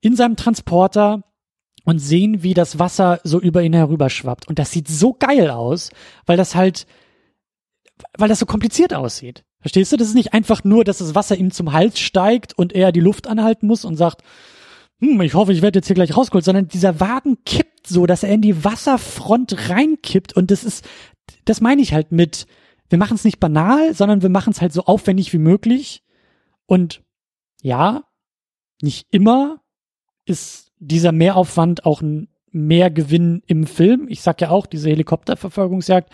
[0.00, 1.22] in seinem Transporter
[1.84, 4.48] und sehen, wie das Wasser so über ihn herüberschwappt.
[4.48, 5.90] Und das sieht so geil aus,
[6.26, 6.88] weil das halt,
[8.16, 9.44] weil das so kompliziert aussieht.
[9.60, 9.96] Verstehst du?
[9.96, 13.00] Das ist nicht einfach nur, dass das Wasser ihm zum Hals steigt und er die
[13.00, 14.22] Luft anhalten muss und sagt,
[15.00, 18.22] hm, ich hoffe, ich werde jetzt hier gleich rausgeholt, sondern dieser Wagen kippt so, dass
[18.22, 20.86] er in die Wasserfront reinkippt und das ist,
[21.44, 22.46] das meine ich halt mit,
[22.90, 26.02] wir machen es nicht banal, sondern wir machen es halt so aufwendig wie möglich
[26.66, 27.02] und
[27.62, 28.04] ja,
[28.82, 29.60] nicht immer
[30.26, 34.06] ist dieser Mehraufwand auch ein Mehrgewinn im Film.
[34.08, 36.12] Ich sag ja auch, diese Helikopterverfolgungsjagd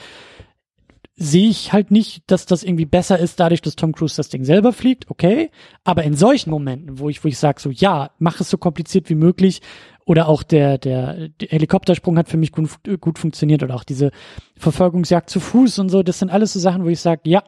[1.22, 4.42] sehe ich halt nicht, dass das irgendwie besser ist, dadurch, dass Tom Cruise das Ding
[4.42, 5.50] selber fliegt, okay.
[5.84, 9.10] Aber in solchen Momenten, wo ich, wo ich sage, so ja, mach es so kompliziert
[9.10, 9.60] wie möglich,
[10.06, 12.70] oder auch der, der, der Helikoptersprung hat für mich gut,
[13.02, 14.12] gut funktioniert, oder auch diese
[14.56, 17.44] Verfolgungsjagd zu Fuß und so, das sind alles so Sachen, wo ich sage, ja,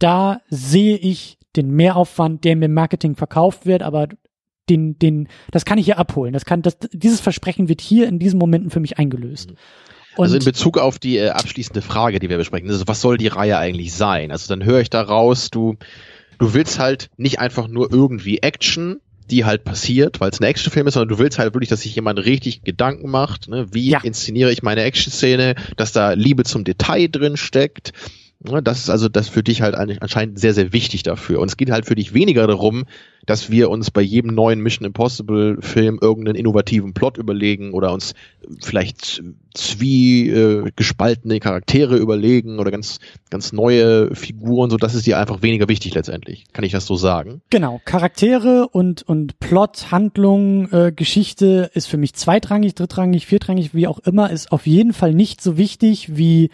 [0.00, 4.08] da sehe ich den Mehraufwand, der mir im Marketing verkauft wird, aber
[4.68, 6.32] den, den, das kann ich hier abholen.
[6.32, 9.52] Das kann, das, dieses Versprechen wird hier in diesen Momenten für mich eingelöst.
[9.52, 9.56] Mhm.
[10.16, 13.16] Und also in Bezug auf die äh, abschließende Frage, die wir besprechen, also was soll
[13.16, 14.30] die Reihe eigentlich sein?
[14.32, 15.76] Also dann höre ich da raus, du,
[16.38, 19.00] du willst halt nicht einfach nur irgendwie Action,
[19.30, 21.94] die halt passiert, weil es ein Actionfilm ist, sondern du willst halt wirklich, dass sich
[21.94, 23.68] jemand richtig Gedanken macht, ne?
[23.72, 24.00] wie ja.
[24.02, 27.92] inszeniere ich meine Action-Szene, dass da Liebe zum Detail drin steckt,
[28.40, 31.40] das ist also das für dich halt anscheinend sehr, sehr wichtig dafür.
[31.40, 32.86] Und es geht halt für dich weniger darum,
[33.26, 38.14] dass wir uns bei jedem neuen Mission Impossible Film irgendeinen innovativen Plot überlegen oder uns
[38.60, 39.22] vielleicht
[39.52, 40.70] zwie äh,
[41.40, 42.98] Charaktere überlegen oder ganz,
[43.28, 44.70] ganz neue Figuren.
[44.70, 46.46] So, das ist dir einfach weniger wichtig letztendlich.
[46.54, 47.42] Kann ich das so sagen?
[47.50, 47.82] Genau.
[47.84, 53.98] Charaktere und, und Plot, Handlung, äh, Geschichte ist für mich zweitrangig, drittrangig, viertrangig, wie auch
[53.98, 56.50] immer, ist auf jeden Fall nicht so wichtig wie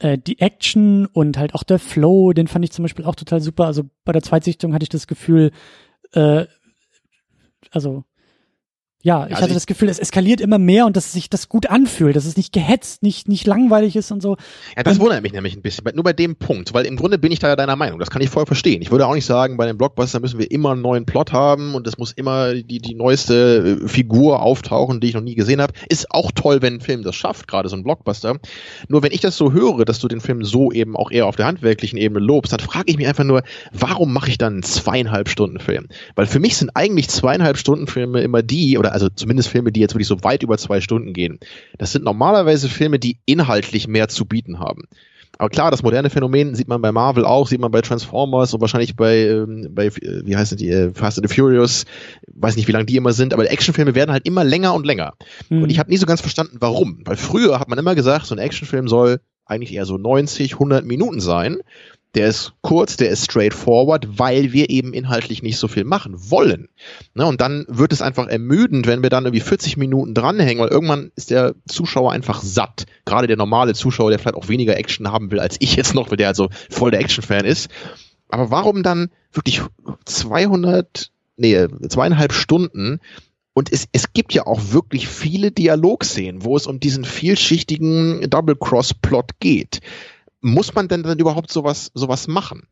[0.00, 3.40] äh, die Action und halt auch der Flow, den fand ich zum Beispiel auch total
[3.40, 3.66] super.
[3.66, 5.52] Also bei der Zweitsichtung hatte ich das Gefühl,
[6.12, 6.46] äh,
[7.70, 8.04] also
[9.02, 11.70] ja, ich also hatte das Gefühl, es eskaliert immer mehr und dass sich das gut
[11.70, 14.36] anfühlt, dass es nicht gehetzt, nicht, nicht langweilig ist und so.
[14.76, 17.16] Ja, das und, wundert mich nämlich ein bisschen, nur bei dem Punkt, weil im Grunde
[17.16, 18.82] bin ich da ja deiner Meinung, das kann ich voll verstehen.
[18.82, 21.74] Ich würde auch nicht sagen, bei den Blockbuster müssen wir immer einen neuen Plot haben
[21.74, 25.62] und es muss immer die, die neueste äh, Figur auftauchen, die ich noch nie gesehen
[25.62, 25.72] habe.
[25.88, 28.36] Ist auch toll, wenn ein Film das schafft, gerade so ein Blockbuster.
[28.88, 31.36] Nur wenn ich das so höre, dass du den Film so eben auch eher auf
[31.36, 34.62] der handwerklichen Ebene lobst, dann frage ich mich einfach nur, warum mache ich dann einen
[34.62, 35.86] zweieinhalb Stunden Film?
[36.16, 39.80] Weil für mich sind eigentlich zweieinhalb Stunden Filme immer die, oder also zumindest Filme, die
[39.80, 41.38] jetzt wirklich so weit über zwei Stunden gehen,
[41.78, 44.84] das sind normalerweise Filme, die inhaltlich mehr zu bieten haben.
[45.38, 48.60] Aber klar, das moderne Phänomen sieht man bei Marvel auch, sieht man bei Transformers und
[48.60, 51.86] wahrscheinlich bei, ähm, bei äh, wie heißen die, äh, Fast and the Furious,
[52.34, 55.14] weiß nicht, wie lang die immer sind, aber Actionfilme werden halt immer länger und länger.
[55.48, 55.62] Mhm.
[55.62, 57.00] Und ich habe nie so ganz verstanden, warum.
[57.06, 60.84] Weil früher hat man immer gesagt, so ein Actionfilm soll eigentlich eher so 90, 100
[60.84, 61.60] Minuten sein
[62.14, 66.68] der ist kurz, der ist straightforward, weil wir eben inhaltlich nicht so viel machen wollen.
[67.14, 70.70] Ne, und dann wird es einfach ermüdend, wenn wir dann irgendwie 40 Minuten dranhängen, weil
[70.70, 72.86] irgendwann ist der Zuschauer einfach satt.
[73.04, 76.10] Gerade der normale Zuschauer, der vielleicht auch weniger Action haben will als ich jetzt noch,
[76.10, 77.70] weil der also voll der Action-Fan ist.
[78.28, 79.62] Aber warum dann wirklich
[80.04, 83.00] 200, nee, zweieinhalb Stunden
[83.52, 89.40] und es, es gibt ja auch wirklich viele Dialogszenen, wo es um diesen vielschichtigen Double-Cross-Plot
[89.40, 89.80] geht
[90.40, 92.66] muss man denn dann überhaupt sowas, sowas machen?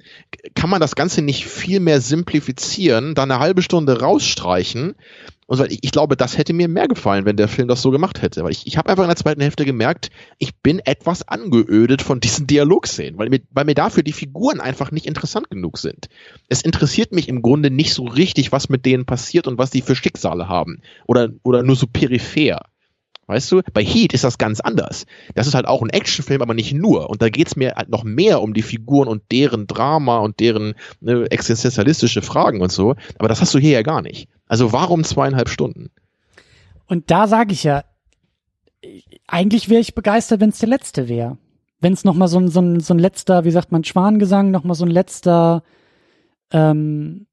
[0.55, 4.95] Kann man das Ganze nicht viel mehr simplifizieren, dann eine halbe Stunde rausstreichen?
[5.47, 8.21] Und ich, ich glaube, das hätte mir mehr gefallen, wenn der Film das so gemacht
[8.21, 8.45] hätte.
[8.45, 12.21] Weil ich, ich habe einfach in der zweiten Hälfte gemerkt, ich bin etwas angeödet von
[12.21, 16.09] diesen Dialogszenen, weil mir, weil mir dafür die Figuren einfach nicht interessant genug sind.
[16.49, 19.81] Es interessiert mich im Grunde nicht so richtig, was mit denen passiert und was die
[19.81, 20.83] für Schicksale haben.
[21.07, 22.61] Oder, oder nur so peripher.
[23.29, 25.05] Weißt du, bei Heat ist das ganz anders.
[25.35, 27.11] Das ist halt auch ein Actionfilm, aber nicht nur.
[27.11, 30.75] Und da geht's mir halt noch mehr um die Figuren und deren Drama und deren
[31.01, 32.95] ne, existenzialistische Fragen und so.
[33.19, 34.29] Aber das hast du hier ja gar nicht.
[34.47, 35.91] Also warum zweieinhalb Stunden?
[36.87, 37.85] Und da sage ich ja,
[39.27, 41.37] eigentlich wäre ich begeistert, wenn es der letzte wäre.
[41.81, 44.75] Wenn es nochmal so ein, so, ein, so ein letzter, wie sagt man, Schwanengesang, nochmal
[44.75, 45.63] so ein letzter,
[46.51, 47.27] ähm,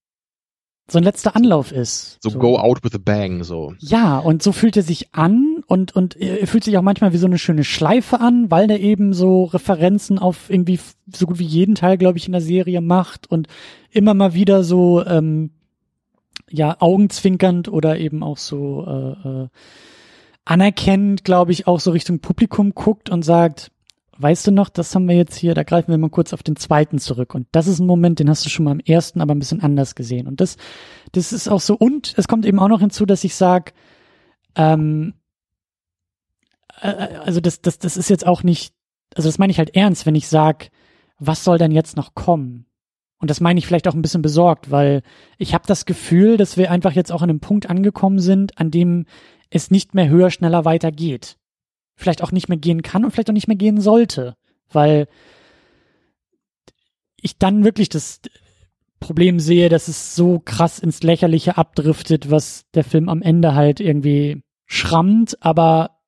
[0.87, 2.19] so ein letzter Anlauf ist.
[2.21, 3.73] So, so, go out with a bang, so.
[3.79, 7.17] Ja, und so fühlt er sich an und, und er fühlt sich auch manchmal wie
[7.17, 10.79] so eine schöne Schleife an, weil der eben so Referenzen auf irgendwie
[11.11, 13.47] so gut wie jeden Teil, glaube ich, in der Serie macht und
[13.89, 15.51] immer mal wieder so, ähm,
[16.49, 19.47] ja, augenzwinkernd oder eben auch so äh, äh,
[20.45, 23.71] anerkennend, glaube ich, auch so Richtung Publikum guckt und sagt,
[24.17, 26.55] weißt du noch, das haben wir jetzt hier, da greifen wir mal kurz auf den
[26.55, 27.35] zweiten zurück.
[27.35, 29.61] Und das ist ein Moment, den hast du schon mal im ersten, aber ein bisschen
[29.61, 30.27] anders gesehen.
[30.27, 30.57] Und das,
[31.11, 33.73] das ist auch so, und es kommt eben auch noch hinzu, dass ich sag,
[34.55, 35.13] ähm,
[36.81, 38.73] äh, äh, also das, das, das ist jetzt auch nicht,
[39.15, 40.69] also das meine ich halt ernst, wenn ich sag,
[41.19, 42.65] was soll denn jetzt noch kommen?
[43.19, 45.01] Und das meine ich vielleicht auch ein bisschen besorgt, weil
[45.37, 48.71] ich habe das Gefühl, dass wir einfach jetzt auch an einem Punkt angekommen sind, an
[48.71, 49.05] dem
[49.49, 51.37] es nicht mehr höher, schneller weitergeht
[51.95, 54.35] vielleicht auch nicht mehr gehen kann und vielleicht auch nicht mehr gehen sollte,
[54.71, 55.07] weil
[57.21, 58.21] ich dann wirklich das
[58.99, 63.79] Problem sehe, dass es so krass ins Lächerliche abdriftet, was der Film am Ende halt
[63.79, 66.01] irgendwie schrammt, aber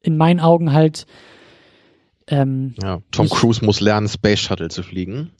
[0.00, 1.06] in meinen Augen halt
[2.28, 5.30] ähm, ja, Tom Cruise muss lernen, Space Shuttle zu fliegen.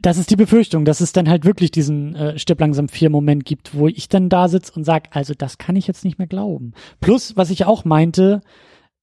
[0.00, 3.44] Das ist die Befürchtung, dass es dann halt wirklich diesen äh, Stirb langsam vier Moment
[3.44, 6.26] gibt, wo ich dann da sitze und sag, also das kann ich jetzt nicht mehr
[6.28, 6.74] glauben.
[7.00, 8.42] Plus, was ich auch meinte,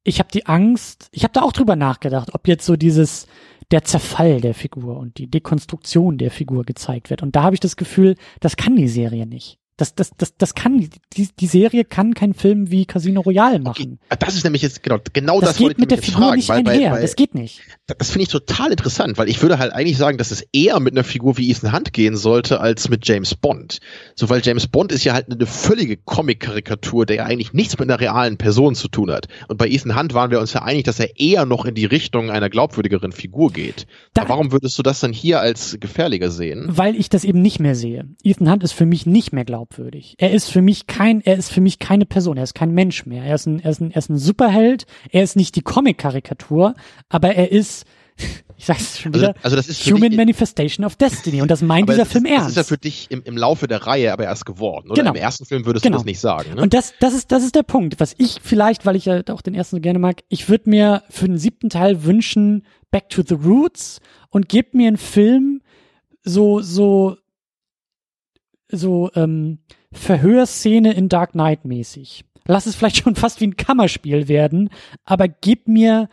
[0.06, 3.28] ich habe die Angst, ich habe da auch drüber nachgedacht, ob jetzt so dieses
[3.72, 7.24] der Zerfall der Figur und die Dekonstruktion der Figur gezeigt wird.
[7.24, 9.60] Und da habe ich das Gefühl, das kann die Serie nicht.
[9.78, 14.00] Das, das, das, das kann, die, die Serie kann keinen Film wie Casino Royale machen.
[14.10, 14.18] Okay.
[14.20, 16.58] Das ist nämlich jetzt genau, genau das, das geht mit der Figur fragen, nicht weil,
[16.60, 16.92] einher.
[16.92, 17.60] Weil, weil, das geht nicht.
[17.86, 20.94] Das finde ich total interessant, weil ich würde halt eigentlich sagen, dass es eher mit
[20.94, 23.80] einer Figur wie Ethan Hunt gehen sollte, als mit James Bond.
[24.16, 27.90] So, weil James Bond ist ja halt eine völlige Comic-Karikatur, der ja eigentlich nichts mit
[27.90, 29.28] einer realen Person zu tun hat.
[29.50, 31.86] Und bei Ethan Hunt waren wir uns ja einig, dass er eher noch in die
[31.86, 33.88] Richtung einer glaubwürdigeren Figur geht.
[34.14, 36.64] Da, warum würdest du das dann hier als gefährlicher sehen?
[36.70, 38.08] Weil ich das eben nicht mehr sehe.
[38.24, 40.16] Ethan Hunt ist für mich nicht mehr glaubwürdig glaubwürdig.
[40.18, 43.06] Er ist für mich kein, er ist für mich keine Person, er ist kein Mensch
[43.06, 43.24] mehr.
[43.24, 46.76] Er ist ein, er ist ein, er ist ein Superheld, er ist nicht die Comic-Karikatur,
[47.10, 47.86] aber er ist,
[48.58, 51.42] ich sag's schon also, wieder, also, das ist Human dich, Manifestation of Destiny.
[51.42, 52.46] Und das meint dieser das, Film ernst.
[52.46, 55.02] Das ist ja für dich im, im Laufe der Reihe aber erst geworden, oder?
[55.02, 55.14] Genau.
[55.14, 55.98] Im ersten Film würdest genau.
[55.98, 56.56] du das nicht sagen.
[56.56, 56.62] Ne?
[56.62, 58.00] Und das, das ist, das ist der Punkt.
[58.00, 61.04] Was ich vielleicht, weil ich ja auch den ersten so gerne mag, ich würde mir
[61.10, 65.62] für den siebten Teil wünschen, Back to the Roots und gebt mir einen Film,
[66.24, 67.18] so, so,
[68.78, 69.60] so ähm,
[69.92, 72.26] Verhörszene in Dark Knight mäßig.
[72.48, 74.70] Lass es vielleicht schon fast wie ein Kammerspiel werden,
[75.04, 76.10] aber gib mir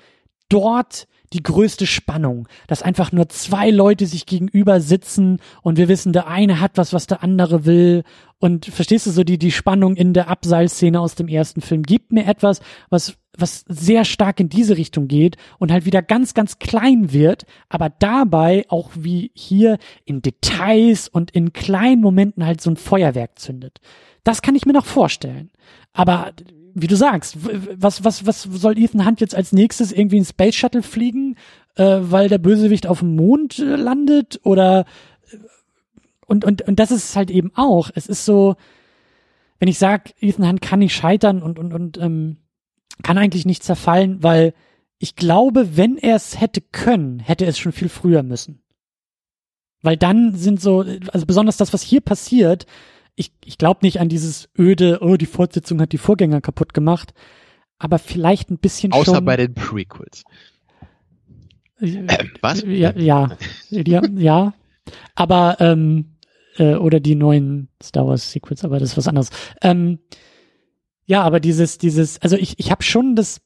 [0.48, 6.12] dort die größte Spannung, dass einfach nur zwei Leute sich gegenüber sitzen und wir wissen,
[6.12, 8.04] der eine hat was, was der andere will
[8.38, 11.84] und verstehst du so die, die Spannung in der Abseilszene aus dem ersten Film?
[11.84, 16.34] Gib mir etwas, was, was sehr stark in diese Richtung geht und halt wieder ganz,
[16.34, 22.60] ganz klein wird, aber dabei auch wie hier in Details und in kleinen Momenten halt
[22.60, 23.80] so ein Feuerwerk zündet.
[24.24, 25.50] Das kann ich mir noch vorstellen.
[25.92, 26.32] Aber
[26.74, 30.54] wie du sagst, was, was, was soll Ethan Hunt jetzt als nächstes irgendwie ein Space
[30.54, 31.36] Shuttle fliegen,
[31.76, 34.84] äh, weil der Bösewicht auf dem Mond äh, landet oder
[35.30, 35.36] äh,
[36.26, 37.90] und, und, und das ist halt eben auch.
[37.94, 38.56] Es ist so,
[39.58, 42.38] wenn ich sag, Ethan Hunt kann nicht scheitern und, und, und ähm,
[43.02, 44.54] kann eigentlich nicht zerfallen, weil
[44.98, 48.62] ich glaube, wenn er es hätte können, hätte es schon viel früher müssen.
[49.82, 52.66] Weil dann sind so, also besonders das, was hier passiert,
[53.14, 57.12] ich, ich glaube nicht an dieses öde, oh, die Fortsetzung hat die Vorgänger kaputt gemacht,
[57.78, 59.14] aber vielleicht ein bisschen Außer schon.
[59.14, 60.24] Außer bei den Prequels.
[61.80, 62.06] Äh,
[62.40, 62.62] was?
[62.62, 63.36] Ja, ja,
[63.70, 64.54] ja, ja.
[65.14, 66.16] Aber, ähm,
[66.56, 69.30] äh, oder die neuen Star Wars Sequels, aber das ist was anderes.
[69.62, 69.98] Ähm,
[71.04, 73.40] ja, aber dieses, dieses, also ich, ich habe schon das,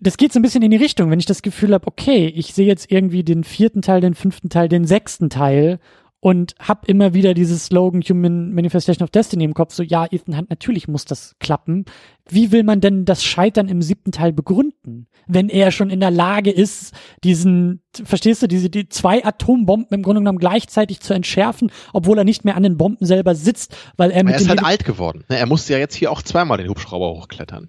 [0.00, 2.54] das geht so ein bisschen in die Richtung, wenn ich das Gefühl habe, okay, ich
[2.54, 5.78] sehe jetzt irgendwie den vierten Teil, den fünften Teil, den sechsten Teil
[6.22, 10.38] und hab immer wieder dieses Slogan Human Manifestation of Destiny im Kopf, so ja, Ethan
[10.38, 11.84] Hunt, natürlich muss das klappen.
[12.28, 16.12] Wie will man denn das Scheitern im siebten Teil begründen, wenn er schon in der
[16.12, 16.94] Lage ist,
[17.24, 22.24] diesen, verstehst du, diese die zwei Atombomben im Grunde genommen gleichzeitig zu entschärfen, obwohl er
[22.24, 25.24] nicht mehr an den Bomben selber sitzt, weil er mit Er ist halt alt geworden.
[25.28, 27.68] Er musste ja jetzt hier auch zweimal den Hubschrauber hochklettern.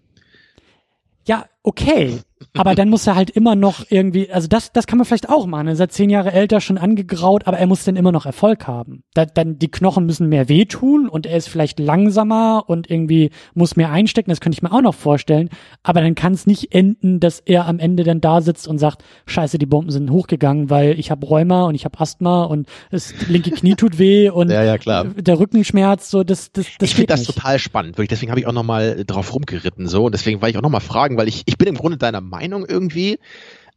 [1.25, 2.19] Ja, okay.
[2.55, 5.45] Aber dann muss er halt immer noch irgendwie, also das, das kann man vielleicht auch
[5.45, 5.67] machen.
[5.67, 8.67] Er ist seit zehn Jahre älter, schon angegraut, aber er muss dann immer noch Erfolg
[8.67, 9.03] haben.
[9.13, 13.77] Da, dann die Knochen müssen mehr wehtun und er ist vielleicht langsamer und irgendwie muss
[13.77, 14.29] mehr einstecken.
[14.29, 15.49] Das könnte ich mir auch noch vorstellen.
[15.83, 19.03] Aber dann kann es nicht enden, dass er am Ende dann da sitzt und sagt,
[19.25, 23.13] Scheiße, die Bomben sind hochgegangen, weil ich habe Rheuma und ich habe Asthma und das
[23.29, 25.05] linke Knie tut weh und ja, ja, klar.
[25.05, 26.09] der Rückenschmerz.
[26.09, 27.93] So, das, das, das ich finde das total spannend.
[27.93, 28.09] Wirklich.
[28.09, 30.69] Deswegen habe ich auch noch mal drauf rumgeritten so und deswegen war ich auch noch
[30.69, 33.19] mal fragen, weil ich ich bin im Grunde deiner Meinung irgendwie.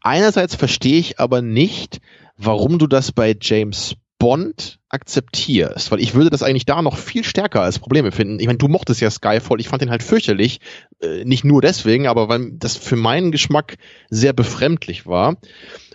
[0.00, 2.00] Einerseits verstehe ich aber nicht,
[2.36, 7.22] warum du das bei James Bond akzeptierst, weil ich würde das eigentlich da noch viel
[7.22, 8.40] stärker als Probleme finden.
[8.40, 10.60] Ich meine, du mochtest ja Skyfall, ich fand den halt fürchterlich,
[11.00, 13.76] äh, nicht nur deswegen, aber weil das für meinen Geschmack
[14.08, 15.36] sehr befremdlich war.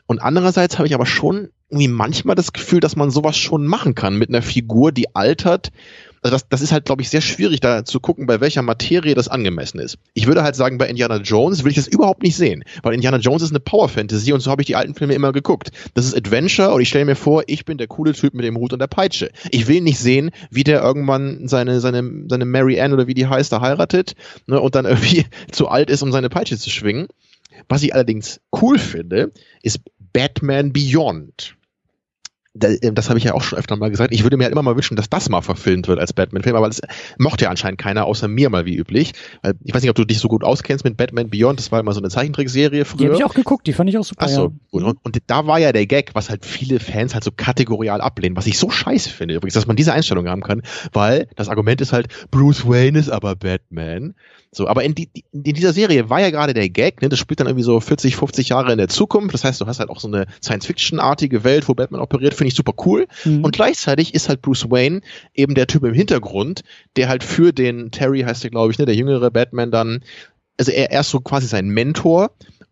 [0.06, 3.96] Und andererseits habe ich aber schon irgendwie manchmal das Gefühl, dass man sowas schon machen
[3.96, 5.72] kann mit einer Figur, die altert
[6.24, 9.16] also das, das ist halt, glaube ich, sehr schwierig, da zu gucken, bei welcher Materie
[9.16, 9.98] das angemessen ist.
[10.14, 13.18] Ich würde halt sagen, bei Indiana Jones will ich das überhaupt nicht sehen, weil Indiana
[13.18, 15.72] Jones ist eine Power-Fantasy und so habe ich die alten Filme immer geguckt.
[15.96, 18.58] Das ist Adventure und ich stelle mir vor, ich bin der coole Typ mit dem
[18.58, 19.32] Hut und der Peitsche.
[19.50, 23.28] Ich will nicht sehen, wie der irgendwann seine, seine, seine Mary Ann oder wie die
[23.28, 24.14] heißt, da heiratet
[24.46, 27.08] ne, und dann irgendwie zu alt ist, um seine Peitsche zu schwingen.
[27.68, 29.32] Was ich allerdings cool finde,
[29.64, 29.80] ist
[30.14, 31.56] Batman Beyond.
[32.60, 34.62] Ähm, das habe ich ja auch schon öfter mal gesagt, ich würde mir halt immer
[34.62, 36.82] mal wünschen, dass das mal verfilmt wird als Batman-Film, aber das
[37.18, 39.14] mochte ja anscheinend keiner außer mir mal wie üblich.
[39.64, 41.94] Ich weiß nicht, ob du dich so gut auskennst mit Batman Beyond, das war immer
[41.94, 42.98] so eine Zeichentrickserie früher.
[42.98, 44.24] Die habe ich auch geguckt, die fand ich auch super.
[44.24, 44.86] Achso, ja.
[44.86, 48.36] und, und da war ja der Gag, was halt viele Fans halt so kategorial ablehnen,
[48.36, 51.80] was ich so scheiße finde übrigens, dass man diese Einstellung haben kann, weil das Argument
[51.82, 54.14] ist halt, Bruce Wayne ist aber Batman.
[54.54, 57.08] So, aber in, die, in dieser Serie war ja gerade der Gag, ne?
[57.08, 59.34] Das spielt dann irgendwie so 40, 50 Jahre in der Zukunft.
[59.34, 62.56] Das heißt, du hast halt auch so eine Science-Fiction-artige Welt, wo Batman operiert, finde ich
[62.56, 63.06] super cool.
[63.24, 63.44] Mhm.
[63.44, 65.02] Und gleichzeitig ist halt Bruce Wayne
[65.36, 66.62] eben der Typ im Hintergrund,
[66.96, 70.04] der halt für den Terry heißt der, glaube ich, ne, der jüngere Batman dann,
[70.58, 72.32] also er, er ist so quasi sein Mentor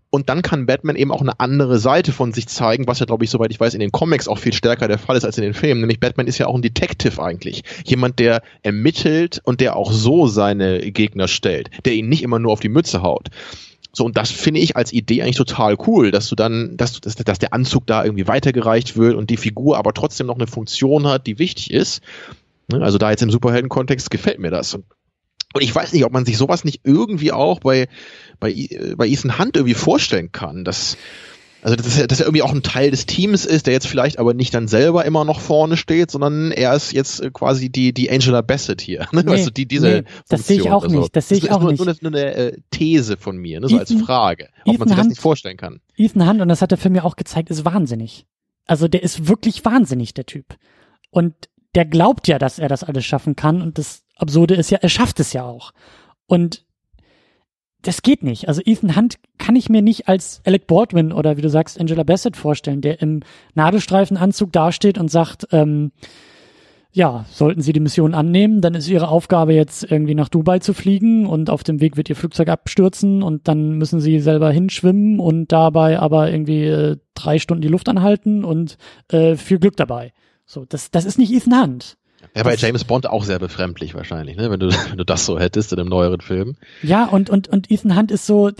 [0.09, 3.23] und dann kann Batman eben auch eine andere Seite von sich zeigen, was ja, glaube
[3.23, 5.43] ich, soweit ich weiß, in den Comics auch viel stärker der Fall ist als in
[5.43, 5.81] den Filmen.
[5.81, 7.61] Nämlich Batman ist ja auch ein Detective eigentlich.
[7.85, 12.51] Jemand, der ermittelt und der auch so seine Gegner stellt, der ihn nicht immer nur
[12.51, 13.27] auf die Mütze haut.
[13.99, 17.17] So, und das finde ich als Idee eigentlich total cool, dass du dann, dass, dass,
[17.17, 21.05] dass der Anzug da irgendwie weitergereicht wird und die Figur aber trotzdem noch eine Funktion
[21.05, 22.01] hat, die wichtig ist.
[22.71, 24.75] Ne, also da jetzt im Superhelden-Kontext gefällt mir das.
[24.75, 24.85] Und
[25.59, 27.89] ich weiß nicht, ob man sich sowas nicht irgendwie auch bei,
[28.39, 30.95] bei, bei Ethan Hunt irgendwie vorstellen kann, dass,
[31.61, 34.17] also dass er, dass er irgendwie auch ein Teil des Teams ist, der jetzt vielleicht
[34.17, 38.09] aber nicht dann selber immer noch vorne steht, sondern er ist jetzt quasi die, die
[38.09, 39.07] Angela Bassett hier.
[39.11, 39.23] Ne?
[39.23, 41.15] Nee, weißt du, die, diese nee, das sehe ich auch also, nicht.
[41.15, 41.83] Das sehe ich auch nur, nicht.
[41.83, 43.67] Nur, nur eine äh, These von mir, ne?
[43.67, 45.81] so Ethan, als Frage, ob Ethan man sich Hunt, das nicht vorstellen kann.
[45.97, 48.25] Ethan Hunt, und das hat der Film ja auch gezeigt, ist wahnsinnig.
[48.65, 50.55] Also der ist wirklich wahnsinnig, der Typ.
[51.09, 51.33] Und
[51.75, 54.89] der glaubt ja, dass er das alles schaffen kann und das Absurde ist ja, er
[54.89, 55.71] schafft es ja auch.
[56.25, 56.65] Und
[57.81, 58.47] das geht nicht.
[58.47, 62.03] Also Ethan Hunt kann ich mir nicht als Alec Baldwin oder wie du sagst Angela
[62.03, 63.21] Bassett vorstellen, der im
[63.53, 65.91] Nadelstreifenanzug dasteht und sagt, ähm,
[66.91, 70.73] ja, sollten Sie die Mission annehmen, dann ist Ihre Aufgabe jetzt irgendwie nach Dubai zu
[70.73, 75.19] fliegen und auf dem Weg wird Ihr Flugzeug abstürzen und dann müssen Sie selber hinschwimmen
[75.19, 78.77] und dabei aber irgendwie äh, drei Stunden die Luft anhalten und
[79.09, 80.13] äh, viel Glück dabei.
[80.45, 81.97] So, das, das ist nicht Ethan Hunt.
[82.35, 84.49] Ja, bei James Bond auch sehr befremdlich wahrscheinlich, ne?
[84.49, 86.55] wenn, du, wenn du das so hättest in einem neueren Film.
[86.83, 88.51] Ja, und, und, und Ethan Hunt ist so,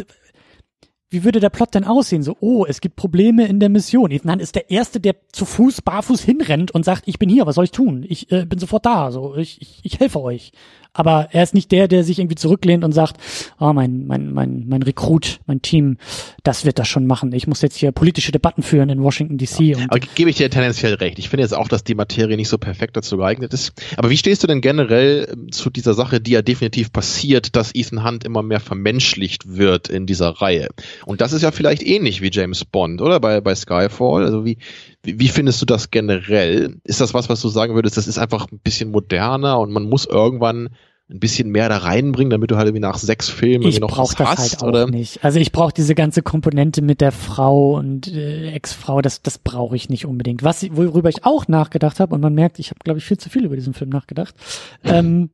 [1.11, 2.21] wie würde der Plot denn aussehen?
[2.21, 4.11] So, oh, es gibt Probleme in der Mission.
[4.11, 7.45] Ethan Hunt ist der Erste, der zu Fuß, barfuß hinrennt und sagt, ich bin hier,
[7.45, 8.05] was soll ich tun?
[8.07, 10.51] Ich äh, bin sofort da, so, ich, ich, ich helfe euch.
[10.99, 13.15] Aber er ist nicht der, der sich irgendwie zurücklehnt und sagt,
[13.57, 15.95] oh, mein, mein, mein, mein Rekrut, mein Team,
[16.43, 17.31] das wird das schon machen.
[17.31, 19.59] Ich muss jetzt hier politische Debatten führen in Washington DC.
[19.61, 21.17] Ja, aber gebe ich dir tendenziell recht.
[21.17, 23.71] Ich finde jetzt auch, dass die Materie nicht so perfekt dazu geeignet ist.
[23.95, 27.73] Aber wie stehst du denn generell ähm, zu dieser Sache, die ja definitiv passiert, dass
[27.73, 30.67] Ethan Hunt immer mehr vermenschlicht wird in dieser Reihe?
[31.05, 33.21] Und das ist ja vielleicht ähnlich wie James Bond, oder?
[33.21, 34.25] Bei, bei Skyfall.
[34.25, 34.57] Also wie,
[35.03, 36.75] wie, wie findest du das generell?
[36.83, 39.83] Ist das was, was du sagen würdest, das ist einfach ein bisschen moderner und man
[39.83, 40.69] muss irgendwann
[41.09, 44.15] ein bisschen mehr da reinbringen, damit du halt irgendwie nach sechs Filmen ich noch was
[44.15, 44.87] das hast, halt auch oder?
[44.87, 45.23] nicht.
[45.23, 49.75] Also ich brauche diese ganze Komponente mit der Frau und äh, Ex-Frau, das, das brauche
[49.75, 50.43] ich nicht unbedingt.
[50.43, 53.29] Was, worüber ich auch nachgedacht habe, und man merkt, ich habe, glaube ich, viel zu
[53.29, 54.35] viel über diesen Film nachgedacht.
[54.83, 55.31] Ähm,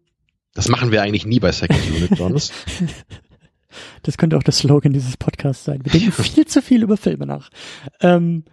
[0.54, 2.54] das machen wir eigentlich nie bei Second Unit, Jonas.
[4.04, 5.82] das könnte auch der Slogan dieses Podcasts sein.
[5.84, 7.50] Wir denken viel zu viel über Filme nach.
[8.00, 8.45] Ähm,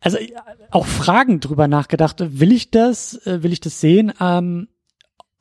[0.00, 0.32] also äh,
[0.72, 2.16] auch Fragen drüber nachgedacht.
[2.18, 3.24] Will ich das?
[3.26, 4.12] Äh, will ich das sehen?
[4.20, 4.66] Ähm,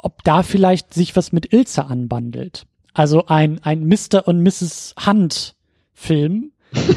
[0.03, 2.65] ob da vielleicht sich was mit Ilse anbandelt.
[2.93, 4.27] Also ein, ein Mr.
[4.27, 4.95] und Mrs.
[5.06, 5.56] Hunt
[5.93, 6.51] Film,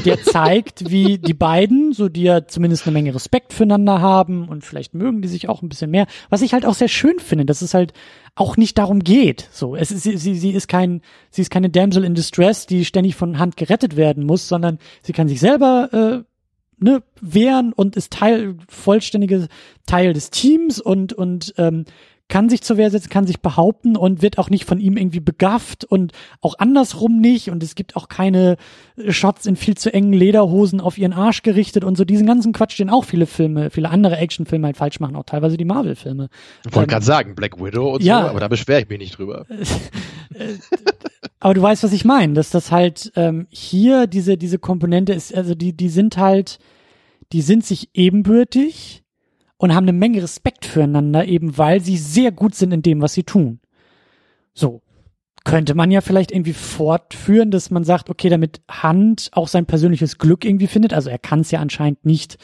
[0.04, 4.64] der zeigt, wie die beiden, so die ja zumindest eine Menge Respekt füreinander haben und
[4.64, 6.06] vielleicht mögen die sich auch ein bisschen mehr.
[6.28, 7.92] Was ich halt auch sehr schön finde, dass es halt
[8.34, 9.48] auch nicht darum geht.
[9.52, 13.16] So, es ist, sie, sie ist kein, sie ist keine Damsel in Distress, die ständig
[13.16, 18.12] von Hand gerettet werden muss, sondern sie kann sich selber äh, ne, wehren und ist
[18.12, 19.48] Teil, vollständige
[19.86, 21.84] Teil des Teams und und ähm,
[22.28, 25.20] kann sich zur Wehr setzen, kann sich behaupten und wird auch nicht von ihm irgendwie
[25.20, 28.56] begafft und auch andersrum nicht und es gibt auch keine
[29.08, 32.78] Shots in viel zu engen Lederhosen auf ihren Arsch gerichtet und so diesen ganzen Quatsch,
[32.78, 36.28] den auch viele Filme, viele andere Actionfilme halt falsch machen, auch teilweise die Marvel-Filme.
[36.66, 38.98] Ich wollte ähm, gerade sagen, Black Widow und ja, so, aber da beschwere ich mich
[38.98, 39.46] nicht drüber.
[41.38, 45.32] aber du weißt, was ich meine, dass das halt ähm, hier diese diese Komponente ist,
[45.32, 46.58] also die die sind halt,
[47.32, 49.04] die sind sich ebenbürtig
[49.58, 53.14] und haben eine Menge Respekt füreinander, eben weil sie sehr gut sind in dem, was
[53.14, 53.60] sie tun.
[54.54, 54.82] So.
[55.44, 60.18] Könnte man ja vielleicht irgendwie fortführen, dass man sagt, okay, damit Hand auch sein persönliches
[60.18, 60.92] Glück irgendwie findet.
[60.92, 62.36] Also er kann es ja anscheinend nicht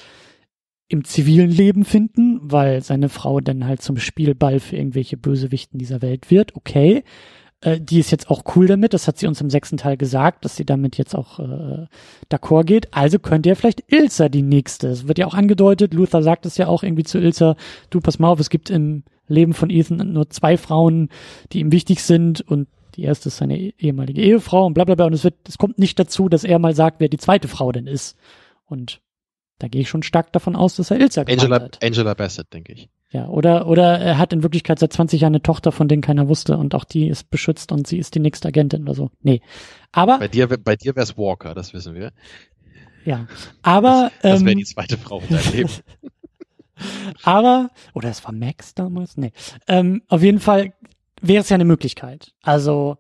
[0.87, 6.01] im zivilen Leben finden, weil seine Frau dann halt zum Spielball für irgendwelche Bösewichten dieser
[6.01, 6.55] Welt wird.
[6.55, 7.03] Okay.
[7.63, 10.45] Äh, die ist jetzt auch cool damit, das hat sie uns im sechsten Teil gesagt,
[10.45, 11.87] dass sie damit jetzt auch äh,
[12.31, 12.93] d'accord geht.
[12.93, 14.89] Also könnte ja vielleicht Ilsa die nächste.
[14.89, 17.57] Es wird ja auch angedeutet, Luther sagt es ja auch irgendwie zu Ilsa,
[17.91, 21.09] du pass mal auf, es gibt im Leben von Ethan nur zwei Frauen,
[21.53, 25.07] die ihm wichtig sind und die erste ist seine ehemalige Ehefrau und bla bla bla.
[25.07, 27.73] Und es wird, es kommt nicht dazu, dass er mal sagt, wer die zweite Frau
[27.73, 28.19] denn ist.
[28.67, 29.01] Und
[29.59, 31.79] da gehe ich schon stark davon aus, dass er Ilsa Angela, hat.
[31.83, 32.91] Angela Bassett, denke ich.
[33.13, 36.29] Ja, oder, oder er hat in Wirklichkeit seit 20 Jahren eine Tochter, von denen keiner
[36.29, 39.11] wusste und auch die ist beschützt und sie ist die nächste Agentin oder so.
[39.21, 39.43] Nee.
[39.93, 40.19] Aber.
[40.19, 42.13] Bei dir, bei dir wär's Walker, das wissen wir.
[43.05, 43.27] Ja.
[43.61, 44.11] Aber.
[44.23, 45.71] Das, das wäre ähm, die zweite Frau in deinem Leben.
[47.23, 49.17] aber, oder es war Max damals?
[49.17, 49.33] Nee.
[49.69, 50.73] Ähm, auf jeden Fall
[51.21, 52.33] wäre es ja eine Möglichkeit.
[52.43, 52.97] Also,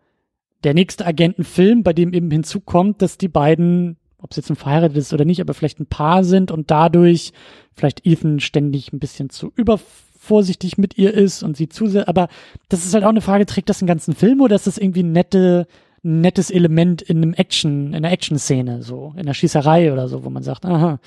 [0.64, 4.96] der nächste Agentenfilm, bei dem eben hinzukommt, dass die beiden ob es jetzt ein verheiratet
[4.96, 7.32] ist oder nicht, aber vielleicht ein Paar sind und dadurch
[7.74, 12.28] vielleicht Ethan ständig ein bisschen zu übervorsichtig mit ihr ist und sie zu sehr, aber
[12.68, 15.02] das ist halt auch eine Frage, trägt das den ganzen Film oder ist das irgendwie
[15.02, 15.66] nette,
[16.02, 20.30] nettes Element in einem Action, in einer Action-Szene, so, in einer Schießerei oder so, wo
[20.30, 21.00] man sagt, aha,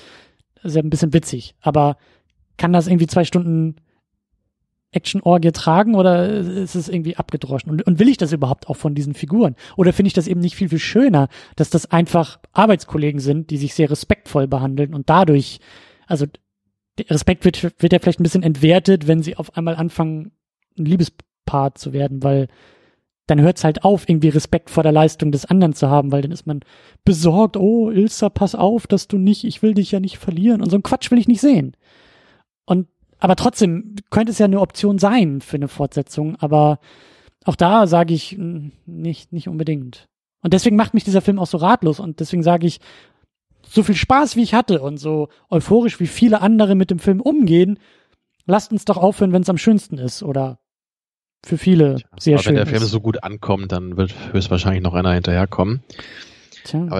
[0.56, 1.96] das ist ja ein bisschen witzig, aber
[2.58, 3.76] kann das irgendwie zwei Stunden
[4.96, 7.70] Action-Orgie tragen oder ist es irgendwie abgedroschen?
[7.70, 9.54] Und, und will ich das überhaupt auch von diesen Figuren?
[9.76, 13.58] Oder finde ich das eben nicht viel, viel schöner, dass das einfach Arbeitskollegen sind, die
[13.58, 15.60] sich sehr respektvoll behandeln und dadurch,
[16.06, 16.26] also
[16.98, 20.32] der Respekt wird, wird ja vielleicht ein bisschen entwertet, wenn sie auf einmal anfangen,
[20.78, 22.48] ein Liebespaar zu werden, weil
[23.26, 26.22] dann hört es halt auf, irgendwie Respekt vor der Leistung des anderen zu haben, weil
[26.22, 26.60] dann ist man
[27.04, 30.70] besorgt, oh, Ilsa, pass auf, dass du nicht, ich will dich ja nicht verlieren und
[30.70, 31.76] so ein Quatsch will ich nicht sehen.
[32.66, 32.88] Und
[33.18, 36.78] aber trotzdem könnte es ja eine Option sein für eine Fortsetzung, aber
[37.44, 40.08] auch da sage ich hm, nicht, nicht unbedingt.
[40.42, 42.80] Und deswegen macht mich dieser Film auch so ratlos und deswegen sage ich,
[43.68, 47.20] so viel Spaß wie ich hatte und so euphorisch wie viele andere mit dem Film
[47.20, 47.78] umgehen,
[48.46, 50.58] lasst uns doch aufhören, wenn es am schönsten ist oder
[51.44, 52.56] für viele sehr schön.
[52.56, 55.82] Wenn der Film so gut ankommt, dann wird höchstwahrscheinlich noch einer hinterherkommen.
[56.66, 56.82] Tja.
[56.90, 56.96] Aber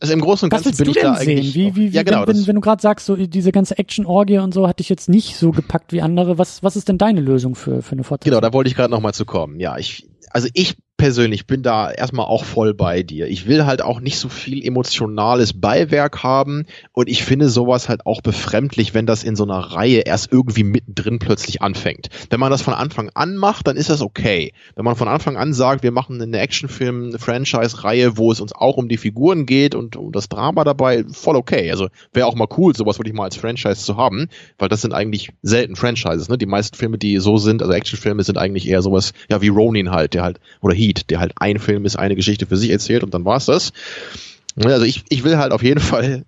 [0.00, 1.54] also im Großen und Ganzen bin ich da eigentlich.
[1.54, 4.38] Wie, wie, wie, ja, genau, wenn, wenn, wenn, du gerade sagst, so diese ganze Action-Orgie
[4.38, 6.38] und so hatte ich jetzt nicht so gepackt wie andere.
[6.38, 8.30] Was, was ist denn deine Lösung für, für eine Fortsetzung?
[8.30, 9.60] Genau, da wollte ich gerade nochmal zu kommen.
[9.60, 13.26] Ja, ich, also ich persönlich bin da erstmal auch voll bei dir.
[13.26, 18.04] Ich will halt auch nicht so viel emotionales Beiwerk haben und ich finde sowas halt
[18.04, 22.10] auch befremdlich, wenn das in so einer Reihe erst irgendwie mittendrin plötzlich anfängt.
[22.28, 24.52] Wenn man das von Anfang an macht, dann ist das okay.
[24.76, 28.90] Wenn man von Anfang an sagt, wir machen eine Actionfilm-Franchise-Reihe, wo es uns auch um
[28.90, 31.70] die Figuren geht und um das Drama dabei, voll okay.
[31.70, 34.82] Also wäre auch mal cool, sowas würde ich mal als Franchise zu haben, weil das
[34.82, 36.28] sind eigentlich selten Franchises.
[36.28, 36.36] Ne?
[36.36, 39.90] Die meisten Filme, die so sind, also Actionfilme sind eigentlich eher sowas, ja wie Ronin
[39.90, 42.70] halt, der halt, oder Heat, Heat, der halt ein Film ist, eine Geschichte für sich
[42.70, 43.72] erzählt und dann war's das.
[44.56, 46.24] Also ich, ich will halt auf jeden Fall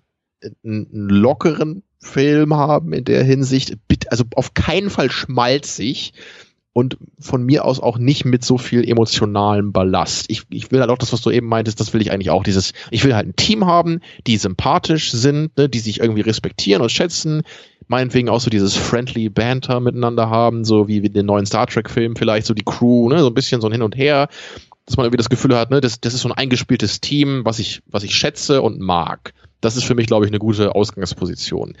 [0.63, 3.77] einen lockeren Film haben in der Hinsicht,
[4.09, 6.13] also auf keinen Fall schmalzig
[6.73, 10.25] und von mir aus auch nicht mit so viel emotionalem Ballast.
[10.29, 12.43] Ich, ich will halt auch das, was du eben meintest, das will ich eigentlich auch.
[12.43, 16.81] Dieses, ich will halt ein Team haben, die sympathisch sind, ne, die sich irgendwie respektieren
[16.81, 17.43] und schätzen,
[17.87, 22.15] meinetwegen auch so dieses friendly Banter miteinander haben, so wie, wie den neuen Star Trek-Film
[22.15, 24.27] vielleicht, so die Crew, ne, so ein bisschen so ein Hin und Her,
[24.87, 27.59] dass man irgendwie das Gefühl hat, ne, das, das ist so ein eingespieltes Team, was
[27.59, 29.33] ich, was ich schätze und mag.
[29.61, 31.77] Das ist für mich, glaube ich, eine gute Ausgangsposition.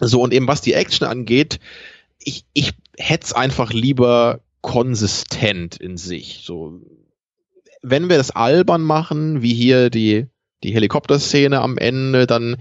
[0.00, 1.60] So, und eben was die Action angeht,
[2.18, 6.42] ich, ich hätte es einfach lieber konsistent in sich.
[6.44, 6.80] So,
[7.82, 10.26] wenn wir das albern machen, wie hier die,
[10.62, 12.56] die Helikopterszene am Ende, dann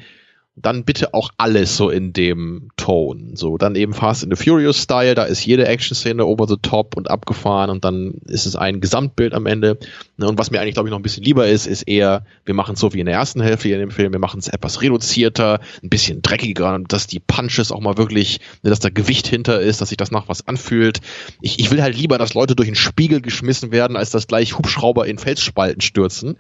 [0.59, 3.35] dann bitte auch alles so in dem Ton.
[3.35, 6.97] So, dann eben Fast in the Furious Style, da ist jede Action-Szene over the top
[6.97, 9.77] und abgefahren und dann ist es ein Gesamtbild am Ende.
[10.17, 12.55] Ne, und was mir eigentlich, glaube ich, noch ein bisschen lieber ist, ist eher, wir
[12.55, 14.81] machen es so wie in der ersten Hälfte in dem Film, wir machen es etwas
[14.81, 19.61] reduzierter, ein bisschen dreckiger, dass die Punches auch mal wirklich, ne, dass da Gewicht hinter
[19.61, 21.01] ist, dass sich das nach was anfühlt.
[21.39, 24.57] Ich, ich will halt lieber, dass Leute durch einen Spiegel geschmissen werden, als dass gleich
[24.57, 26.37] Hubschrauber in Felsspalten stürzen.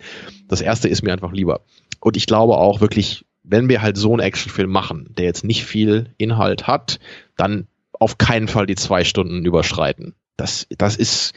[0.47, 1.61] Das erste ist mir einfach lieber.
[1.99, 5.65] Und ich glaube auch wirklich, wenn wir halt so einen Actionfilm machen, der jetzt nicht
[5.65, 6.99] viel Inhalt hat,
[7.37, 10.13] dann auf keinen Fall die zwei Stunden überschreiten.
[10.35, 11.33] Das, das ist,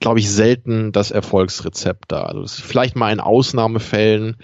[0.00, 2.24] glaube ich, selten das Erfolgsrezept da.
[2.24, 4.36] Also vielleicht mal in Ausnahmefällen,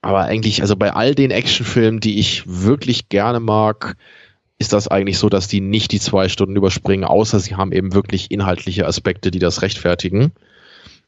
[0.00, 3.96] aber eigentlich, also bei all den Actionfilmen, die ich wirklich gerne mag,
[4.58, 7.92] ist das eigentlich so, dass die nicht die zwei Stunden überspringen, außer sie haben eben
[7.92, 10.32] wirklich inhaltliche Aspekte, die das rechtfertigen.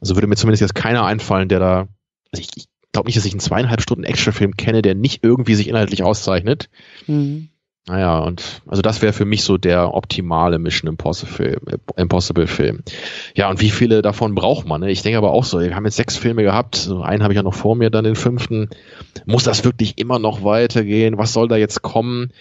[0.00, 1.88] Also würde mir zumindest jetzt keiner einfallen, der da,
[2.32, 5.54] also ich, ich glaube nicht, dass ich einen zweieinhalb Stunden Actionfilm kenne, der nicht irgendwie
[5.54, 6.70] sich inhaltlich auszeichnet.
[7.06, 7.48] Mhm.
[7.88, 11.60] Naja, und also das wäre für mich so der optimale Mission Impossible,
[11.96, 12.80] Impossible Film.
[13.36, 14.80] Ja, und wie viele davon braucht man?
[14.80, 14.90] Ne?
[14.90, 17.36] Ich denke aber auch so, wir haben jetzt sechs Filme gehabt, so einen habe ich
[17.36, 18.70] ja noch vor mir, dann den fünften.
[19.24, 21.16] Muss das wirklich immer noch weitergehen?
[21.16, 22.32] Was soll da jetzt kommen?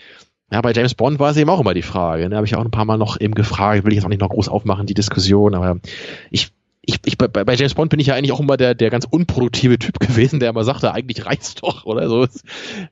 [0.51, 2.27] Ja, bei James Bond war es eben auch immer die Frage.
[2.27, 2.37] Ne?
[2.37, 4.29] Habe ich auch ein paar Mal noch eben gefragt, will ich jetzt auch nicht noch
[4.29, 5.79] groß aufmachen, die Diskussion, aber
[6.31, 6.51] ich
[6.87, 9.05] ich, ich, bei, bei James Bond bin ich ja eigentlich auch immer der, der ganz
[9.09, 12.27] unproduktive Typ gewesen, der immer sagte, eigentlich reicht's doch, oder so.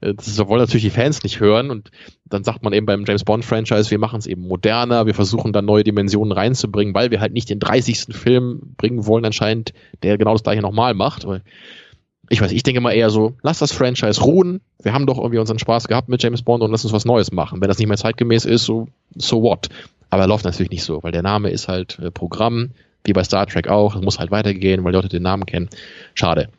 [0.01, 1.91] Das wollen natürlich die Fans nicht hören und
[2.25, 5.53] dann sagt man eben beim James Bond Franchise, wir machen es eben moderner, wir versuchen
[5.53, 8.15] dann neue Dimensionen reinzubringen, weil wir halt nicht den 30.
[8.15, 11.27] Film bringen wollen anscheinend, der genau das gleiche nochmal macht.
[12.29, 15.39] Ich weiß, ich denke mal eher so, lass das Franchise ruhen, wir haben doch irgendwie
[15.39, 17.61] unseren Spaß gehabt mit James Bond und lass uns was Neues machen.
[17.61, 19.69] Wenn das nicht mehr zeitgemäß ist, so, so what?
[20.09, 22.71] Aber er läuft natürlich nicht so, weil der Name ist halt äh, Programm,
[23.03, 23.95] wie bei Star Trek auch.
[23.95, 25.69] Es muss halt weitergehen, weil die Leute den Namen kennen.
[26.13, 26.49] Schade.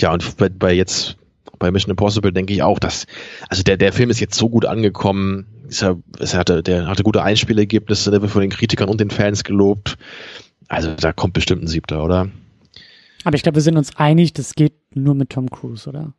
[0.00, 1.16] Ja, und bei, bei jetzt,
[1.58, 3.06] bei Mission Impossible denke ich auch, dass,
[3.48, 5.46] also der, der Film ist jetzt so gut angekommen.
[5.68, 9.10] Ist ja, es hatte, der hatte gute Einspielergebnisse, der wird von den Kritikern und den
[9.10, 9.96] Fans gelobt.
[10.68, 12.28] Also da kommt bestimmt ein Siebter, oder?
[13.24, 16.12] Aber ich glaube, wir sind uns einig, das geht nur mit Tom Cruise, oder?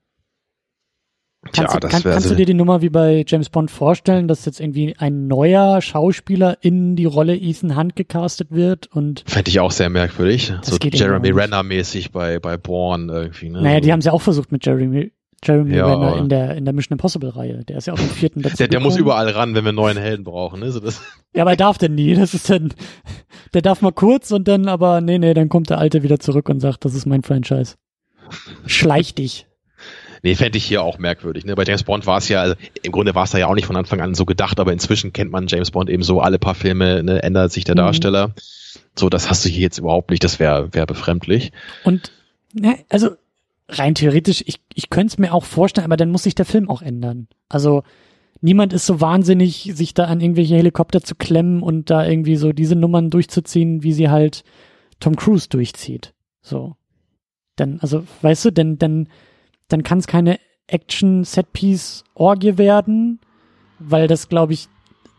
[1.52, 4.46] Kannst, ja, du, kann, kannst du dir die Nummer wie bei James Bond vorstellen, dass
[4.46, 9.60] jetzt irgendwie ein neuer Schauspieler in die Rolle Ethan Hunt gecastet wird und fände ich
[9.60, 13.50] auch sehr merkwürdig, so Jeremy Renner mäßig bei bei Bourne irgendwie.
[13.50, 13.62] Ne?
[13.62, 15.12] Naja, die haben es ja auch versucht mit Jeremy
[15.44, 17.64] Jeremy ja, Renner in der in der Mission Impossible Reihe.
[17.66, 19.98] Der ist ja auch im vierten dazu Der, der muss überall ran, wenn wir neuen
[19.98, 20.60] Helden brauchen.
[20.60, 20.72] Ne?
[20.72, 21.02] So das
[21.34, 22.16] ja, aber er darf denn nie.
[22.16, 22.74] Das ist dann,
[23.54, 26.50] der darf mal kurz und dann aber nee nee, dann kommt der Alte wieder zurück
[26.50, 27.76] und sagt, das ist mein Franchise.
[28.66, 29.47] Schleich dich.
[30.28, 31.46] Nee, fände ich hier auch merkwürdig.
[31.46, 31.56] Ne?
[31.56, 33.66] Bei James Bond war es ja, also im Grunde war es da ja auch nicht
[33.66, 36.54] von Anfang an so gedacht, aber inzwischen kennt man James Bond eben so, alle paar
[36.54, 37.78] Filme ne, ändert sich der mhm.
[37.78, 38.34] Darsteller.
[38.94, 41.54] So, das hast du hier jetzt überhaupt nicht, das wäre wär befremdlich.
[41.86, 42.12] Und,
[42.52, 43.12] ne, also
[43.70, 46.70] rein theoretisch, ich, ich könnte es mir auch vorstellen, aber dann muss sich der Film
[46.70, 47.30] auch ändern.
[47.48, 47.84] Also
[48.42, 52.52] niemand ist so wahnsinnig, sich da an irgendwelche Helikopter zu klemmen und da irgendwie so
[52.52, 54.44] diese Nummern durchzuziehen, wie sie halt
[55.00, 56.14] Tom Cruise durchzieht.
[56.42, 56.76] So.
[57.56, 59.08] Dann, also, weißt du, denn, dann
[59.68, 63.20] dann kann es keine Action-Set-Piece-Orgie werden,
[63.80, 64.68] weil das, glaube ich,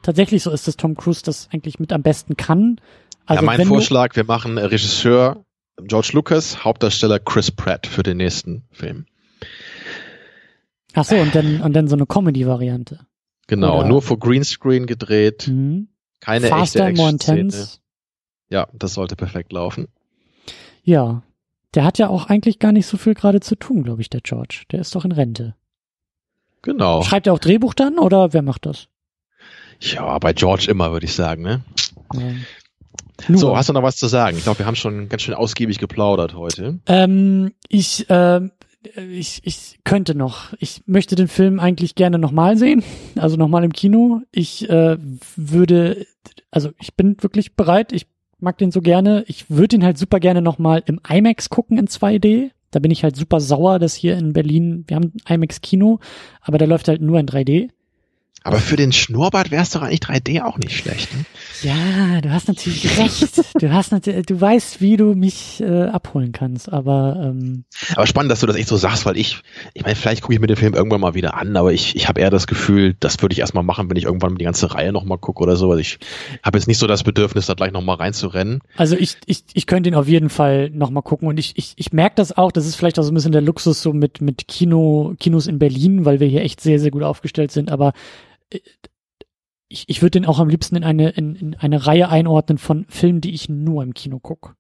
[0.03, 2.81] tatsächlich so ist, dass Tom Cruise das eigentlich mit am besten kann.
[3.27, 5.45] Also ja, mein Vorschlag, wir machen Regisseur
[5.83, 9.07] George Lucas, Hauptdarsteller Chris Pratt für den nächsten Film.
[10.95, 13.01] Ach so, und dann, und dann so eine Comedy-Variante.
[13.47, 15.49] Genau, Oder nur vor Greenscreen gedreht.
[15.49, 15.89] Mhm.
[16.21, 17.69] Keine Faster, echte Action-Szene.
[18.51, 19.89] Ja, das sollte perfekt laufen.
[20.83, 21.23] Ja,
[21.75, 24.21] der hat ja auch eigentlich gar nicht so viel gerade zu tun, glaube ich, der
[24.21, 24.63] George.
[24.73, 25.55] Der ist doch in Rente.
[26.63, 27.03] Genau.
[27.03, 28.89] Schreibt er auch Drehbuch dann oder wer macht das?
[29.81, 31.63] Ja, bei George immer, würde ich sagen, ne?
[32.15, 32.33] Ja.
[33.37, 34.37] So, hast du noch was zu sagen?
[34.37, 36.79] Ich glaube, wir haben schon ganz schön ausgiebig geplaudert heute.
[36.87, 38.49] Ähm, ich, äh,
[38.97, 40.53] ich, ich könnte noch.
[40.59, 42.85] Ich möchte den Film eigentlich gerne nochmal sehen,
[43.17, 44.23] also nochmal im Kino.
[44.31, 44.97] Ich äh,
[45.37, 46.07] würde,
[46.51, 47.93] also ich bin wirklich bereit.
[47.93, 48.07] Ich
[48.41, 49.25] mag den so gerne.
[49.27, 52.51] Ich würde ihn halt super gerne nochmal im IMAX gucken in 2D.
[52.71, 56.01] Da bin ich halt super sauer, dass hier in Berlin, wir haben IMAX Kino,
[56.43, 57.71] aber der läuft halt nur in 3D.
[58.45, 61.13] Aber für den Schnurrbart wär's doch eigentlich 3D auch nicht schlecht.
[61.15, 61.25] Ne?
[61.63, 63.29] Ja, du hast natürlich recht.
[63.61, 68.31] Du hast natürlich, du weißt, wie du mich äh, abholen kannst, aber ähm, Aber spannend,
[68.31, 69.43] dass du das echt so sagst, weil ich,
[69.75, 72.09] ich meine, vielleicht gucke ich mir den Film irgendwann mal wieder an, aber ich, ich
[72.09, 74.93] habe eher das Gefühl, das würde ich erstmal machen, wenn ich irgendwann die ganze Reihe
[74.93, 75.71] nochmal gucke oder so.
[75.71, 75.99] Also ich
[76.45, 78.61] habe jetzt nicht so das Bedürfnis, da gleich nochmal reinzurennen.
[78.77, 81.93] Also ich, ich, ich könnte ihn auf jeden Fall nochmal gucken und ich, ich, ich
[81.93, 84.47] merke das auch, das ist vielleicht auch so ein bisschen der Luxus so mit, mit
[84.49, 87.93] Kino, Kinos in Berlin, weil wir hier echt sehr, sehr gut aufgestellt sind, aber
[89.69, 92.87] ich, ich würde den auch am liebsten in eine, in, in eine Reihe einordnen von
[92.89, 94.55] Filmen, die ich nur im Kino gucke.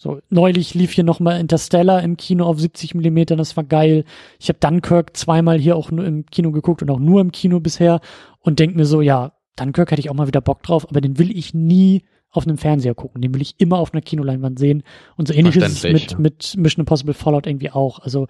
[0.00, 4.04] So, neulich lief hier nochmal Interstellar im Kino auf 70 Millimeter, das war geil.
[4.38, 7.58] Ich habe Dunkirk zweimal hier auch nur im Kino geguckt und auch nur im Kino
[7.58, 8.00] bisher
[8.38, 11.18] und denk mir so, ja, Dunkirk hätte ich auch mal wieder Bock drauf, aber den
[11.18, 13.22] will ich nie auf einem Fernseher gucken.
[13.22, 14.84] Den will ich immer auf einer Kinoleinwand sehen.
[15.16, 17.98] Und so ähnlich ist es mit, mit Mission Impossible Fallout irgendwie auch.
[17.98, 18.28] Also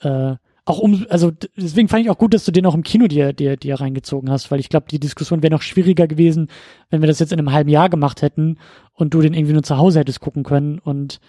[0.00, 0.36] äh,
[0.66, 3.32] auch um, also deswegen fand ich auch gut, dass du den auch im Kino dir,
[3.32, 6.48] dir, dir reingezogen hast, weil ich glaube, die Diskussion wäre noch schwieriger gewesen,
[6.90, 8.58] wenn wir das jetzt in einem halben Jahr gemacht hätten
[8.94, 11.20] und du den irgendwie nur zu Hause hättest gucken können und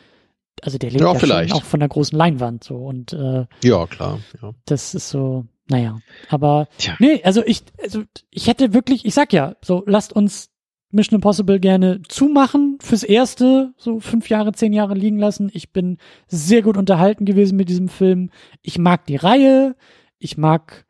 [0.62, 4.20] also der lebt ja, ja auch von der großen Leinwand so und äh, ja klar
[4.42, 4.52] ja.
[4.66, 5.98] das ist so naja
[6.30, 6.96] aber Tja.
[7.00, 10.52] nee also ich also ich hätte wirklich ich sag ja so lasst uns
[10.92, 15.50] Mission Impossible gerne zumachen fürs erste, so fünf Jahre, zehn Jahre liegen lassen.
[15.54, 15.98] Ich bin
[16.28, 18.30] sehr gut unterhalten gewesen mit diesem Film.
[18.62, 19.76] Ich mag die Reihe.
[20.20, 20.86] Ich mag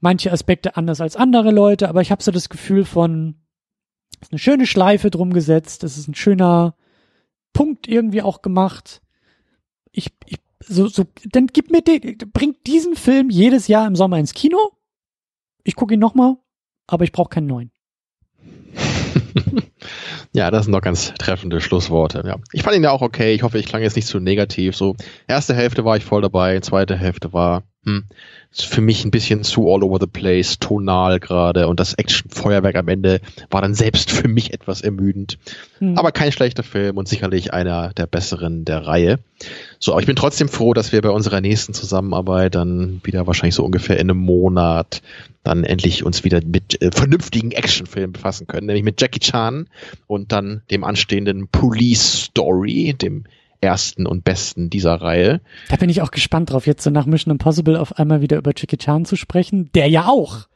[0.00, 3.36] manche Aspekte anders als andere Leute, aber ich habe so das Gefühl von,
[4.20, 5.84] ist eine schöne Schleife drum gesetzt.
[5.84, 6.76] Es ist ein schöner
[7.52, 9.00] Punkt irgendwie auch gemacht.
[9.92, 14.18] Ich, ich so, so, dann gib mir den, bringt diesen Film jedes Jahr im Sommer
[14.18, 14.58] ins Kino.
[15.62, 16.36] Ich gucke ihn nochmal
[16.86, 17.70] aber ich brauche keinen neuen.
[20.32, 22.22] ja, das sind doch ganz treffende Schlussworte.
[22.26, 22.36] Ja.
[22.52, 23.34] Ich fand ihn ja auch okay.
[23.34, 24.76] Ich hoffe, ich klang jetzt nicht zu negativ.
[24.76, 28.04] So, erste Hälfte war ich voll dabei, zweite Hälfte war hm,
[28.52, 32.88] für mich ein bisschen zu all over the place, tonal gerade und das Action-Feuerwerk am
[32.88, 35.38] Ende war dann selbst für mich etwas ermüdend.
[35.78, 35.98] Hm.
[35.98, 39.18] Aber kein schlechter Film und sicherlich einer der besseren der Reihe.
[39.78, 43.56] So, aber ich bin trotzdem froh, dass wir bei unserer nächsten Zusammenarbeit dann wieder wahrscheinlich
[43.56, 45.02] so ungefähr in einem Monat
[45.42, 49.68] dann endlich uns wieder mit äh, vernünftigen Actionfilmen befassen können, nämlich mit Jackie Chan
[50.06, 53.24] und dann dem anstehenden Police Story, dem
[53.64, 55.40] ersten und besten dieser Reihe.
[55.68, 58.52] Da bin ich auch gespannt drauf, jetzt so nach Mission Impossible auf einmal wieder über
[58.56, 60.46] Jackie Chan zu sprechen, der ja auch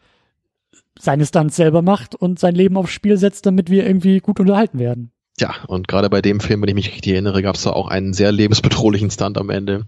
[0.98, 4.78] seine Stunts selber macht und sein Leben aufs Spiel setzt, damit wir irgendwie gut unterhalten
[4.78, 5.10] werden.
[5.40, 7.88] Ja, und gerade bei dem Film, wenn ich mich richtig erinnere, gab es da auch
[7.88, 9.86] einen sehr lebensbedrohlichen Stunt am Ende.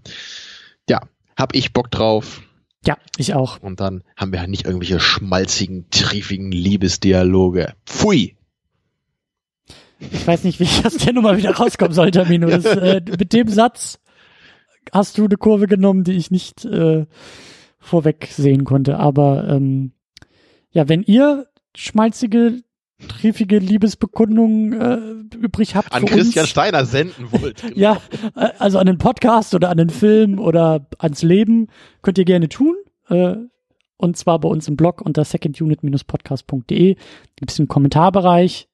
[0.89, 1.01] Ja,
[1.35, 2.41] hab ich Bock drauf.
[2.85, 3.61] Ja, ich auch.
[3.61, 7.73] Und dann haben wir halt nicht irgendwelche schmalzigen, triefigen Liebesdialoge.
[7.85, 8.35] Pfui!
[10.11, 12.47] Ich weiß nicht, wie ich aus der Nummer wieder rauskommen soll, Tamino.
[12.47, 13.99] Das, äh, mit dem Satz
[14.91, 17.05] hast du eine Kurve genommen, die ich nicht äh,
[17.79, 18.97] vorweg sehen konnte.
[18.97, 19.93] Aber ähm,
[20.71, 22.63] ja, wenn ihr schmalzige,
[23.07, 25.91] triefige Liebesbekundungen äh, übrig habt.
[25.91, 27.61] An Christian uns, Steiner senden wollt.
[27.61, 27.73] Genau.
[27.75, 28.01] ja,
[28.35, 31.67] äh, also an den Podcast oder an den Film oder ans Leben
[32.01, 32.75] könnt ihr gerne tun.
[33.09, 33.35] Äh,
[33.97, 36.95] und zwar bei uns im Blog unter secondunit-podcast.de
[37.35, 38.67] gibt es einen Kommentarbereich,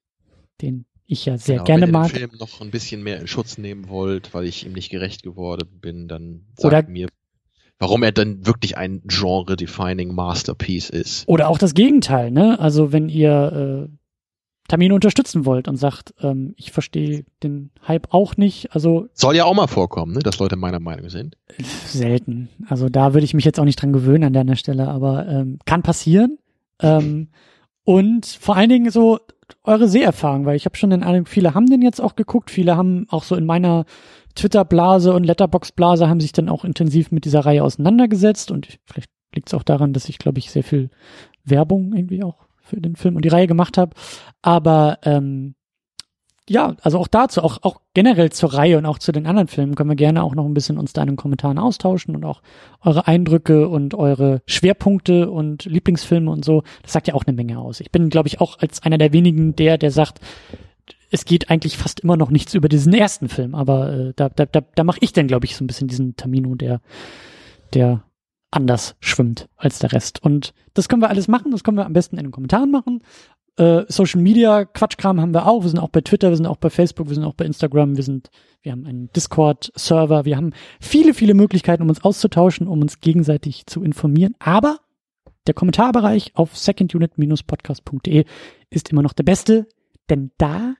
[0.61, 2.13] den ich ja sehr genau, gerne wenn mag.
[2.13, 4.73] Wenn ihr den Film noch ein bisschen mehr in Schutz nehmen wollt, weil ich ihm
[4.73, 7.07] nicht gerecht geworden bin, dann sagt Oder mir,
[7.79, 11.27] warum er dann wirklich ein genre-defining Masterpiece ist.
[11.27, 12.59] Oder auch das Gegenteil, ne?
[12.59, 13.93] Also wenn ihr äh,
[14.67, 19.45] Tamino unterstützen wollt und sagt, ähm, ich verstehe den Hype auch nicht, also soll ja
[19.45, 21.37] auch mal vorkommen, ne, dass Leute meiner Meinung sind.
[21.85, 22.49] Selten.
[22.67, 25.59] Also da würde ich mich jetzt auch nicht dran gewöhnen an deiner Stelle, aber ähm,
[25.65, 26.37] kann passieren.
[26.81, 27.29] Ähm,
[27.85, 29.19] und vor allen Dingen so
[29.63, 32.75] eure Seherfahrung, weil ich habe schon den Eindruck, viele haben den jetzt auch geguckt, viele
[32.75, 33.85] haben auch so in meiner
[34.35, 39.49] Twitter-Blase und Letterbox-Blase haben sich dann auch intensiv mit dieser Reihe auseinandergesetzt und vielleicht liegt
[39.49, 40.89] es auch daran, dass ich, glaube ich, sehr viel
[41.43, 43.95] Werbung irgendwie auch für den Film und die Reihe gemacht habe.
[44.41, 45.55] Aber ähm,
[46.49, 49.75] ja, also auch dazu, auch, auch generell zur Reihe und auch zu den anderen Filmen
[49.75, 52.41] können wir gerne auch noch ein bisschen uns da in den Kommentaren austauschen und auch
[52.81, 56.63] eure Eindrücke und eure Schwerpunkte und Lieblingsfilme und so.
[56.83, 57.81] Das sagt ja auch eine Menge aus.
[57.81, 60.21] Ich bin, glaube ich, auch als einer der wenigen der, der sagt,
[61.09, 64.45] es geht eigentlich fast immer noch nichts über diesen ersten Film, aber äh, da, da,
[64.45, 66.81] da, da mache ich dann, glaube ich, so ein bisschen diesen Tamino, der,
[67.73, 68.03] der
[68.51, 70.23] anders schwimmt als der Rest.
[70.23, 73.01] Und das können wir alles machen, das können wir am besten in den Kommentaren machen.
[73.57, 75.63] Äh, Social Media Quatschkram haben wir auch.
[75.63, 77.97] Wir sind auch bei Twitter, wir sind auch bei Facebook, wir sind auch bei Instagram,
[77.97, 78.29] wir sind,
[78.61, 83.65] wir haben einen Discord-Server, wir haben viele, viele Möglichkeiten, um uns auszutauschen, um uns gegenseitig
[83.65, 84.35] zu informieren.
[84.39, 84.79] Aber
[85.47, 88.25] der Kommentarbereich auf secondunit-podcast.de
[88.69, 89.67] ist immer noch der beste,
[90.09, 90.75] denn da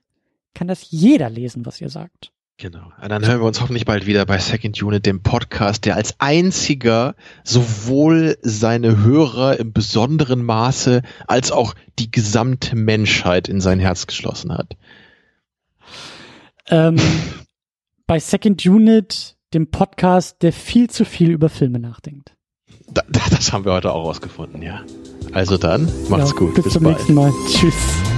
[0.54, 2.32] kann das jeder lesen, was ihr sagt.
[2.60, 2.90] Genau.
[3.00, 6.16] Und dann hören wir uns hoffentlich bald wieder bei Second Unit, dem Podcast, der als
[6.18, 7.14] einziger
[7.44, 14.52] sowohl seine Hörer im besonderen Maße als auch die gesamte Menschheit in sein Herz geschlossen
[14.52, 14.76] hat.
[16.66, 16.96] Ähm,
[18.08, 22.34] bei Second Unit, dem Podcast, der viel zu viel über Filme nachdenkt.
[22.88, 24.82] Da, das haben wir heute auch rausgefunden, ja.
[25.32, 26.54] Also dann, macht's ja, gut.
[26.56, 26.96] Bis, bis zum bald.
[26.96, 27.32] nächsten Mal.
[27.46, 28.17] Tschüss.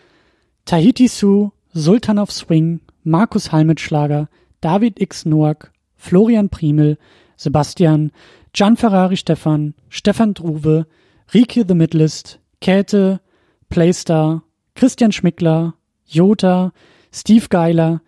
[0.65, 4.27] Tahiti Su, Sultan of Swing, Markus Halmitschlager,
[4.61, 5.25] David X.
[5.25, 6.97] Noack, Florian Primel,
[7.35, 8.11] Sebastian,
[8.53, 10.85] Gian Ferrari Stefan, Stefan Druwe,
[11.33, 13.19] Rike The Midlist, Käthe,
[13.69, 14.43] Playstar,
[14.75, 15.73] Christian Schmickler,
[16.05, 16.73] Jota,
[17.11, 18.01] Steve Geiler,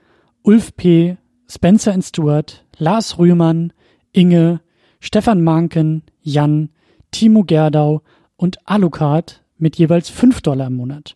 [0.43, 1.17] Ulf P.,
[1.49, 3.73] Spencer Stewart, Lars Rühmann,
[4.11, 4.59] Inge,
[4.99, 6.69] Stefan Manken, Jan,
[7.11, 8.01] Timo Gerdau
[8.35, 11.15] und Alucard mit jeweils 5 Dollar im Monat.